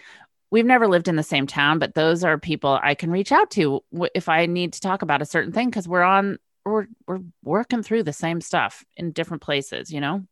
we've 0.52 0.66
never 0.66 0.88
lived 0.88 1.08
in 1.08 1.16
the 1.16 1.24
same 1.24 1.48
town 1.48 1.80
but 1.80 1.94
those 1.96 2.24
are 2.24 2.38
people 2.38 2.80
I 2.82 2.96
can 2.96 3.12
reach 3.12 3.32
out 3.32 3.52
to 3.52 3.84
if 4.16 4.30
I 4.30 4.46
need 4.46 4.74
to 4.74 4.80
talk 4.82 5.02
about 5.02 5.22
a 5.22 5.26
certain 5.26 5.52
thing 5.52 5.72
cuz 5.72 5.88
we're 5.88 6.04
on 6.04 6.38
we're 6.66 6.88
we're 7.08 7.20
working 7.44 7.84
through 7.84 8.04
the 8.04 8.14
same 8.14 8.42
stuff 8.42 8.84
in 8.96 9.12
different 9.12 9.42
places 9.44 9.92
you 9.92 10.02
know 10.02 10.24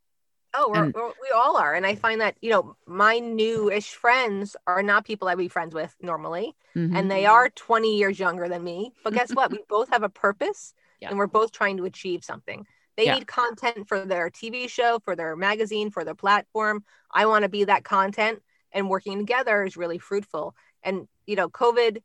Oh, 0.58 0.70
we're, 0.70 0.84
And- 0.84 0.94
we're, 0.94 1.08
we 1.08 1.28
all 1.34 1.58
are. 1.58 1.74
And 1.74 1.84
I 1.84 1.96
find 1.96 2.22
that, 2.22 2.36
you 2.40 2.48
know, 2.48 2.76
my 2.86 3.18
new-ish 3.18 3.92
friends 3.94 4.56
are 4.66 4.82
not 4.82 5.04
people 5.04 5.28
I'd 5.28 5.36
be 5.36 5.48
friends 5.48 5.74
with 5.74 5.94
normally. 6.00 6.56
Mhm. 6.74 6.96
And 6.96 7.10
they 7.10 7.26
are 7.26 7.50
20 7.50 7.94
years 7.98 8.18
younger 8.18 8.48
than 8.48 8.64
me. 8.64 8.94
But 9.04 9.12
guess 9.12 9.34
what? 9.34 9.50
We 9.50 9.58
both 9.68 9.90
have 9.90 10.02
a 10.02 10.08
purpose 10.08 10.72
Yeah. 11.00 11.10
and 11.10 11.18
we're 11.18 11.26
both 11.26 11.52
trying 11.52 11.76
to 11.76 11.84
achieve 11.84 12.24
something. 12.24 12.66
They 12.96 13.04
Yeah. 13.04 13.16
need 13.16 13.26
content 13.26 13.86
for 13.86 14.06
their 14.06 14.30
TV 14.30 14.66
show, 14.66 14.98
for 15.00 15.14
their 15.14 15.36
magazine, 15.36 15.90
for 15.90 16.04
their 16.04 16.14
platform. 16.14 16.84
I 17.10 17.26
want 17.26 17.42
to 17.42 17.50
be 17.50 17.64
that 17.64 17.84
content 17.84 18.40
and 18.72 18.88
working 18.88 19.18
together 19.18 19.64
is 19.64 19.76
really 19.76 19.98
fruitful. 19.98 20.54
And, 20.82 21.08
you 21.26 21.36
know, 21.36 21.48
COVID 21.48 22.02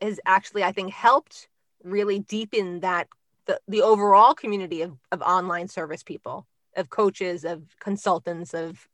has 0.00 0.20
actually, 0.26 0.64
I 0.64 0.72
think, 0.72 0.92
helped 0.92 1.48
really 1.82 2.20
deepen 2.20 2.80
that 2.80 3.08
the, 3.46 3.60
the 3.68 3.82
overall 3.82 4.34
community 4.34 4.82
of, 4.82 4.96
of 5.10 5.22
online 5.22 5.68
service 5.68 6.02
people, 6.02 6.46
of 6.76 6.90
coaches, 6.90 7.44
of 7.44 7.62
consultants, 7.80 8.54
of 8.54 8.88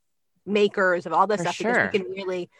makers, 0.46 1.06
of 1.06 1.12
all 1.12 1.26
this 1.26 1.40
For 1.40 1.44
stuff. 1.44 1.56
sure. 1.56 1.72
Because 1.72 1.82
we 1.92 1.98
can 1.98 2.10
really, 2.12 2.50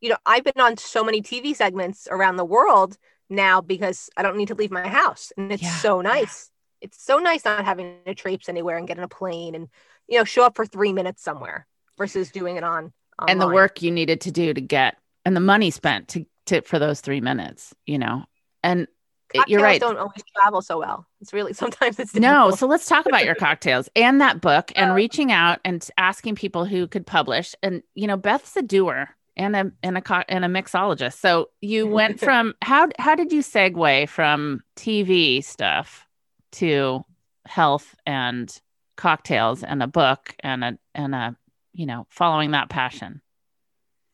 you 0.00 0.10
know, 0.10 0.16
I've 0.26 0.44
been 0.44 0.60
on 0.60 0.76
so 0.76 1.04
many 1.04 1.22
TV 1.22 1.54
segments 1.54 2.08
around 2.10 2.36
the 2.36 2.44
world 2.44 2.96
now 3.30 3.60
because 3.60 4.10
I 4.16 4.22
don't 4.22 4.36
need 4.36 4.48
to 4.48 4.54
leave 4.54 4.70
my 4.70 4.88
house. 4.88 5.32
And 5.36 5.52
it's 5.52 5.62
Yeah. 5.62 5.70
so 5.80 6.00
nice. 6.00 6.50
It's 6.80 7.02
so 7.02 7.18
nice 7.18 7.44
not 7.44 7.64
having 7.64 7.96
to 8.06 8.14
traipse 8.14 8.48
anywhere 8.48 8.76
and 8.78 8.86
get 8.86 8.98
in 8.98 9.04
a 9.04 9.08
plane 9.08 9.54
and, 9.54 9.68
you 10.08 10.18
know, 10.18 10.24
show 10.24 10.44
up 10.44 10.56
for 10.56 10.64
three 10.66 10.92
minutes 10.92 11.22
somewhere 11.22 11.66
versus 11.96 12.30
doing 12.30 12.56
it 12.56 12.64
on. 12.64 12.92
And 13.26 13.40
the 13.40 13.46
work 13.48 13.82
you 13.82 13.90
needed 13.90 14.20
to 14.22 14.30
do 14.30 14.54
to 14.54 14.60
get 14.60 14.96
and 15.24 15.34
the 15.34 15.40
money 15.40 15.70
spent 15.70 16.08
to, 16.08 16.24
to 16.46 16.60
for 16.62 16.78
those 16.78 17.00
three 17.00 17.20
minutes 17.20 17.74
you 17.86 17.98
know? 17.98 18.24
And 18.62 18.86
it- 19.34 19.46
you're 19.48 19.60
right. 19.62 19.78
Don't 19.80 19.98
always 19.98 20.22
travel 20.34 20.62
so 20.62 20.78
well. 20.78 21.06
It's 21.20 21.32
really 21.32 21.52
sometimes 21.64 21.98
it's 21.98 22.14
no 22.14 22.50
so 22.50 22.66
let's 22.66 22.86
talk 22.86 23.06
about 23.06 23.24
your 23.24 23.34
cocktails 23.34 23.88
and 23.96 24.20
that 24.20 24.40
book 24.40 24.72
and 24.76 24.92
Uh, 24.92 24.94
reaching 24.94 25.32
out 25.32 25.58
and 25.64 25.86
asking 25.98 26.34
people 26.36 26.64
who 26.64 26.86
could 26.86 27.06
publish. 27.06 27.54
And 27.62 27.82
you 27.94 28.06
know 28.06 28.16
beth's 28.16 28.56
a 28.56 28.62
doer 28.62 29.10
and 29.36 29.54
a 29.54 29.70
and 29.82 29.98
a 29.98 30.00
co- 30.00 30.24
and 30.28 30.44
a 30.44 30.48
mixologist. 30.48 31.18
So 31.18 31.50
you 31.60 31.86
went 31.98 32.20
from 32.20 32.54
how 32.62 32.88
how 32.98 33.14
did 33.14 33.32
you 33.32 33.42
segue 33.42 34.08
from 34.08 34.62
tv 34.76 35.44
stuff 35.44 36.06
to 36.52 37.04
health 37.46 37.94
and 38.06 38.58
cocktails 38.96 39.62
and 39.62 39.82
a 39.82 39.86
book 39.86 40.34
and 40.40 40.64
a 40.64 40.78
and 40.94 41.14
a 41.14 41.36
you 41.78 41.86
know 41.86 42.06
following 42.10 42.50
that 42.50 42.68
passion 42.68 43.22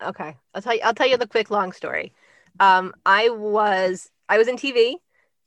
Okay, 0.03 0.37
I'll 0.55 0.61
tell 0.61 0.75
you. 0.75 0.81
I'll 0.85 0.93
tell 0.93 1.09
you 1.09 1.17
the 1.17 1.27
quick 1.27 1.51
long 1.51 1.73
story. 1.73 2.13
Um, 2.61 2.93
I 3.07 3.31
was 3.31 4.11
I 4.29 4.37
was 4.39 4.49
in 4.49 4.57
TV. 4.57 4.97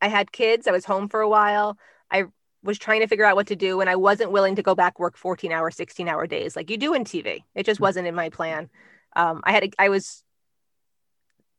I 0.02 0.08
had 0.08 0.32
kids. 0.32 0.68
I 0.68 0.72
was 0.72 0.86
home 0.86 1.10
for 1.10 1.22
a 1.22 1.30
while. 1.30 1.78
I 2.10 2.26
was 2.64 2.80
trying 2.80 3.02
to 3.02 3.08
figure 3.08 3.26
out 3.26 3.36
what 3.36 3.48
to 3.48 3.56
do, 3.56 3.82
and 3.82 3.90
I 3.90 3.96
wasn't 3.98 4.32
willing 4.32 4.56
to 4.56 4.64
go 4.64 4.74
back 4.74 5.00
work 5.00 5.16
fourteen 5.16 5.52
hour, 5.52 5.70
sixteen 5.70 6.08
hour 6.08 6.26
days 6.26 6.56
like 6.56 6.72
you 6.72 6.78
do 6.78 6.94
in 6.96 7.04
TV. 7.04 7.44
It 7.54 7.66
just 7.68 7.80
wasn't 7.80 8.08
in 8.08 8.16
my 8.16 8.30
plan. 8.30 8.70
Um, 9.16 9.42
I 9.44 9.52
had 9.52 9.70
I 9.78 9.90
was. 9.90 10.24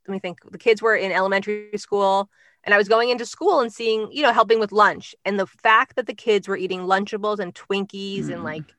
Let 0.09 0.12
me 0.14 0.18
think. 0.18 0.38
The 0.50 0.59
kids 0.59 0.80
were 0.82 0.96
in 0.96 1.12
elementary 1.12 1.76
school, 1.76 2.30
and 2.64 2.74
I 2.74 2.78
was 2.78 2.88
going 2.88 3.11
into 3.11 3.26
school 3.26 3.61
and 3.61 3.72
seeing, 3.72 4.11
you 4.11 4.22
know, 4.22 4.32
helping 4.32 4.59
with 4.59 4.72
lunch. 4.72 5.14
And 5.24 5.38
the 5.38 5.46
fact 5.46 5.96
that 5.96 6.06
the 6.06 6.14
kids 6.14 6.48
were 6.48 6.56
eating 6.56 6.80
Lunchables 6.80 7.38
and 7.38 7.54
Twinkies 7.54 8.26
Mm. 8.26 8.34
and 8.34 8.44
like 8.44 8.74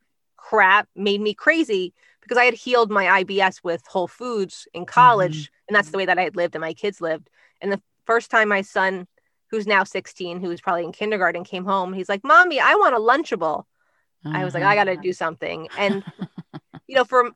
crap 0.50 0.88
made 0.96 1.22
me 1.22 1.34
crazy 1.34 1.94
because 2.22 2.38
I 2.38 2.46
had 2.46 2.56
healed 2.56 2.90
my 2.90 3.24
IBS 3.24 3.64
with 3.64 3.86
Whole 3.86 4.08
Foods 4.08 4.68
in 4.74 4.86
college, 4.86 5.44
mm-hmm. 5.44 5.68
and 5.68 5.76
that's 5.76 5.92
the 5.92 5.98
way 5.98 6.06
that 6.06 6.18
I 6.18 6.24
had 6.24 6.36
lived 6.36 6.56
and 6.56 6.62
my 6.62 6.74
kids 6.74 7.00
lived. 7.02 7.30
And 7.62 7.72
the 7.72 7.82
first 8.06 8.32
time 8.32 8.50
my 8.50 8.64
son 8.64 9.08
who's 9.52 9.68
now 9.68 9.84
16, 9.84 10.40
who's 10.40 10.62
probably 10.62 10.86
in 10.86 10.92
kindergarten, 10.92 11.44
came 11.44 11.66
home. 11.66 11.94
He's 11.94 12.10
like, 12.10 12.24
"Mommy, 12.24 12.60
I 12.60 12.76
want 12.76 12.96
a 12.96 13.00
Lunchable." 13.00 13.66
I 14.26 14.44
was 14.44 14.54
like. 14.54 14.64
"I 14.64 14.76
got 14.76 14.86
to 14.86 14.94
mm-hmm. 14.94 15.02
do 15.02 15.14
something." 15.14 15.68
And 15.78 16.04
you 16.88 16.96
know, 16.96 17.06
for 17.06 17.30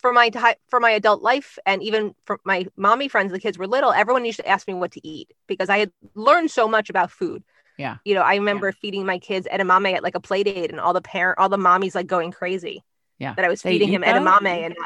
for 0.00 0.12
my 0.12 0.30
for 0.68 0.80
my 0.80 0.90
adult 0.90 1.22
life, 1.22 1.58
and 1.66 1.82
even 1.82 2.14
for 2.24 2.40
my 2.44 2.66
mommy 2.76 3.06
friends, 3.06 3.30
the 3.30 3.40
kids 3.40 3.58
were 3.58 3.68
little. 3.68 3.92
Everyone 3.92 4.24
used 4.24 4.40
to 4.40 4.48
ask 4.48 4.66
me 4.66 4.74
what 4.74 4.92
to 4.92 5.06
eat 5.06 5.32
because 5.46 5.68
I 5.68 5.78
had 5.78 5.92
learned 6.14 6.50
so 6.50 6.66
much 6.66 6.90
about 6.90 7.12
food. 7.12 7.44
Yeah. 7.78 7.96
You 8.04 8.14
know, 8.14 8.22
I 8.22 8.36
remember 8.36 8.72
feeding 8.72 9.04
my 9.04 9.18
kids 9.18 9.46
edamame 9.52 9.94
at 9.94 10.02
like 10.02 10.14
a 10.14 10.20
play 10.20 10.42
date, 10.42 10.70
and 10.70 10.80
all 10.80 10.92
the 10.92 11.02
parent, 11.02 11.38
all 11.38 11.48
the 11.48 11.56
mommies 11.58 11.94
like 11.94 12.06
going 12.06 12.32
crazy. 12.32 12.82
Yeah. 13.18 13.34
That 13.34 13.44
I 13.44 13.48
was 13.48 13.62
They 13.62 13.72
feeding 13.72 13.88
him 13.88 14.02
that? 14.02 14.16
edamame 14.16 14.66
and 14.66 14.76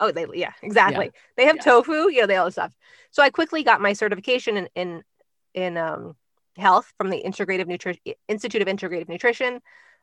oh, 0.00 0.10
they 0.12 0.26
yeah, 0.34 0.52
exactly. 0.62 1.10
They 1.36 1.46
have 1.46 1.56
Yeah. 1.56 1.62
tofu, 1.62 2.10
you 2.10 2.20
know, 2.20 2.26
they 2.26 2.36
all 2.36 2.46
this 2.46 2.54
stuff. 2.54 2.74
So 3.10 3.22
I 3.22 3.30
quickly 3.30 3.62
got 3.62 3.80
my 3.80 3.92
certification 3.92 4.56
in 4.56 4.68
in 4.74 5.02
in 5.54 5.76
um, 5.76 6.16
health 6.56 6.92
from 6.96 7.10
the 7.10 7.22
Integrative 7.24 7.66
Nutrition 7.66 8.00
Institute 8.28 8.62
of 8.62 8.68
Integrative 8.68 9.08
Nutrition. 9.08 9.60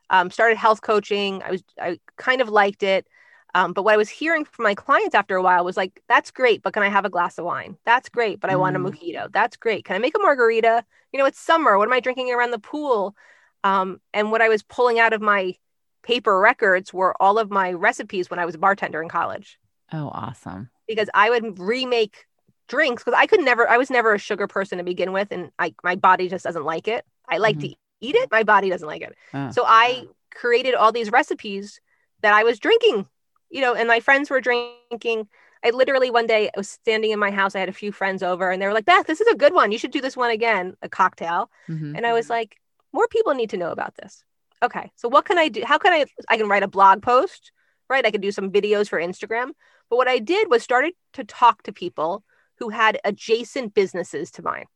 Um, 0.08 0.30
started 0.30 0.56
health 0.58 0.80
coaching. 0.82 1.42
I 1.42 1.50
was 1.50 1.62
I 1.80 1.98
kind 2.16 2.40
of 2.40 2.48
liked 2.48 2.82
it. 2.82 3.06
Um, 3.54 3.72
but 3.72 3.82
what 3.84 3.94
I 3.94 3.96
was 3.96 4.08
hearing 4.08 4.44
from 4.44 4.62
my 4.64 4.74
clients 4.74 5.14
after 5.14 5.36
a 5.36 5.42
while 5.42 5.64
was 5.64 5.76
like, 5.76 6.00
that's 6.08 6.30
great, 6.30 6.62
but 6.62 6.72
can 6.72 6.82
I 6.82 6.88
have 6.88 7.04
a 7.04 7.10
glass 7.10 7.38
of 7.38 7.44
wine? 7.44 7.76
That's 7.84 8.08
great, 8.08 8.40
but 8.40 8.50
I 8.50 8.56
want 8.56 8.76
a 8.76 8.78
Mm. 8.78 8.92
mojito. 8.92 9.32
That's 9.32 9.56
great. 9.56 9.84
Can 9.84 9.96
I 9.96 9.98
make 9.98 10.16
a 10.16 10.20
margarita? 10.20 10.84
You 11.12 11.18
know, 11.18 11.26
it's 11.26 11.40
summer. 11.40 11.76
What 11.76 11.88
am 11.88 11.92
I 11.92 12.00
drinking 12.00 12.32
around 12.32 12.52
the 12.52 12.58
pool? 12.58 13.16
Um, 13.64 14.00
and 14.14 14.30
what 14.30 14.42
I 14.42 14.48
was 14.48 14.62
pulling 14.62 14.98
out 14.98 15.12
of 15.12 15.20
my 15.20 15.54
paper 16.02 16.38
records 16.40 16.92
were 16.94 17.14
all 17.20 17.38
of 17.38 17.50
my 17.50 17.72
recipes 17.72 18.30
when 18.30 18.38
I 18.38 18.46
was 18.46 18.54
a 18.54 18.58
bartender 18.58 19.02
in 19.02 19.08
college 19.08 19.58
Oh, 19.92 20.08
awesome. 20.12 20.70
because 20.88 21.08
I 21.14 21.30
would 21.30 21.58
remake 21.58 22.26
drinks 22.68 23.02
because 23.02 23.18
I 23.18 23.26
could 23.26 23.40
never, 23.40 23.68
I 23.68 23.78
was 23.78 23.90
never 23.90 24.14
a 24.14 24.18
sugar 24.18 24.46
person 24.46 24.78
to 24.78 24.84
begin 24.84 25.12
with. 25.12 25.28
And 25.30 25.50
I, 25.58 25.74
my 25.82 25.96
body 25.96 26.28
just 26.28 26.44
doesn't 26.44 26.64
like 26.64 26.88
it. 26.88 27.04
I 27.28 27.38
like 27.38 27.58
to 27.60 27.68
eat 28.00 28.14
it. 28.14 28.28
My 28.30 28.42
body 28.42 28.70
doesn't 28.70 28.86
like 28.86 29.02
it. 29.02 29.14
Uh, 29.32 29.48
So 29.48 29.64
I 29.66 30.04
created 30.34 30.74
all 30.74 30.92
these 30.92 31.10
recipes 31.10 31.80
that 32.22 32.32
I 32.32 32.44
was 32.44 32.58
drinking, 32.58 33.06
you 33.50 33.60
know, 33.60 33.74
and 33.74 33.88
my 33.88 34.00
friends 34.00 34.30
were 34.30 34.40
drinking. 34.40 35.28
I 35.64 35.70
literally 35.70 36.10
one 36.10 36.26
day 36.26 36.48
I 36.48 36.52
was 36.56 36.70
standing 36.70 37.10
in 37.10 37.18
my 37.18 37.30
house. 37.30 37.54
I 37.54 37.60
had 37.60 37.68
a 37.68 37.72
few 37.72 37.92
friends 37.92 38.22
over 38.22 38.50
and 38.50 38.60
they 38.60 38.66
were 38.66 38.72
like, 38.72 38.86
Beth, 38.86 39.06
this 39.06 39.20
is 39.20 39.28
a 39.28 39.36
good 39.36 39.52
one. 39.52 39.72
You 39.72 39.78
should 39.78 39.90
do 39.90 40.00
this 40.00 40.16
one 40.16 40.30
again, 40.30 40.74
a 40.80 40.88
cocktail. 40.88 41.50
mhm. 41.68 41.96
And 41.96 42.06
I 42.06 42.12
was 42.12 42.30
like, 42.30 42.56
more 42.92 43.08
people 43.08 43.34
need 43.34 43.50
to 43.50 43.56
know 43.56 43.70
about 43.70 43.94
this. 43.96 44.24
Okay. 44.62 44.90
So 44.96 45.08
what 45.08 45.24
can 45.24 45.38
I 45.38 45.48
do? 45.48 45.62
How 45.64 45.78
can 45.78 45.92
I 45.92 46.06
I 46.28 46.36
can 46.36 46.48
write 46.48 46.62
a 46.62 46.68
blog 46.68 47.02
post, 47.02 47.52
right? 47.88 48.06
I 48.06 48.10
could 48.10 48.22
do 48.22 48.32
some 48.32 48.50
videos 48.50 48.88
for 48.88 48.98
Instagram. 48.98 49.50
But 49.88 49.96
what 49.96 50.08
I 50.08 50.18
did 50.18 50.48
was 50.50 50.62
started 50.62 50.94
to 51.14 51.24
talk 51.24 51.62
to 51.64 51.72
people 51.72 52.24
who 52.58 52.68
had 52.68 53.00
adjacent 53.04 53.74
businesses 53.74 54.30
to 54.32 54.42
mine. 54.42 54.66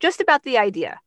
Just 0.00 0.20
about 0.20 0.42
the 0.42 0.58
idea. 0.58 1.00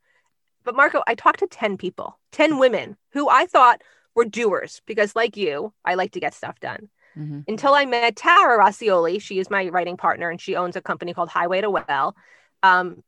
But 0.64 0.76
Margo, 0.76 1.02
I 1.08 1.16
talked 1.16 1.40
to 1.40 1.48
10 1.48 1.78
people, 1.78 2.20
10 2.32 2.58
women 2.60 2.98
who 3.14 3.30
I 3.30 3.46
thought 3.46 3.82
were 4.16 4.26
doers 4.26 4.82
because 4.86 5.16
like 5.16 5.38
you, 5.38 5.74
I 5.86 5.96
like 5.96 6.12
to 6.12 6.20
get 6.20 6.34
stuff 6.34 6.60
done 6.60 6.90
Mhm. 7.20 7.44
until 7.48 7.74
I 7.74 7.86
met 7.86 8.16
Tara 8.16 8.58
Rossioli. 8.64 9.22
She 9.22 9.40
is 9.40 9.50
my 9.50 9.68
writing 9.70 9.98
partner 9.98 10.30
and 10.30 10.40
she 10.40 10.56
owns 10.56 10.76
a 10.76 10.82
company 10.82 11.14
called 11.14 11.30
Highway 11.30 11.62
to 11.62 11.70
Well. 11.70 12.16
Um, 12.64 13.04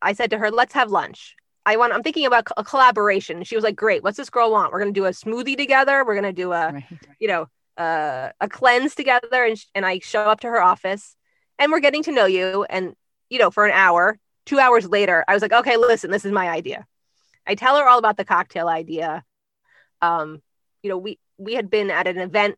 I 0.00 0.12
said 0.12 0.30
to 0.30 0.38
her, 0.38 0.50
let's 0.50 0.74
have 0.74 0.90
lunch. 0.90 1.34
I 1.64 1.76
want, 1.76 1.92
I'm 1.92 2.02
thinking 2.02 2.26
about 2.26 2.46
a 2.56 2.62
collaboration. 2.62 3.42
She 3.42 3.56
was 3.56 3.64
like, 3.64 3.74
great. 3.74 4.04
What's 4.04 4.16
this 4.16 4.30
girl 4.30 4.52
want? 4.52 4.72
We're 4.72 4.78
going 4.80 4.94
to 4.94 5.00
do 5.00 5.06
a 5.06 5.10
smoothie 5.10 5.56
together. 5.56 6.04
We're 6.04 6.14
going 6.14 6.32
to 6.34 6.42
do 6.44 6.52
a, 6.52 6.72
Right. 6.72 6.84
you 7.18 7.26
know, 7.28 7.48
uh, 7.76 8.30
a 8.40 8.48
cleanse 8.48 8.94
together. 8.94 9.44
And, 9.44 9.58
sh- 9.58 9.64
and 9.74 9.84
I 9.84 9.98
show 9.98 10.20
up 10.22 10.40
to 10.40 10.48
her 10.48 10.62
office 10.62 11.16
and 11.58 11.72
we're 11.72 11.80
getting 11.80 12.04
to 12.04 12.12
know 12.12 12.26
you. 12.26 12.64
And, 12.70 12.94
you 13.30 13.38
know, 13.40 13.50
for 13.50 13.66
an 13.66 13.72
hour, 13.72 14.18
two 14.44 14.60
hours 14.60 14.86
later, 14.88 15.24
I 15.26 15.34
was 15.34 15.42
like, 15.42 15.52
okay, 15.52 15.76
listen, 15.76 16.10
this 16.12 16.24
is 16.24 16.30
my 16.32 16.48
idea. 16.48 16.86
I 17.46 17.56
tell 17.56 17.76
her 17.78 17.88
all 17.88 17.98
about 17.98 18.16
the 18.16 18.24
cocktail 18.24 18.68
idea. 18.68 19.24
Um, 20.02 20.42
you 20.82 20.90
know, 20.90 20.98
we, 20.98 21.18
we 21.38 21.54
had 21.54 21.68
been 21.70 21.90
at 21.90 22.06
an 22.06 22.18
event 22.18 22.56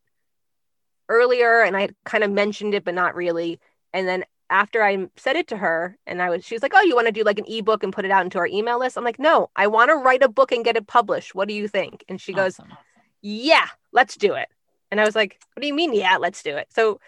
earlier 1.08 1.62
and 1.62 1.76
I 1.76 1.90
kind 2.04 2.24
of 2.24 2.30
mentioned 2.30 2.74
it, 2.74 2.84
but 2.84 2.94
not 2.94 3.14
really. 3.14 3.60
And 3.92 4.06
then 4.06 4.24
after 4.50 4.82
I 4.82 5.08
said 5.16 5.36
it 5.36 5.48
to 5.48 5.56
her 5.56 5.96
and 6.06 6.22
I 6.22 6.30
was, 6.30 6.44
she 6.44 6.54
was 6.54 6.62
like, 6.62 6.72
Oh, 6.74 6.82
you 6.82 6.94
want 6.94 7.06
to 7.06 7.12
do 7.12 7.24
like 7.24 7.38
an 7.38 7.44
ebook 7.48 7.82
and 7.82 7.92
put 7.92 8.04
it 8.04 8.10
out 8.10 8.24
into 8.24 8.38
our 8.38 8.46
email 8.46 8.78
list? 8.78 8.96
I'm 8.96 9.04
like, 9.04 9.18
No, 9.18 9.50
I 9.56 9.66
want 9.66 9.90
to 9.90 9.96
write 9.96 10.22
a 10.22 10.28
book 10.28 10.52
and 10.52 10.64
get 10.64 10.76
it 10.76 10.86
published. 10.86 11.34
What 11.34 11.48
do 11.48 11.54
you 11.54 11.68
think? 11.68 12.04
And 12.08 12.20
she 12.20 12.32
goes, 12.32 12.58
Yeah, 13.22 13.66
let's 13.92 14.16
do 14.16 14.34
it. 14.34 14.48
And 14.90 15.00
I 15.00 15.04
was 15.04 15.14
like, 15.14 15.38
What 15.54 15.60
do 15.60 15.66
you 15.66 15.74
mean? 15.74 15.94
Yeah, 15.94 16.16
let's 16.18 16.42
do 16.42 16.56
it. 16.56 16.68
So 16.70 17.00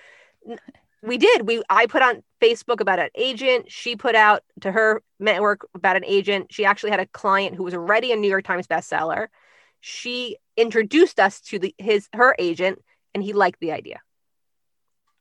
we 1.03 1.17
did. 1.17 1.47
We 1.47 1.63
I 1.71 1.87
put 1.87 2.03
on 2.03 2.23
Facebook 2.41 2.81
about 2.81 2.99
an 2.99 3.09
agent. 3.15 3.71
She 3.71 3.97
put 3.97 4.15
out 4.15 4.43
to 4.61 4.73
her 4.73 5.03
network 5.19 5.67
about 5.75 5.97
an 5.97 6.05
agent. 6.05 6.53
She 6.53 6.65
actually 6.65 6.91
had 6.91 7.01
a 7.01 7.07
client 7.07 7.57
who 7.57 7.63
was 7.63 7.75
already 7.75 8.13
a 8.13 8.17
New 8.17 8.29
York 8.29 8.45
Times 8.45 8.67
bestseller. 8.67 9.29
She 9.81 10.37
introduced 10.57 11.19
us 11.19 11.41
to 11.41 11.59
the 11.59 11.75
his 11.79 12.09
her 12.13 12.35
agent 12.39 12.81
and 13.15 13.23
he 13.23 13.33
liked 13.33 13.61
the 13.61 13.73
idea. 13.73 14.01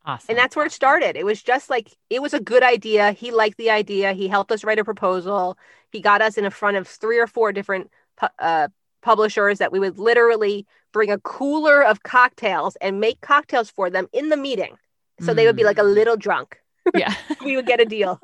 Awesome. 0.05 0.27
And 0.29 0.37
that's 0.37 0.55
where 0.55 0.65
it 0.65 0.71
started. 0.71 1.15
It 1.17 1.25
was 1.25 1.41
just 1.41 1.69
like 1.69 1.89
it 2.09 2.21
was 2.21 2.33
a 2.33 2.39
good 2.39 2.63
idea. 2.63 3.11
He 3.11 3.31
liked 3.31 3.57
the 3.57 3.69
idea. 3.69 4.13
He 4.13 4.27
helped 4.27 4.51
us 4.51 4.63
write 4.63 4.79
a 4.79 4.83
proposal. 4.85 5.57
He 5.91 5.99
got 6.01 6.21
us 6.21 6.37
in 6.37 6.49
front 6.49 6.77
of 6.77 6.87
three 6.87 7.19
or 7.19 7.27
four 7.27 7.51
different 7.51 7.91
pu- 8.17 8.27
uh, 8.39 8.69
publishers 9.01 9.57
that 9.59 9.71
we 9.71 9.79
would 9.79 9.99
literally 9.99 10.65
bring 10.93 11.11
a 11.11 11.19
cooler 11.19 11.83
of 11.83 12.01
cocktails 12.03 12.75
and 12.77 12.99
make 12.99 13.21
cocktails 13.21 13.69
for 13.69 13.89
them 13.89 14.07
in 14.13 14.29
the 14.29 14.37
meeting. 14.37 14.77
So 15.21 15.33
they 15.33 15.45
would 15.45 15.57
be 15.57 15.63
Mm. 15.63 15.65
like 15.65 15.77
a 15.77 15.83
little 15.83 16.15
drunk. 16.15 16.57
yeah. 16.95 17.13
we 17.43 17.57
would 17.57 17.65
get 17.65 17.81
a 17.81 17.85
deal. 17.85 18.21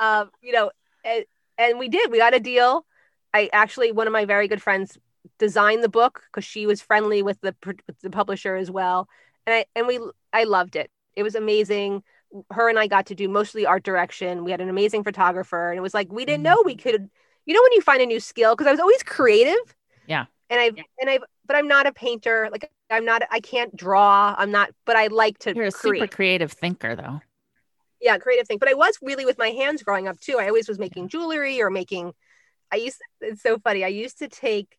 um, 0.00 0.30
you 0.42 0.52
know, 0.52 0.70
and, 1.02 1.24
and 1.56 1.78
we 1.78 1.88
did. 1.88 2.10
We 2.10 2.18
got 2.18 2.34
a 2.34 2.40
deal. 2.40 2.84
I 3.32 3.48
actually, 3.52 3.90
one 3.90 4.06
of 4.06 4.12
my 4.12 4.26
very 4.26 4.46
good 4.46 4.60
friends 4.60 4.98
designed 5.38 5.82
the 5.82 5.88
book 5.88 6.22
because 6.26 6.44
she 6.44 6.66
was 6.66 6.80
friendly 6.80 7.22
with 7.22 7.40
the 7.40 7.54
with 7.64 8.00
the 8.02 8.10
publisher 8.10 8.56
as 8.56 8.70
well, 8.70 9.08
and 9.46 9.54
I 9.54 9.64
and 9.74 9.86
we 9.86 10.00
I 10.32 10.44
loved 10.44 10.76
it. 10.76 10.90
It 11.16 11.22
was 11.22 11.34
amazing. 11.34 12.02
Her 12.52 12.68
and 12.68 12.78
I 12.78 12.86
got 12.86 13.06
to 13.06 13.14
do 13.14 13.28
mostly 13.28 13.66
art 13.66 13.82
direction. 13.82 14.44
We 14.44 14.50
had 14.50 14.60
an 14.60 14.68
amazing 14.68 15.02
photographer, 15.04 15.70
and 15.70 15.78
it 15.78 15.82
was 15.82 15.94
like 15.94 16.12
we 16.12 16.24
didn't 16.24 16.42
know 16.42 16.62
we 16.64 16.74
mm-hmm. 16.74 16.88
could. 16.88 17.10
You 17.46 17.54
know, 17.54 17.62
when 17.62 17.72
you 17.72 17.80
find 17.80 18.02
a 18.02 18.06
new 18.06 18.20
skill, 18.20 18.54
because 18.54 18.68
I 18.68 18.70
was 18.70 18.80
always 18.80 19.02
creative. 19.02 19.74
Yeah. 20.06 20.26
And 20.50 20.60
I've 20.60 20.76
and 21.00 21.10
I've, 21.10 21.22
but 21.46 21.56
I'm 21.56 21.66
not 21.66 21.86
a 21.86 21.92
painter. 21.92 22.48
Like 22.52 22.70
I'm 22.90 23.04
not. 23.04 23.22
I 23.30 23.40
can't 23.40 23.74
draw. 23.74 24.34
I'm 24.36 24.50
not. 24.50 24.70
But 24.84 24.96
I 24.96 25.08
like 25.08 25.38
to. 25.40 25.54
You're 25.54 25.66
a 25.66 25.72
create 25.72 26.00
super 26.00 26.06
creative 26.06 26.52
thinker, 26.52 26.94
though. 26.94 27.20
yeah 28.00 28.18
creative 28.18 28.46
thing 28.46 28.58
but 28.58 28.68
i 28.68 28.74
was 28.74 28.98
really 29.02 29.24
with 29.24 29.38
my 29.38 29.48
hands 29.48 29.82
growing 29.82 30.08
up 30.08 30.18
too 30.20 30.38
i 30.38 30.46
always 30.46 30.68
was 30.68 30.78
making 30.78 31.08
jewelry 31.08 31.60
or 31.60 31.70
making 31.70 32.12
i 32.72 32.76
used 32.76 32.98
it's 33.20 33.42
so 33.42 33.58
funny 33.58 33.84
i 33.84 33.88
used 33.88 34.18
to 34.18 34.28
take 34.28 34.76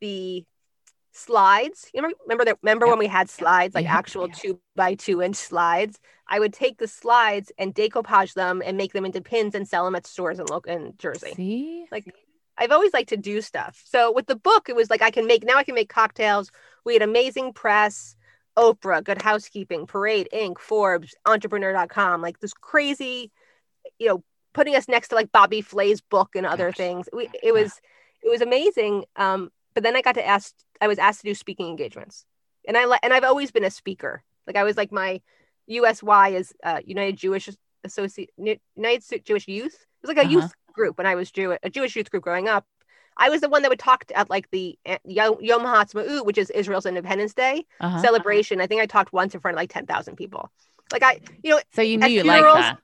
the 0.00 0.44
slides 1.12 1.90
you 1.94 2.00
remember 2.02 2.18
remember 2.26 2.44
that 2.44 2.58
remember 2.62 2.86
Yeah. 2.86 2.90
when 2.92 2.98
we 2.98 3.06
had 3.06 3.30
slides 3.30 3.74
like 3.74 3.84
Yeah. 3.86 3.96
actual 3.96 4.28
two 4.28 4.60
by 4.74 4.94
two 4.94 5.22
inch 5.22 5.36
slides 5.36 5.98
i 6.28 6.38
would 6.38 6.52
take 6.52 6.76
the 6.76 6.86
slides 6.86 7.50
and 7.56 7.74
decoupage 7.74 8.34
them 8.34 8.62
and 8.64 8.76
make 8.76 8.92
them 8.92 9.06
into 9.06 9.22
pins 9.22 9.54
and 9.54 9.66
sell 9.66 9.86
them 9.86 9.94
at 9.94 10.06
stores 10.06 10.38
in 10.38 10.46
local 10.46 10.70
in 10.72 10.92
jersey 10.98 11.32
See? 11.34 11.86
like 11.90 12.04
I've 12.58 12.72
always 12.72 12.94
liked 12.94 13.10
to 13.10 13.18
do 13.18 13.42
stuff. 13.42 13.82
So 13.84 14.10
with 14.10 14.26
the 14.28 14.34
book, 14.34 14.70
it 14.70 14.74
was 14.74 14.88
like 14.88 15.02
I 15.02 15.10
can 15.10 15.26
make 15.26 15.44
now 15.44 15.58
I 15.58 15.62
can 15.64 15.74
make 15.74 15.90
cocktails. 15.90 16.50
We 16.86 16.94
had 16.94 17.02
amazing 17.02 17.52
press, 17.52 18.16
Oprah, 18.56 19.04
Good 19.04 19.20
Housekeeping, 19.20 19.86
Parade 19.86 20.30
Inc., 20.32 20.58
Forbes, 20.58 21.14
Entrepreneur.com, 21.26 22.22
like 22.22 22.40
this 22.40 22.54
crazy, 22.54 23.30
you 23.98 24.08
know, 24.08 24.24
putting 24.54 24.74
us 24.74 24.88
next 24.88 25.08
to 25.08 25.16
like 25.16 25.30
Bobby 25.32 25.60
Flay's 25.60 26.00
book 26.00 26.30
and 26.34 26.46
other 26.46 26.68
Gosh. 26.68 26.76
things. 26.78 27.08
We, 27.12 27.28
it 27.42 27.52
was 27.52 27.78
it 28.22 28.30
was 28.30 28.40
amazing. 28.40 29.04
Um, 29.16 29.50
but 29.76 29.82
then 29.82 29.94
I 29.94 30.00
got 30.00 30.14
to 30.14 30.26
ask. 30.26 30.54
I 30.80 30.88
was 30.88 30.98
asked 30.98 31.20
to 31.20 31.26
do 31.28 31.34
speaking 31.34 31.68
engagements, 31.68 32.24
and 32.66 32.76
I 32.78 32.98
and 33.02 33.12
I've 33.12 33.24
always 33.24 33.50
been 33.50 33.62
a 33.64 33.70
speaker. 33.70 34.24
Like 34.46 34.56
I 34.56 34.64
was 34.64 34.76
like 34.76 34.90
my 34.90 35.20
USY 35.66 36.34
is 36.34 36.54
uh, 36.64 36.80
United 36.84 37.16
Jewish 37.18 37.50
Associate 37.84 38.30
United 38.38 39.24
Jewish 39.24 39.46
Youth. 39.46 39.74
It 39.74 40.06
was 40.06 40.08
like 40.08 40.16
a 40.16 40.22
Uh-huh. 40.22 40.32
youth 40.32 40.52
group 40.72 40.96
when 40.96 41.06
I 41.06 41.14
was 41.14 41.30
Jew- 41.30 41.58
a 41.62 41.68
Jewish 41.68 41.94
youth 41.94 42.10
group 42.10 42.24
growing 42.24 42.48
up. 42.48 42.64
I 43.18 43.28
was 43.28 43.42
the 43.42 43.50
one 43.50 43.62
that 43.62 43.68
would 43.68 43.78
talk 43.78 44.04
at 44.14 44.30
like 44.30 44.50
the 44.50 44.78
uh, 44.86 44.96
Yom, 45.04 45.36
HaTzmaut, 45.40 46.24
which 46.24 46.38
is 46.38 46.48
Israel's 46.50 46.86
Independence 46.86 47.34
Day 47.34 47.66
Uh-huh. 47.80 48.00
celebration. 48.00 48.62
I 48.62 48.66
think 48.66 48.80
I 48.80 48.86
talked 48.86 49.12
once 49.12 49.34
in 49.34 49.40
front 49.40 49.56
of 49.56 49.58
like 49.58 49.70
ten 49.70 49.84
thousand 49.86 50.16
people. 50.16 50.50
Like 50.90 51.02
I, 51.02 51.20
you 51.42 51.50
know, 51.50 51.60
So 51.74 51.82
you 51.82 51.98
knew 51.98 52.08
you 52.08 52.22
funerals, 52.22 52.54
that. 52.54 52.78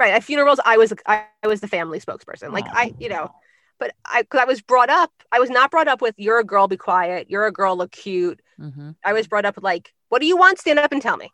right 0.00 0.14
at 0.14 0.24
funerals, 0.24 0.58
I 0.64 0.78
was 0.78 0.92
I, 1.06 1.26
I 1.44 1.46
was 1.46 1.60
the 1.60 1.68
family 1.68 2.00
spokesperson. 2.00 2.52
Like 2.52 2.66
Aw. 2.70 2.72
I, 2.82 2.94
you 2.98 3.08
know, 3.08 3.30
but 3.78 3.92
I 4.04 4.22
because 4.22 4.40
I 4.40 4.44
was 4.44 4.60
brought 4.62 4.90
up, 4.90 5.10
I 5.32 5.40
was 5.40 5.50
not 5.50 5.70
brought 5.70 5.88
up 5.88 6.00
with 6.02 6.14
you're 6.18 6.38
a 6.38 6.44
girl, 6.44 6.68
be 6.68 6.76
quiet. 6.76 7.30
You're 7.30 7.46
a 7.46 7.52
girl, 7.52 7.76
look 7.76 7.92
cute. 7.92 8.40
hmm 8.58 8.90
I 9.04 9.12
was 9.12 9.26
brought 9.26 9.44
up 9.44 9.56
with 9.56 9.64
like, 9.64 9.92
what 10.08 10.20
do 10.20 10.26
you 10.26 10.36
want? 10.36 10.58
Stand 10.58 10.78
up 10.78 10.92
and 10.92 11.02
tell 11.02 11.16
me. 11.16 11.30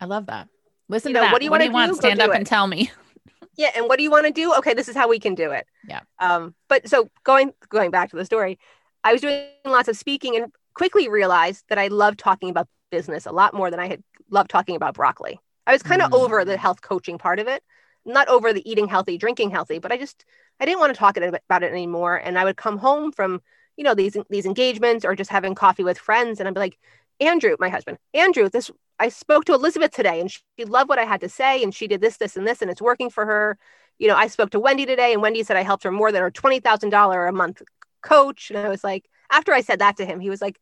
I 0.00 0.04
love 0.04 0.26
that. 0.26 0.48
Listen 0.88 1.10
You 1.10 1.14
to 1.14 1.20
know, 1.20 1.24
that. 1.26 1.32
what 1.32 1.38
do 1.40 1.46
you 1.46 1.50
do? 1.86 1.94
Stand 1.94 2.18
do 2.20 2.24
up 2.26 2.30
it. 2.32 2.36
and 2.36 2.46
tell 2.46 2.66
me. 2.66 2.90
yeah 3.58 3.70
and 3.74 3.86
what 3.88 3.96
do 3.96 4.02
you 4.02 4.10
want 4.10 4.26
to 4.26 4.32
do 4.32 4.52
okay 4.54 4.74
this 4.74 4.88
is 4.88 4.94
how 4.94 5.08
we 5.08 5.18
can 5.18 5.34
do 5.34 5.50
it 5.50 5.66
Yeah. 5.88 6.00
um 6.18 6.54
but 6.68 6.88
so 6.88 7.08
going 7.24 7.52
going 7.70 7.90
back 7.90 8.10
to 8.10 8.16
the 8.16 8.24
story 8.24 8.58
i 9.02 9.12
was 9.12 9.22
doing 9.22 9.46
lots 9.64 9.88
of 9.88 9.96
speaking 9.96 10.36
and 10.36 10.52
quickly 10.74 11.08
realized 11.08 11.64
that 11.68 11.78
i 11.78 11.86
loved 11.86 12.18
talking 12.18 12.50
about 12.50 12.68
business 12.90 13.24
a 13.24 13.32
lot 13.32 13.54
more 13.54 13.70
than 13.70 13.80
i 13.80 13.86
had 13.88 14.02
loved 14.30 14.50
talking 14.50 14.76
about 14.76 14.94
broccoli 14.94 15.40
i 15.66 15.72
was 15.72 15.82
kind 15.82 16.02
of 16.02 16.10
Mm. 16.10 16.18
over 16.20 16.44
the 16.44 16.56
health 16.58 16.82
coaching 16.82 17.16
part 17.16 17.38
of 17.38 17.46
it 17.48 17.62
not 18.06 18.28
over 18.28 18.52
the 18.52 18.68
eating 18.68 18.88
healthy, 18.88 19.18
drinking 19.18 19.50
healthy, 19.50 19.78
but 19.78 19.92
I 19.92 19.98
just 19.98 20.24
I 20.60 20.64
didn't 20.64 20.80
want 20.80 20.94
to 20.94 20.98
talk 20.98 21.16
about 21.16 21.62
it 21.62 21.72
anymore. 21.72 22.16
And 22.16 22.38
I 22.38 22.44
would 22.44 22.56
come 22.56 22.78
home 22.78 23.12
from 23.12 23.42
you 23.76 23.84
know 23.84 23.94
these 23.94 24.16
these 24.30 24.46
engagements 24.46 25.04
or 25.04 25.14
just 25.14 25.30
having 25.30 25.54
coffee 25.54 25.84
with 25.84 25.98
friends, 25.98 26.38
and 26.38 26.48
I'd 26.48 26.54
be 26.54 26.60
like, 26.60 26.78
Andrew, 27.20 27.56
my 27.58 27.68
husband, 27.68 27.98
Andrew, 28.14 28.48
this 28.48 28.70
I 28.98 29.08
spoke 29.10 29.44
to 29.46 29.54
Elizabeth 29.54 29.90
today, 29.90 30.20
and 30.20 30.30
she 30.30 30.64
loved 30.64 30.88
what 30.88 30.98
I 30.98 31.04
had 31.04 31.20
to 31.20 31.28
say, 31.28 31.62
and 31.62 31.74
she 31.74 31.86
did 31.86 32.00
this, 32.00 32.16
this, 32.16 32.36
and 32.36 32.46
this, 32.46 32.62
and 32.62 32.70
it's 32.70 32.80
working 32.80 33.10
for 33.10 33.26
her. 33.26 33.58
You 33.98 34.08
know, 34.08 34.16
I 34.16 34.28
spoke 34.28 34.50
to 34.50 34.60
Wendy 34.60 34.86
today, 34.86 35.12
and 35.12 35.22
Wendy 35.22 35.42
said 35.42 35.56
I 35.56 35.62
helped 35.62 35.84
her 35.84 35.90
more 35.90 36.12
than 36.12 36.22
her 36.22 36.30
twenty 36.30 36.60
thousand 36.60 36.90
dollar 36.90 37.26
a 37.26 37.32
month 37.32 37.62
coach, 38.02 38.50
and 38.50 38.58
I 38.58 38.68
was 38.68 38.84
like, 38.84 39.08
after 39.30 39.52
I 39.52 39.60
said 39.60 39.80
that 39.80 39.96
to 39.98 40.06
him, 40.06 40.20
he 40.20 40.30
was 40.30 40.40
like, 40.40 40.58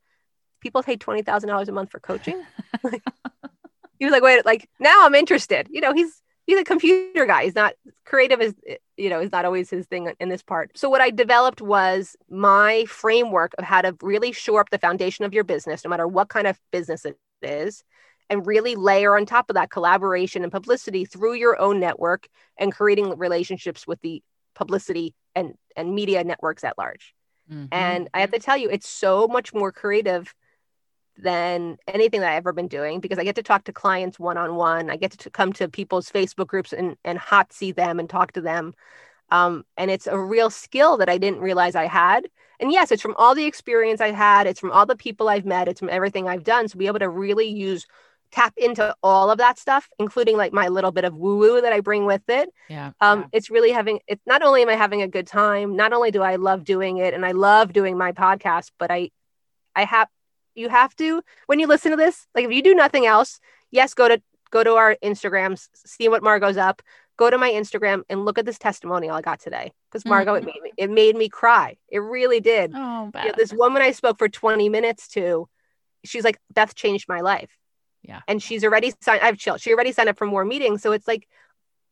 people 0.61 0.83
pay 0.83 0.97
twenty 0.97 1.23
thousand 1.23 1.49
dollars 1.49 1.69
a 1.69 1.73
month 1.73 1.91
for 1.91 2.01
coaching. 2.01 2.43
he 3.99 4.05
was 4.05 4.13
like, 4.13 4.23
wait, 4.23 4.45
like 4.45 4.69
now 4.81 5.05
I'm 5.05 5.15
interested. 5.15 5.69
You 5.71 5.81
know, 5.81 5.93
he's 5.93 6.23
he's 6.47 6.59
a 6.59 6.65
computer 6.65 7.27
guy. 7.27 7.45
He's 7.45 7.55
not 7.55 7.75
creative 8.05 8.41
is 8.41 8.55
you 8.97 9.11
know 9.11 9.21
is 9.21 9.33
not 9.33 9.45
always 9.45 9.71
his 9.71 9.87
thing 9.87 10.13
in 10.21 10.29
this 10.29 10.43
part. 10.43 10.77
So 10.77 10.89
what 10.89 11.01
I 11.01 11.11
developed 11.11 11.61
was 11.61 12.17
my 12.29 12.85
framework 12.87 13.55
of 13.59 13.65
how 13.65 13.83
to 13.83 13.97
really 14.03 14.33
shore 14.33 14.61
up 14.61 14.71
the 14.71 14.79
foundation 14.79 15.25
of 15.25 15.35
your 15.35 15.45
business, 15.45 15.85
no 15.85 15.91
matter 15.91 16.07
what 16.07 16.29
kind 16.29 16.47
of 16.47 16.59
business 16.71 17.05
it 17.05 17.19
is, 17.43 17.85
and 18.31 18.47
really 18.47 18.75
layer 18.75 19.17
on 19.17 19.27
top 19.27 19.51
of 19.51 19.55
that 19.55 19.71
collaboration 19.71 20.43
and 20.43 20.53
publicity 20.53 21.05
through 21.05 21.35
your 21.35 21.61
own 21.61 21.81
network 21.81 22.29
and 22.59 22.73
creating 22.73 23.17
relationships 23.19 23.87
with 23.87 24.01
the 24.03 24.23
publicity 24.55 25.15
and 25.35 25.55
and 25.77 25.95
media 25.95 26.23
networks 26.25 26.65
at 26.65 26.79
large. 26.79 27.15
Mm-hmm. 27.51 27.67
And 27.73 28.09
I 28.15 28.21
have 28.21 28.31
to 28.31 28.39
tell 28.39 28.57
you, 28.57 28.71
it's 28.71 28.89
so 28.89 29.29
much 29.29 29.53
more 29.53 29.73
creative 29.73 30.35
than 31.17 31.77
anything 31.87 32.21
that 32.21 32.33
I've 32.33 32.39
ever 32.39 32.53
been 32.53 32.69
doing 32.69 33.01
because 33.01 33.19
I 33.19 33.25
get 33.25 33.37
to 33.37 33.43
talk 33.43 33.65
to 33.65 33.73
clients 33.73 34.19
one 34.19 34.37
on 34.37 34.57
one. 34.57 34.91
I 34.91 34.97
get 34.97 35.13
to 35.13 35.31
come 35.31 35.53
to 35.55 35.69
people's 35.69 36.11
Facebook 36.11 36.49
groups 36.49 36.73
and, 36.73 36.97
and 37.05 37.19
hot 37.19 37.53
see 37.53 37.73
them 37.73 38.01
and 38.01 38.09
talk 38.09 38.33
to 38.33 38.41
them. 38.41 38.75
Um, 39.31 39.65
and 39.77 39.91
it's 39.91 40.07
a 40.07 40.19
real 40.19 40.51
skill 40.51 40.97
that 40.99 41.09
I 41.09 41.19
didn't 41.19 41.41
realize 41.41 41.75
I 41.75 41.87
had. 41.87 42.27
And 42.61 42.71
yes, 42.73 42.93
it's 42.93 43.03
from 43.03 43.15
all 43.17 43.35
the 43.35 43.45
experience 43.45 44.01
I 44.01 44.11
had, 44.11 44.47
it's 44.47 44.61
from 44.61 44.71
all 44.71 44.87
the 44.87 44.97
people 44.97 45.29
I've 45.29 45.47
met, 45.47 45.69
it's 45.69 45.81
from 45.81 45.89
everything 45.89 46.29
I've 46.29 46.45
done. 46.45 46.69
So 46.69 46.79
be 46.79 46.87
able 46.87 47.01
to 47.01 47.09
really 47.09 47.49
use 47.49 47.87
tap 48.31 48.53
into 48.57 48.95
all 49.03 49.31
of 49.31 49.39
that 49.39 49.59
stuff, 49.59 49.89
including 49.99 50.37
like 50.37 50.53
my 50.53 50.69
little 50.69 50.91
bit 50.91 51.05
of 51.05 51.15
woo 51.15 51.39
woo 51.39 51.61
that 51.61 51.73
I 51.73 51.81
bring 51.81 52.05
with 52.05 52.23
it. 52.29 52.51
Yeah. 52.69 52.91
Um, 53.01 53.21
yeah. 53.21 53.27
it's 53.33 53.51
really 53.51 53.71
having 53.71 54.01
it's 54.09 54.23
Not 54.27 54.43
only 54.43 54.63
am 54.63 54.69
I 54.69 54.75
having 54.75 55.03
a 55.03 55.09
good 55.09 55.27
time, 55.27 55.77
not 55.77 55.93
only 55.93 56.11
do 56.11 56.23
I 56.23 56.37
love 56.37 56.65
doing 56.65 56.99
it, 56.99 57.15
and 57.15 57.25
I 57.25 57.33
love 57.33 57.73
doing 57.73 57.97
my 57.97 58.13
podcast, 58.13 58.73
but 58.79 58.91
I, 58.91 59.11
I 59.77 59.85
have 59.85 60.09
you 60.55 60.69
have 60.69 60.95
to 60.97 61.23
when 61.47 61.59
you 61.59 61.67
listen 61.67 61.91
to 61.91 61.97
this 61.97 62.27
like 62.35 62.45
if 62.45 62.51
you 62.53 62.63
do 62.63 62.75
nothing 62.75 63.07
else 63.07 63.41
yes 63.71 63.95
go 63.95 64.09
to 64.09 64.21
go 64.51 64.63
to 64.65 64.75
our 64.75 64.97
instagrams 65.03 65.69
see 65.75 66.09
what 66.09 66.23
margo's 66.23 66.57
up. 66.57 66.81
Go 67.17 67.31
to 67.31 67.39
my 67.39 67.51
instagram 67.53 68.03
and 68.09 68.25
look 68.25 68.39
at 68.39 68.45
this 68.45 68.59
testimonial 68.59 69.15
i 69.15 69.21
got 69.21 69.39
today 69.41 69.73
because 69.91 70.05
margot 70.05 70.35
Mm-hmm. 70.35 70.49
it 70.49 70.53
made 70.55 70.63
me 70.63 70.73
it 70.77 70.91
made 70.91 71.17
me 71.17 71.29
cry. 71.29 71.77
It 71.89 71.99
really 72.01 72.41
did. 72.41 72.73
Oh, 72.75 73.11
You 73.15 73.27
know, 73.29 73.35
this 73.37 73.53
woman 73.53 73.83
i 73.83 73.93
spoke 73.93 74.19
for 74.19 74.29
20 74.29 74.69
minutes 74.69 75.07
to 75.09 75.49
she's 76.05 76.25
like 76.25 76.39
beth 76.53 76.75
changed 76.75 77.07
my 77.09 77.21
life. 77.21 77.51
Yeah. 78.03 78.21
and 78.29 78.43
she's 78.43 78.65
already 78.65 78.93
signed 79.01 79.23
i've 79.23 79.39
chill 79.39 79.57
she 79.59 79.73
already 79.73 79.93
signed 79.93 80.09
up 80.09 80.19
for 80.19 80.27
more 80.27 80.45
meetings. 80.45 80.83
So 80.83 80.93
it's 80.93 81.09
like 81.09 81.27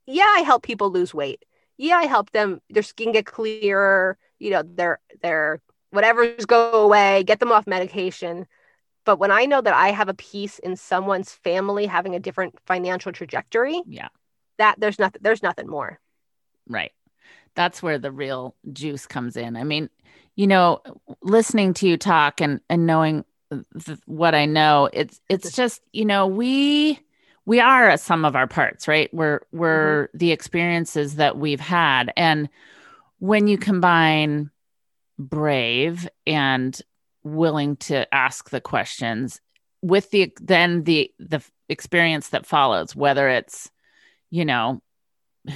yeah 0.07 0.33
i 0.37 0.41
help 0.41 0.63
people 0.65 0.91
lose 0.91 1.15
weight. 1.15 1.45
Yeah 1.79 1.97
i 1.99 2.05
help 2.07 2.31
them 2.33 2.61
their 2.71 2.83
skin 2.83 3.13
get 3.13 3.25
clearer 3.27 4.19
you 4.39 4.51
know 4.51 4.63
their 4.65 4.99
their 5.23 5.63
whatever's 5.93 6.45
go 6.47 6.73
away 6.85 7.23
get 7.25 7.41
them 7.41 7.53
off 7.53 7.67
medication 7.67 8.47
but 9.05 9.19
when 9.19 9.31
i 9.31 9.47
know 9.47 9.61
that 9.61 9.75
i 9.75 9.89
have 9.89 10.09
a 10.09 10.15
piece 10.15 10.59
in 10.59 10.77
someone's 10.77 11.33
family 11.33 11.87
having 11.87 12.15
a 12.15 12.21
different 12.21 12.59
financial 12.67 13.13
trajectory 13.13 13.81
yeah. 13.87 14.09
that 14.59 14.79
there's 14.79 14.99
nothing 14.99 15.21
there's 15.23 15.43
nothing 15.43 15.69
more 15.69 16.01
Right. 16.69 16.93
That's 17.55 17.83
where 17.83 17.99
the 17.99 18.11
real 18.11 18.55
juice 18.73 19.07
comes 19.07 19.37
in. 19.37 19.57
I 19.57 19.65
mean, 19.65 19.91
you 20.37 20.47
know, 20.47 20.81
listening 21.23 21.75
to 21.75 21.89
you 21.89 21.97
talk 21.97 22.41
and 22.41 22.61
and 22.71 22.87
knowing 22.87 23.25
th- 23.85 23.99
what 24.07 24.35
I 24.35 24.47
know, 24.47 24.89
it's 24.93 25.21
it's 25.29 25.53
just, 25.57 25.83
you 25.93 26.05
know, 26.05 26.27
we 26.27 26.99
we 27.45 27.61
are 27.61 27.91
a 27.91 27.99
sum 27.99 28.25
of 28.25 28.37
our 28.37 28.47
parts, 28.47 28.89
right? 28.89 29.13
We're 29.13 29.41
we're 29.53 30.07
mm-hmm. 30.09 30.19
the 30.19 30.33
experiences 30.33 31.17
that 31.17 31.37
we've 31.37 31.61
had 31.61 32.13
and 32.17 32.49
when 33.19 33.47
you 33.47 33.57
combine 33.57 34.51
brave 35.29 36.09
and 36.27 36.81
willing 37.25 37.77
to 37.77 38.13
ask 38.15 38.51
the 38.51 38.61
questions 38.61 39.41
with 39.81 40.11
the 40.11 40.33
then 40.41 40.85
the 40.85 41.11
the 41.19 41.43
experience 41.69 42.31
that 42.31 42.47
follows 42.47 42.95
whether 42.95 43.29
it's 43.29 43.71
you 44.31 44.45
know 44.45 44.83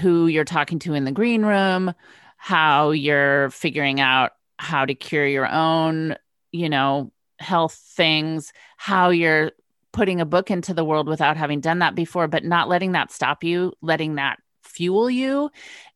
who 0.00 0.26
you're 0.26 0.44
talking 0.44 0.78
to 0.80 0.94
in 0.94 1.04
the 1.04 1.12
green 1.12 1.44
room, 1.44 1.92
how 2.36 2.90
you're 2.90 3.50
figuring 3.50 4.00
out 4.00 4.32
how 4.58 4.84
to 4.84 4.94
cure 4.94 5.26
your 5.26 5.46
own, 5.46 6.16
you 6.52 6.68
know, 6.68 7.12
health 7.38 7.74
things, 7.74 8.52
how 8.76 9.10
you're 9.10 9.52
putting 9.92 10.20
a 10.20 10.26
book 10.26 10.50
into 10.50 10.74
the 10.74 10.84
world 10.84 11.08
without 11.08 11.36
having 11.36 11.60
done 11.60 11.78
that 11.80 11.94
before, 11.94 12.26
but 12.28 12.44
not 12.44 12.68
letting 12.68 12.92
that 12.92 13.12
stop 13.12 13.44
you, 13.44 13.72
letting 13.80 14.16
that 14.16 14.38
fuel 14.62 15.08
you. 15.08 15.50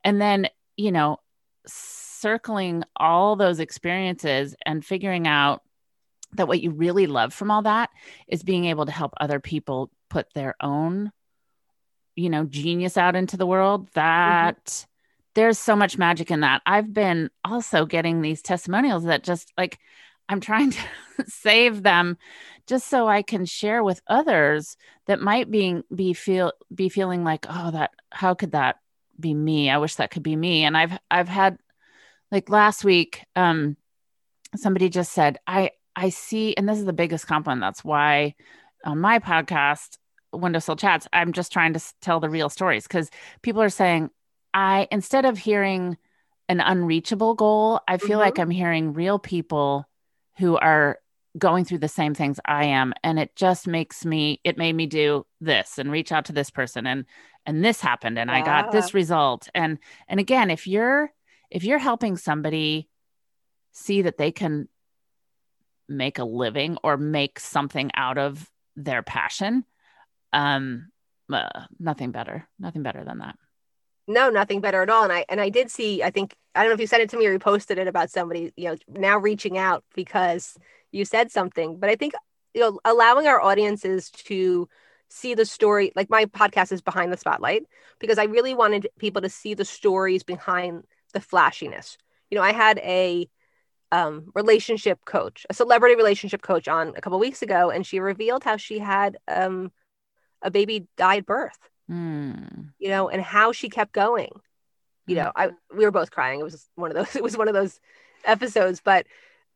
And 0.04 0.20
then, 0.20 0.48
you 0.76 0.92
know, 0.92 1.18
circling 2.20 2.84
all 2.96 3.36
those 3.36 3.60
experiences 3.60 4.54
and 4.64 4.84
figuring 4.84 5.26
out 5.26 5.62
that 6.32 6.46
what 6.48 6.60
you 6.60 6.70
really 6.70 7.06
love 7.06 7.34
from 7.34 7.50
all 7.50 7.62
that 7.62 7.90
is 8.28 8.42
being 8.42 8.66
able 8.66 8.86
to 8.86 8.92
help 8.92 9.12
other 9.20 9.40
people 9.40 9.90
put 10.08 10.26
their 10.34 10.54
own 10.60 11.10
you 12.14 12.28
know 12.28 12.44
genius 12.44 12.96
out 12.96 13.16
into 13.16 13.36
the 13.36 13.46
world 13.46 13.86
mm-hmm. 13.86 14.00
that 14.00 14.86
there's 15.34 15.58
so 15.58 15.76
much 15.76 15.96
magic 15.96 16.30
in 16.32 16.40
that. 16.40 16.60
I've 16.66 16.92
been 16.92 17.30
also 17.44 17.86
getting 17.86 18.20
these 18.20 18.42
testimonials 18.42 19.04
that 19.04 19.22
just 19.22 19.52
like 19.56 19.78
i'm 20.28 20.40
trying 20.40 20.70
to 20.70 20.80
save 21.26 21.82
them 21.82 22.16
just 22.66 22.88
so 22.88 23.08
i 23.08 23.22
can 23.22 23.44
share 23.44 23.82
with 23.82 24.00
others 24.06 24.76
that 25.06 25.20
might 25.20 25.50
be 25.50 25.82
be 25.94 26.12
feel 26.12 26.52
be 26.72 26.88
feeling 26.88 27.24
like 27.24 27.46
oh 27.48 27.70
that 27.72 27.90
how 28.10 28.34
could 28.34 28.52
that 28.52 28.76
be 29.20 29.34
me? 29.34 29.70
I 29.70 29.78
wish 29.78 29.96
that 29.96 30.10
could 30.10 30.22
be 30.22 30.36
me. 30.36 30.64
And 30.64 30.76
i've 30.76 30.98
i've 31.10 31.28
had 31.28 31.58
like 32.30 32.48
last 32.48 32.84
week 32.84 33.24
um 33.36 33.76
somebody 34.56 34.88
just 34.88 35.12
said 35.12 35.38
i 35.46 35.70
i 35.96 36.08
see 36.08 36.54
and 36.56 36.68
this 36.68 36.78
is 36.78 36.84
the 36.84 36.92
biggest 36.92 37.26
compliment 37.26 37.60
that's 37.60 37.84
why 37.84 38.34
on 38.84 38.98
my 38.98 39.18
podcast 39.18 39.98
windowsill 40.32 40.76
chats 40.76 41.06
i'm 41.12 41.32
just 41.32 41.52
trying 41.52 41.72
to 41.72 41.78
s- 41.78 41.94
tell 42.00 42.20
the 42.20 42.28
real 42.30 42.48
stories 42.48 42.84
because 42.86 43.10
people 43.42 43.62
are 43.62 43.68
saying 43.68 44.10
i 44.54 44.86
instead 44.90 45.24
of 45.24 45.38
hearing 45.38 45.96
an 46.48 46.60
unreachable 46.60 47.34
goal 47.34 47.80
i 47.88 47.96
feel 47.96 48.18
Mhm. 48.18 48.22
like 48.22 48.38
i'm 48.38 48.50
hearing 48.50 48.92
real 48.92 49.18
people 49.18 49.86
who 50.38 50.56
are 50.56 50.98
going 51.38 51.64
through 51.64 51.78
the 51.78 51.88
same 51.88 52.12
things 52.14 52.40
i 52.44 52.64
am 52.64 52.92
and 53.04 53.18
it 53.18 53.34
just 53.36 53.68
makes 53.68 54.04
me 54.04 54.40
it 54.42 54.58
made 54.58 54.74
me 54.74 54.86
do 54.86 55.24
this 55.40 55.78
and 55.78 55.90
reach 55.92 56.10
out 56.10 56.24
to 56.24 56.32
this 56.32 56.50
person 56.50 56.86
and 56.86 57.04
and 57.46 57.64
this 57.64 57.80
happened 57.80 58.18
and 58.18 58.30
i 58.32 58.42
got 58.42 58.72
this 58.72 58.94
result 58.94 59.48
and 59.54 59.78
and 60.08 60.18
again 60.18 60.50
if 60.50 60.66
you're 60.66 61.12
if 61.50 61.64
you're 61.64 61.78
helping 61.78 62.16
somebody 62.16 62.88
see 63.72 64.02
that 64.02 64.18
they 64.18 64.32
can 64.32 64.68
make 65.88 66.18
a 66.18 66.24
living 66.24 66.78
or 66.84 66.96
make 66.96 67.40
something 67.40 67.90
out 67.94 68.16
of 68.16 68.48
their 68.76 69.02
passion 69.02 69.64
um 70.32 70.88
uh, 71.32 71.48
nothing 71.78 72.10
better 72.10 72.48
nothing 72.58 72.82
better 72.82 73.04
than 73.04 73.18
that. 73.18 73.36
No 74.06 74.30
nothing 74.30 74.60
better 74.60 74.82
at 74.82 74.90
all. 74.90 75.04
And 75.04 75.12
i 75.12 75.24
and 75.28 75.40
i 75.40 75.48
did 75.48 75.70
see 75.70 76.02
i 76.02 76.10
think 76.10 76.34
i 76.54 76.60
don't 76.60 76.70
know 76.70 76.74
if 76.74 76.80
you 76.80 76.86
sent 76.86 77.02
it 77.02 77.10
to 77.10 77.16
me 77.16 77.26
or 77.26 77.32
you 77.32 77.38
posted 77.38 77.78
it 77.78 77.88
about 77.88 78.10
somebody 78.10 78.52
you 78.56 78.68
know 78.68 78.76
now 78.88 79.18
reaching 79.18 79.58
out 79.58 79.84
because 79.94 80.56
you 80.92 81.04
said 81.04 81.30
something. 81.30 81.78
But 81.78 81.90
i 81.90 81.96
think 81.96 82.14
you 82.54 82.60
know 82.60 82.80
allowing 82.84 83.26
our 83.26 83.40
audiences 83.40 84.10
to 84.10 84.68
see 85.08 85.34
the 85.34 85.44
story 85.44 85.92
like 85.96 86.08
my 86.08 86.24
podcast 86.26 86.70
is 86.72 86.80
behind 86.80 87.12
the 87.12 87.16
spotlight 87.16 87.64
because 87.98 88.16
i 88.18 88.24
really 88.24 88.54
wanted 88.54 88.88
people 88.98 89.20
to 89.20 89.28
see 89.28 89.54
the 89.54 89.64
stories 89.64 90.22
behind 90.22 90.84
the 91.10 91.20
flashiness 91.20 91.96
you 92.30 92.36
know 92.36 92.42
i 92.42 92.52
had 92.52 92.78
a 92.78 93.28
um, 93.92 94.30
relationship 94.36 95.04
coach 95.04 95.44
a 95.50 95.54
celebrity 95.54 95.96
relationship 95.96 96.42
coach 96.42 96.68
on 96.68 96.92
a 96.96 97.00
couple 97.00 97.18
weeks 97.18 97.42
ago 97.42 97.70
and 97.70 97.84
she 97.84 97.98
revealed 97.98 98.44
how 98.44 98.56
she 98.56 98.78
had 98.78 99.16
um, 99.26 99.72
a 100.42 100.50
baby 100.50 100.86
die 100.96 101.16
at 101.16 101.26
birth 101.26 101.58
Hmm. 101.90 102.34
you 102.78 102.88
know, 102.88 103.08
and 103.08 103.20
how 103.20 103.50
she 103.50 103.68
kept 103.68 103.92
going. 103.92 104.30
You 105.08 105.16
know, 105.16 105.32
I 105.34 105.50
we 105.76 105.84
were 105.84 105.90
both 105.90 106.12
crying. 106.12 106.38
It 106.38 106.44
was 106.44 106.68
one 106.76 106.92
of 106.92 106.96
those. 106.96 107.16
It 107.16 107.22
was 107.22 107.36
one 107.36 107.48
of 107.48 107.54
those 107.54 107.80
episodes, 108.24 108.80
but 108.84 109.06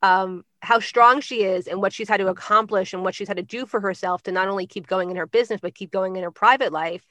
um, 0.02 0.44
how 0.62 0.80
strong 0.80 1.20
she 1.20 1.44
is 1.44 1.68
and 1.68 1.80
what 1.80 1.92
she's 1.92 2.08
had 2.08 2.16
to 2.16 2.26
accomplish 2.26 2.92
and 2.92 3.04
what 3.04 3.14
she's 3.14 3.28
had 3.28 3.36
to 3.36 3.44
do 3.44 3.66
for 3.66 3.78
herself 3.78 4.24
to 4.24 4.32
not 4.32 4.48
only 4.48 4.66
keep 4.66 4.88
going 4.88 5.10
in 5.10 5.16
her 5.16 5.28
business 5.28 5.60
but 5.60 5.76
keep 5.76 5.92
going 5.92 6.16
in 6.16 6.24
her 6.24 6.32
private 6.32 6.72
life, 6.72 7.04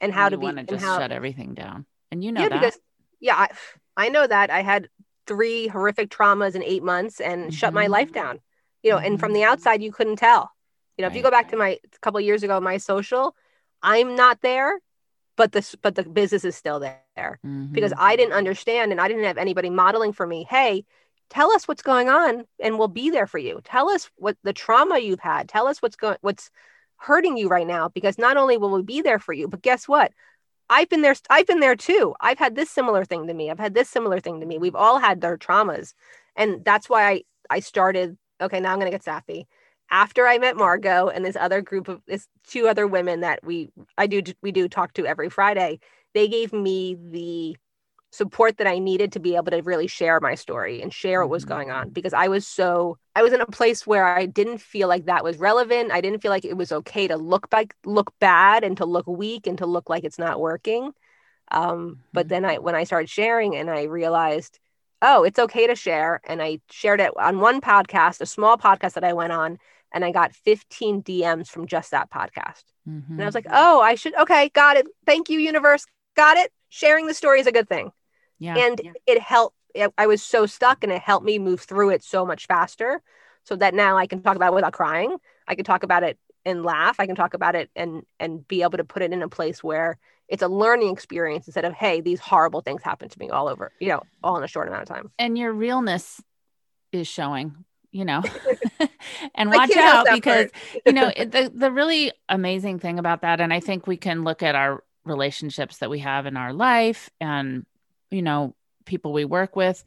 and 0.00 0.14
how 0.14 0.30
to 0.30 0.38
be 0.38 0.44
want 0.44 0.56
to 0.56 0.60
and 0.60 0.68
just 0.70 0.84
how 0.84 0.98
shut 0.98 1.12
everything 1.12 1.52
down 1.52 1.84
and 2.10 2.24
you 2.24 2.32
know 2.32 2.40
yeah 2.40 2.48
that 2.48 2.60
because 2.60 2.78
yeah 3.20 3.36
I, 3.36 3.48
I 3.96 4.08
know 4.08 4.26
that 4.26 4.50
I 4.50 4.62
had 4.62 4.88
three 5.26 5.68
horrific 5.68 6.10
traumas 6.10 6.54
in 6.54 6.62
eight 6.62 6.82
months 6.82 7.20
and 7.20 7.52
shut 7.52 7.74
my 7.74 7.86
life 7.86 8.12
down. 8.12 8.40
You 8.82 8.90
know, 8.90 8.98
and 8.98 9.18
from 9.20 9.32
the 9.32 9.44
outside 9.44 9.82
you 9.82 9.92
couldn't 9.92 10.16
tell. 10.16 10.50
You 10.98 11.02
know, 11.02 11.08
if 11.08 11.14
you 11.16 11.22
go 11.22 11.30
back 11.30 11.48
to 11.50 11.56
my 11.56 11.78
a 11.84 11.98
couple 12.00 12.18
of 12.18 12.24
years 12.24 12.42
ago, 12.42 12.60
my 12.60 12.78
social, 12.78 13.36
I'm 13.82 14.14
not 14.16 14.40
there, 14.42 14.80
but 15.36 15.52
this 15.52 15.74
but 15.76 15.94
the 15.94 16.04
business 16.04 16.44
is 16.44 16.56
still 16.56 16.80
there 16.80 17.40
because 17.72 17.92
Mhm. 17.92 17.96
I 17.98 18.16
didn't 18.16 18.34
understand 18.34 18.92
and 18.92 19.00
I 19.00 19.08
didn't 19.08 19.24
have 19.24 19.38
anybody 19.38 19.70
modeling 19.70 20.12
for 20.12 20.26
me. 20.26 20.46
Hey, 20.48 20.84
tell 21.30 21.52
us 21.52 21.66
what's 21.68 21.82
going 21.82 22.08
on 22.08 22.46
and 22.60 22.78
we'll 22.78 22.88
be 22.88 23.10
there 23.10 23.26
for 23.26 23.38
you. 23.38 23.60
Tell 23.64 23.88
us 23.90 24.10
what 24.16 24.36
the 24.42 24.52
trauma 24.52 24.98
you've 24.98 25.20
had. 25.20 25.48
Tell 25.48 25.66
us 25.66 25.80
what's 25.80 25.96
going 25.96 26.18
what's 26.20 26.50
hurting 26.96 27.36
you 27.36 27.48
right 27.48 27.66
now 27.66 27.88
because 27.88 28.18
not 28.18 28.36
only 28.36 28.56
will 28.58 28.70
we 28.72 28.82
be 28.82 29.00
there 29.02 29.18
for 29.18 29.32
you, 29.32 29.48
but 29.48 29.62
guess 29.62 29.88
what? 29.88 30.12
I've 30.72 30.88
been 30.88 31.02
there 31.02 31.14
I've 31.28 31.46
been 31.46 31.60
there 31.60 31.76
too. 31.76 32.14
I've 32.20 32.38
had 32.38 32.54
this 32.56 32.70
similar 32.70 33.04
thing 33.04 33.26
to 33.26 33.34
me. 33.34 33.50
I've 33.50 33.58
had 33.58 33.74
this 33.74 33.90
similar 33.90 34.20
thing 34.20 34.40
to 34.40 34.46
me. 34.46 34.58
We've 34.58 34.74
all 34.74 34.98
had 34.98 35.20
their 35.20 35.36
traumas. 35.36 35.92
And 36.34 36.64
that's 36.64 36.88
why 36.88 37.10
I 37.10 37.22
I 37.50 37.60
started 37.60 38.16
okay, 38.40 38.58
now 38.58 38.72
I'm 38.72 38.78
going 38.78 38.90
to 38.90 38.96
get 38.96 39.04
sappy. 39.04 39.46
After 39.90 40.26
I 40.26 40.38
met 40.38 40.56
Margo 40.56 41.08
and 41.08 41.24
this 41.24 41.36
other 41.36 41.60
group 41.60 41.88
of 41.88 42.00
this 42.06 42.26
two 42.48 42.66
other 42.68 42.86
women 42.86 43.20
that 43.20 43.44
we 43.44 43.70
I 43.98 44.06
do 44.06 44.22
we 44.42 44.50
do 44.52 44.68
talk 44.68 44.94
to 44.94 45.06
every 45.06 45.28
Friday, 45.28 45.78
they 46.14 46.26
gave 46.28 46.52
me 46.54 46.96
the 47.10 47.56
support 48.12 48.58
that 48.58 48.66
I 48.68 48.78
needed 48.78 49.12
to 49.12 49.20
be 49.20 49.36
able 49.36 49.52
to 49.52 49.62
really 49.62 49.86
share 49.88 50.20
my 50.20 50.34
story 50.36 50.82
and 50.82 50.92
share 50.92 51.22
what 51.22 51.30
was 51.30 51.46
going 51.46 51.70
on 51.70 51.90
because 51.90 52.12
I 52.12 52.28
was 52.28 52.46
so 52.46 52.98
I 53.16 53.22
was 53.22 53.32
in 53.32 53.40
a 53.40 53.46
place 53.46 53.86
where 53.86 54.06
I 54.06 54.26
didn't 54.26 54.58
feel 54.60 54.86
like 54.88 55.06
that 55.06 55.24
was 55.24 55.38
relevant. 55.38 55.92
I 55.92 56.02
didn't 56.02 56.20
feel 56.20 56.30
like 56.30 56.44
it 56.44 56.56
was 56.56 56.72
okay 56.72 57.08
to 57.08 57.16
look 57.16 57.50
back 57.50 57.74
look 57.86 58.12
bad 58.20 58.64
and 58.64 58.76
to 58.78 58.84
look 58.86 59.06
weak 59.06 59.46
and 59.46 59.58
to 59.58 59.66
look 59.66 59.90
like 59.90 60.04
it's 60.04 60.18
not 60.18 60.40
working. 60.40 60.92
Um, 61.50 62.00
but 62.12 62.26
Mhm. 62.26 62.30
then 62.30 62.44
I 62.44 62.58
when 62.58 62.74
I 62.74 62.84
started 62.84 63.10
sharing 63.10 63.56
and 63.56 63.70
I 63.70 63.84
realized, 63.84 64.58
oh, 65.02 65.24
it's 65.24 65.38
okay 65.38 65.66
to 65.66 65.74
share. 65.76 66.20
And 66.24 66.42
I 66.42 66.60
shared 66.70 67.00
it 67.00 67.12
on 67.16 67.40
one 67.40 67.60
podcast, 67.60 68.20
a 68.20 68.26
small 68.26 68.58
podcast 68.58 68.94
that 68.94 69.04
I 69.04 69.12
went 69.14 69.32
on, 69.32 69.58
and 69.92 70.04
I 70.04 70.12
got 70.12 70.34
15 70.34 71.02
DMs 71.02 71.48
from 71.48 71.66
just 71.66 71.90
that 71.92 72.10
podcast. 72.10 72.64
And 73.16 73.24
I 73.24 73.26
was 73.26 73.34
like, 73.34 73.46
oh, 73.50 73.80
I 73.80 73.94
should 73.96 74.14
okay, 74.18 74.48
got 74.50 74.76
it. 74.76 74.86
Thank 75.06 75.30
you, 75.30 75.38
universe. 75.38 75.86
Got 76.16 76.36
it. 76.38 76.52
Sharing 76.70 77.06
the 77.06 77.14
story 77.14 77.40
is 77.40 77.46
a 77.46 77.52
good 77.52 77.68
thing 77.68 77.92
yeah. 78.42 78.56
and 78.56 78.80
it 79.06 79.20
helped 79.20 79.56
i 79.96 80.06
was 80.06 80.22
so 80.22 80.46
stuck 80.46 80.82
and 80.82 80.92
it 80.92 81.00
helped 81.00 81.24
me 81.24 81.38
move 81.38 81.60
through 81.60 81.90
it 81.90 82.02
so 82.02 82.26
much 82.26 82.46
faster 82.46 83.00
so 83.44 83.56
that 83.56 83.74
now 83.74 83.96
i 83.96 84.06
can 84.06 84.22
talk 84.22 84.36
about 84.36 84.52
it 84.52 84.54
without 84.54 84.72
crying 84.72 85.16
i 85.48 85.54
can 85.54 85.64
talk 85.64 85.82
about 85.82 86.02
it 86.02 86.18
and 86.44 86.64
laugh 86.64 86.96
i 86.98 87.06
can 87.06 87.16
talk 87.16 87.34
about 87.34 87.54
it 87.54 87.70
and 87.76 88.02
and 88.20 88.46
be 88.48 88.62
able 88.62 88.78
to 88.78 88.84
put 88.84 89.02
it 89.02 89.12
in 89.12 89.22
a 89.22 89.28
place 89.28 89.62
where 89.62 89.98
it's 90.28 90.42
a 90.42 90.48
learning 90.48 90.90
experience 90.90 91.46
instead 91.46 91.64
of 91.64 91.72
hey 91.72 92.00
these 92.00 92.20
horrible 92.20 92.60
things 92.60 92.82
happen 92.82 93.08
to 93.08 93.18
me 93.18 93.30
all 93.30 93.48
over 93.48 93.72
you 93.80 93.88
know 93.88 94.02
all 94.22 94.36
in 94.36 94.44
a 94.44 94.48
short 94.48 94.68
amount 94.68 94.82
of 94.82 94.88
time 94.88 95.10
and 95.18 95.38
your 95.38 95.52
realness 95.52 96.20
is 96.92 97.08
showing, 97.08 97.64
you 97.90 98.04
know. 98.04 98.22
and 99.34 99.50
watch 99.50 99.74
out 99.76 100.06
because 100.12 100.50
you 100.86 100.92
know 100.92 101.10
the 101.16 101.50
the 101.54 101.70
really 101.70 102.12
amazing 102.28 102.78
thing 102.78 102.98
about 102.98 103.22
that 103.22 103.40
and 103.40 103.52
i 103.52 103.60
think 103.60 103.86
we 103.86 103.96
can 103.96 104.24
look 104.24 104.42
at 104.42 104.54
our 104.54 104.82
relationships 105.04 105.78
that 105.78 105.90
we 105.90 106.00
have 106.00 106.26
in 106.26 106.36
our 106.36 106.52
life 106.52 107.10
and 107.20 107.64
you 108.12 108.22
know 108.22 108.54
people 108.84 109.12
we 109.12 109.24
work 109.24 109.56
with 109.56 109.84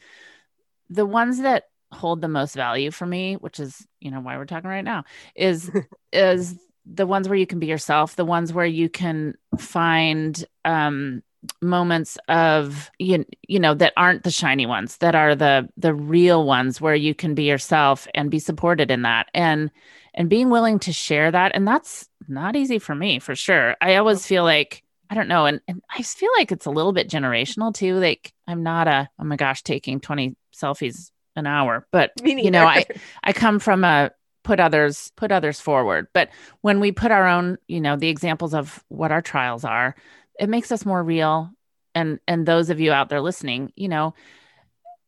the 0.89 1.05
ones 1.05 1.39
that 1.39 1.65
hold 1.91 2.21
the 2.21 2.27
most 2.27 2.55
value 2.55 2.91
for 2.91 3.05
me 3.05 3.35
which 3.35 3.59
is 3.59 3.85
you 3.99 4.11
know 4.11 4.19
why 4.19 4.37
we're 4.37 4.45
talking 4.45 4.69
right 4.69 4.83
now 4.83 5.03
is 5.35 5.71
is 6.13 6.57
the 6.85 7.07
ones 7.07 7.27
where 7.27 7.37
you 7.37 7.47
can 7.47 7.59
be 7.59 7.67
yourself 7.67 8.15
the 8.15 8.25
ones 8.25 8.53
where 8.53 8.65
you 8.65 8.89
can 8.89 9.35
find 9.57 10.45
um 10.65 11.21
moments 11.61 12.17
of 12.27 12.89
you, 12.99 13.25
you 13.47 13.59
know 13.59 13.73
that 13.73 13.93
aren't 13.97 14.23
the 14.23 14.31
shiny 14.31 14.65
ones 14.65 14.97
that 14.97 15.15
are 15.15 15.35
the 15.35 15.67
the 15.77 15.93
real 15.93 16.45
ones 16.45 16.81
where 16.81 16.95
you 16.95 17.13
can 17.13 17.35
be 17.35 17.43
yourself 17.43 18.07
and 18.15 18.31
be 18.31 18.39
supported 18.39 18.91
in 18.91 19.03
that 19.03 19.27
and 19.33 19.71
and 20.13 20.29
being 20.29 20.49
willing 20.49 20.79
to 20.79 20.93
share 20.93 21.29
that. 21.31 21.51
And 21.53 21.67
that's 21.67 22.09
not 22.27 22.55
easy 22.55 22.79
for 22.79 22.95
me 22.95 23.19
for 23.19 23.35
sure. 23.35 23.75
I 23.81 23.95
always 23.95 24.25
feel 24.25 24.43
like 24.43 24.83
i 25.09 25.15
don't 25.15 25.27
know 25.27 25.45
and, 25.45 25.61
and 25.67 25.81
i 25.89 26.01
feel 26.01 26.29
like 26.37 26.51
it's 26.51 26.65
a 26.65 26.71
little 26.71 26.93
bit 26.93 27.09
generational 27.09 27.73
too 27.73 27.95
like 27.95 28.33
i'm 28.47 28.63
not 28.63 28.87
a 28.87 29.09
oh 29.19 29.23
my 29.23 29.35
gosh 29.35 29.63
taking 29.63 29.99
20 29.99 30.35
selfies 30.53 31.11
an 31.35 31.47
hour 31.47 31.87
but 31.91 32.11
you 32.23 32.51
know 32.51 32.65
i 32.65 32.85
i 33.23 33.33
come 33.33 33.59
from 33.59 33.83
a 33.83 34.11
put 34.43 34.59
others 34.59 35.11
put 35.15 35.31
others 35.31 35.59
forward 35.59 36.07
but 36.13 36.29
when 36.61 36.79
we 36.79 36.91
put 36.91 37.11
our 37.11 37.27
own 37.27 37.57
you 37.67 37.81
know 37.81 37.95
the 37.95 38.09
examples 38.09 38.53
of 38.53 38.83
what 38.87 39.11
our 39.11 39.21
trials 39.21 39.65
are 39.65 39.95
it 40.39 40.47
makes 40.47 40.71
us 40.71 40.85
more 40.85 41.03
real 41.03 41.49
and 41.95 42.19
and 42.27 42.45
those 42.45 42.69
of 42.69 42.79
you 42.79 42.91
out 42.91 43.09
there 43.09 43.21
listening 43.21 43.73
you 43.75 43.87
know 43.87 44.13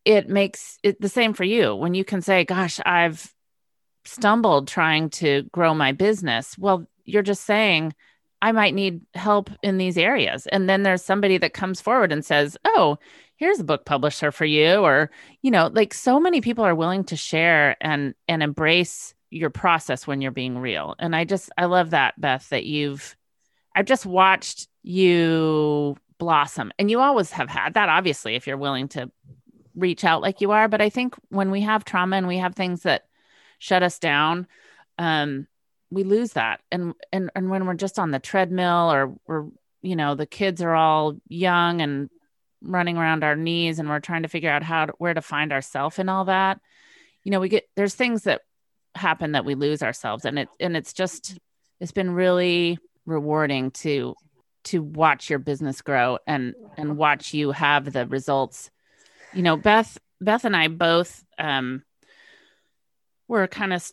it 0.06 0.28
makes 0.28 0.80
it 0.84 1.00
the 1.00 1.10
same 1.10 1.34
for 1.34 1.44
you 1.44 1.76
when 1.76 1.94
you 1.94 2.04
can 2.04 2.22
say 2.22 2.44
gosh 2.44 2.80
i've 2.86 3.32
stumbled 4.06 4.68
trying 4.68 5.10
to 5.10 5.44
grow 5.52 5.74
my 5.74 5.92
business 5.92 6.58
well 6.58 6.88
you're 7.06 7.22
just 7.22 7.44
saying 7.46 7.94
i 8.42 8.52
might 8.52 8.74
need 8.74 9.02
help 9.14 9.50
in 9.64 9.78
these 9.78 9.98
areas. 9.98 10.48
And 10.48 10.70
then 10.70 10.84
there's 10.84 11.04
somebody 11.04 11.38
that 11.38 11.54
comes 11.54 11.82
forward 11.82 12.12
and 12.12 12.24
says 12.24 12.58
oh 12.66 12.98
here's 13.38 13.60
a 13.60 13.64
book 13.64 13.86
publisher 13.86 14.32
for 14.32 14.46
you 14.46 14.78
or 14.78 15.12
you 15.42 15.52
know 15.52 15.68
like 15.74 15.94
so 15.94 16.20
many 16.20 16.42
people 16.42 16.64
are 16.66 16.76
willing 16.76 17.04
to 17.06 17.16
share 17.16 17.78
and 17.82 18.14
and 18.28 18.44
embrace 18.44 19.14
your 19.30 19.50
process 19.50 20.08
when 20.08 20.22
you're 20.22 20.32
being 20.32 20.58
real. 20.58 20.96
And 21.00 21.16
i 21.16 21.24
just 21.24 21.50
i 21.58 21.66
love 21.66 21.92
that 21.92 22.20
beth 22.20 22.50
that 22.50 22.66
you've 22.66 23.16
i've 23.76 23.86
just 23.86 24.06
watched 24.06 24.68
you 24.84 25.96
blossom. 26.18 26.72
And 26.80 26.90
you 26.90 27.00
always 27.00 27.32
have 27.32 27.50
had 27.50 27.76
that 27.76 27.90
obviously 27.90 28.36
if 28.36 28.48
you're 28.48 28.58
willing 28.58 28.88
to 28.90 29.12
reach 29.76 30.04
out 30.04 30.22
like 30.22 30.42
you 30.42 30.52
are. 30.52 30.68
But 30.68 30.82
i 30.82 30.90
think 30.90 31.16
when 31.30 31.52
we 31.52 31.62
have 31.62 31.86
trauma 31.86 32.18
and 32.18 32.28
we 32.28 32.38
have 32.38 32.56
things 32.56 32.84
that 32.84 33.06
shut 33.60 33.84
us 33.84 34.00
down 34.00 34.48
um 35.00 35.48
we 35.90 36.04
lose 36.04 36.34
that. 36.34 36.62
And 36.72 36.94
and 37.12 37.32
and 37.36 37.50
when 37.50 37.66
we're 37.66 37.74
just 37.74 38.00
on 38.00 38.12
the 38.12 38.20
treadmill 38.20 38.92
or 38.92 39.16
we're 39.28 39.46
you 39.82 39.96
know 39.96 40.16
the 40.16 40.26
kids 40.26 40.62
are 40.62 40.76
all 40.76 41.18
young 41.28 41.82
and 41.82 42.10
running 42.62 42.98
around 42.98 43.24
our 43.24 43.36
knees 43.36 43.80
and 43.80 43.88
we're 43.88 44.00
trying 44.00 44.24
to 44.24 44.30
figure 44.30 44.50
out 44.50 44.64
how 44.64 44.88
to, 44.88 44.94
where 44.98 45.14
to 45.14 45.22
find 45.22 45.54
ourselves 45.54 46.00
in 46.00 46.10
all 46.10 46.26
that 46.26 46.60
you 47.24 47.30
know 47.30 47.40
we 47.40 47.50
get 47.50 47.70
there's 47.76 47.94
things 47.94 48.24
that 48.24 48.42
happen 48.98 49.34
that 49.34 49.46
we 49.46 49.56
lose 49.56 49.82
ourselves. 49.82 50.26
And 50.26 50.40
it 50.40 50.50
and 50.60 50.76
it's 50.76 50.94
just 50.94 51.40
it's 51.80 51.92
been 51.92 52.12
really 52.12 52.78
rewarding 53.06 53.72
to 53.72 54.16
to 54.66 54.82
watch 54.82 55.30
your 55.30 55.40
business 55.40 55.82
grow 55.82 56.18
and 56.28 56.56
and 56.76 56.98
watch 56.98 57.34
you 57.34 57.52
have 57.52 57.92
the 57.92 58.06
results. 58.08 58.70
You 59.34 59.44
know 59.44 59.56
beth 59.56 59.98
beth 60.20 60.46
and 60.46 60.56
i 60.56 60.68
both 60.68 61.24
um 61.38 61.84
were 63.28 63.48
kind 63.48 63.72
of 63.72 63.88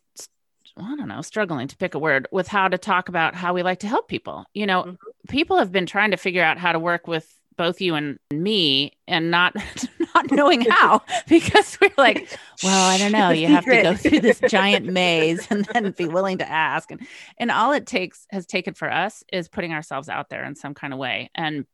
i 0.76 0.96
don't 0.96 1.08
know 1.08 1.22
struggling 1.22 1.68
to 1.68 1.76
pick 1.76 1.94
a 1.94 1.98
word 1.98 2.26
with 2.32 2.48
how 2.48 2.68
to 2.68 2.78
talk 2.78 3.08
about 3.08 3.34
how 3.34 3.52
we 3.54 3.62
like 3.62 3.78
to 3.80 3.86
help 3.88 4.08
people 4.08 4.44
you 4.54 4.66
know 4.66 4.82
Mhm. 4.84 4.96
people 5.28 5.58
have 5.58 5.70
been 5.72 5.86
trying 5.86 6.10
to 6.10 6.16
figure 6.16 6.42
out 6.42 6.58
how 6.58 6.72
to 6.72 6.78
work 6.78 7.06
with 7.06 7.32
both 7.56 7.80
you 7.80 7.94
and 7.94 8.18
me 8.32 8.92
and 9.06 9.30
not 9.30 9.54
not 10.14 10.30
knowing 10.32 10.62
how 10.62 11.00
because 11.28 11.78
we're 11.80 11.92
like 11.96 12.36
well 12.64 12.90
i 12.90 12.98
don't 12.98 13.12
know 13.12 13.30
you 13.30 13.46
have 13.46 13.64
to 13.64 13.82
go 13.82 13.94
through 13.94 14.18
this 14.20 14.40
giant 14.48 14.86
maze 14.86 15.46
and 15.50 15.64
then 15.72 15.92
be 15.92 16.08
willing 16.08 16.38
to 16.38 16.48
ask 16.50 16.90
and 16.90 17.06
and 17.38 17.50
all 17.52 17.72
it 17.72 17.86
takes 17.86 18.26
has 18.30 18.44
taken 18.44 18.74
for 18.74 18.90
us 18.90 19.22
is 19.32 19.48
putting 19.48 19.72
ourselves 19.72 20.08
out 20.08 20.28
there 20.30 20.44
in 20.44 20.56
some 20.56 20.74
kind 20.74 20.92
of 20.92 20.98
way 20.98 21.30
and 21.36 21.64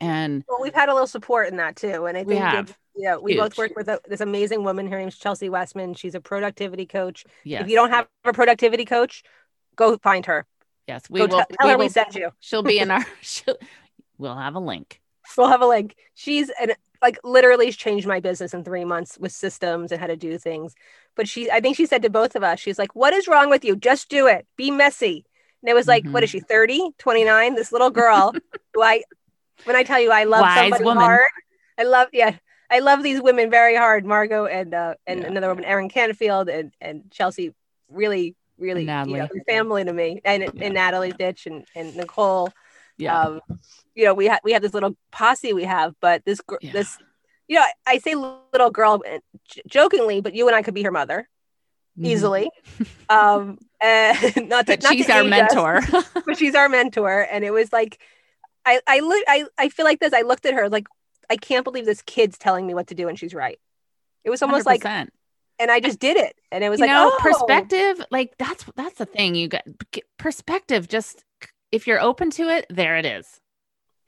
and 0.00 0.44
well 0.48 0.58
we've 0.60 0.74
had 0.74 0.88
a 0.88 0.92
little 0.92 1.06
support 1.06 1.48
in 1.48 1.56
that 1.56 1.76
too 1.76 2.04
and 2.04 2.18
i 2.18 2.22
We 2.22 2.34
think 2.34 2.44
have. 2.44 2.76
Yeah 3.00 3.16
we 3.16 3.36
both 3.36 3.56
work 3.58 3.72
with 3.76 3.88
a, 3.88 4.00
this 4.08 4.20
amazing 4.20 4.64
woman 4.64 4.90
her 4.90 4.98
name's 4.98 5.18
chelsea 5.18 5.48
wessman 5.48 5.94
she's 5.94 6.14
a 6.14 6.20
productivity 6.20 6.86
coach 6.86 7.24
yes 7.44 7.62
if 7.62 7.68
you 7.68 7.76
don't 7.76 7.90
have 7.90 8.06
a 8.24 8.32
productivity 8.32 8.84
coach 8.84 9.22
go 9.76 9.96
find 9.98 10.26
her 10.26 10.46
yes 10.86 11.04
we 11.08 11.20
go 11.20 11.26
will, 11.26 11.38
tell, 11.38 11.46
tell 11.58 11.68
we 11.68 11.72
her 11.72 11.78
we 11.78 11.88
sent 11.88 12.14
you 12.14 12.30
she'll 12.40 12.62
be 12.62 12.78
in 12.78 12.90
our 12.90 13.04
we'll 14.18 14.36
have 14.36 14.54
a 14.54 14.60
link 14.60 15.00
we'll 15.36 15.48
have 15.48 15.62
a 15.62 15.66
link. 15.66 15.96
She's 16.14 16.50
an 16.60 16.72
like 17.02 17.18
literally 17.24 17.72
changed 17.72 18.06
my 18.06 18.20
business 18.20 18.52
in 18.52 18.62
three 18.62 18.84
months 18.84 19.16
with 19.18 19.32
systems 19.32 19.90
and 19.90 20.00
how 20.00 20.06
to 20.06 20.16
do 20.16 20.36
things. 20.36 20.74
But 21.16 21.26
she, 21.26 21.50
I 21.50 21.60
think 21.60 21.76
she 21.76 21.86
said 21.86 22.02
to 22.02 22.10
both 22.10 22.36
of 22.36 22.42
us, 22.42 22.60
she's 22.60 22.78
like, 22.78 22.94
"What 22.94 23.14
is 23.14 23.26
wrong 23.26 23.48
with 23.48 23.64
you? 23.64 23.76
Just 23.76 24.08
do 24.08 24.26
it. 24.26 24.46
Be 24.56 24.70
messy." 24.70 25.24
And 25.62 25.68
it 25.68 25.74
was 25.74 25.86
like, 25.86 26.06
what 26.06 26.22
is 26.22 26.30
mm-hmm. 26.30 26.38
she, 26.38 26.44
30, 26.44 26.90
29? 26.96 27.54
This 27.54 27.70
little 27.70 27.90
girl 27.90 28.32
who 28.74 28.82
I, 28.82 29.02
when 29.64 29.76
I 29.76 29.82
tell 29.82 30.00
you 30.00 30.10
I 30.10 30.24
love 30.24 30.40
Wise 30.40 30.56
somebody 30.56 30.84
woman. 30.84 31.02
hard, 31.02 31.28
I 31.76 31.82
love, 31.82 32.08
yeah, 32.14 32.36
I 32.70 32.78
love 32.78 33.02
these 33.02 33.20
women 33.20 33.50
very 33.50 33.76
hard. 33.76 34.04
Margo 34.04 34.46
and 34.46 34.72
uh, 34.74 34.94
and 35.06 35.20
Yeah. 35.20 35.26
another 35.28 35.48
woman, 35.48 35.64
Erin 35.64 35.88
Canfield 35.88 36.48
and 36.48 36.72
and 36.80 37.10
Chelsea, 37.10 37.52
really, 37.88 38.36
really, 38.58 38.84
you 38.84 39.16
know, 39.16 39.28
family 39.48 39.84
to 39.84 39.92
me, 39.92 40.20
and 40.24 40.42
Yeah. 40.44 40.50
and 40.60 40.74
Natalie 40.74 41.12
Ditch 41.12 41.46
and 41.46 41.66
and 41.74 41.96
Nicole 41.96 42.52
yeah 42.98 43.22
um 43.24 43.40
you 43.94 44.04
know 44.04 44.12
we 44.12 44.26
have 44.26 44.40
we 44.44 44.52
have 44.52 44.60
this 44.62 44.74
little 44.74 44.94
posse 45.10 45.52
we 45.54 45.64
have 45.64 45.94
but 46.00 46.22
this 46.26 46.40
gr- 46.42 46.56
Yeah. 46.60 46.72
this 46.72 46.98
you 47.48 47.56
know 47.56 47.62
I, 47.62 47.94
I 47.94 47.98
say 47.98 48.14
little 48.14 48.70
girl 48.70 49.02
uh, 49.10 49.18
j- 49.48 49.62
jokingly 49.66 50.20
but 50.20 50.34
you 50.34 50.46
and 50.46 50.54
i 50.54 50.60
could 50.62 50.74
be 50.74 50.82
her 50.82 50.90
mother 50.92 51.26
Mhm. 51.98 52.04
easily 52.04 52.50
um 53.08 53.58
and 53.80 54.18
not 54.48 54.66
to, 54.66 54.72
but 54.72 54.82
not 54.82 54.92
she's 54.92 55.06
to 55.06 55.12
our 55.12 55.22
age 55.22 55.32
us, 55.32 55.54
mentor 55.54 55.80
but 56.26 56.36
she's 56.36 56.54
our 56.54 56.68
mentor 56.68 57.26
and 57.32 57.42
it 57.42 57.52
was 57.52 57.72
like 57.72 57.98
i 58.66 58.80
i 58.86 59.00
look 59.00 59.24
i 59.26 59.46
i 59.56 59.70
feel 59.70 59.86
like 59.86 59.98
this 59.98 60.12
i 60.12 60.20
looked 60.20 60.44
at 60.44 60.52
her 60.52 60.68
like 60.68 60.86
i 61.30 61.36
can't 61.36 61.64
believe 61.64 61.86
this 61.86 62.02
kid's 62.02 62.36
telling 62.36 62.66
me 62.66 62.74
what 62.74 62.88
to 62.88 62.94
do 62.94 63.08
and 63.08 63.18
she's 63.18 63.32
right 63.34 63.58
it 64.24 64.30
was 64.30 64.42
almost 64.42 64.66
like 64.66 64.82
100%. 64.82 65.08
and 65.58 65.70
i 65.70 65.80
just 65.80 65.98
did 65.98 66.16
it 66.16 66.34
and 66.52 66.62
it 66.62 66.68
was 66.68 66.78
you 66.78 66.86
like 66.86 66.90
know 66.92 67.10
oh 67.12 67.18
perspective 67.22 68.04
like 68.10 68.36
that's 68.38 68.64
that's 68.76 68.98
the 68.98 69.06
thing 69.06 69.34
you 69.34 69.48
got 69.48 69.62
perspective 70.18 70.88
just 70.88 71.24
if 71.72 71.86
you're 71.86 72.00
open 72.00 72.30
to 72.30 72.48
it 72.48 72.66
there 72.68 72.96
it 72.96 73.06
is 73.06 73.40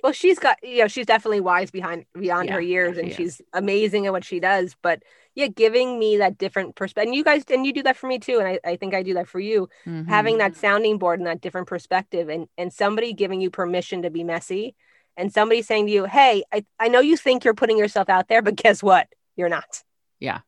Well, 0.02 0.12
she's 0.12 0.38
got 0.38 0.56
you 0.62 0.78
know 0.82 0.88
she's 0.88 1.06
definitely 1.06 1.40
wise 1.40 1.70
behind 1.70 2.04
beyond 2.18 2.48
Yeah, 2.48 2.54
her 2.54 2.60
years, 2.60 2.98
and 2.98 3.08
is. 3.08 3.16
she's 3.16 3.40
amazing 3.52 4.06
at 4.06 4.12
what 4.12 4.24
she 4.24 4.40
does. 4.40 4.74
But 4.82 5.04
yeah, 5.36 5.46
giving 5.46 5.96
me 5.98 6.16
that 6.18 6.38
different 6.38 6.74
perspective, 6.74 7.08
and 7.08 7.14
you 7.14 7.22
guys, 7.22 7.44
and 7.48 7.64
you 7.64 7.72
do 7.72 7.84
that 7.84 7.96
for 7.96 8.08
me 8.08 8.18
too, 8.18 8.40
and 8.40 8.48
I, 8.48 8.58
I 8.72 8.74
think 8.76 8.94
I 8.94 9.04
do 9.04 9.14
that 9.14 9.28
for 9.28 9.38
you. 9.38 9.68
Mhm. 9.86 10.08
Having 10.08 10.38
that 10.38 10.56
sounding 10.56 10.98
board 10.98 11.20
and 11.20 11.26
that 11.28 11.40
different 11.40 11.68
perspective, 11.68 12.28
and 12.28 12.48
and 12.58 12.72
somebody 12.72 13.12
giving 13.12 13.40
you 13.40 13.48
permission 13.48 14.02
to 14.02 14.10
be 14.10 14.24
messy, 14.24 14.74
and 15.16 15.32
somebody 15.32 15.62
saying 15.62 15.86
to 15.86 15.92
you, 15.92 16.04
"Hey, 16.04 16.44
I 16.52 16.64
I 16.78 16.88
know 16.88 17.00
you 17.00 17.16
think 17.16 17.44
you're 17.44 17.54
putting 17.54 17.78
yourself 17.78 18.08
out 18.08 18.28
there, 18.28 18.42
but 18.42 18.56
guess 18.56 18.82
what? 18.82 19.08
You're 19.36 19.48
not." 19.48 19.82
Yeah. 20.20 20.40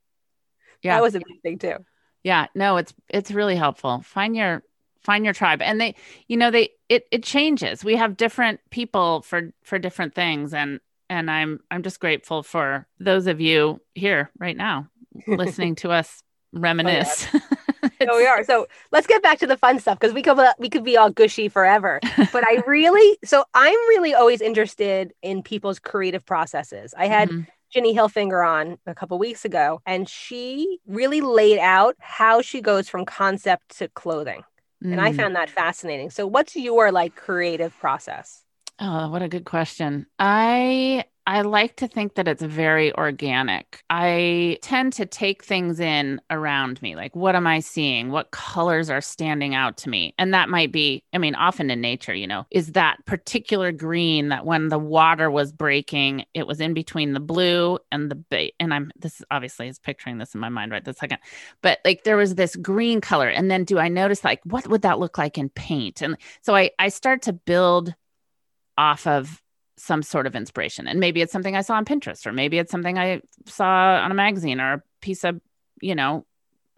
Yeah. 0.83 0.97
That 0.97 1.03
was 1.03 1.15
a 1.15 1.21
big 1.21 1.41
thing 1.43 1.59
too. 1.59 1.85
Yeah, 2.23 2.47
no, 2.55 2.77
it's 2.77 2.95
it's 3.09 3.31
really 3.31 3.57
helpful. 3.57 4.01
Find 4.03 4.37
your 4.37 4.63
find 5.03 5.25
your 5.25 5.35
tribe. 5.35 5.63
And 5.63 5.81
they, 5.81 5.95
you 6.27 6.37
know, 6.37 6.51
they 6.51 6.71
it 6.89 7.07
it 7.11 7.23
changes. 7.23 7.85
We 7.85 7.97
have 7.97 8.17
different 8.17 8.61
people 8.71 9.23
for 9.23 9.53
for 9.63 9.79
different 9.79 10.15
things 10.15 10.55
and 10.55 10.81
and 11.11 11.31
I'm 11.31 11.61
I'm 11.71 11.83
just 11.83 12.01
grateful 12.01 12.43
for 12.43 12.87
those 12.99 13.27
of 13.27 13.41
you 13.41 13.81
here 13.95 14.31
right 14.39 14.57
now 14.57 14.89
listening 15.27 15.75
to 15.77 15.91
us 15.91 16.23
oh, 16.57 16.61
reminisce. 16.61 17.27
So 18.03 18.17
we 18.17 18.27
are. 18.27 18.45
So 18.45 18.67
let's 18.93 19.07
get 19.07 19.23
back 19.23 19.39
to 19.39 19.47
the 19.47 19.57
fun 19.57 19.79
stuff 19.81 19.99
because 19.99 20.15
we 20.15 20.23
could 20.23 20.39
we 20.59 20.69
could 20.69 20.85
be 20.85 20.97
all 20.97 21.11
gushy 21.11 21.49
forever. 21.49 22.03
But 22.33 22.45
I 22.47 22.59
really, 22.67 23.19
so 23.25 23.45
I'm 23.55 23.79
really 23.89 24.15
always 24.15 24.41
interested 24.41 25.13
in 25.23 25.43
people's 25.43 25.79
creative 25.79 26.25
processes. 26.27 26.95
I 26.97 27.07
had 27.07 27.31
Mhm. 27.31 27.47
Ginny 27.73 27.95
Hilfiger 27.95 28.47
on 28.47 28.79
a 28.87 28.95
couple 28.95 29.19
weeks 29.19 29.45
ago, 29.45 29.81
and 29.87 30.09
she 30.09 30.79
really 30.87 31.21
laid 31.21 31.59
out 31.59 31.97
how 31.99 32.43
she 32.43 32.61
goes 32.61 32.89
from 32.89 33.05
concept 33.05 33.79
to 33.79 33.89
clothing, 33.89 34.45
and 34.91 35.01
I 35.01 35.13
Mm. 35.13 35.17
found 35.19 35.37
that 35.37 35.51
fascinating. 35.51 36.11
So, 36.11 36.27
what's 36.27 36.55
your 36.57 36.93
like 36.93 37.15
creative 37.15 37.77
process? 37.79 38.43
Oh, 38.79 39.09
what 39.11 39.23
a 39.23 39.29
good 39.29 39.45
question. 39.45 40.07
I 40.19 41.05
I 41.27 41.41
like 41.41 41.77
to 41.77 41.89
think 41.89 42.17
that 42.17 42.29
it's 42.29 42.43
very 42.43 42.95
organic. 42.97 43.83
I 43.89 44.59
tend 44.61 44.93
to 44.95 45.07
take 45.07 45.43
things 45.43 45.81
in 45.81 46.21
around 46.29 46.83
me. 46.83 46.97
Like 46.97 47.17
what 47.17 47.35
am 47.35 47.47
I 47.47 47.61
seeing? 47.61 48.11
What 48.11 48.31
colors 48.31 48.91
are 48.91 49.01
standing 49.01 49.55
out 49.55 49.79
to 49.79 49.89
me? 49.89 50.15
And 50.19 50.35
that 50.35 50.51
might 50.51 50.71
be, 50.71 51.03
I 51.15 51.19
mean, 51.19 51.35
often 51.35 51.71
in 51.71 51.81
nature, 51.81 52.13
you 52.13 52.27
know, 52.27 52.45
is 52.51 52.73
that 52.73 52.99
particular 53.07 53.73
green 53.73 54.29
that 54.29 54.45
when 54.45 54.69
the 54.69 54.79
water 54.79 55.31
was 55.31 55.51
breaking, 55.51 56.27
it 56.35 56.47
was 56.47 56.61
in 56.61 56.75
between 56.75 57.15
the 57.15 57.21
blue 57.21 57.79
and 57.91 58.11
the 58.11 58.23
ba- 58.29 58.51
and 58.61 58.75
I'm 58.75 58.93
this 58.97 59.23
obviously 59.31 59.69
is 59.69 59.79
picturing 59.79 60.19
this 60.19 60.35
in 60.35 60.41
my 60.41 60.51
mind 60.51 60.73
right 60.73 60.85
this 60.85 60.99
second. 60.99 61.21
But 61.63 61.79
like 61.87 62.05
there 62.05 62.19
was 62.19 62.35
this 62.35 62.55
green 62.55 63.01
color 63.01 63.29
and 63.29 63.51
then 63.51 63.65
do 63.65 63.79
I 63.79 63.89
notice 63.89 64.25
like 64.25 64.41
what 64.45 64.69
would 64.69 64.83
that 64.83 64.99
look 64.99 65.17
like 65.17 65.39
in 65.39 65.49
paint? 65.49 66.03
And 66.03 66.19
so 66.43 66.55
I 66.55 66.71
I 66.79 66.91
start 66.91 67.23
to 67.23 67.33
build 67.33 67.95
off 68.77 69.07
of 69.07 69.41
some 69.85 70.03
sort 70.03 70.27
of 70.27 70.35
inspiration. 70.35 70.89
And 70.89 71.01
maybe 71.01 71.21
it's 71.21 71.33
something 71.33 71.57
I 71.57 71.61
saw 71.63 71.75
on 71.75 71.85
Pinterest, 71.85 72.27
or 72.27 72.33
maybe 72.33 72.59
it's 72.59 72.71
something 72.71 72.99
I 72.99 73.21
saw 73.47 74.01
on 74.03 74.11
a 74.11 74.15
magazine 74.15 74.61
or 74.61 74.73
a 74.75 74.83
piece 75.01 75.25
of, 75.25 75.41
you 75.81 75.95
know, 75.95 76.25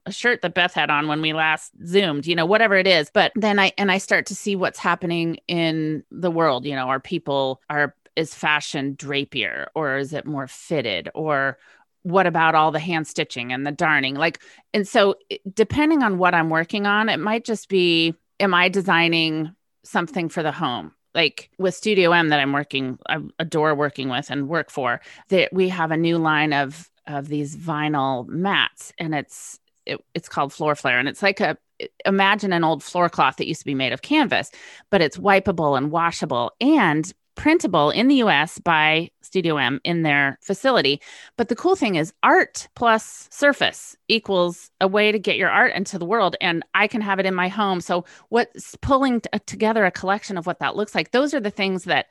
a 0.07 0.12
shirt 0.12 0.42
that 0.42 0.54
Beth 0.54 0.72
had 0.72 0.90
on 0.90 1.09
when 1.09 1.20
we 1.20 1.32
last 1.32 1.72
zoomed, 1.84 2.26
you 2.26 2.36
know, 2.36 2.46
whatever 2.46 2.76
it 2.76 2.86
is. 2.86 3.11
But 3.12 3.32
then 3.34 3.59
I 3.59 3.72
and 3.76 3.90
I 3.90 3.98
start 3.98 4.26
to 4.26 4.34
see 4.34 4.54
what's 4.54 4.78
happening 4.78 5.38
in 5.48 6.04
the 6.11 6.30
world. 6.30 6.64
You 6.64 6.76
know, 6.76 6.88
are 6.88 7.00
people 7.00 7.61
are 7.68 7.94
is 8.16 8.34
fashion 8.34 8.96
drapier 8.96 9.66
or 9.74 9.98
is 9.98 10.12
it 10.12 10.26
more 10.26 10.48
fitted 10.48 11.11
or 11.14 11.59
what 12.02 12.26
about 12.26 12.54
all 12.54 12.70
the 12.70 12.78
hand 12.78 13.07
stitching 13.07 13.52
and 13.52 13.66
the 13.66 13.72
darning 13.72 14.14
like 14.14 14.40
and 14.72 14.88
so 14.88 15.14
depending 15.52 16.02
on 16.02 16.16
what 16.16 16.34
i'm 16.34 16.48
working 16.48 16.86
on 16.86 17.09
it 17.09 17.18
might 17.18 17.44
just 17.44 17.68
be 17.68 18.14
am 18.40 18.54
i 18.54 18.68
designing 18.68 19.54
something 19.84 20.28
for 20.28 20.42
the 20.42 20.52
home 20.52 20.92
like 21.16 21.50
with 21.58 21.74
studio 21.74 22.12
m 22.12 22.28
that 22.28 22.38
i'm 22.38 22.52
working 22.52 22.98
i 23.08 23.18
adore 23.40 23.74
working 23.74 24.08
with 24.08 24.30
and 24.30 24.48
work 24.48 24.70
for 24.70 25.00
that 25.30 25.52
we 25.52 25.68
have 25.68 25.90
a 25.90 25.96
new 25.96 26.18
line 26.18 26.52
of 26.52 26.88
of 27.08 27.26
these 27.26 27.56
vinyl 27.56 28.28
mats 28.28 28.92
and 28.98 29.14
it's 29.14 29.58
it, 29.86 30.00
it's 30.14 30.28
called 30.28 30.52
floor 30.52 30.76
flare 30.76 30.98
and 30.98 31.08
it's 31.08 31.22
like 31.22 31.40
a 31.40 31.56
imagine 32.04 32.52
an 32.52 32.64
old 32.64 32.82
floor 32.82 33.08
cloth 33.08 33.36
that 33.36 33.48
used 33.48 33.60
to 33.60 33.66
be 33.66 33.74
made 33.74 33.92
of 33.92 34.02
canvas 34.02 34.50
but 34.90 35.00
it's 35.00 35.16
wipeable 35.16 35.76
and 35.76 35.90
washable 35.90 36.52
and 36.60 37.12
printable 37.37 37.91
in 37.91 38.09
the 38.09 38.16
US 38.16 38.59
by 38.59 39.11
Studio 39.22 39.57
M 39.57 39.80
in 39.84 40.03
their 40.03 40.39
facility. 40.41 41.01
But 41.37 41.49
the 41.49 41.57
cool 41.57 41.76
thing 41.76 41.97
is 41.97 42.12
art 42.22 42.68
plus 42.74 43.28
surface 43.30 43.97
equals 44.09 44.70
a 44.80 44.89
way 44.89 45.12
to 45.12 45.18
get 45.18 45.37
your 45.37 45.51
art 45.51 45.74
into 45.74 45.99
the 45.99 46.07
world 46.07 46.37
and 46.41 46.64
I 46.74 46.87
can 46.87 47.01
have 47.01 47.18
it 47.18 47.26
in 47.26 47.34
my 47.34 47.49
home. 47.49 47.80
So 47.80 48.05
what's 48.30 48.76
pulling 48.76 49.20
t- 49.20 49.28
together 49.47 49.84
a 49.84 49.91
collection 49.91 50.39
of 50.39 50.47
what 50.47 50.61
that 50.61 50.76
looks 50.76 50.95
like. 50.95 51.11
Those 51.11 51.34
are 51.34 51.41
the 51.41 51.51
things 51.51 51.84
that 51.84 52.07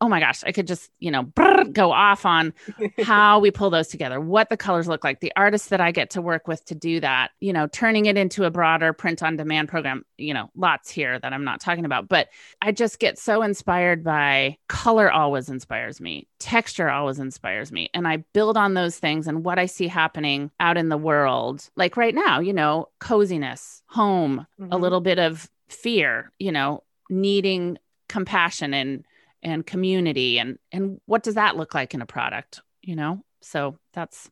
oh 0.00 0.08
my 0.08 0.20
gosh, 0.20 0.44
I 0.44 0.52
could 0.52 0.66
just, 0.66 0.90
you 1.00 1.10
know, 1.10 1.24
brrr, 1.24 1.72
go 1.72 1.90
off 1.90 2.24
on 2.24 2.54
how 3.02 3.40
we 3.40 3.50
pull 3.50 3.70
those 3.70 3.88
together, 3.88 4.20
what 4.20 4.48
the 4.48 4.56
colors 4.56 4.86
look 4.86 5.02
like, 5.02 5.20
the 5.20 5.32
artists 5.34 5.68
that 5.68 5.80
I 5.80 5.90
get 5.90 6.10
to 6.10 6.22
work 6.22 6.46
with 6.46 6.64
to 6.66 6.74
do 6.74 7.00
that, 7.00 7.32
you 7.40 7.52
know, 7.52 7.66
turning 7.66 8.06
it 8.06 8.16
into 8.16 8.44
a 8.44 8.50
broader 8.50 8.92
print 8.92 9.22
on 9.22 9.36
demand 9.36 9.68
program, 9.68 10.04
you 10.16 10.32
know, 10.34 10.50
lots 10.54 10.88
here 10.90 11.18
that 11.18 11.32
I'm 11.32 11.44
not 11.44 11.60
talking 11.60 11.84
about. 11.84 12.08
But 12.08 12.28
I 12.62 12.70
just 12.72 13.00
get 13.00 13.18
so 13.18 13.42
inspired 13.42 14.04
by 14.04 14.56
color, 14.68 15.10
always 15.10 15.48
inspires 15.48 16.00
me, 16.00 16.28
texture 16.38 16.88
always 16.90 17.18
inspires 17.18 17.72
me. 17.72 17.90
And 17.92 18.06
I 18.06 18.18
build 18.32 18.56
on 18.56 18.74
those 18.74 18.98
things 18.98 19.26
and 19.26 19.44
what 19.44 19.58
I 19.58 19.66
see 19.66 19.88
happening 19.88 20.50
out 20.60 20.76
in 20.76 20.90
the 20.90 20.96
world. 20.98 21.68
Like 21.76 21.96
right 21.96 22.14
now, 22.14 22.38
you 22.38 22.52
know, 22.52 22.88
coziness, 23.00 23.82
home, 23.86 24.46
a 24.60 24.62
Mhm. 24.62 24.80
little 24.80 25.00
bit 25.00 25.18
of 25.18 25.50
fear, 25.68 26.30
you 26.38 26.52
know, 26.52 26.84
needing 27.10 27.78
compassion 28.08 28.72
and 28.72 29.04
and 29.42 29.66
community 29.66 30.38
and 30.38 30.58
and 30.72 31.00
what 31.06 31.22
does 31.22 31.34
that 31.34 31.56
look 31.56 31.74
like 31.74 31.94
in 31.94 32.02
a 32.02 32.06
product 32.06 32.60
you 32.82 32.96
know 32.96 33.22
so 33.40 33.78
that's 33.92 34.30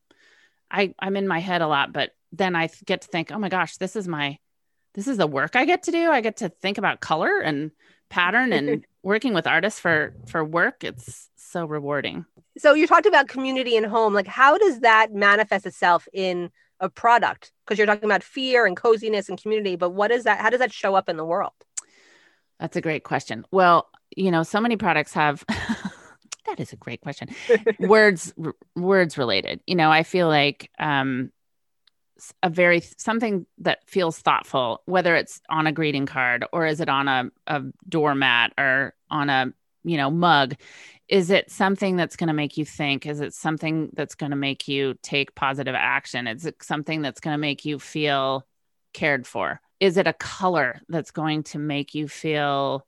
i 0.70 0.94
i'm 0.98 1.16
in 1.16 1.28
my 1.28 1.38
head 1.38 1.62
a 1.62 1.68
lot 1.68 1.92
but 1.92 2.10
then 2.32 2.56
i 2.56 2.68
get 2.84 3.02
to 3.02 3.08
think 3.08 3.30
oh 3.32 3.38
my 3.38 3.48
gosh 3.48 3.76
this 3.76 3.96
is 3.96 4.08
my 4.08 4.38
this 4.94 5.06
is 5.06 5.16
the 5.16 5.26
work 5.26 5.56
i 5.56 5.64
get 5.64 5.84
to 5.84 5.90
do 5.90 6.10
i 6.10 6.20
get 6.20 6.38
to 6.38 6.48
think 6.48 6.78
about 6.78 7.00
color 7.00 7.40
and 7.40 7.70
pattern 8.08 8.52
and 8.52 8.84
working 9.02 9.34
with 9.34 9.46
artists 9.46 9.78
for 9.78 10.14
for 10.26 10.44
work 10.44 10.82
it's 10.82 11.28
so 11.36 11.64
rewarding 11.64 12.26
So 12.58 12.74
you 12.74 12.86
talked 12.86 13.06
about 13.06 13.28
community 13.28 13.76
and 13.76 13.86
home. 13.86 14.12
Like, 14.14 14.26
how 14.26 14.58
does 14.58 14.80
that 14.80 15.12
manifest 15.12 15.64
itself 15.66 16.08
in 16.12 16.50
a 16.80 16.88
product? 16.88 17.52
Because 17.64 17.78
you're 17.78 17.86
talking 17.86 18.04
about 18.04 18.22
fear 18.22 18.66
and 18.66 18.76
coziness 18.76 19.28
and 19.28 19.40
community, 19.40 19.76
but 19.76 19.90
what 19.90 20.10
is 20.10 20.24
that? 20.24 20.40
How 20.40 20.50
does 20.50 20.60
that 20.60 20.72
show 20.72 20.94
up 20.94 21.08
in 21.08 21.16
the 21.16 21.24
world? 21.24 21.52
that's 22.58 22.76
a 22.76 22.80
great 22.80 23.04
question 23.04 23.44
well 23.50 23.88
you 24.16 24.30
know 24.30 24.42
so 24.42 24.60
many 24.60 24.76
products 24.76 25.12
have 25.12 25.44
that 26.46 26.58
is 26.58 26.72
a 26.72 26.76
great 26.76 27.00
question. 27.00 27.28
Words 27.78 28.32
r- 28.42 28.54
words 28.74 29.18
related. 29.18 29.60
You 29.66 29.76
know 29.76 29.90
i 29.90 30.02
feel 30.02 30.28
like 30.28 30.70
um 30.78 31.30
a 32.42 32.48
very 32.48 32.82
something 32.96 33.46
that 33.58 33.86
feels 33.86 34.18
thoughtful 34.18 34.80
whether 34.86 35.14
it's 35.14 35.40
on 35.50 35.66
a 35.66 35.72
greeting 35.72 36.06
card 36.06 36.46
or 36.50 36.64
is 36.64 36.80
it 36.80 36.88
on 36.88 37.08
a, 37.08 37.30
a 37.46 37.62
doormat 37.86 38.54
or 38.56 38.94
on 39.10 39.28
a 39.28 39.52
you 39.84 39.98
know 39.98 40.10
mug 40.10 40.54
is 41.08 41.30
it 41.30 41.50
something 41.50 41.96
that's 41.96 42.16
going 42.16 42.28
to 42.28 42.34
make 42.34 42.56
you 42.56 42.64
think? 42.64 43.06
Is 43.06 43.20
it 43.20 43.32
something 43.32 43.90
that's 43.92 44.14
going 44.14 44.30
to 44.30 44.36
make 44.36 44.66
you 44.66 44.96
take 45.02 45.34
positive 45.34 45.74
action? 45.76 46.26
Is 46.26 46.46
it 46.46 46.62
something 46.62 47.00
that's 47.00 47.20
going 47.20 47.34
to 47.34 47.38
make 47.38 47.64
you 47.64 47.78
feel 47.78 48.44
cared 48.92 49.26
for? 49.26 49.60
Is 49.78 49.96
it 49.96 50.06
a 50.06 50.12
color 50.12 50.80
that's 50.88 51.12
going 51.12 51.44
to 51.44 51.58
make 51.58 51.94
you 51.94 52.08
feel 52.08 52.86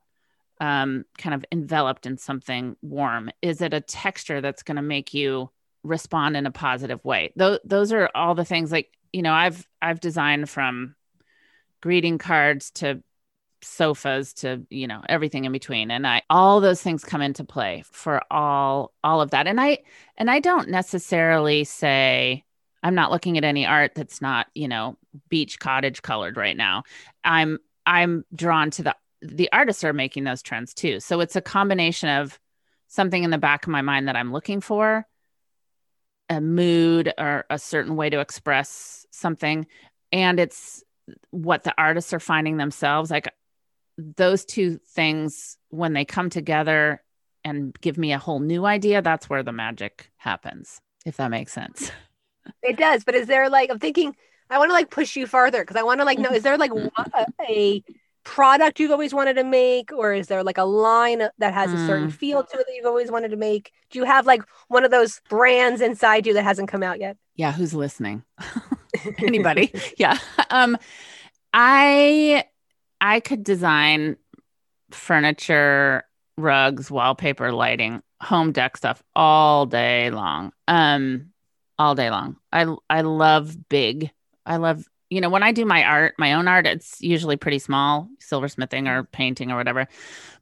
um, 0.61 1.05
kind 1.17 1.35
of 1.35 1.45
enveloped 1.53 2.07
in 2.07 2.19
something 2.19 2.77
warm? 2.83 3.31
Is 3.43 3.61
it 3.61 3.75
a 3.75 3.81
texture 3.81 4.41
that's 4.41 4.63
going 4.63 4.77
to 4.77 4.83
make 4.83 5.15
you 5.15 5.51
respond 5.83 6.37
in 6.37 6.47
a 6.47 6.51
positive 6.51 7.05
way? 7.05 7.33
Those 7.37 7.59
those 7.65 7.93
are 7.93 8.11
all 8.15 8.35
the 8.35 8.45
things. 8.45 8.73
Like 8.73 8.93
you 9.13 9.23
know, 9.23 9.33
I've 9.33 9.67
I've 9.81 10.01
designed 10.01 10.51
from 10.51 10.95
greeting 11.81 12.19
cards 12.19 12.71
to 12.73 13.03
sofas 13.63 14.33
to 14.33 14.65
you 14.71 14.87
know 14.87 15.03
everything 15.09 15.45
in 15.45 15.51
between 15.51 15.91
and 15.91 16.07
i 16.07 16.23
all 16.31 16.61
those 16.61 16.81
things 16.81 17.05
come 17.05 17.21
into 17.21 17.43
play 17.43 17.83
for 17.91 18.23
all 18.31 18.93
all 19.03 19.21
of 19.21 19.31
that 19.31 19.49
and 19.49 19.61
i 19.61 19.79
and 20.17 20.31
i 20.31 20.39
don't 20.39 20.69
necessarily 20.69 21.65
say 21.65 22.45
i'm 22.85 22.95
not 22.95 23.11
looking 23.11 23.37
at 23.37 23.43
any 23.43 23.67
art 23.67 23.93
that's 23.97 24.21
not 24.21 24.47
you 24.55 24.69
know 24.69 24.97
beach 25.29 25.59
cottage 25.59 26.03
colored 26.03 26.37
right 26.37 26.57
now 26.57 26.85
i'm 27.25 27.59
i'm 27.85 28.25
drawn 28.35 28.71
to 28.71 28.85
the 28.85 28.95
the 29.23 29.49
artists 29.53 29.85
are 29.85 29.93
making 29.93 30.25
those 30.25 30.43
trends 30.43 30.75
too. 30.75 31.01
So 31.01 31.21
it's 31.21 31.37
a 31.37 31.41
combination 31.41 32.09
of 32.09 32.39
something 32.89 33.23
in 33.23 33.31
the 33.31 33.39
back 33.39 33.64
of 33.66 33.71
my 33.71 33.83
mind 33.83 34.09
that 34.09 34.16
i'm 34.16 34.33
looking 34.33 34.62
for 34.62 35.07
a 36.31 36.41
mood 36.41 37.12
or 37.19 37.45
a 37.51 37.59
certain 37.59 37.97
way 37.97 38.11
to 38.11 38.21
express 38.21 39.07
something 39.11 39.66
and 40.12 40.39
it's 40.41 40.83
what 41.31 41.64
the 41.64 41.75
artists 41.79 42.12
are 42.12 42.21
finding 42.21 42.57
themselves. 42.59 43.11
Like 43.11 43.33
those 43.97 44.45
two 44.45 44.79
things 44.89 45.57
when 45.69 45.93
they 45.95 46.05
come 46.05 46.29
together 46.31 47.03
and 47.45 47.79
give 47.81 47.97
me 47.97 48.12
a 48.12 48.19
whole 48.19 48.41
new 48.41 48.66
idea 48.66 49.01
that's 49.01 49.29
where 49.29 49.43
the 49.43 49.53
magic 49.53 50.11
happens 50.16 50.81
if 51.07 51.16
that 51.16 51.31
makes 51.31 51.53
sense. 51.53 51.91
It 52.62 52.77
does, 52.77 53.05
but 53.05 53.14
is 53.14 53.27
there 53.27 53.49
like 53.51 53.71
I'm 53.71 53.79
thinking 53.79 54.16
I 54.51 54.59
want 54.59 54.71
to 54.71 54.75
like 54.75 54.91
push 54.91 55.14
you 55.16 55.27
farther 55.27 55.61
because 55.61 55.77
I 55.77 55.83
want 55.83 56.01
to 56.01 56.05
like 56.05 56.19
know 56.19 56.33
is 56.33 56.43
there 56.43 56.57
like 56.59 56.73
Mhm. 56.73 56.91
what, 56.97 57.29
a 57.49 57.85
product 58.37 58.79
you've 58.81 58.91
always 58.93 59.14
wanted 59.14 59.35
to 59.35 59.45
make, 59.45 59.93
or 59.93 60.12
is 60.12 60.26
there 60.29 60.45
like 60.45 60.59
a 60.59 60.64
line 60.64 61.22
that 61.39 61.55
has 61.55 61.72
a 61.72 61.79
certain 61.79 62.09
Mm. 62.09 62.12
feel 62.12 62.45
to 62.45 62.59
it 62.59 62.66
that 62.66 62.74
you've 62.76 62.87
always 62.87 63.11
wanted 63.11 63.31
to 63.31 63.37
make? 63.37 63.72
Do 63.91 63.99
you 63.99 64.05
have 64.05 64.26
like 64.26 64.43
one 64.68 64.85
of 64.85 64.91
those 64.91 65.20
brands 65.29 65.81
inside 65.81 66.26
you 66.26 66.35
that 66.35 66.45
hasn't 66.45 66.68
come 66.68 66.83
out 66.83 67.01
yet? 67.01 67.16
Yeah, 67.37 67.53
who's 67.53 67.74
listening? 67.74 68.22
Anybody? 69.26 69.72
yeah. 69.99 70.18
Um 70.51 70.76
I 71.53 72.45
I 73.01 73.20
could 73.20 73.45
design 73.45 74.16
furniture, 74.91 76.05
rugs, 76.37 76.91
wallpaper, 76.91 77.53
lighting, 77.53 78.03
home 78.22 78.53
deck 78.53 78.76
stuff 78.76 79.03
all 79.14 79.66
day 79.66 80.11
long. 80.11 80.53
Um 80.68 81.33
all 81.79 81.95
day 81.95 82.11
long. 82.11 82.37
I 82.53 82.74
I 82.91 83.03
love 83.03 83.68
big. 83.68 84.11
I 84.47 84.57
love 84.57 84.85
you 85.11 85.21
know, 85.21 85.31
when 85.31 85.43
I 85.43 85.53
do 85.53 85.65
my 85.65 85.85
art, 85.85 86.15
my 86.19 86.35
own 86.35 86.49
art, 86.49 86.67
it's 86.67 87.01
usually 87.01 87.37
pretty 87.37 87.59
small, 87.59 88.09
silversmithing 88.21 88.89
or 88.89 89.05
painting 89.05 89.51
or 89.51 89.57
whatever. 89.57 89.89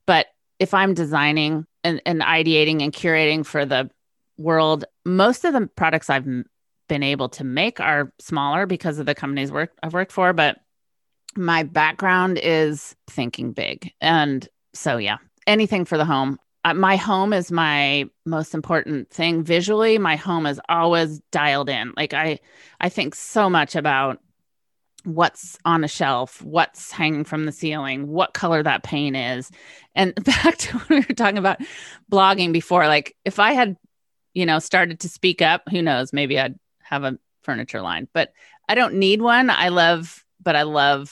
But 0.06 0.26
if 0.58 0.74
I'm 0.74 0.94
designing 0.94 1.66
and, 1.84 2.00
and 2.06 2.20
ideating 2.20 2.82
and 2.82 2.92
curating 2.92 3.44
for 3.44 3.64
the 3.64 3.90
world, 4.38 4.84
most 5.04 5.44
of 5.44 5.52
the 5.52 5.66
products 5.66 6.10
I've 6.10 6.26
been 6.88 7.02
able 7.02 7.28
to 7.30 7.44
make 7.44 7.80
are 7.80 8.12
smaller 8.18 8.66
because 8.66 8.98
of 8.98 9.06
the 9.06 9.14
companies 9.14 9.52
work 9.52 9.72
I've 9.82 9.92
worked 9.92 10.12
for, 10.12 10.32
but 10.32 10.58
my 11.36 11.62
background 11.62 12.38
is 12.42 12.96
thinking 13.08 13.52
big. 13.52 13.92
And 14.00 14.48
so 14.72 14.96
yeah, 14.96 15.18
anything 15.46 15.84
for 15.84 15.98
the 15.98 16.04
home. 16.04 16.38
Uh, 16.64 16.74
my 16.74 16.96
home 16.96 17.32
is 17.32 17.52
my 17.52 18.08
most 18.24 18.54
important 18.54 19.10
thing 19.10 19.44
visually. 19.44 19.98
My 19.98 20.16
home 20.16 20.46
is 20.46 20.60
always 20.68 21.20
dialed 21.30 21.68
in. 21.68 21.92
Like 21.96 22.14
I 22.14 22.40
I 22.80 22.88
think 22.88 23.14
so 23.14 23.48
much 23.48 23.76
about 23.76 24.20
what's 25.06 25.58
on 25.64 25.84
a 25.84 25.88
shelf, 25.88 26.42
what's 26.42 26.90
hanging 26.90 27.24
from 27.24 27.46
the 27.46 27.52
ceiling, 27.52 28.08
what 28.08 28.34
color 28.34 28.62
that 28.62 28.82
paint 28.82 29.16
is. 29.16 29.50
And 29.94 30.14
back 30.24 30.56
to 30.58 30.78
when 30.78 31.00
we 31.00 31.06
were 31.08 31.14
talking 31.14 31.38
about 31.38 31.60
blogging 32.10 32.52
before, 32.52 32.86
like 32.86 33.16
if 33.24 33.38
I 33.38 33.52
had, 33.52 33.76
you 34.34 34.44
know, 34.44 34.58
started 34.58 35.00
to 35.00 35.08
speak 35.08 35.40
up, 35.40 35.62
who 35.70 35.80
knows, 35.80 36.12
maybe 36.12 36.38
I'd 36.38 36.58
have 36.82 37.04
a 37.04 37.18
furniture 37.42 37.80
line, 37.80 38.08
but 38.12 38.32
I 38.68 38.74
don't 38.74 38.94
need 38.94 39.22
one. 39.22 39.48
I 39.48 39.68
love, 39.68 40.24
but 40.42 40.56
I 40.56 40.62
love, 40.62 41.10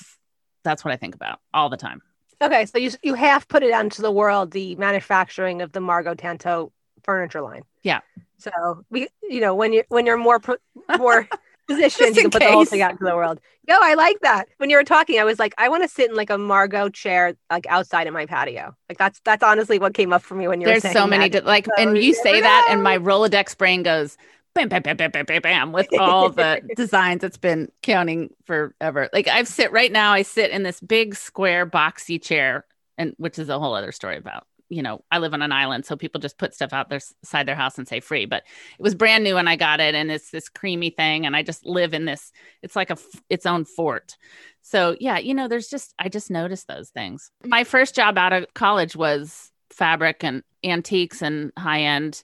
that's 0.65 0.85
what 0.85 0.93
I 0.93 0.97
think 0.97 1.15
about 1.15 1.39
all 1.53 1.71
the 1.71 1.77
time. 1.77 2.03
Okay, 2.43 2.67
so 2.67 2.79
you 2.79 2.91
you 3.03 3.15
have 3.15 3.47
put 3.49 3.63
it 3.63 3.73
out 3.73 3.85
into 3.85 4.03
the 4.03 4.11
world 4.11 4.51
the 4.51 4.75
manufacturing 4.75 5.63
of 5.63 5.73
the 5.73 5.81
Margo 5.81 6.15
Tantau 6.15 6.73
furniture 7.05 7.41
line. 7.41 7.63
Yeah. 7.83 8.01
So 8.39 8.85
we, 8.91 9.09
you 9.23 9.41
know, 9.41 9.55
when 9.55 9.73
you 9.73 9.85
when 9.89 10.05
you're 10.05 10.17
more 10.17 10.41
pro- 10.41 10.57
more 10.99 11.29
positioned, 11.67 12.09
Just 12.09 12.17
you 12.17 12.23
can 12.23 12.31
put 12.31 12.41
the 12.43 12.53
whole 12.53 12.65
thing 12.65 12.83
out 12.83 12.93
into 12.93 13.05
the 13.05 13.15
world. 13.15 13.41
No, 13.67 13.79
I 13.81 13.95
like 13.95 14.21
that. 14.21 14.49
When 14.59 14.71
you 14.71 14.77
were 14.77 14.85
talking, 14.85 15.19
I 15.19 15.25
was 15.25 15.39
like, 15.39 15.55
I 15.57 15.69
want 15.69 15.83
to 15.83 15.89
sit 15.89 16.11
in 16.11 16.17
like 16.17 16.31
a 16.31 16.39
Margo 16.39 16.89
chair, 16.89 17.35
like 17.51 17.67
outside 17.69 18.07
in 18.07 18.13
my 18.13 18.27
patio. 18.27 18.77
Like 18.89 18.99
that's 18.99 19.21
that's 19.25 19.43
honestly 19.43 19.79
what 19.79 19.95
came 19.95 20.13
up 20.13 20.23
for 20.23 20.35
me 20.35 20.49
when 20.49 20.61
you 20.61 20.67
were 20.67 20.73
There's 20.73 20.83
saying 20.83 20.95
so 20.95 21.07
many, 21.07 21.29
that. 21.31 21.47
like, 21.47 21.67
So 21.67 21.73
and 21.79 21.97
you 21.97 22.15
say 22.15 22.41
that, 22.41 22.69
and 22.71 22.83
my 22.83 22.99
Rolodex 22.99 23.57
brain 23.57 23.83
goes 23.83 24.17
bam, 24.55 24.69
bam, 24.69 24.83
bam, 24.83 24.97
bam, 24.97 25.11
bam, 25.11 25.25
bam, 25.25 25.43
bam, 25.43 25.73
with 25.73 25.89
all 25.99 26.31
the 26.31 26.61
designs 26.77 27.25
it's 27.25 27.37
been 27.37 27.71
counting 27.83 28.31
forever. 28.45 29.09
Like, 29.13 29.27
I've 29.29 29.49
sit 29.49 29.73
right 29.73 29.91
now, 29.91 30.13
I 30.13 30.23
sit 30.23 30.51
in 30.51 30.63
this 30.63 30.81
big 30.81 31.17
square 31.17 31.67
boxy 31.67 32.23
chair, 32.23 32.65
and 32.97 33.15
which 33.19 33.39
is 33.39 33.49
a 33.49 33.59
whole 33.59 33.75
other 33.75 33.93
story 33.93 34.17
about. 34.17 34.47
You 34.75 34.83
know, 34.83 35.05
I 35.11 35.19
live 35.19 35.35
on 35.35 35.43
an 35.43 35.53
island, 35.53 35.87
so 35.87 35.97
people 35.97 36.21
just 36.21 36.39
put 36.39 36.55
stuff 36.55 36.73
out 36.73 36.89
their 36.89 37.01
side 37.23 37.47
their 37.47 37.55
house 37.55 37.79
and 37.79 37.87
say 37.87 38.01
free. 38.01 38.27
But 38.27 38.43
it 38.79 38.83
was 38.83 38.95
brand 38.95 39.25
new 39.25 39.35
when 39.35 39.49
I 39.49 39.57
got 39.57 39.81
it, 39.81 39.95
and 39.95 40.11
it's 40.11 40.31
this 40.31 40.49
creamy 40.49 40.91
thing, 40.91 41.27
and 41.27 41.37
I 41.37 41.43
just 41.43 41.65
live 41.65 41.95
in 41.95 42.05
this. 42.05 42.33
It's 42.63 42.77
like 42.77 42.91
a 42.91 42.97
its 43.29 43.47
own 43.47 43.65
fort. 43.65 44.17
So 44.63 44.97
yeah, 45.01 45.19
you 45.19 45.35
know, 45.35 45.49
there's 45.49 45.69
just 45.69 45.95
I 45.99 46.09
just 46.09 46.31
noticed 46.31 46.67
those 46.69 46.91
things. 46.91 47.31
Mm-hmm. 47.43 47.51
My 47.51 47.65
first 47.65 47.95
job 47.95 48.19
out 48.19 48.33
of 48.33 48.53
college 48.55 48.97
was 48.97 49.51
fabric 49.71 50.25
and 50.25 50.43
antiques 50.63 51.23
and 51.23 51.53
high 51.59 51.83
end 51.83 52.23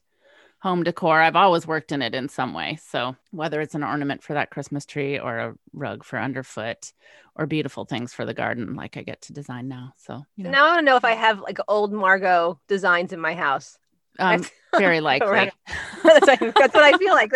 home 0.60 0.82
decor. 0.82 1.20
I've 1.20 1.36
always 1.36 1.66
worked 1.66 1.90
in 1.90 2.02
it 2.02 2.14
in 2.14 2.28
some 2.28 2.52
way. 2.52 2.78
So 2.82 3.16
whether 3.30 3.60
it's 3.60 3.74
an 3.74 3.82
ornament 3.82 4.22
for 4.22 4.34
that 4.34 4.50
Christmas 4.50 4.84
tree 4.84 5.18
or 5.18 5.38
a 5.38 5.54
rug 5.72 6.04
for 6.04 6.18
underfoot 6.18 6.92
or 7.34 7.46
beautiful 7.46 7.84
things 7.86 8.12
for 8.12 8.26
the 8.26 8.34
garden, 8.34 8.74
like 8.74 8.96
I 8.96 9.02
get 9.02 9.22
to 9.22 9.32
design 9.32 9.68
now. 9.68 9.94
So 9.96 10.24
you 10.36 10.44
know, 10.44 10.50
Now 10.50 10.66
I 10.66 10.68
want 10.68 10.78
to 10.80 10.84
know 10.84 10.96
if 10.96 11.04
I 11.04 11.12
have 11.14 11.40
like 11.40 11.58
old 11.66 11.92
Margo 11.92 12.60
designs 12.68 13.12
in 13.12 13.20
my 13.20 13.34
house. 13.34 13.78
um, 14.18 14.44
very 14.78 15.00
likely. 15.00 15.50
That's, 16.04 16.26
what, 16.26 16.76
I 16.76 16.92
feel 16.98 17.14
like. 17.14 17.30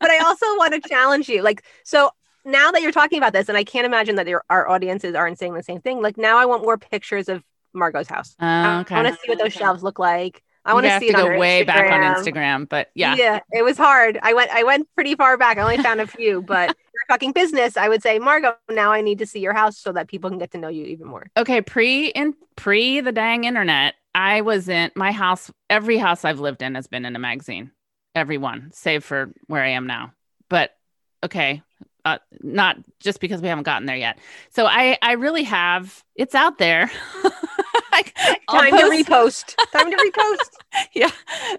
But 0.00 0.10
I 0.10 0.18
also 0.18 0.46
want 0.56 0.74
to 0.74 0.88
challenge 0.88 1.28
you. 1.28 1.42
Like, 1.42 1.62
so 1.84 2.10
now 2.44 2.72
that 2.72 2.82
you're 2.82 2.92
talking 2.92 3.18
about 3.18 3.32
this, 3.32 3.48
and 3.48 3.56
I 3.56 3.64
can't 3.64 3.86
imagine 3.86 4.16
that 4.16 4.26
your, 4.26 4.42
our 4.50 4.68
audiences 4.68 5.14
aren't 5.14 5.38
saying 5.38 5.54
the 5.54 5.62
same 5.62 5.80
thing. 5.80 6.02
Like, 6.02 6.18
now 6.18 6.36
I 6.38 6.46
want 6.46 6.62
more 6.62 6.76
pictures 6.76 7.28
of 7.28 7.42
Margo's 7.72 8.08
house. 8.08 8.34
Uh, 8.40 8.82
okay. 8.82 8.96
I 8.96 9.02
want 9.02 9.14
to 9.14 9.20
see 9.22 9.28
what 9.28 9.38
those 9.38 9.52
shelves 9.52 9.82
look 9.82 9.98
like. 9.98 10.42
I 10.64 10.74
want 10.74 10.86
to 10.86 10.98
see 10.98 11.08
it 11.08 11.16
go 11.16 11.38
way 11.38 11.62
back 11.62 11.90
on 11.90 12.00
Instagram. 12.00 12.34
Instagram, 12.34 12.68
but 12.68 12.90
yeah. 12.94 13.14
yeah, 13.16 13.40
it 13.52 13.62
was 13.62 13.76
hard. 13.76 14.18
I 14.22 14.32
went, 14.32 14.50
I 14.50 14.62
went 14.62 14.88
pretty 14.94 15.14
far 15.14 15.36
back. 15.36 15.58
I 15.58 15.62
only 15.62 15.78
found 15.78 16.00
a 16.00 16.06
few, 16.06 16.40
but 16.42 16.70
if 16.70 16.76
you're 16.76 17.02
talking 17.08 17.32
business. 17.32 17.76
I 17.76 17.88
would 17.88 18.02
say, 18.02 18.18
Margo, 18.18 18.56
now 18.70 18.92
I 18.92 19.02
need 19.02 19.18
to 19.18 19.26
see 19.26 19.40
your 19.40 19.52
house 19.52 19.76
so 19.78 19.92
that 19.92 20.08
people 20.08 20.30
can 20.30 20.38
get 20.38 20.52
to 20.52 20.58
know 20.58 20.68
you 20.68 20.84
even 20.86 21.06
more. 21.06 21.26
okay 21.36 21.60
pre 21.60 22.06
in 22.08 22.34
pre 22.56 23.00
the 23.00 23.12
dang 23.12 23.44
internet 23.44 23.94
i 24.14 24.40
was 24.40 24.68
in 24.68 24.90
my 24.94 25.12
house 25.12 25.50
every 25.68 25.98
house 25.98 26.24
i've 26.24 26.40
lived 26.40 26.62
in 26.62 26.74
has 26.74 26.86
been 26.86 27.04
in 27.04 27.16
a 27.16 27.18
magazine 27.18 27.70
every 28.14 28.38
one 28.38 28.70
save 28.72 29.04
for 29.04 29.32
where 29.46 29.62
i 29.62 29.68
am 29.68 29.86
now 29.86 30.12
but 30.48 30.76
okay 31.22 31.62
uh, 32.04 32.18
not 32.42 32.76
just 33.00 33.18
because 33.18 33.40
we 33.40 33.48
haven't 33.48 33.64
gotten 33.64 33.86
there 33.86 33.96
yet 33.96 34.18
so 34.50 34.66
i 34.66 34.96
i 35.02 35.12
really 35.12 35.42
have 35.42 36.04
it's 36.14 36.34
out 36.34 36.58
there 36.58 36.90
Like, 37.94 38.14
Time 38.50 38.76
to 38.76 38.84
repost. 38.84 39.54
Time 39.72 39.90
to 39.90 39.96
repost. 39.96 40.86
yeah. 40.94 41.10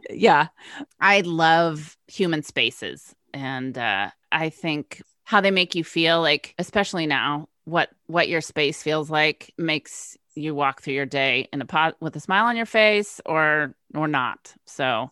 Yeah. 0.09 0.47
I 0.99 1.21
love 1.21 1.97
human 2.07 2.43
spaces 2.43 3.15
and 3.33 3.77
uh 3.77 4.09
i 4.31 4.47
think 4.49 5.01
how 5.25 5.41
they 5.41 5.51
make 5.51 5.75
you 5.75 5.83
feel 5.83 6.21
like 6.21 6.55
especially 6.57 7.05
now 7.05 7.49
what 7.65 7.89
what 8.05 8.29
your 8.29 8.41
space 8.41 8.81
feels 8.81 9.09
like 9.09 9.53
makes 9.57 10.17
you 10.35 10.53
walk 10.55 10.81
through 10.81 10.93
your 10.93 11.05
day 11.05 11.49
in 11.51 11.61
a 11.61 11.65
pot 11.65 11.95
with 11.99 12.15
a 12.15 12.19
smile 12.19 12.45
on 12.45 12.55
your 12.55 12.65
face 12.65 13.19
or 13.25 13.75
or 13.93 14.07
not. 14.07 14.53
So 14.65 15.11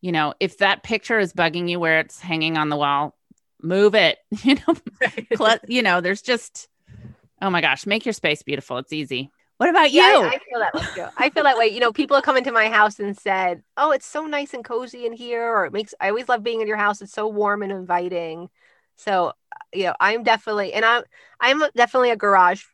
you 0.00 0.12
know 0.12 0.34
if 0.40 0.58
that 0.58 0.82
picture 0.82 1.18
is 1.18 1.32
bugging 1.32 1.68
you 1.68 1.80
where 1.80 1.98
it's 2.00 2.20
hanging 2.20 2.56
on 2.56 2.68
the 2.68 2.76
wall 2.76 3.14
move 3.60 3.94
it. 3.94 4.18
You 4.44 4.54
know 4.54 5.56
you 5.66 5.82
know 5.82 6.00
there's 6.00 6.22
just 6.22 6.68
oh 7.42 7.50
my 7.50 7.60
gosh 7.60 7.86
make 7.86 8.06
your 8.06 8.12
space 8.12 8.42
beautiful. 8.42 8.78
It's 8.78 8.92
easy 8.92 9.30
what 9.58 9.68
about 9.68 9.92
you 9.92 10.00
Yeah, 10.00 10.30
I, 10.30 10.34
I 10.34 10.38
feel 10.38 10.60
that 10.60 10.74
way 10.74 10.82
too. 10.94 11.06
I 11.16 11.30
feel 11.30 11.44
that 11.44 11.58
way. 11.58 11.66
You 11.66 11.80
know, 11.80 11.92
people 11.92 12.16
have 12.16 12.24
come 12.24 12.36
into 12.36 12.52
my 12.52 12.68
house 12.68 12.98
and 13.00 13.16
said, 13.16 13.62
"Oh, 13.76 13.90
it's 13.90 14.06
so 14.06 14.26
nice 14.26 14.54
and 14.54 14.64
cozy 14.64 15.04
in 15.06 15.12
here," 15.12 15.46
or 15.48 15.66
"It 15.66 15.72
makes." 15.72 15.94
I 16.00 16.08
always 16.08 16.28
love 16.28 16.42
being 16.42 16.60
in 16.60 16.68
your 16.68 16.76
house. 16.76 17.02
It's 17.02 17.12
so 17.12 17.26
warm 17.28 17.62
and 17.62 17.72
inviting. 17.72 18.48
So, 18.96 19.28
uh, 19.28 19.32
you 19.72 19.84
know, 19.84 19.94
I'm 20.00 20.22
definitely, 20.24 20.72
and 20.72 20.84
I'm, 20.84 21.02
I'm 21.40 21.60
definitely 21.76 22.10
a 22.10 22.16
garage 22.16 22.64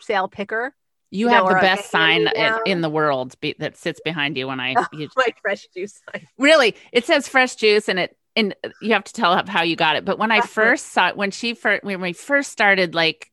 sale 0.00 0.28
picker. 0.28 0.74
You 1.10 1.26
you 1.26 1.28
have 1.28 1.44
know, 1.44 1.48
the 1.48 1.54
best 1.54 1.90
sign 1.90 2.26
in, 2.26 2.54
in 2.66 2.80
the 2.80 2.88
world 2.88 3.38
be, 3.40 3.54
that 3.58 3.76
sits 3.76 4.00
behind 4.00 4.36
you 4.36 4.48
when 4.48 4.60
I 4.60 4.76
you, 4.92 5.08
My 5.16 5.26
fresh 5.42 5.66
juice. 5.74 6.00
sign. 6.12 6.26
really 6.38 6.74
it 6.92 7.04
says 7.04 7.28
fresh 7.28 7.54
juice 7.54 7.88
and 7.88 7.98
it 7.98 8.16
and 8.36 8.54
you 8.80 8.92
have 8.92 9.04
to 9.04 9.12
tell 9.12 9.44
how 9.46 9.62
you 9.62 9.76
got 9.76 9.94
it. 9.96 10.04
But 10.04 10.18
when 10.18 10.32
I 10.32 10.40
first 10.40 10.86
saw 10.86 11.08
it, 11.08 11.16
when 11.16 11.30
she 11.30 11.54
first 11.54 11.84
when 11.84 12.00
we 12.00 12.12
first 12.12 12.50
started 12.50 12.94
like 12.94 13.30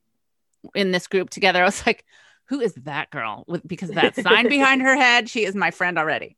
in 0.76 0.92
this 0.92 1.08
group 1.08 1.32
together, 1.32 1.62
I 1.62 1.66
was 1.66 1.86
like, 1.88 2.06
who 2.52 2.60
is 2.60 2.74
that 2.84 3.10
girl? 3.12 3.46
With 3.48 3.66
because 3.66 3.92
that 3.92 4.14
sign 4.18 4.50
behind 4.50 4.82
her 4.82 4.96
head, 4.96 5.30
she 5.30 5.46
is 5.46 5.56
my 5.56 5.72
friend 5.72 5.98
already. 5.98 6.36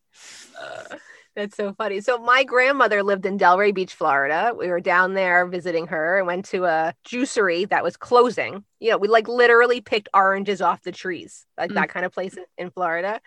That's 1.35 1.57
so 1.57 1.73
funny. 1.73 1.99
So 2.01 2.19
my 2.19 2.43
grandmother 2.43 3.01
lived 3.01 3.25
in 3.25 3.39
Delray 3.39 3.73
Beach, 3.73 3.95
Florida. 3.95 4.53
We 4.55 4.67
were 4.67 4.79
down 4.79 5.15
there 5.15 5.47
visiting 5.47 5.87
her 5.87 6.19
and 6.19 6.27
went 6.27 6.45
to 6.45 6.65
a 6.65 6.93
juicery 7.03 7.67
that 7.69 7.83
was 7.83 7.97
closing. 7.97 8.63
You 8.79 8.91
know, 8.91 8.99
we 8.99 9.07
like 9.07 9.27
literally 9.27 9.81
picked 9.81 10.09
oranges 10.13 10.61
off 10.61 10.83
the 10.83 10.91
trees, 10.91 11.47
like 11.57 11.71
Mm. 11.71 11.75
that 11.75 11.89
kind 11.89 12.05
of 12.05 12.11
place 12.11 12.37
in 12.59 12.69
Florida. 12.69 13.19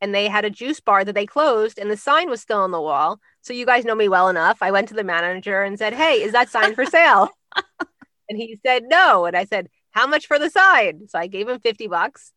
And 0.00 0.14
they 0.14 0.28
had 0.28 0.46
a 0.46 0.50
juice 0.50 0.80
bar 0.80 1.04
that 1.04 1.14
they 1.14 1.26
closed 1.26 1.78
and 1.78 1.90
the 1.90 1.98
sign 1.98 2.30
was 2.30 2.40
still 2.40 2.60
on 2.60 2.70
the 2.70 2.80
wall. 2.80 3.20
So 3.42 3.52
you 3.52 3.66
guys 3.66 3.84
know 3.84 3.94
me 3.94 4.08
well 4.08 4.30
enough. 4.30 4.62
I 4.62 4.70
went 4.70 4.88
to 4.88 4.94
the 4.94 5.04
manager 5.04 5.62
and 5.62 5.78
said, 5.78 5.92
Hey, 5.92 6.22
is 6.22 6.32
that 6.32 6.48
sign 6.48 6.74
for 6.74 6.86
sale? 6.86 7.28
and 8.30 8.38
he 8.38 8.58
said, 8.64 8.84
No. 8.86 9.26
And 9.26 9.36
I 9.36 9.44
said, 9.44 9.68
How 9.90 10.06
much 10.06 10.26
for 10.26 10.38
the 10.38 10.50
sign? 10.50 11.08
So 11.08 11.18
I 11.18 11.26
gave 11.26 11.48
him 11.48 11.60
50 11.60 11.86
bucks. 11.88 12.32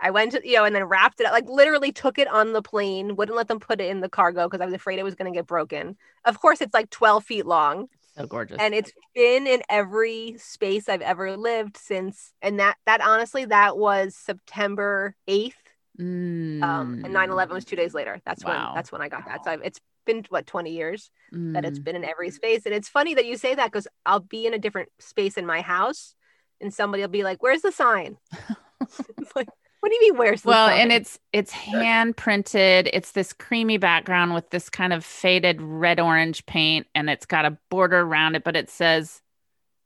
I 0.00 0.10
went 0.10 0.32
to, 0.32 0.46
you 0.46 0.56
know, 0.56 0.64
and 0.64 0.74
then 0.74 0.84
wrapped 0.84 1.20
it 1.20 1.26
up, 1.26 1.32
like 1.32 1.48
literally 1.48 1.90
took 1.90 2.18
it 2.18 2.28
on 2.28 2.52
the 2.52 2.60
plane, 2.60 3.16
wouldn't 3.16 3.36
let 3.36 3.48
them 3.48 3.60
put 3.60 3.80
it 3.80 3.88
in 3.90 4.00
the 4.00 4.10
cargo 4.10 4.46
because 4.46 4.60
I 4.60 4.66
was 4.66 4.74
afraid 4.74 4.98
it 4.98 5.04
was 5.04 5.14
going 5.14 5.32
to 5.32 5.36
get 5.36 5.46
broken. 5.46 5.96
Of 6.24 6.38
course, 6.40 6.60
it's 6.60 6.74
like 6.74 6.90
12 6.90 7.24
feet 7.24 7.46
long 7.46 7.88
So 8.16 8.26
gorgeous. 8.26 8.58
and 8.60 8.74
it's 8.74 8.92
been 9.14 9.46
in 9.46 9.62
every 9.70 10.36
space 10.38 10.88
I've 10.90 11.00
ever 11.00 11.36
lived 11.38 11.78
since. 11.78 12.34
And 12.42 12.60
that, 12.60 12.76
that 12.84 13.00
honestly, 13.00 13.46
that 13.46 13.78
was 13.78 14.14
September 14.14 15.14
8th. 15.26 15.54
Um, 16.62 17.00
and 17.04 17.12
9 17.14 17.30
11 17.30 17.54
was 17.54 17.64
two 17.64 17.76
days 17.76 17.94
later. 17.94 18.20
That's 18.26 18.42
Mm. 18.42 18.48
Wow. 18.48 18.66
when, 18.66 18.74
that's 18.74 18.92
when 18.92 19.00
I 19.00 19.08
got 19.08 19.24
that. 19.26 19.44
So 19.44 19.50
I've, 19.50 19.62
it's 19.62 19.80
been 20.04 20.24
what, 20.28 20.46
20 20.46 20.72
years 20.72 21.10
that 21.54 21.64
it's 21.64 21.78
been 21.78 21.96
in 21.96 22.04
every 22.04 22.30
space. 22.30 22.66
And 22.66 22.74
it's 22.74 22.88
funny 22.88 23.14
that 23.14 23.24
you 23.24 23.36
say 23.38 23.54
that 23.54 23.72
because 23.72 23.88
I'll 24.04 24.20
be 24.20 24.46
in 24.46 24.52
a 24.52 24.58
different 24.58 24.90
space 24.98 25.38
in 25.38 25.46
my 25.46 25.62
house 25.62 26.14
and 26.60 26.72
somebody 26.72 27.02
will 27.02 27.08
be 27.10 27.24
like, 27.24 27.42
Where's 27.42 27.62
the 27.62 27.72
sign? 27.72 28.18
it's 28.80 29.36
like, 29.36 29.48
What 29.80 29.90
do 29.90 29.94
you 29.96 30.00
mean? 30.12 30.18
Where's 30.18 30.44
the 30.44 30.50
Well, 30.50 30.68
sign? 30.68 30.78
and 30.78 30.92
it's 30.92 31.18
it's 31.32 31.50
hand 31.52 32.16
printed. 32.16 32.88
It's 32.92 33.12
this 33.12 33.32
creamy 33.32 33.78
background 33.78 34.34
with 34.34 34.50
this 34.50 34.70
kind 34.70 34.92
of 34.92 35.04
faded 35.04 35.60
red 35.60 35.98
orange 36.00 36.46
paint, 36.46 36.86
and 36.94 37.10
it's 37.10 37.26
got 37.26 37.44
a 37.44 37.58
border 37.70 38.00
around 38.00 38.36
it, 38.36 38.44
but 38.44 38.56
it 38.56 38.70
says, 38.70 39.20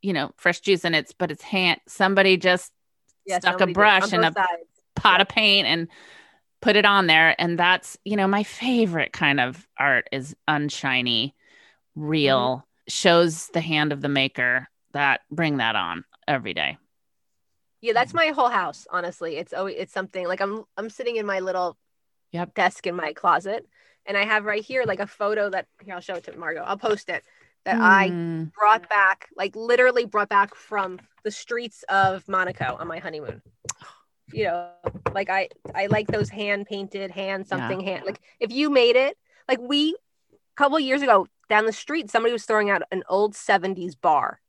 you 0.02 0.12
know, 0.12 0.32
fresh 0.36 0.60
juice 0.60 0.84
in 0.84 0.94
it's 0.94 1.12
But 1.12 1.30
it's 1.30 1.42
hand. 1.42 1.80
Somebody 1.88 2.36
just 2.36 2.72
Yeah, 3.24 3.38
stuck 3.40 3.60
a 3.60 3.66
brush 3.66 4.12
and 4.12 4.24
a 4.24 4.32
sides. 4.32 4.82
pot 4.96 5.20
of 5.20 5.28
paint 5.28 5.66
and 5.66 5.88
put 6.62 6.76
it 6.76 6.84
on 6.86 7.06
there, 7.06 7.34
and 7.40 7.58
that's 7.58 7.98
you 8.04 8.16
know 8.16 8.28
my 8.28 8.42
favorite 8.44 9.12
kind 9.12 9.40
of 9.40 9.66
art 9.78 10.08
is 10.12 10.36
unshiny, 10.48 11.34
mm-hmm. 11.96 12.08
real, 12.08 12.66
shows 12.88 13.48
the 13.48 13.60
hand 13.60 13.92
of 13.92 14.00
the 14.02 14.08
maker. 14.08 14.68
That 14.92 15.20
bring 15.30 15.58
that 15.58 15.76
on 15.76 16.04
every 16.30 16.54
day. 16.54 16.78
Yeah, 17.80 17.92
Mm. 17.92 17.94
that's 17.94 18.14
my 18.14 18.26
whole 18.28 18.48
house. 18.50 18.86
Honestly, 18.90 19.36
it's 19.36 19.52
always 19.52 19.76
it's 19.78 19.92
something 19.92 20.26
like 20.26 20.40
I'm 20.40 20.64
I'm 20.76 20.90
sitting 20.90 21.16
in 21.16 21.26
my 21.26 21.40
little 21.40 21.76
Yep. 22.32 22.54
desk 22.54 22.86
in 22.86 22.94
my 22.96 23.12
closet, 23.12 23.66
and 24.06 24.16
I 24.16 24.24
have 24.24 24.44
right 24.44 24.62
here 24.64 24.84
like 24.84 25.00
a 25.00 25.06
photo 25.06 25.50
that 25.50 25.66
here 25.82 25.94
I'll 25.94 26.00
show 26.00 26.14
it 26.14 26.24
to 26.24 26.36
Margo. 26.36 26.62
I'll 26.62 26.78
post 26.78 27.08
it 27.08 27.24
that 27.64 27.78
I 27.80 28.10
Mm, 28.10 28.52
brought 28.58 28.88
back, 28.88 29.28
like 29.36 29.56
literally 29.56 30.04
brought 30.04 30.28
back 30.28 30.54
from 30.54 31.00
the 31.24 31.30
streets 31.30 31.84
of 31.88 32.26
Monaco 32.28 32.76
on 32.78 32.86
my 32.88 32.98
honeymoon. 32.98 33.42
You 34.32 34.44
know, 34.44 34.70
like 35.12 35.28
I 35.30 35.48
I 35.74 35.86
like 35.86 36.06
those 36.08 36.28
hand 36.30 36.66
painted, 36.66 37.10
hand 37.10 37.46
something 37.46 37.80
hand. 37.80 38.04
Like 38.06 38.20
if 38.38 38.52
you 38.52 38.70
made 38.70 38.96
it, 38.96 39.16
like 39.48 39.60
we 39.60 39.96
a 40.32 40.36
couple 40.56 40.78
years 40.78 41.02
ago 41.02 41.26
down 41.48 41.66
the 41.66 41.72
street, 41.72 42.10
somebody 42.10 42.32
was 42.32 42.44
throwing 42.44 42.70
out 42.70 42.82
an 42.92 43.02
old 43.08 43.34
'70s 43.34 43.96
bar, 44.00 44.39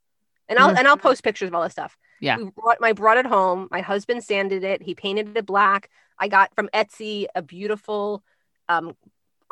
and 0.51 0.59
I'll 0.59 0.69
Mm. 0.75 0.77
and 0.77 0.87
I'll 0.87 0.97
post 0.97 1.23
pictures 1.23 1.47
of 1.47 1.55
all 1.55 1.63
this 1.63 1.71
stuff. 1.71 1.97
Yeah. 2.19 2.37
we 2.37 2.51
brought, 2.51 2.77
I 2.83 2.93
brought 2.93 3.17
it 3.17 3.25
home. 3.25 3.67
My 3.71 3.81
husband 3.81 4.23
sanded 4.23 4.63
it. 4.63 4.83
He 4.83 4.93
painted 4.93 5.35
it 5.35 5.45
black. 5.47 5.89
I 6.19 6.27
got 6.27 6.53
from 6.53 6.69
Etsy 6.73 7.25
a 7.33 7.41
beautiful 7.41 8.23
um, 8.69 8.95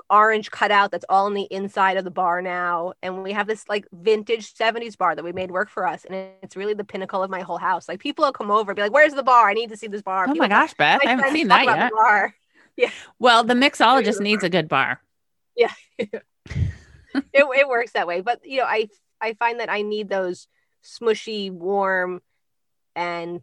orange 0.10 0.52
cutout 0.52 0.92
that's 0.92 1.06
all 1.10 1.26
on 1.26 1.34
the 1.34 1.48
inside 1.50 1.98
of 1.98 2.04
the 2.04 2.12
bar 2.12 2.42
now. 2.44 2.94
And 3.02 3.24
we 3.24 3.32
have 3.32 3.48
this 3.48 3.68
like 3.68 3.88
vintage 3.92 4.54
70s 4.54 4.96
bar 4.98 5.16
that 5.16 5.24
we 5.26 5.32
made 5.32 5.50
work 5.50 5.70
for 5.70 5.88
us. 5.88 6.06
And 6.06 6.16
it's 6.44 6.56
really 6.56 6.76
the 6.76 6.84
pinnacle 6.84 7.24
of 7.24 7.30
my 7.32 7.42
whole 7.42 7.58
house. 7.58 7.88
Like 7.90 8.00
people 8.00 8.24
will 8.26 8.32
come 8.32 8.52
over 8.52 8.72
and 8.72 8.76
be 8.76 8.84
like, 8.84 8.94
Where's 8.94 9.14
the 9.16 9.24
bar? 9.24 9.50
I 9.50 9.54
need 9.54 9.70
to 9.70 9.78
see 9.78 9.88
this 9.88 10.04
bar. 10.04 10.26
oh 10.26 10.28
People 10.34 10.42
my 10.44 10.48
gosh, 10.50 10.74
Beth, 10.76 11.02
I 11.04 11.10
haven't 11.10 11.32
seen 11.34 11.48
that 11.48 11.66
yet. 11.66 11.92
bar. 11.92 12.36
Well, 13.20 13.44
the 13.44 13.56
mixologist 13.56 14.20
needs 14.28 14.44
a 14.44 14.50
good 14.50 14.70
bar. 14.70 15.02
Yeah. 15.58 15.72
it, 15.98 16.24
it 17.34 17.68
works 17.68 17.92
that 17.92 18.08
way. 18.08 18.22
But 18.22 18.46
you 18.46 18.60
know, 18.60 18.66
I 18.66 18.88
I 19.20 19.34
find 19.34 19.60
that 19.60 19.70
I 19.70 19.82
need 19.82 20.08
those 20.08 20.48
smushy, 20.84 21.52
warm, 21.52 22.22
and 22.96 23.42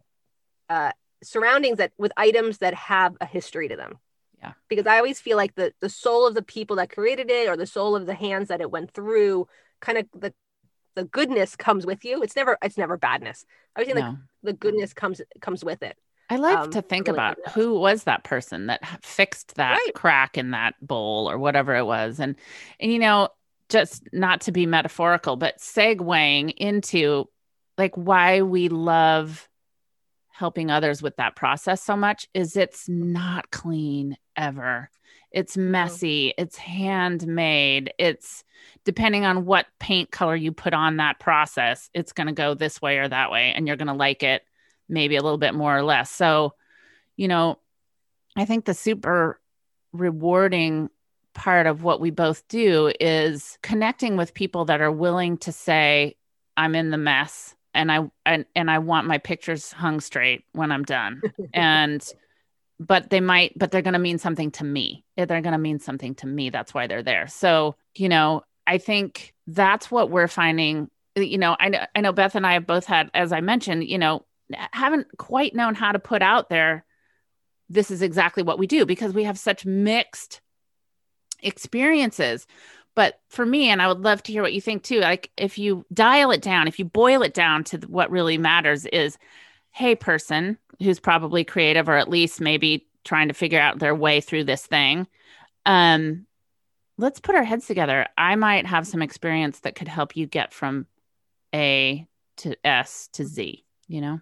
uh, 0.69 0.91
surroundings 1.23 1.77
that 1.77 1.91
with 1.97 2.11
items 2.17 2.59
that 2.59 2.73
have 2.73 3.17
a 3.21 3.25
history 3.25 3.67
to 3.69 3.75
them. 3.75 3.97
Yeah. 4.39 4.53
Because 4.69 4.87
I 4.87 4.97
always 4.97 5.19
feel 5.19 5.37
like 5.37 5.55
the 5.55 5.73
the 5.79 5.89
soul 5.89 6.27
of 6.27 6.35
the 6.35 6.43
people 6.43 6.75
that 6.77 6.89
created 6.91 7.29
it 7.31 7.47
or 7.49 7.57
the 7.57 7.67
soul 7.67 7.95
of 7.95 8.05
the 8.05 8.13
hands 8.13 8.49
that 8.49 8.61
it 8.61 8.71
went 8.71 8.91
through, 8.91 9.47
kind 9.79 9.97
of 9.97 10.07
the 10.13 10.33
the 10.95 11.05
goodness 11.05 11.55
comes 11.55 11.85
with 11.85 12.03
you. 12.05 12.21
It's 12.23 12.35
never 12.35 12.57
it's 12.61 12.77
never 12.77 12.97
badness. 12.97 13.45
I 13.75 13.79
always 13.81 13.93
think 13.93 14.05
like 14.07 14.13
No. 14.13 14.17
the 14.43 14.53
goodness 14.53 14.93
comes 14.93 15.21
comes 15.41 15.63
with 15.63 15.83
it. 15.83 15.97
I 16.29 16.35
like 16.37 16.57
um, 16.59 16.71
to 16.71 16.81
think 16.81 17.07
really 17.07 17.15
about 17.15 17.37
who 17.53 17.79
was 17.79 18.03
that 18.03 18.23
person 18.23 18.67
that 18.67 18.85
fixed 19.03 19.55
that 19.55 19.77
Right. 19.77 19.93
crack 19.93 20.37
in 20.37 20.51
that 20.51 20.75
bowl 20.85 21.29
or 21.29 21.37
whatever 21.37 21.75
it 21.75 21.85
was. 21.85 22.19
And 22.19 22.35
and 22.79 22.91
you 22.91 22.99
know, 22.99 23.29
just 23.69 24.03
not 24.13 24.41
to 24.41 24.51
be 24.51 24.65
metaphorical, 24.65 25.35
but 25.35 25.59
segueing 25.59 26.53
into 26.57 27.25
like 27.77 27.95
why 27.95 28.41
we 28.41 28.69
love 28.69 29.47
helping 30.29 30.69
others 30.69 31.01
with 31.01 31.15
that 31.17 31.35
process 31.35 31.81
so 31.81 31.97
much 31.97 32.27
is 32.33 32.55
it's 32.55 32.87
not 32.87 33.49
clean 33.51 34.15
ever. 34.35 34.89
It's 35.31 35.57
messy, 35.57 36.33
it's 36.37 36.55
handmade, 36.55 37.91
it's 37.97 38.43
depending 38.85 39.25
on 39.25 39.45
what 39.45 39.65
paint 39.79 40.11
color 40.11 40.35
you 40.35 40.51
put 40.51 40.73
on 40.73 40.97
that 40.97 41.19
process, 41.19 41.89
it's 41.93 42.13
going 42.13 42.27
to 42.27 42.33
go 42.33 42.53
this 42.53 42.81
way 42.81 42.99
or 42.99 43.07
that 43.07 43.31
way 43.31 43.51
and 43.55 43.67
you're 43.67 43.75
going 43.75 43.87
to 43.87 43.93
like 43.93 44.23
it 44.23 44.43
maybe 44.87 45.15
a 45.15 45.21
little 45.21 45.37
bit 45.37 45.53
more 45.53 45.75
or 45.75 45.83
less. 45.83 46.09
So, 46.11 46.53
you 47.15 47.27
know, 47.27 47.59
I 48.35 48.45
think 48.45 48.65
the 48.65 48.73
super 48.73 49.39
rewarding 49.91 50.89
part 51.37 51.67
of 51.67 51.83
what 51.83 52.01
we 52.01 52.09
both 52.09 52.45
do 52.47 52.91
is 52.99 53.59
connecting 53.61 54.17
with 54.17 54.33
people 54.33 54.65
that 54.65 54.81
are 54.81 54.91
willing 54.91 55.37
to 55.37 55.51
say, 55.51 56.17
I'm 56.57 56.75
in 56.75 56.89
the 56.89 56.97
mess 56.97 57.55
and 57.75 57.91
I 57.91 58.09
and, 58.25 58.45
and 58.55 58.71
I 58.71 58.79
want 58.79 59.07
my 59.07 59.19
pictures 59.19 59.71
hung 59.71 60.01
straight 60.01 60.43
when 60.53 60.71
I'm 60.71 60.83
done. 60.83 61.21
and 61.53 62.03
but 62.79 63.11
they 63.11 63.21
might 63.21 63.57
but 63.57 63.71
they're 63.71 63.83
going 63.83 63.93
to 63.93 63.99
mean 63.99 64.17
something 64.17 64.51
to 64.51 64.63
me. 64.63 65.05
Eh, 65.15 65.25
they're 65.25 65.41
going 65.41 65.53
to 65.53 65.59
mean 65.59 65.79
something 65.79 66.15
to 66.15 66.27
me. 66.27 66.49
That's 66.49 66.73
why 66.73 66.87
they're 66.87 67.03
there. 67.03 67.27
So, 67.27 67.75
you 67.95 68.09
know, 68.09 68.41
I 68.65 68.79
think 68.79 69.35
that's 69.45 69.91
what 69.91 70.09
we're 70.09 70.27
finding 70.27 70.89
eh, 71.15 71.21
you 71.21 71.37
know, 71.37 71.55
I 71.59 71.69
know 71.69 71.85
I 71.95 72.01
know 72.01 72.13
Beth 72.13 72.33
and 72.33 72.47
I 72.47 72.53
have 72.53 72.65
both 72.65 72.85
had 72.85 73.11
as 73.13 73.31
I 73.31 73.41
mentioned, 73.41 73.83
you 73.83 73.99
know, 73.99 74.25
haven't 74.73 75.07
quite 75.19 75.53
known 75.53 75.75
how 75.75 75.91
to 75.91 75.99
put 75.99 76.23
out 76.23 76.49
there 76.49 76.83
this 77.69 77.91
is 77.91 78.01
exactly 78.01 78.43
what 78.43 78.57
we 78.57 78.65
do 78.65 78.85
because 78.85 79.13
we 79.13 79.25
have 79.25 79.37
such 79.37 79.65
mixed 79.65 80.41
experiences. 81.41 82.47
But 82.95 83.19
for 83.29 83.45
me 83.45 83.69
and 83.69 83.79
i 83.79 83.87
would 83.87 83.99
love 83.99 84.23
to 84.23 84.31
hear 84.31 84.41
what 84.41 84.53
you 84.53 84.61
think 84.61 84.81
too 84.81 85.01
like 85.01 85.29
if 85.37 85.59
you 85.59 85.85
dial 85.93 86.31
it 86.31 86.41
down 86.41 86.67
if 86.67 86.79
you 86.79 86.85
boil 86.85 87.21
it 87.21 87.35
down 87.35 87.63
to 87.63 87.77
what 87.81 88.09
really 88.09 88.39
matters 88.39 88.87
is 88.87 89.19
hey 89.69 89.93
person 89.93 90.57
who's 90.81 90.99
probably 90.99 91.43
creative 91.43 91.87
or 91.87 91.95
at 91.95 92.09
least 92.09 92.41
maybe 92.41 92.87
trying 93.03 93.27
to 93.27 93.35
figure 93.35 93.59
out 93.59 93.77
their 93.77 93.93
way 93.93 94.19
through 94.19 94.43
this 94.43 94.65
thing 94.65 95.05
um 95.67 96.25
let's 96.97 97.19
put 97.19 97.35
our 97.35 97.43
heads 97.43 97.67
together. 97.67 98.07
I 98.17 98.35
might 98.35 98.65
have 98.65 98.87
some 98.87 99.01
experience 99.01 99.59
that 99.61 99.75
could 99.75 99.87
help 99.87 100.15
you 100.15 100.25
get 100.25 100.53
from 100.53 100.87
a 101.53 102.05
to 102.37 102.55
s 102.65 103.09
to 103.13 103.25
z 103.25 103.63
you 103.87 104.01
know 104.01 104.19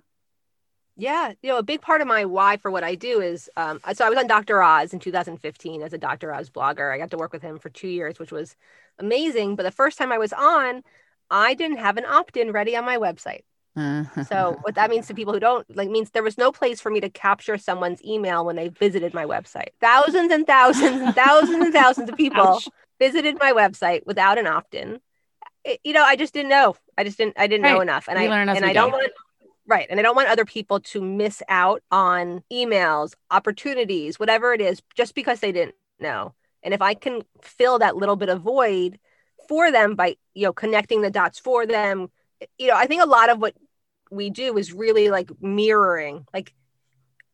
Yeah, 0.98 1.34
you 1.42 1.50
know, 1.50 1.58
a 1.58 1.64
big 1.64 1.82
part 1.82 2.02
of 2.02 2.08
my 2.08 2.24
why 2.24 2.58
for 2.58 2.72
what 2.72 2.84
I 2.84 2.96
do 2.96 3.20
is 3.20 3.50
um, 3.58 3.82
so 3.94 4.06
I 4.06 4.10
was 4.10 4.18
on 4.18 4.28
Dr. 4.28 4.62
Oz 4.62 4.94
in 4.94 5.00
2015 5.00 5.82
as 5.82 5.92
a 5.92 5.98
Dr. 5.98 6.34
Oz 6.34 6.50
blogger. 6.50 6.94
I 6.94 6.98
got 6.98 7.12
to 7.12 7.18
work 7.18 7.34
with 7.34 7.42
him 7.42 7.60
for 7.60 7.70
two 7.70 7.90
years, 7.90 8.18
which 8.18 8.32
was 8.32 8.56
amazing. 8.98 9.56
But 9.58 9.64
the 9.64 9.72
first 9.72 9.98
time 9.98 10.12
I 10.12 10.18
was 10.18 10.32
on, 10.32 10.84
I 11.30 11.54
didn't 11.54 11.78
have 11.78 11.98
an 11.98 12.06
opt-in 12.06 12.52
ready 12.52 12.78
on 12.78 12.86
my 12.86 12.98
website. 12.98 13.42
So 14.24 14.58
what 14.62 14.76
that 14.76 14.90
means 14.90 15.08
to 15.08 15.14
people 15.14 15.34
who 15.34 15.40
don't 15.40 15.76
like 15.76 15.90
means 15.90 16.12
there 16.12 16.24
was 16.24 16.38
no 16.38 16.50
place 16.50 16.80
for 16.80 16.90
me 16.90 17.02
to 17.02 17.10
capture 17.10 17.58
someone's 17.58 18.02
email 18.06 18.46
when 18.46 18.56
they 18.56 18.70
visited 18.70 19.14
my 19.14 19.26
website. 19.26 19.70
Thousands 19.82 20.32
and 20.32 20.48
thousands 20.48 21.02
and 21.02 21.14
thousands 21.14 21.62
and 21.62 21.74
thousands 21.74 22.10
of 22.10 22.16
people 22.16 22.42
Ouch. 22.42 22.70
visited 23.00 23.38
my 23.38 23.52
website 23.52 24.06
without 24.06 24.38
an 24.38 24.48
opt-in. 24.48 25.02
You 25.84 25.92
know, 25.92 26.04
I 26.04 26.16
just 26.16 26.34
didn't 26.34 26.50
know. 26.50 26.78
I 26.98 27.04
just 27.04 27.18
didn't. 27.18 27.38
I 27.38 27.48
didn't 27.48 27.64
know 27.64 27.82
enough, 27.82 28.08
and 28.08 28.18
We 28.18 28.28
I 28.28 28.42
and 28.44 28.64
I 28.64 28.72
don't 28.72 28.92
want 28.92 29.12
right, 29.68 29.88
and 29.90 30.00
I 30.00 30.04
don't 30.04 30.16
want 30.16 30.30
other 30.30 30.46
people 30.46 30.80
to 30.82 31.02
miss 31.02 31.42
out 31.50 31.82
on 31.92 32.44
emails, 32.52 33.14
opportunities, 33.32 34.20
whatever 34.20 34.54
it 34.54 34.62
is, 34.62 34.82
just 34.96 35.16
because 35.16 35.40
they 35.40 35.52
didn't 35.52 35.76
know. 36.00 36.34
And 36.64 36.74
if 36.74 36.82
I 36.82 36.94
can 36.94 37.22
fill 37.42 37.80
that 37.80 37.96
little 37.96 38.16
bit 38.16 38.30
of 38.30 38.42
void 38.42 39.00
for 39.48 39.72
them 39.72 39.96
by 39.96 40.16
you 40.34 40.44
know 40.44 40.54
connecting 40.54 41.02
the 41.02 41.12
dots 41.12 41.40
for 41.40 41.66
them, 41.66 42.10
you 42.58 42.68
know, 42.68 42.76
I 42.76 42.88
think 42.88 43.04
a 43.04 43.08
lot 43.08 43.30
of 43.30 43.40
what 43.40 43.56
we 44.12 44.30
do 44.30 44.58
is 44.58 44.74
really 44.74 45.10
like 45.10 45.30
mirroring 45.42 46.26
like 46.34 46.54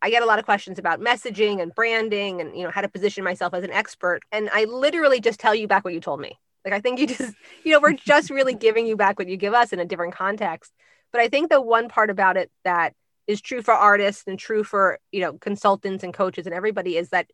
I 0.02 0.10
get 0.10 0.24
a 0.24 0.26
lot 0.26 0.40
of 0.40 0.46
questions 0.46 0.80
about 0.80 1.00
messaging 1.00 1.62
and 1.62 1.74
branding 1.76 2.42
and 2.42 2.58
you 2.58 2.64
know 2.64 2.72
how 2.72 2.82
to 2.82 2.90
position 2.90 3.24
myself 3.24 3.54
as 3.54 3.64
an 3.64 3.72
expert 3.72 4.22
and 4.32 4.50
I 4.52 4.66
literally 4.66 5.20
just 5.22 5.40
tell 5.40 5.54
you 5.54 5.68
back 5.68 5.86
what 5.86 5.94
you 5.94 6.00
told 6.00 6.20
me. 6.20 6.38
Like 6.66 6.74
I 6.74 6.80
think 6.80 7.00
you 7.00 7.08
just 7.08 7.36
you 7.64 7.72
know 7.72 7.80
we're 7.80 7.94
just 7.94 8.30
really 8.30 8.56
giving 8.56 8.88
you 8.88 8.96
back 8.96 9.20
what 9.20 9.28
you 9.28 9.38
give 9.38 9.54
us 9.54 9.74
in 9.74 9.80
a 9.80 9.86
different 9.86 10.16
context. 10.16 10.74
But 11.12 11.22
I 11.22 11.28
think 11.28 11.50
the 11.50 11.62
one 11.62 11.90
part 11.90 12.10
about 12.10 12.38
it 12.38 12.52
that 12.64 12.94
is 13.28 13.42
true 13.42 13.62
for 13.62 13.74
artists 13.74 14.24
and 14.28 14.38
true 14.38 14.64
for 14.64 15.00
you 15.12 15.22
know 15.22 15.34
consultants 15.34 16.04
and 16.04 16.14
coaches 16.14 16.46
and 16.46 16.56
everybody 16.56 16.98
is 16.98 17.10
that 17.10 17.28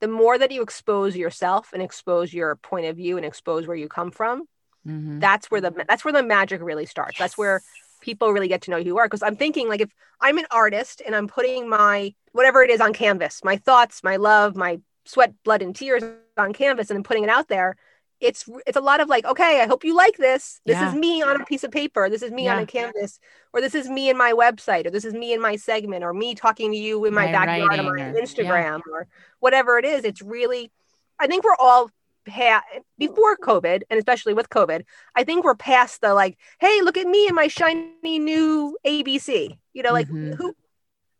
the 0.00 0.08
more 0.08 0.36
that 0.38 0.50
you 0.50 0.62
expose 0.62 1.16
yourself 1.16 1.72
and 1.72 1.82
expose 1.82 2.32
your 2.32 2.56
point 2.56 2.86
of 2.86 2.96
view 2.96 3.16
and 3.16 3.24
expose 3.24 3.66
where 3.66 3.76
you 3.76 3.88
come 3.88 4.10
from, 4.10 4.46
Mhm. 4.86 5.20
that's 5.20 5.50
where 5.50 5.60
the 5.60 5.72
that's 5.88 6.04
where 6.04 6.12
the 6.12 6.22
magic 6.22 6.60
really 6.62 6.86
starts. 6.86 7.18
That's 7.18 7.38
where 7.38 7.62
people 8.00 8.32
really 8.32 8.48
get 8.48 8.62
to 8.62 8.70
know 8.70 8.78
who 8.78 8.84
you 8.84 8.98
are. 8.98 9.06
Because 9.06 9.22
I'm 9.22 9.36
thinking 9.36 9.68
like 9.68 9.80
if 9.80 9.90
I'm 10.20 10.38
an 10.38 10.46
artist 10.50 11.00
and 11.04 11.14
I'm 11.14 11.28
putting 11.28 11.68
my 11.68 12.14
whatever 12.32 12.62
it 12.62 12.70
is 12.70 12.80
on 12.80 12.92
canvas, 12.92 13.42
my 13.44 13.56
thoughts, 13.56 14.02
my 14.02 14.16
love, 14.16 14.56
my 14.56 14.80
sweat, 15.06 15.32
blood, 15.44 15.62
and 15.62 15.74
tears 15.74 16.02
on 16.36 16.52
canvas, 16.52 16.90
and 16.90 16.96
then 16.96 17.04
putting 17.04 17.24
it 17.24 17.30
out 17.30 17.48
there, 17.48 17.76
it's 18.24 18.48
it's 18.66 18.76
a 18.76 18.80
lot 18.80 19.00
of 19.00 19.08
like, 19.08 19.24
okay, 19.26 19.60
I 19.60 19.66
hope 19.66 19.84
you 19.84 19.94
like 19.94 20.16
this. 20.16 20.60
This 20.64 20.76
Yeah. 20.76 20.88
is 20.88 20.94
me 20.94 21.22
on 21.22 21.40
a 21.40 21.44
piece 21.44 21.62
of 21.64 21.70
paper. 21.70 22.08
This 22.08 22.22
is 22.22 22.32
me 22.32 22.48
on 22.48 22.58
a 22.58 22.66
canvas, 22.66 23.20
or 23.52 23.60
this 23.60 23.74
is 23.74 23.88
me 23.88 24.08
in 24.08 24.16
my 24.16 24.32
website, 24.32 24.86
or 24.86 24.90
this 24.90 25.04
is 25.04 25.12
me 25.14 25.32
in 25.32 25.40
my 25.40 25.56
segment, 25.56 26.02
or 26.04 26.12
me 26.14 26.34
talking 26.34 26.72
to 26.72 26.76
you 26.76 27.04
in 27.04 27.12
my, 27.14 27.26
My 27.26 27.32
backyard 27.32 27.78
on 27.78 27.86
my 27.86 28.00
Instagram, 28.20 28.80
or 28.90 29.06
whatever 29.40 29.78
it 29.78 29.84
is. 29.84 30.04
It's 30.04 30.22
really, 30.22 30.72
I 31.20 31.26
think 31.26 31.44
we're 31.44 31.56
all 31.58 31.90
ha- 32.28 32.62
before 32.98 33.36
COVID, 33.36 33.82
and 33.90 33.98
especially 33.98 34.32
with 34.34 34.48
COVID, 34.48 34.84
I 35.14 35.24
think 35.24 35.44
we're 35.44 35.54
past 35.54 36.00
the 36.00 36.14
like, 36.14 36.38
hey, 36.60 36.80
look 36.82 36.96
at 36.96 37.06
me 37.06 37.26
and 37.26 37.36
my 37.36 37.48
shiny 37.48 38.18
new 38.18 38.76
ABC. 38.86 39.58
You 39.74 39.82
know, 39.82 39.92
like 39.92 40.08
Mhm. 40.08 40.34
who 40.36 40.54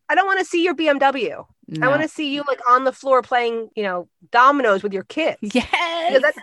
I 0.09 0.15
don't 0.15 0.27
want 0.27 0.39
to 0.39 0.45
see 0.45 0.63
your 0.63 0.75
BMW. 0.75 1.45
I 1.81 1.87
want 1.87 2.03
to 2.03 2.07
see 2.07 2.31
you 2.33 2.43
like 2.47 2.59
on 2.69 2.83
the 2.83 2.91
floor 2.91 3.23
playing, 3.23 3.69
you 3.75 3.81
know, 3.81 4.07
dominoes 4.31 4.83
with 4.83 4.93
your 4.93 5.03
kids. 5.03 5.39
Yes. 5.41 5.65
Because 6.13 6.21
that's 6.21 6.39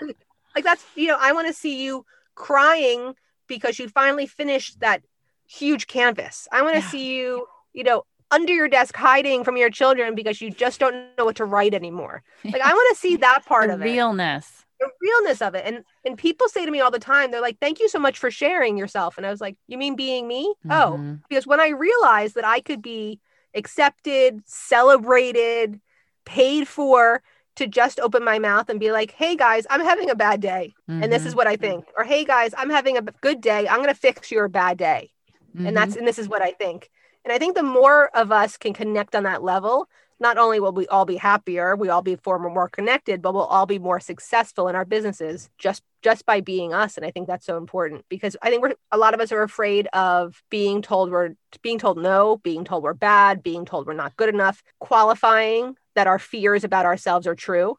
like 0.54 0.64
that's 0.64 0.84
you 0.96 1.08
know, 1.08 1.18
I 1.20 1.32
want 1.32 1.46
to 1.48 1.52
see 1.52 1.82
you 1.82 2.04
crying 2.34 3.14
because 3.46 3.78
you 3.78 3.88
finally 3.88 4.26
finished 4.26 4.80
that 4.80 5.02
huge 5.46 5.86
canvas. 5.86 6.48
I 6.52 6.62
want 6.62 6.74
to 6.76 6.80
Yeah. 6.82 6.88
see 6.88 7.14
you, 7.16 7.46
you 7.72 7.84
know, 7.84 8.04
under 8.30 8.52
your 8.54 8.68
desk 8.68 8.96
hiding 8.96 9.44
from 9.44 9.56
your 9.56 9.70
children 9.70 10.14
because 10.14 10.40
you 10.40 10.50
just 10.50 10.80
don't 10.80 10.94
know 11.18 11.24
what 11.26 11.36
to 11.36 11.44
write 11.44 11.74
anymore. 11.74 12.22
Like 12.44 12.62
I 12.62 12.72
want 12.72 12.94
to 12.96 13.00
see 13.00 13.16
that 13.18 13.44
part 13.46 13.70
of 13.70 13.80
it. 13.82 13.84
realness. 13.84 14.64
the 14.80 14.88
realness 15.00 15.42
of 15.42 15.54
it. 15.54 15.64
And 15.66 15.84
and 16.04 16.16
people 16.18 16.48
say 16.48 16.64
to 16.64 16.70
me 16.70 16.80
all 16.80 16.90
the 16.90 16.98
time, 16.98 17.30
they're 17.30 17.40
like, 17.40 17.58
"Thank 17.60 17.78
you 17.80 17.88
so 17.88 17.98
much 17.98 18.18
for 18.18 18.30
sharing 18.30 18.76
yourself." 18.78 19.16
And 19.18 19.26
I 19.26 19.30
was 19.30 19.40
like, 19.40 19.56
"You 19.68 19.78
mean 19.78 19.96
being 19.96 20.26
me?" 20.26 20.54
Oh, 20.70 20.96
Mhm. 20.98 21.20
because 21.28 21.46
when 21.46 21.60
I 21.60 21.68
realized 21.68 22.34
that 22.36 22.44
I 22.46 22.60
could 22.60 22.82
be 22.82 23.20
accepted, 23.54 24.42
celebrated, 24.46 25.80
paid 26.24 26.66
for 26.66 27.22
to 27.56 27.66
just 27.66 28.00
open 28.00 28.24
my 28.24 28.38
mouth 28.38 28.68
and 28.68 28.80
be 28.80 28.92
like, 28.92 29.12
"Hey 29.12 29.36
guys, 29.36 29.66
I'm 29.70 29.80
having 29.80 30.10
a 30.10 30.14
bad 30.14 30.40
day, 30.40 30.74
and 30.88 31.12
this 31.12 31.26
is 31.26 31.34
Mhm. 31.34 31.36
what 31.36 31.46
I 31.46 31.56
think," 31.56 31.84
or 31.96 32.04
"Hey 32.04 32.24
guys, 32.24 32.54
I'm 32.56 32.70
having 32.70 32.96
a 32.96 33.02
good 33.02 33.40
day. 33.40 33.68
I'm 33.68 33.76
going 33.82 33.88
to 33.88 33.94
fix 33.94 34.30
your 34.30 34.48
bad 34.48 34.78
day." 34.78 35.12
Mhm. 35.56 35.68
and 35.68 35.76
that's 35.76 35.96
and 35.96 36.06
this 36.06 36.18
is 36.18 36.28
what 36.28 36.42
I 36.42 36.52
think. 36.52 36.90
And 37.24 37.32
I 37.32 37.38
think 37.38 37.54
the 37.54 37.62
more 37.62 38.08
of 38.16 38.32
us 38.32 38.56
can 38.56 38.72
connect 38.72 39.14
on 39.14 39.22
that 39.24 39.44
level, 39.44 39.88
not 40.18 40.38
only 40.38 40.58
will 40.60 40.72
we 40.72 40.88
all 40.88 41.04
be 41.04 41.16
happier, 41.16 41.76
we 41.76 41.88
all 41.88 42.02
be 42.02 42.16
far 42.16 42.38
more 42.38 42.68
connected, 42.68 43.20
but 43.22 43.34
we'll 43.34 43.44
all 43.44 43.66
be 43.66 43.78
more 43.78 44.00
successful 44.00 44.66
in 44.68 44.74
our 44.74 44.84
businesses 44.84 45.50
just 45.58 45.82
just 46.00 46.26
by 46.26 46.40
being 46.40 46.72
us. 46.72 46.96
And 46.96 47.06
I 47.06 47.10
think 47.12 47.28
that's 47.28 47.46
so 47.46 47.58
important 47.58 48.04
because 48.08 48.36
I 48.42 48.50
think 48.50 48.62
we're 48.62 48.74
a 48.90 48.98
lot 48.98 49.14
of 49.14 49.20
us 49.20 49.30
are 49.30 49.42
afraid 49.42 49.88
of 49.92 50.42
being 50.50 50.80
told 50.82 51.10
we're 51.10 51.34
being 51.62 51.78
told 51.78 51.98
no, 51.98 52.38
being 52.38 52.64
told 52.64 52.82
we're 52.82 52.94
bad, 52.94 53.42
being 53.42 53.64
told 53.64 53.86
we're 53.86 53.92
not 53.92 54.16
good 54.16 54.28
enough, 54.28 54.62
qualifying 54.80 55.76
that 55.94 56.06
our 56.06 56.18
fears 56.18 56.64
about 56.64 56.86
ourselves 56.86 57.26
are 57.26 57.34
true. 57.34 57.76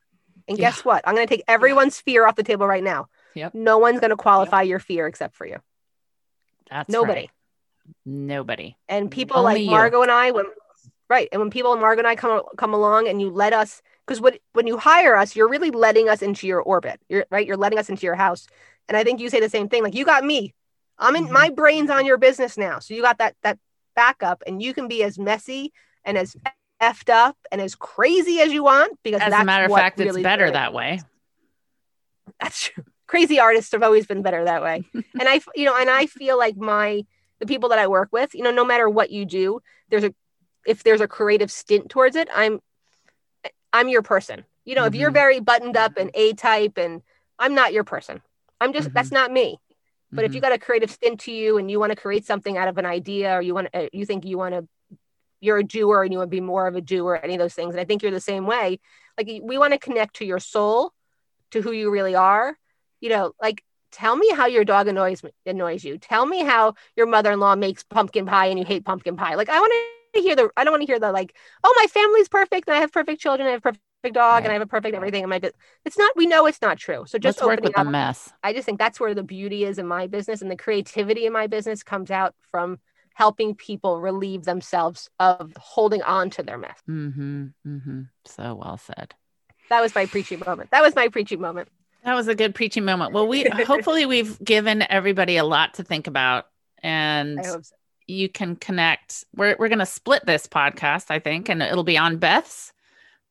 And 0.48 0.58
Yeah. 0.58 0.70
guess 0.70 0.84
what? 0.86 1.02
I'm 1.08 1.16
going 1.16 1.28
to 1.28 1.34
take 1.34 1.44
everyone's 1.48 2.00
fear 2.00 2.28
off 2.28 2.36
the 2.36 2.44
table 2.44 2.68
right 2.68 2.84
now. 2.84 3.08
Yep. 3.36 3.54
No 3.54 3.78
one's 3.78 4.00
going 4.00 4.10
to 4.12 4.16
qualify 4.18 4.62
your 4.64 4.80
fear 4.80 5.08
except 5.08 5.36
for 5.36 5.46
you. 5.48 5.58
That's 6.70 6.90
Nobody. 6.92 7.22
right. 7.22 7.30
Nobody. 8.06 8.76
and 8.88 9.10
people 9.12 9.38
Only 9.38 9.54
like 9.54 9.62
you. 9.62 9.70
Margo 9.70 10.02
and 10.02 10.12
I 10.12 10.32
when 10.32 10.46
right 11.10 11.28
and 11.32 11.42
when 11.42 11.50
people 11.50 11.72
and 11.74 11.82
Margo 11.82 12.00
and 12.00 12.08
I 12.08 12.16
come 12.16 12.42
come 12.58 12.74
along 12.74 13.08
and 13.08 13.22
you 13.22 13.30
let 13.30 13.54
us 13.54 13.82
because 14.06 14.22
when 14.22 14.38
when 14.54 14.68
you 14.68 14.78
hire 14.78 15.16
us 15.18 15.36
you're 15.36 15.50
really 15.50 15.70
letting 15.72 16.08
us 16.10 16.22
into 16.22 16.48
your 16.48 16.62
orbit 16.62 17.00
you're 17.10 17.26
right 17.30 17.46
you're 17.46 17.58
letting 17.58 17.78
us 17.80 17.90
into 17.90 18.06
your 18.06 18.16
house 18.16 18.48
and 18.88 18.96
I 18.98 19.04
think 19.04 19.20
you 19.20 19.30
say 19.30 19.40
the 19.40 19.50
same 19.50 19.68
thing 19.70 19.84
like 19.84 19.96
you 19.96 20.06
got 20.06 20.24
me 20.24 20.54
I'm 20.98 21.16
in 21.16 21.28
Mhm. 21.28 21.32
my 21.32 21.50
brain's 21.50 21.90
on 21.90 22.06
your 22.06 22.18
business 22.18 22.58
now 22.58 22.80
so 22.80 22.94
you 22.94 23.02
got 23.02 23.18
that 23.18 23.36
that 23.44 23.60
backup 23.96 24.44
and 24.48 24.62
you 24.62 24.74
can 24.74 24.88
be 24.88 25.04
as 25.04 25.20
messy 25.20 25.74
and 26.06 26.18
as 26.18 26.36
effed 26.84 27.10
up 27.10 27.38
and 27.52 27.62
as 27.62 27.76
crazy 27.76 28.42
as 28.42 28.52
you 28.52 28.64
want 28.64 29.00
because 29.04 29.22
As 29.22 29.32
that's 29.32 29.42
a 29.42 29.46
matter 29.46 29.66
of 29.66 29.72
fact, 29.72 30.00
it's 30.00 30.18
better 30.18 30.52
that 30.52 30.74
way. 30.74 31.00
That's 32.42 32.66
true. 32.66 32.84
Crazy 33.08 33.40
artists 33.40 33.72
have 33.72 33.84
always 33.84 34.06
been 34.06 34.22
better 34.22 34.44
that 34.44 34.62
way. 34.62 34.84
and 34.94 35.30
I, 35.30 35.40
you 35.56 35.66
know, 35.66 35.78
and 35.78 35.90
I 35.90 36.08
feel 36.08 36.38
like 36.38 36.58
my 36.58 37.06
the 37.40 37.46
people 37.46 37.70
that 37.70 37.80
I 37.80 37.88
work 37.88 38.10
with, 38.12 38.34
you 38.36 38.44
know, 38.44 38.52
no 38.52 38.66
matter 38.66 38.90
what 38.90 39.12
you 39.12 39.26
do, 39.26 39.62
there's 39.90 40.04
a 40.04 40.14
if 40.66 40.84
there's 40.84 41.02
a 41.02 41.08
creative 41.08 41.52
stint 41.52 41.90
towards 41.90 42.16
it, 42.16 42.28
I'm 42.34 42.60
I'm 43.72 43.88
your 43.90 44.02
person. 44.02 44.46
You 44.66 44.76
know, 44.76 44.86
if 44.86 44.96
you're 44.96 45.12
Mhm. 45.12 45.16
very 45.16 45.40
buttoned 45.40 45.78
up 45.78 45.98
and 45.98 46.12
A 46.14 46.34
type 46.34 46.78
and 46.78 47.02
I'm 47.40 47.54
not 47.56 47.74
your 47.74 47.84
person. 47.84 48.22
I'm 48.62 48.74
just 48.74 48.94
that's 48.94 49.12
not 49.12 49.32
me. 49.32 49.58
But 50.12 50.26
if 50.26 50.32
Mhm. 50.32 50.36
you 50.36 50.42
got 50.42 50.52
a 50.54 50.60
creative 50.60 50.92
stint 50.92 51.20
to 51.22 51.32
you 51.32 51.58
and 51.58 51.72
you 51.72 51.80
want 51.80 51.92
to 51.92 51.96
create 51.96 52.26
something 52.26 52.58
out 52.58 52.68
of 52.68 52.78
an 52.78 52.86
idea 52.86 53.36
or 53.36 53.42
you 53.42 53.54
want 53.54 53.72
to, 53.74 53.90
you 53.92 54.06
think 54.06 54.26
you 54.26 54.38
want 54.38 54.54
to 54.54 54.68
you're 55.44 55.58
a 55.58 55.64
doer 55.64 56.04
and 56.04 56.12
you 56.12 56.18
want 56.20 56.32
to 56.32 56.36
be 56.36 56.42
more 56.42 56.66
of 56.68 56.76
a 56.76 56.82
doer 56.82 57.20
any 57.22 57.34
of 57.36 57.40
those 57.40 57.54
things. 57.54 57.74
And 57.74 57.82
i 57.82 57.86
think 57.86 58.02
you're 58.02 58.12
the 58.12 58.20
same 58.20 58.46
way. 58.48 58.80
Like 59.18 59.28
we 59.44 59.58
want 59.58 59.74
to 59.74 59.80
connect 59.80 60.16
to 60.18 60.26
your 60.26 60.40
soul 60.40 60.94
to 61.52 61.62
who 61.62 61.72
you 61.72 61.92
really 61.92 62.16
are. 62.16 62.58
You 63.02 63.10
know 63.10 63.34
like 63.42 63.64
tell 63.92 64.16
me 64.16 64.30
how 64.32 64.48
your 64.48 64.64
dog 64.66 64.88
annoys 64.88 65.24
me 65.24 65.32
annoys 65.46 65.84
you. 65.84 65.98
Tell 65.98 66.26
me 66.26 66.40
how 66.44 66.74
your 66.96 67.06
mother-in-law 67.06 67.56
makes 67.58 67.84
pumpkin 67.84 68.26
pie 68.26 68.48
and 68.48 68.58
you 68.58 68.66
hate 68.66 68.86
pumpkin 68.86 69.16
pie. 69.18 69.36
Like 69.36 69.50
i 69.50 69.60
want 69.60 69.74
to 70.16 70.22
hear 70.22 70.36
the 70.36 70.50
i 70.58 70.64
don't 70.64 70.72
want 70.74 70.82
to 70.82 70.88
hear 70.88 71.00
the 71.00 71.12
like 71.12 71.36
oh 71.64 71.74
my 71.82 71.88
family's 71.88 72.30
perfect 72.30 72.68
and 72.68 72.78
i 72.78 72.80
have 72.80 72.92
perfect 72.92 73.20
children 73.20 73.48
i 73.48 73.52
have 73.52 73.64
perfect 73.64 73.82
dog 74.14 74.14
Right. 74.14 74.44
and 74.44 74.52
i 74.52 74.54
have 74.54 74.62
a 74.62 74.68
perfect 74.68 74.96
everything. 74.96 75.24
In 75.24 75.30
my 75.30 75.40
business 75.40 75.60
it's 75.86 75.98
not 75.98 76.12
we 76.16 76.26
know 76.28 76.46
it's 76.46 76.62
not 76.62 76.78
true. 76.78 77.04
So 77.08 77.18
just 77.18 77.40
Let's 77.40 77.48
work 77.48 77.62
with 77.64 77.74
the 77.76 77.84
mess. 77.84 78.32
I 78.44 78.54
just 78.54 78.66
think 78.66 78.80
that's 78.80 79.00
where 79.00 79.14
the 79.14 79.24
beauty 79.24 79.64
is 79.66 79.78
in 79.80 79.88
my 79.88 80.08
business 80.08 80.42
and 80.42 80.50
the 80.52 80.56
creativity 80.56 81.26
in 81.26 81.34
my 81.34 81.48
business 81.48 81.84
comes 81.84 82.12
out 82.12 82.36
from 82.52 82.80
helping 83.14 83.56
people 83.56 84.00
relieve 84.00 84.44
themselves 84.44 85.10
of 85.20 85.54
holding 85.58 86.02
on 86.02 86.30
to 86.32 86.44
their 86.44 86.58
mess. 86.58 86.78
Mm-hmm. 86.90 87.46
Mm-hmm. 87.66 88.02
So 88.26 88.56
well 88.56 88.78
said. 88.78 89.14
That 89.70 89.82
was 89.82 89.96
my 89.96 90.06
preaching 90.06 90.42
moment. 90.46 90.72
That 90.72 90.82
was 90.82 90.96
my 90.96 91.08
preaching 91.08 91.40
moment. 91.40 91.70
That 92.04 92.16
was 92.16 92.28
a 92.28 92.36
good 92.36 92.54
preaching 92.54 92.86
moment. 92.86 93.14
Well, 93.14 93.28
we 93.28 93.44
hopefully 93.68 94.06
we've 94.06 94.44
given 94.44 94.86
everybody 94.90 95.38
a 95.38 95.44
lot 95.44 95.76
to 95.76 95.84
think 95.84 96.08
about 96.08 96.48
and 96.82 97.40
I 97.40 97.48
hope 97.48 97.66
so. 97.66 97.76
you 98.08 98.30
can 98.30 98.56
connect. 98.56 99.24
We're 99.36 99.56
we're 99.58 99.70
gonna 99.70 99.86
split 99.86 100.26
this 100.26 100.48
podcast, 100.48 101.06
I 101.10 101.20
think, 101.20 101.50
and 101.50 101.62
it'll 101.62 101.84
be 101.84 101.98
on 101.98 102.18
Beth's 102.18 102.74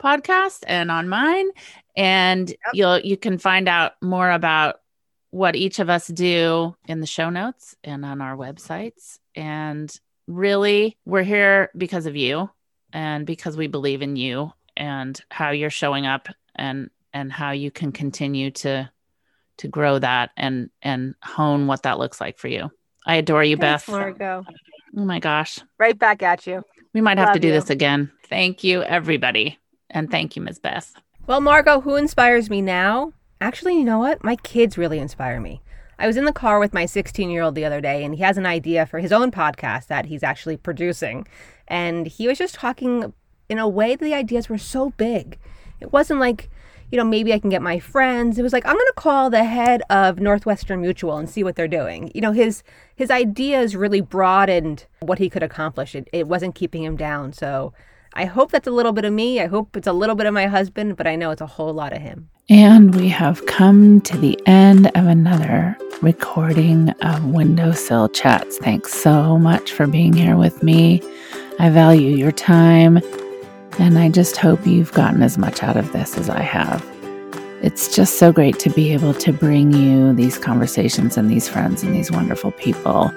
podcast 0.03 0.65
and 0.67 0.91
on 0.91 1.09
mine. 1.09 1.49
And 1.97 2.53
you'll 2.73 2.99
you 3.01 3.17
can 3.17 3.39
find 3.39 3.69
out 3.69 3.93
more 4.01 4.31
about 4.31 4.81
what 5.31 5.57
each 5.57 5.79
of 5.79 5.89
us 5.89 6.07
do 6.07 6.77
in 6.87 7.01
the 7.01 7.07
show 7.07 7.31
notes 7.31 7.77
and 7.85 8.05
on 8.05 8.21
our 8.21 8.37
websites. 8.37 9.19
And 9.35 9.95
really, 10.27 10.97
we're 11.05 11.23
here 11.23 11.71
because 11.77 12.07
of 12.07 12.17
you 12.17 12.51
and 12.93 13.27
because 13.27 13.57
we 13.57 13.67
believe 13.67 14.03
in 14.03 14.17
you 14.17 14.53
and 14.77 15.21
how 15.31 15.51
you're 15.51 15.71
showing 15.71 16.07
up 16.07 16.29
and 16.55 16.91
and 17.15 17.33
how 17.33 17.51
you 17.51 17.71
can 17.71 17.93
continue 17.93 18.51
to 18.51 18.91
to 19.59 19.69
grow 19.69 19.99
that 19.99 20.31
and 20.37 20.71
and 20.83 21.15
hone 21.23 21.67
what 21.67 21.83
that 21.83 21.99
looks 21.99 22.21
like 22.21 22.39
for 22.39 22.49
you. 22.49 22.71
I 23.07 23.17
adore 23.17 23.45
you, 23.45 23.57
Thanks, 23.57 23.87
Beth. 23.87 23.93
Margo. 23.93 24.45
Oh 24.97 25.05
my 25.05 25.19
gosh. 25.19 25.59
Right 25.79 25.99
back 25.99 26.23
at 26.23 26.47
you. 26.47 26.63
We 26.93 27.01
might 27.01 27.19
have 27.19 27.33
to 27.33 27.41
do 27.41 27.49
you. 27.49 27.55
this 27.55 27.71
again. 27.71 28.13
Thank 28.29 28.63
you, 28.63 28.83
everybody. 28.83 29.59
And 29.91 30.11
thank 30.11 30.37
you, 30.37 30.43
Ms. 30.43 30.59
Beth. 30.59 30.95
Well, 31.27 31.41
Margo, 31.41 31.81
who 31.81 31.97
inspires 31.97 32.51
me 32.51 32.61
now? 32.61 33.13
Actually, 33.41 33.77
you 33.77 33.85
know 33.85 33.99
what? 33.99 34.23
My 34.23 34.37
kids 34.37 34.79
really 34.79 34.99
inspire 34.99 35.41
me. 35.41 35.63
I 36.03 36.09
was 36.09 36.17
in 36.17 36.25
the 36.25 36.33
car 36.33 36.59
with 36.59 36.75
my 36.75 36.85
16 36.85 37.31
year 37.31 37.43
old 37.43 37.55
the 37.55 37.65
other 37.65 37.81
day, 37.81 38.05
and 38.05 38.13
he 38.13 38.23
has 38.25 38.37
an 38.37 38.45
idea 38.45 38.87
for 38.87 38.99
his 38.99 39.13
own 39.13 39.31
podcast 39.31 39.87
that 39.87 40.07
he's 40.07 40.25
actually 40.25 40.57
producing. 40.57 41.29
And 41.69 42.09
he 42.09 42.27
was 42.27 42.39
just 42.39 42.57
talking 42.57 43.15
in 43.49 43.61
a 43.61 43.69
way 43.69 43.95
that 43.95 44.05
the 44.05 44.13
ideas 44.13 44.49
were 44.49 44.59
so 44.59 44.91
big. 44.97 45.39
It 45.79 45.93
wasn't 45.93 46.19
like, 46.19 46.51
you 46.91 46.99
know, 46.99 47.05
maybe 47.05 47.33
I 47.33 47.39
can 47.39 47.51
get 47.51 47.63
my 47.63 47.79
friends. 47.79 48.37
It 48.37 48.43
was 48.43 48.53
like 48.53 48.67
I'm 48.67 48.75
going 48.75 48.85
to 48.85 48.95
call 48.97 49.31
the 49.31 49.45
head 49.45 49.83
of 49.91 50.19
Northwestern 50.19 50.81
Mutual 50.81 51.19
and 51.19 51.31
see 51.31 51.45
what 51.45 51.55
they're 51.55 51.69
doing. 51.69 52.11
You 52.17 52.21
know, 52.21 52.33
his 52.33 52.65
his 52.97 53.13
ideas 53.13 53.77
really 53.77 54.01
broadened 54.01 54.87
what 54.99 55.21
he 55.21 55.31
could 55.31 55.45
accomplish. 55.45 55.95
It, 55.95 56.09
it 56.13 56.27
wasn't 56.27 56.57
keeping 56.57 56.83
him 56.83 56.97
down. 56.97 57.33
So 57.33 57.75
I 58.15 58.25
hope 58.25 58.51
that's 58.51 58.67
a 58.67 58.73
little 58.73 58.93
bit 58.93 59.05
of 59.05 59.13
me. 59.13 59.41
I 59.41 59.47
hope 59.47 59.77
it's 59.77 59.87
a 59.87 59.93
little 59.93 60.17
bit 60.17 60.27
of 60.27 60.35
my 60.35 60.47
husband, 60.47 60.97
but 60.97 61.07
I 61.07 61.15
know 61.15 61.31
it's 61.31 61.41
a 61.41 61.47
whole 61.47 61.73
lot 61.73 61.93
of 61.93 62.03
him. 62.03 62.29
And 62.49 62.93
we 62.93 63.09
have 63.09 63.47
come 63.47 64.01
to 64.01 64.19
the 64.19 64.37
end 64.47 64.89
of 64.97 65.07
another 65.07 65.77
recording 66.03 66.91
of 67.03 67.25
Windowsill 67.27 68.09
Chats. 68.09 68.59
Thanks 68.59 68.93
so 68.93 69.39
much 69.39 69.73
for 69.73 69.87
being 69.87 70.13
here 70.13 70.37
with 70.37 70.61
me. 70.61 71.01
I 71.61 71.71
value 71.71 72.17
your 72.17 72.33
time, 72.33 73.01
and 73.79 73.97
I 73.97 74.09
just 74.09 74.37
hope 74.37 74.67
you've 74.67 74.93
gotten 74.93 75.23
as 75.23 75.39
much 75.39 75.63
out 75.63 75.77
of 75.77 75.93
this 75.93 76.19
as 76.19 76.29
I 76.29 76.41
have. 76.41 76.85
It's 77.63 77.95
just 77.95 78.19
so 78.19 78.33
great 78.33 78.59
to 78.59 78.71
be 78.71 78.93
able 78.93 79.15
to 79.15 79.33
bring 79.33 79.73
you 79.73 80.13
these 80.13 80.39
conversations 80.39 81.17
and 81.17 81.31
these 81.31 81.49
friends 81.49 81.85
and 81.85 81.95
these 81.95 82.11
wonderful 82.11 82.51
people 82.51 83.13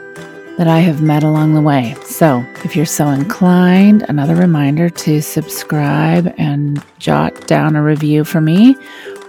that 0.60 0.68
I 0.68 0.80
have 0.80 1.02
met 1.02 1.24
along 1.24 1.56
the 1.56 1.62
way. 1.62 1.96
So, 2.06 2.46
if 2.64 2.76
you're 2.76 2.86
so 2.86 3.08
inclined, 3.08 4.04
another 4.04 4.36
reminder 4.36 4.90
to 4.92 5.22
subscribe 5.22 6.34
and 6.38 6.82
jot 7.00 7.48
down 7.48 7.76
a 7.76 7.82
review 7.82 8.24
for 8.24 8.42
me 8.42 8.78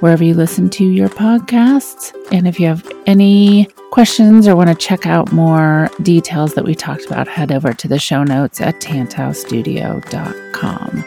wherever 0.00 0.24
you 0.24 0.34
listen 0.34 0.68
to 0.70 0.84
your 0.84 1.08
podcasts. 1.08 2.12
And 2.32 2.46
if 2.46 2.60
you 2.60 2.66
have 2.66 2.86
any 3.06 3.66
questions 3.90 4.46
or 4.46 4.54
want 4.56 4.68
to 4.68 4.74
check 4.74 5.06
out 5.06 5.32
more 5.32 5.88
details 6.02 6.52
that 6.54 6.64
we 6.64 6.74
talked 6.74 7.06
about, 7.06 7.28
head 7.28 7.52
over 7.52 7.72
to 7.72 7.88
the 7.88 7.98
show 7.98 8.24
notes 8.24 8.60
at 8.60 8.80
tantaustudio.com. 8.80 11.04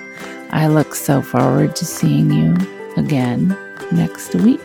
I 0.52 0.68
look 0.68 0.96
so 0.96 1.22
forward 1.22 1.76
to 1.76 1.86
seeing 1.86 2.32
you 2.32 2.56
again 2.98 3.56
next 3.92 4.34
week. 4.36 4.60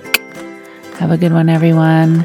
Have 0.98 1.10
a 1.10 1.18
good 1.18 1.32
one, 1.32 1.48
everyone. 1.48 2.24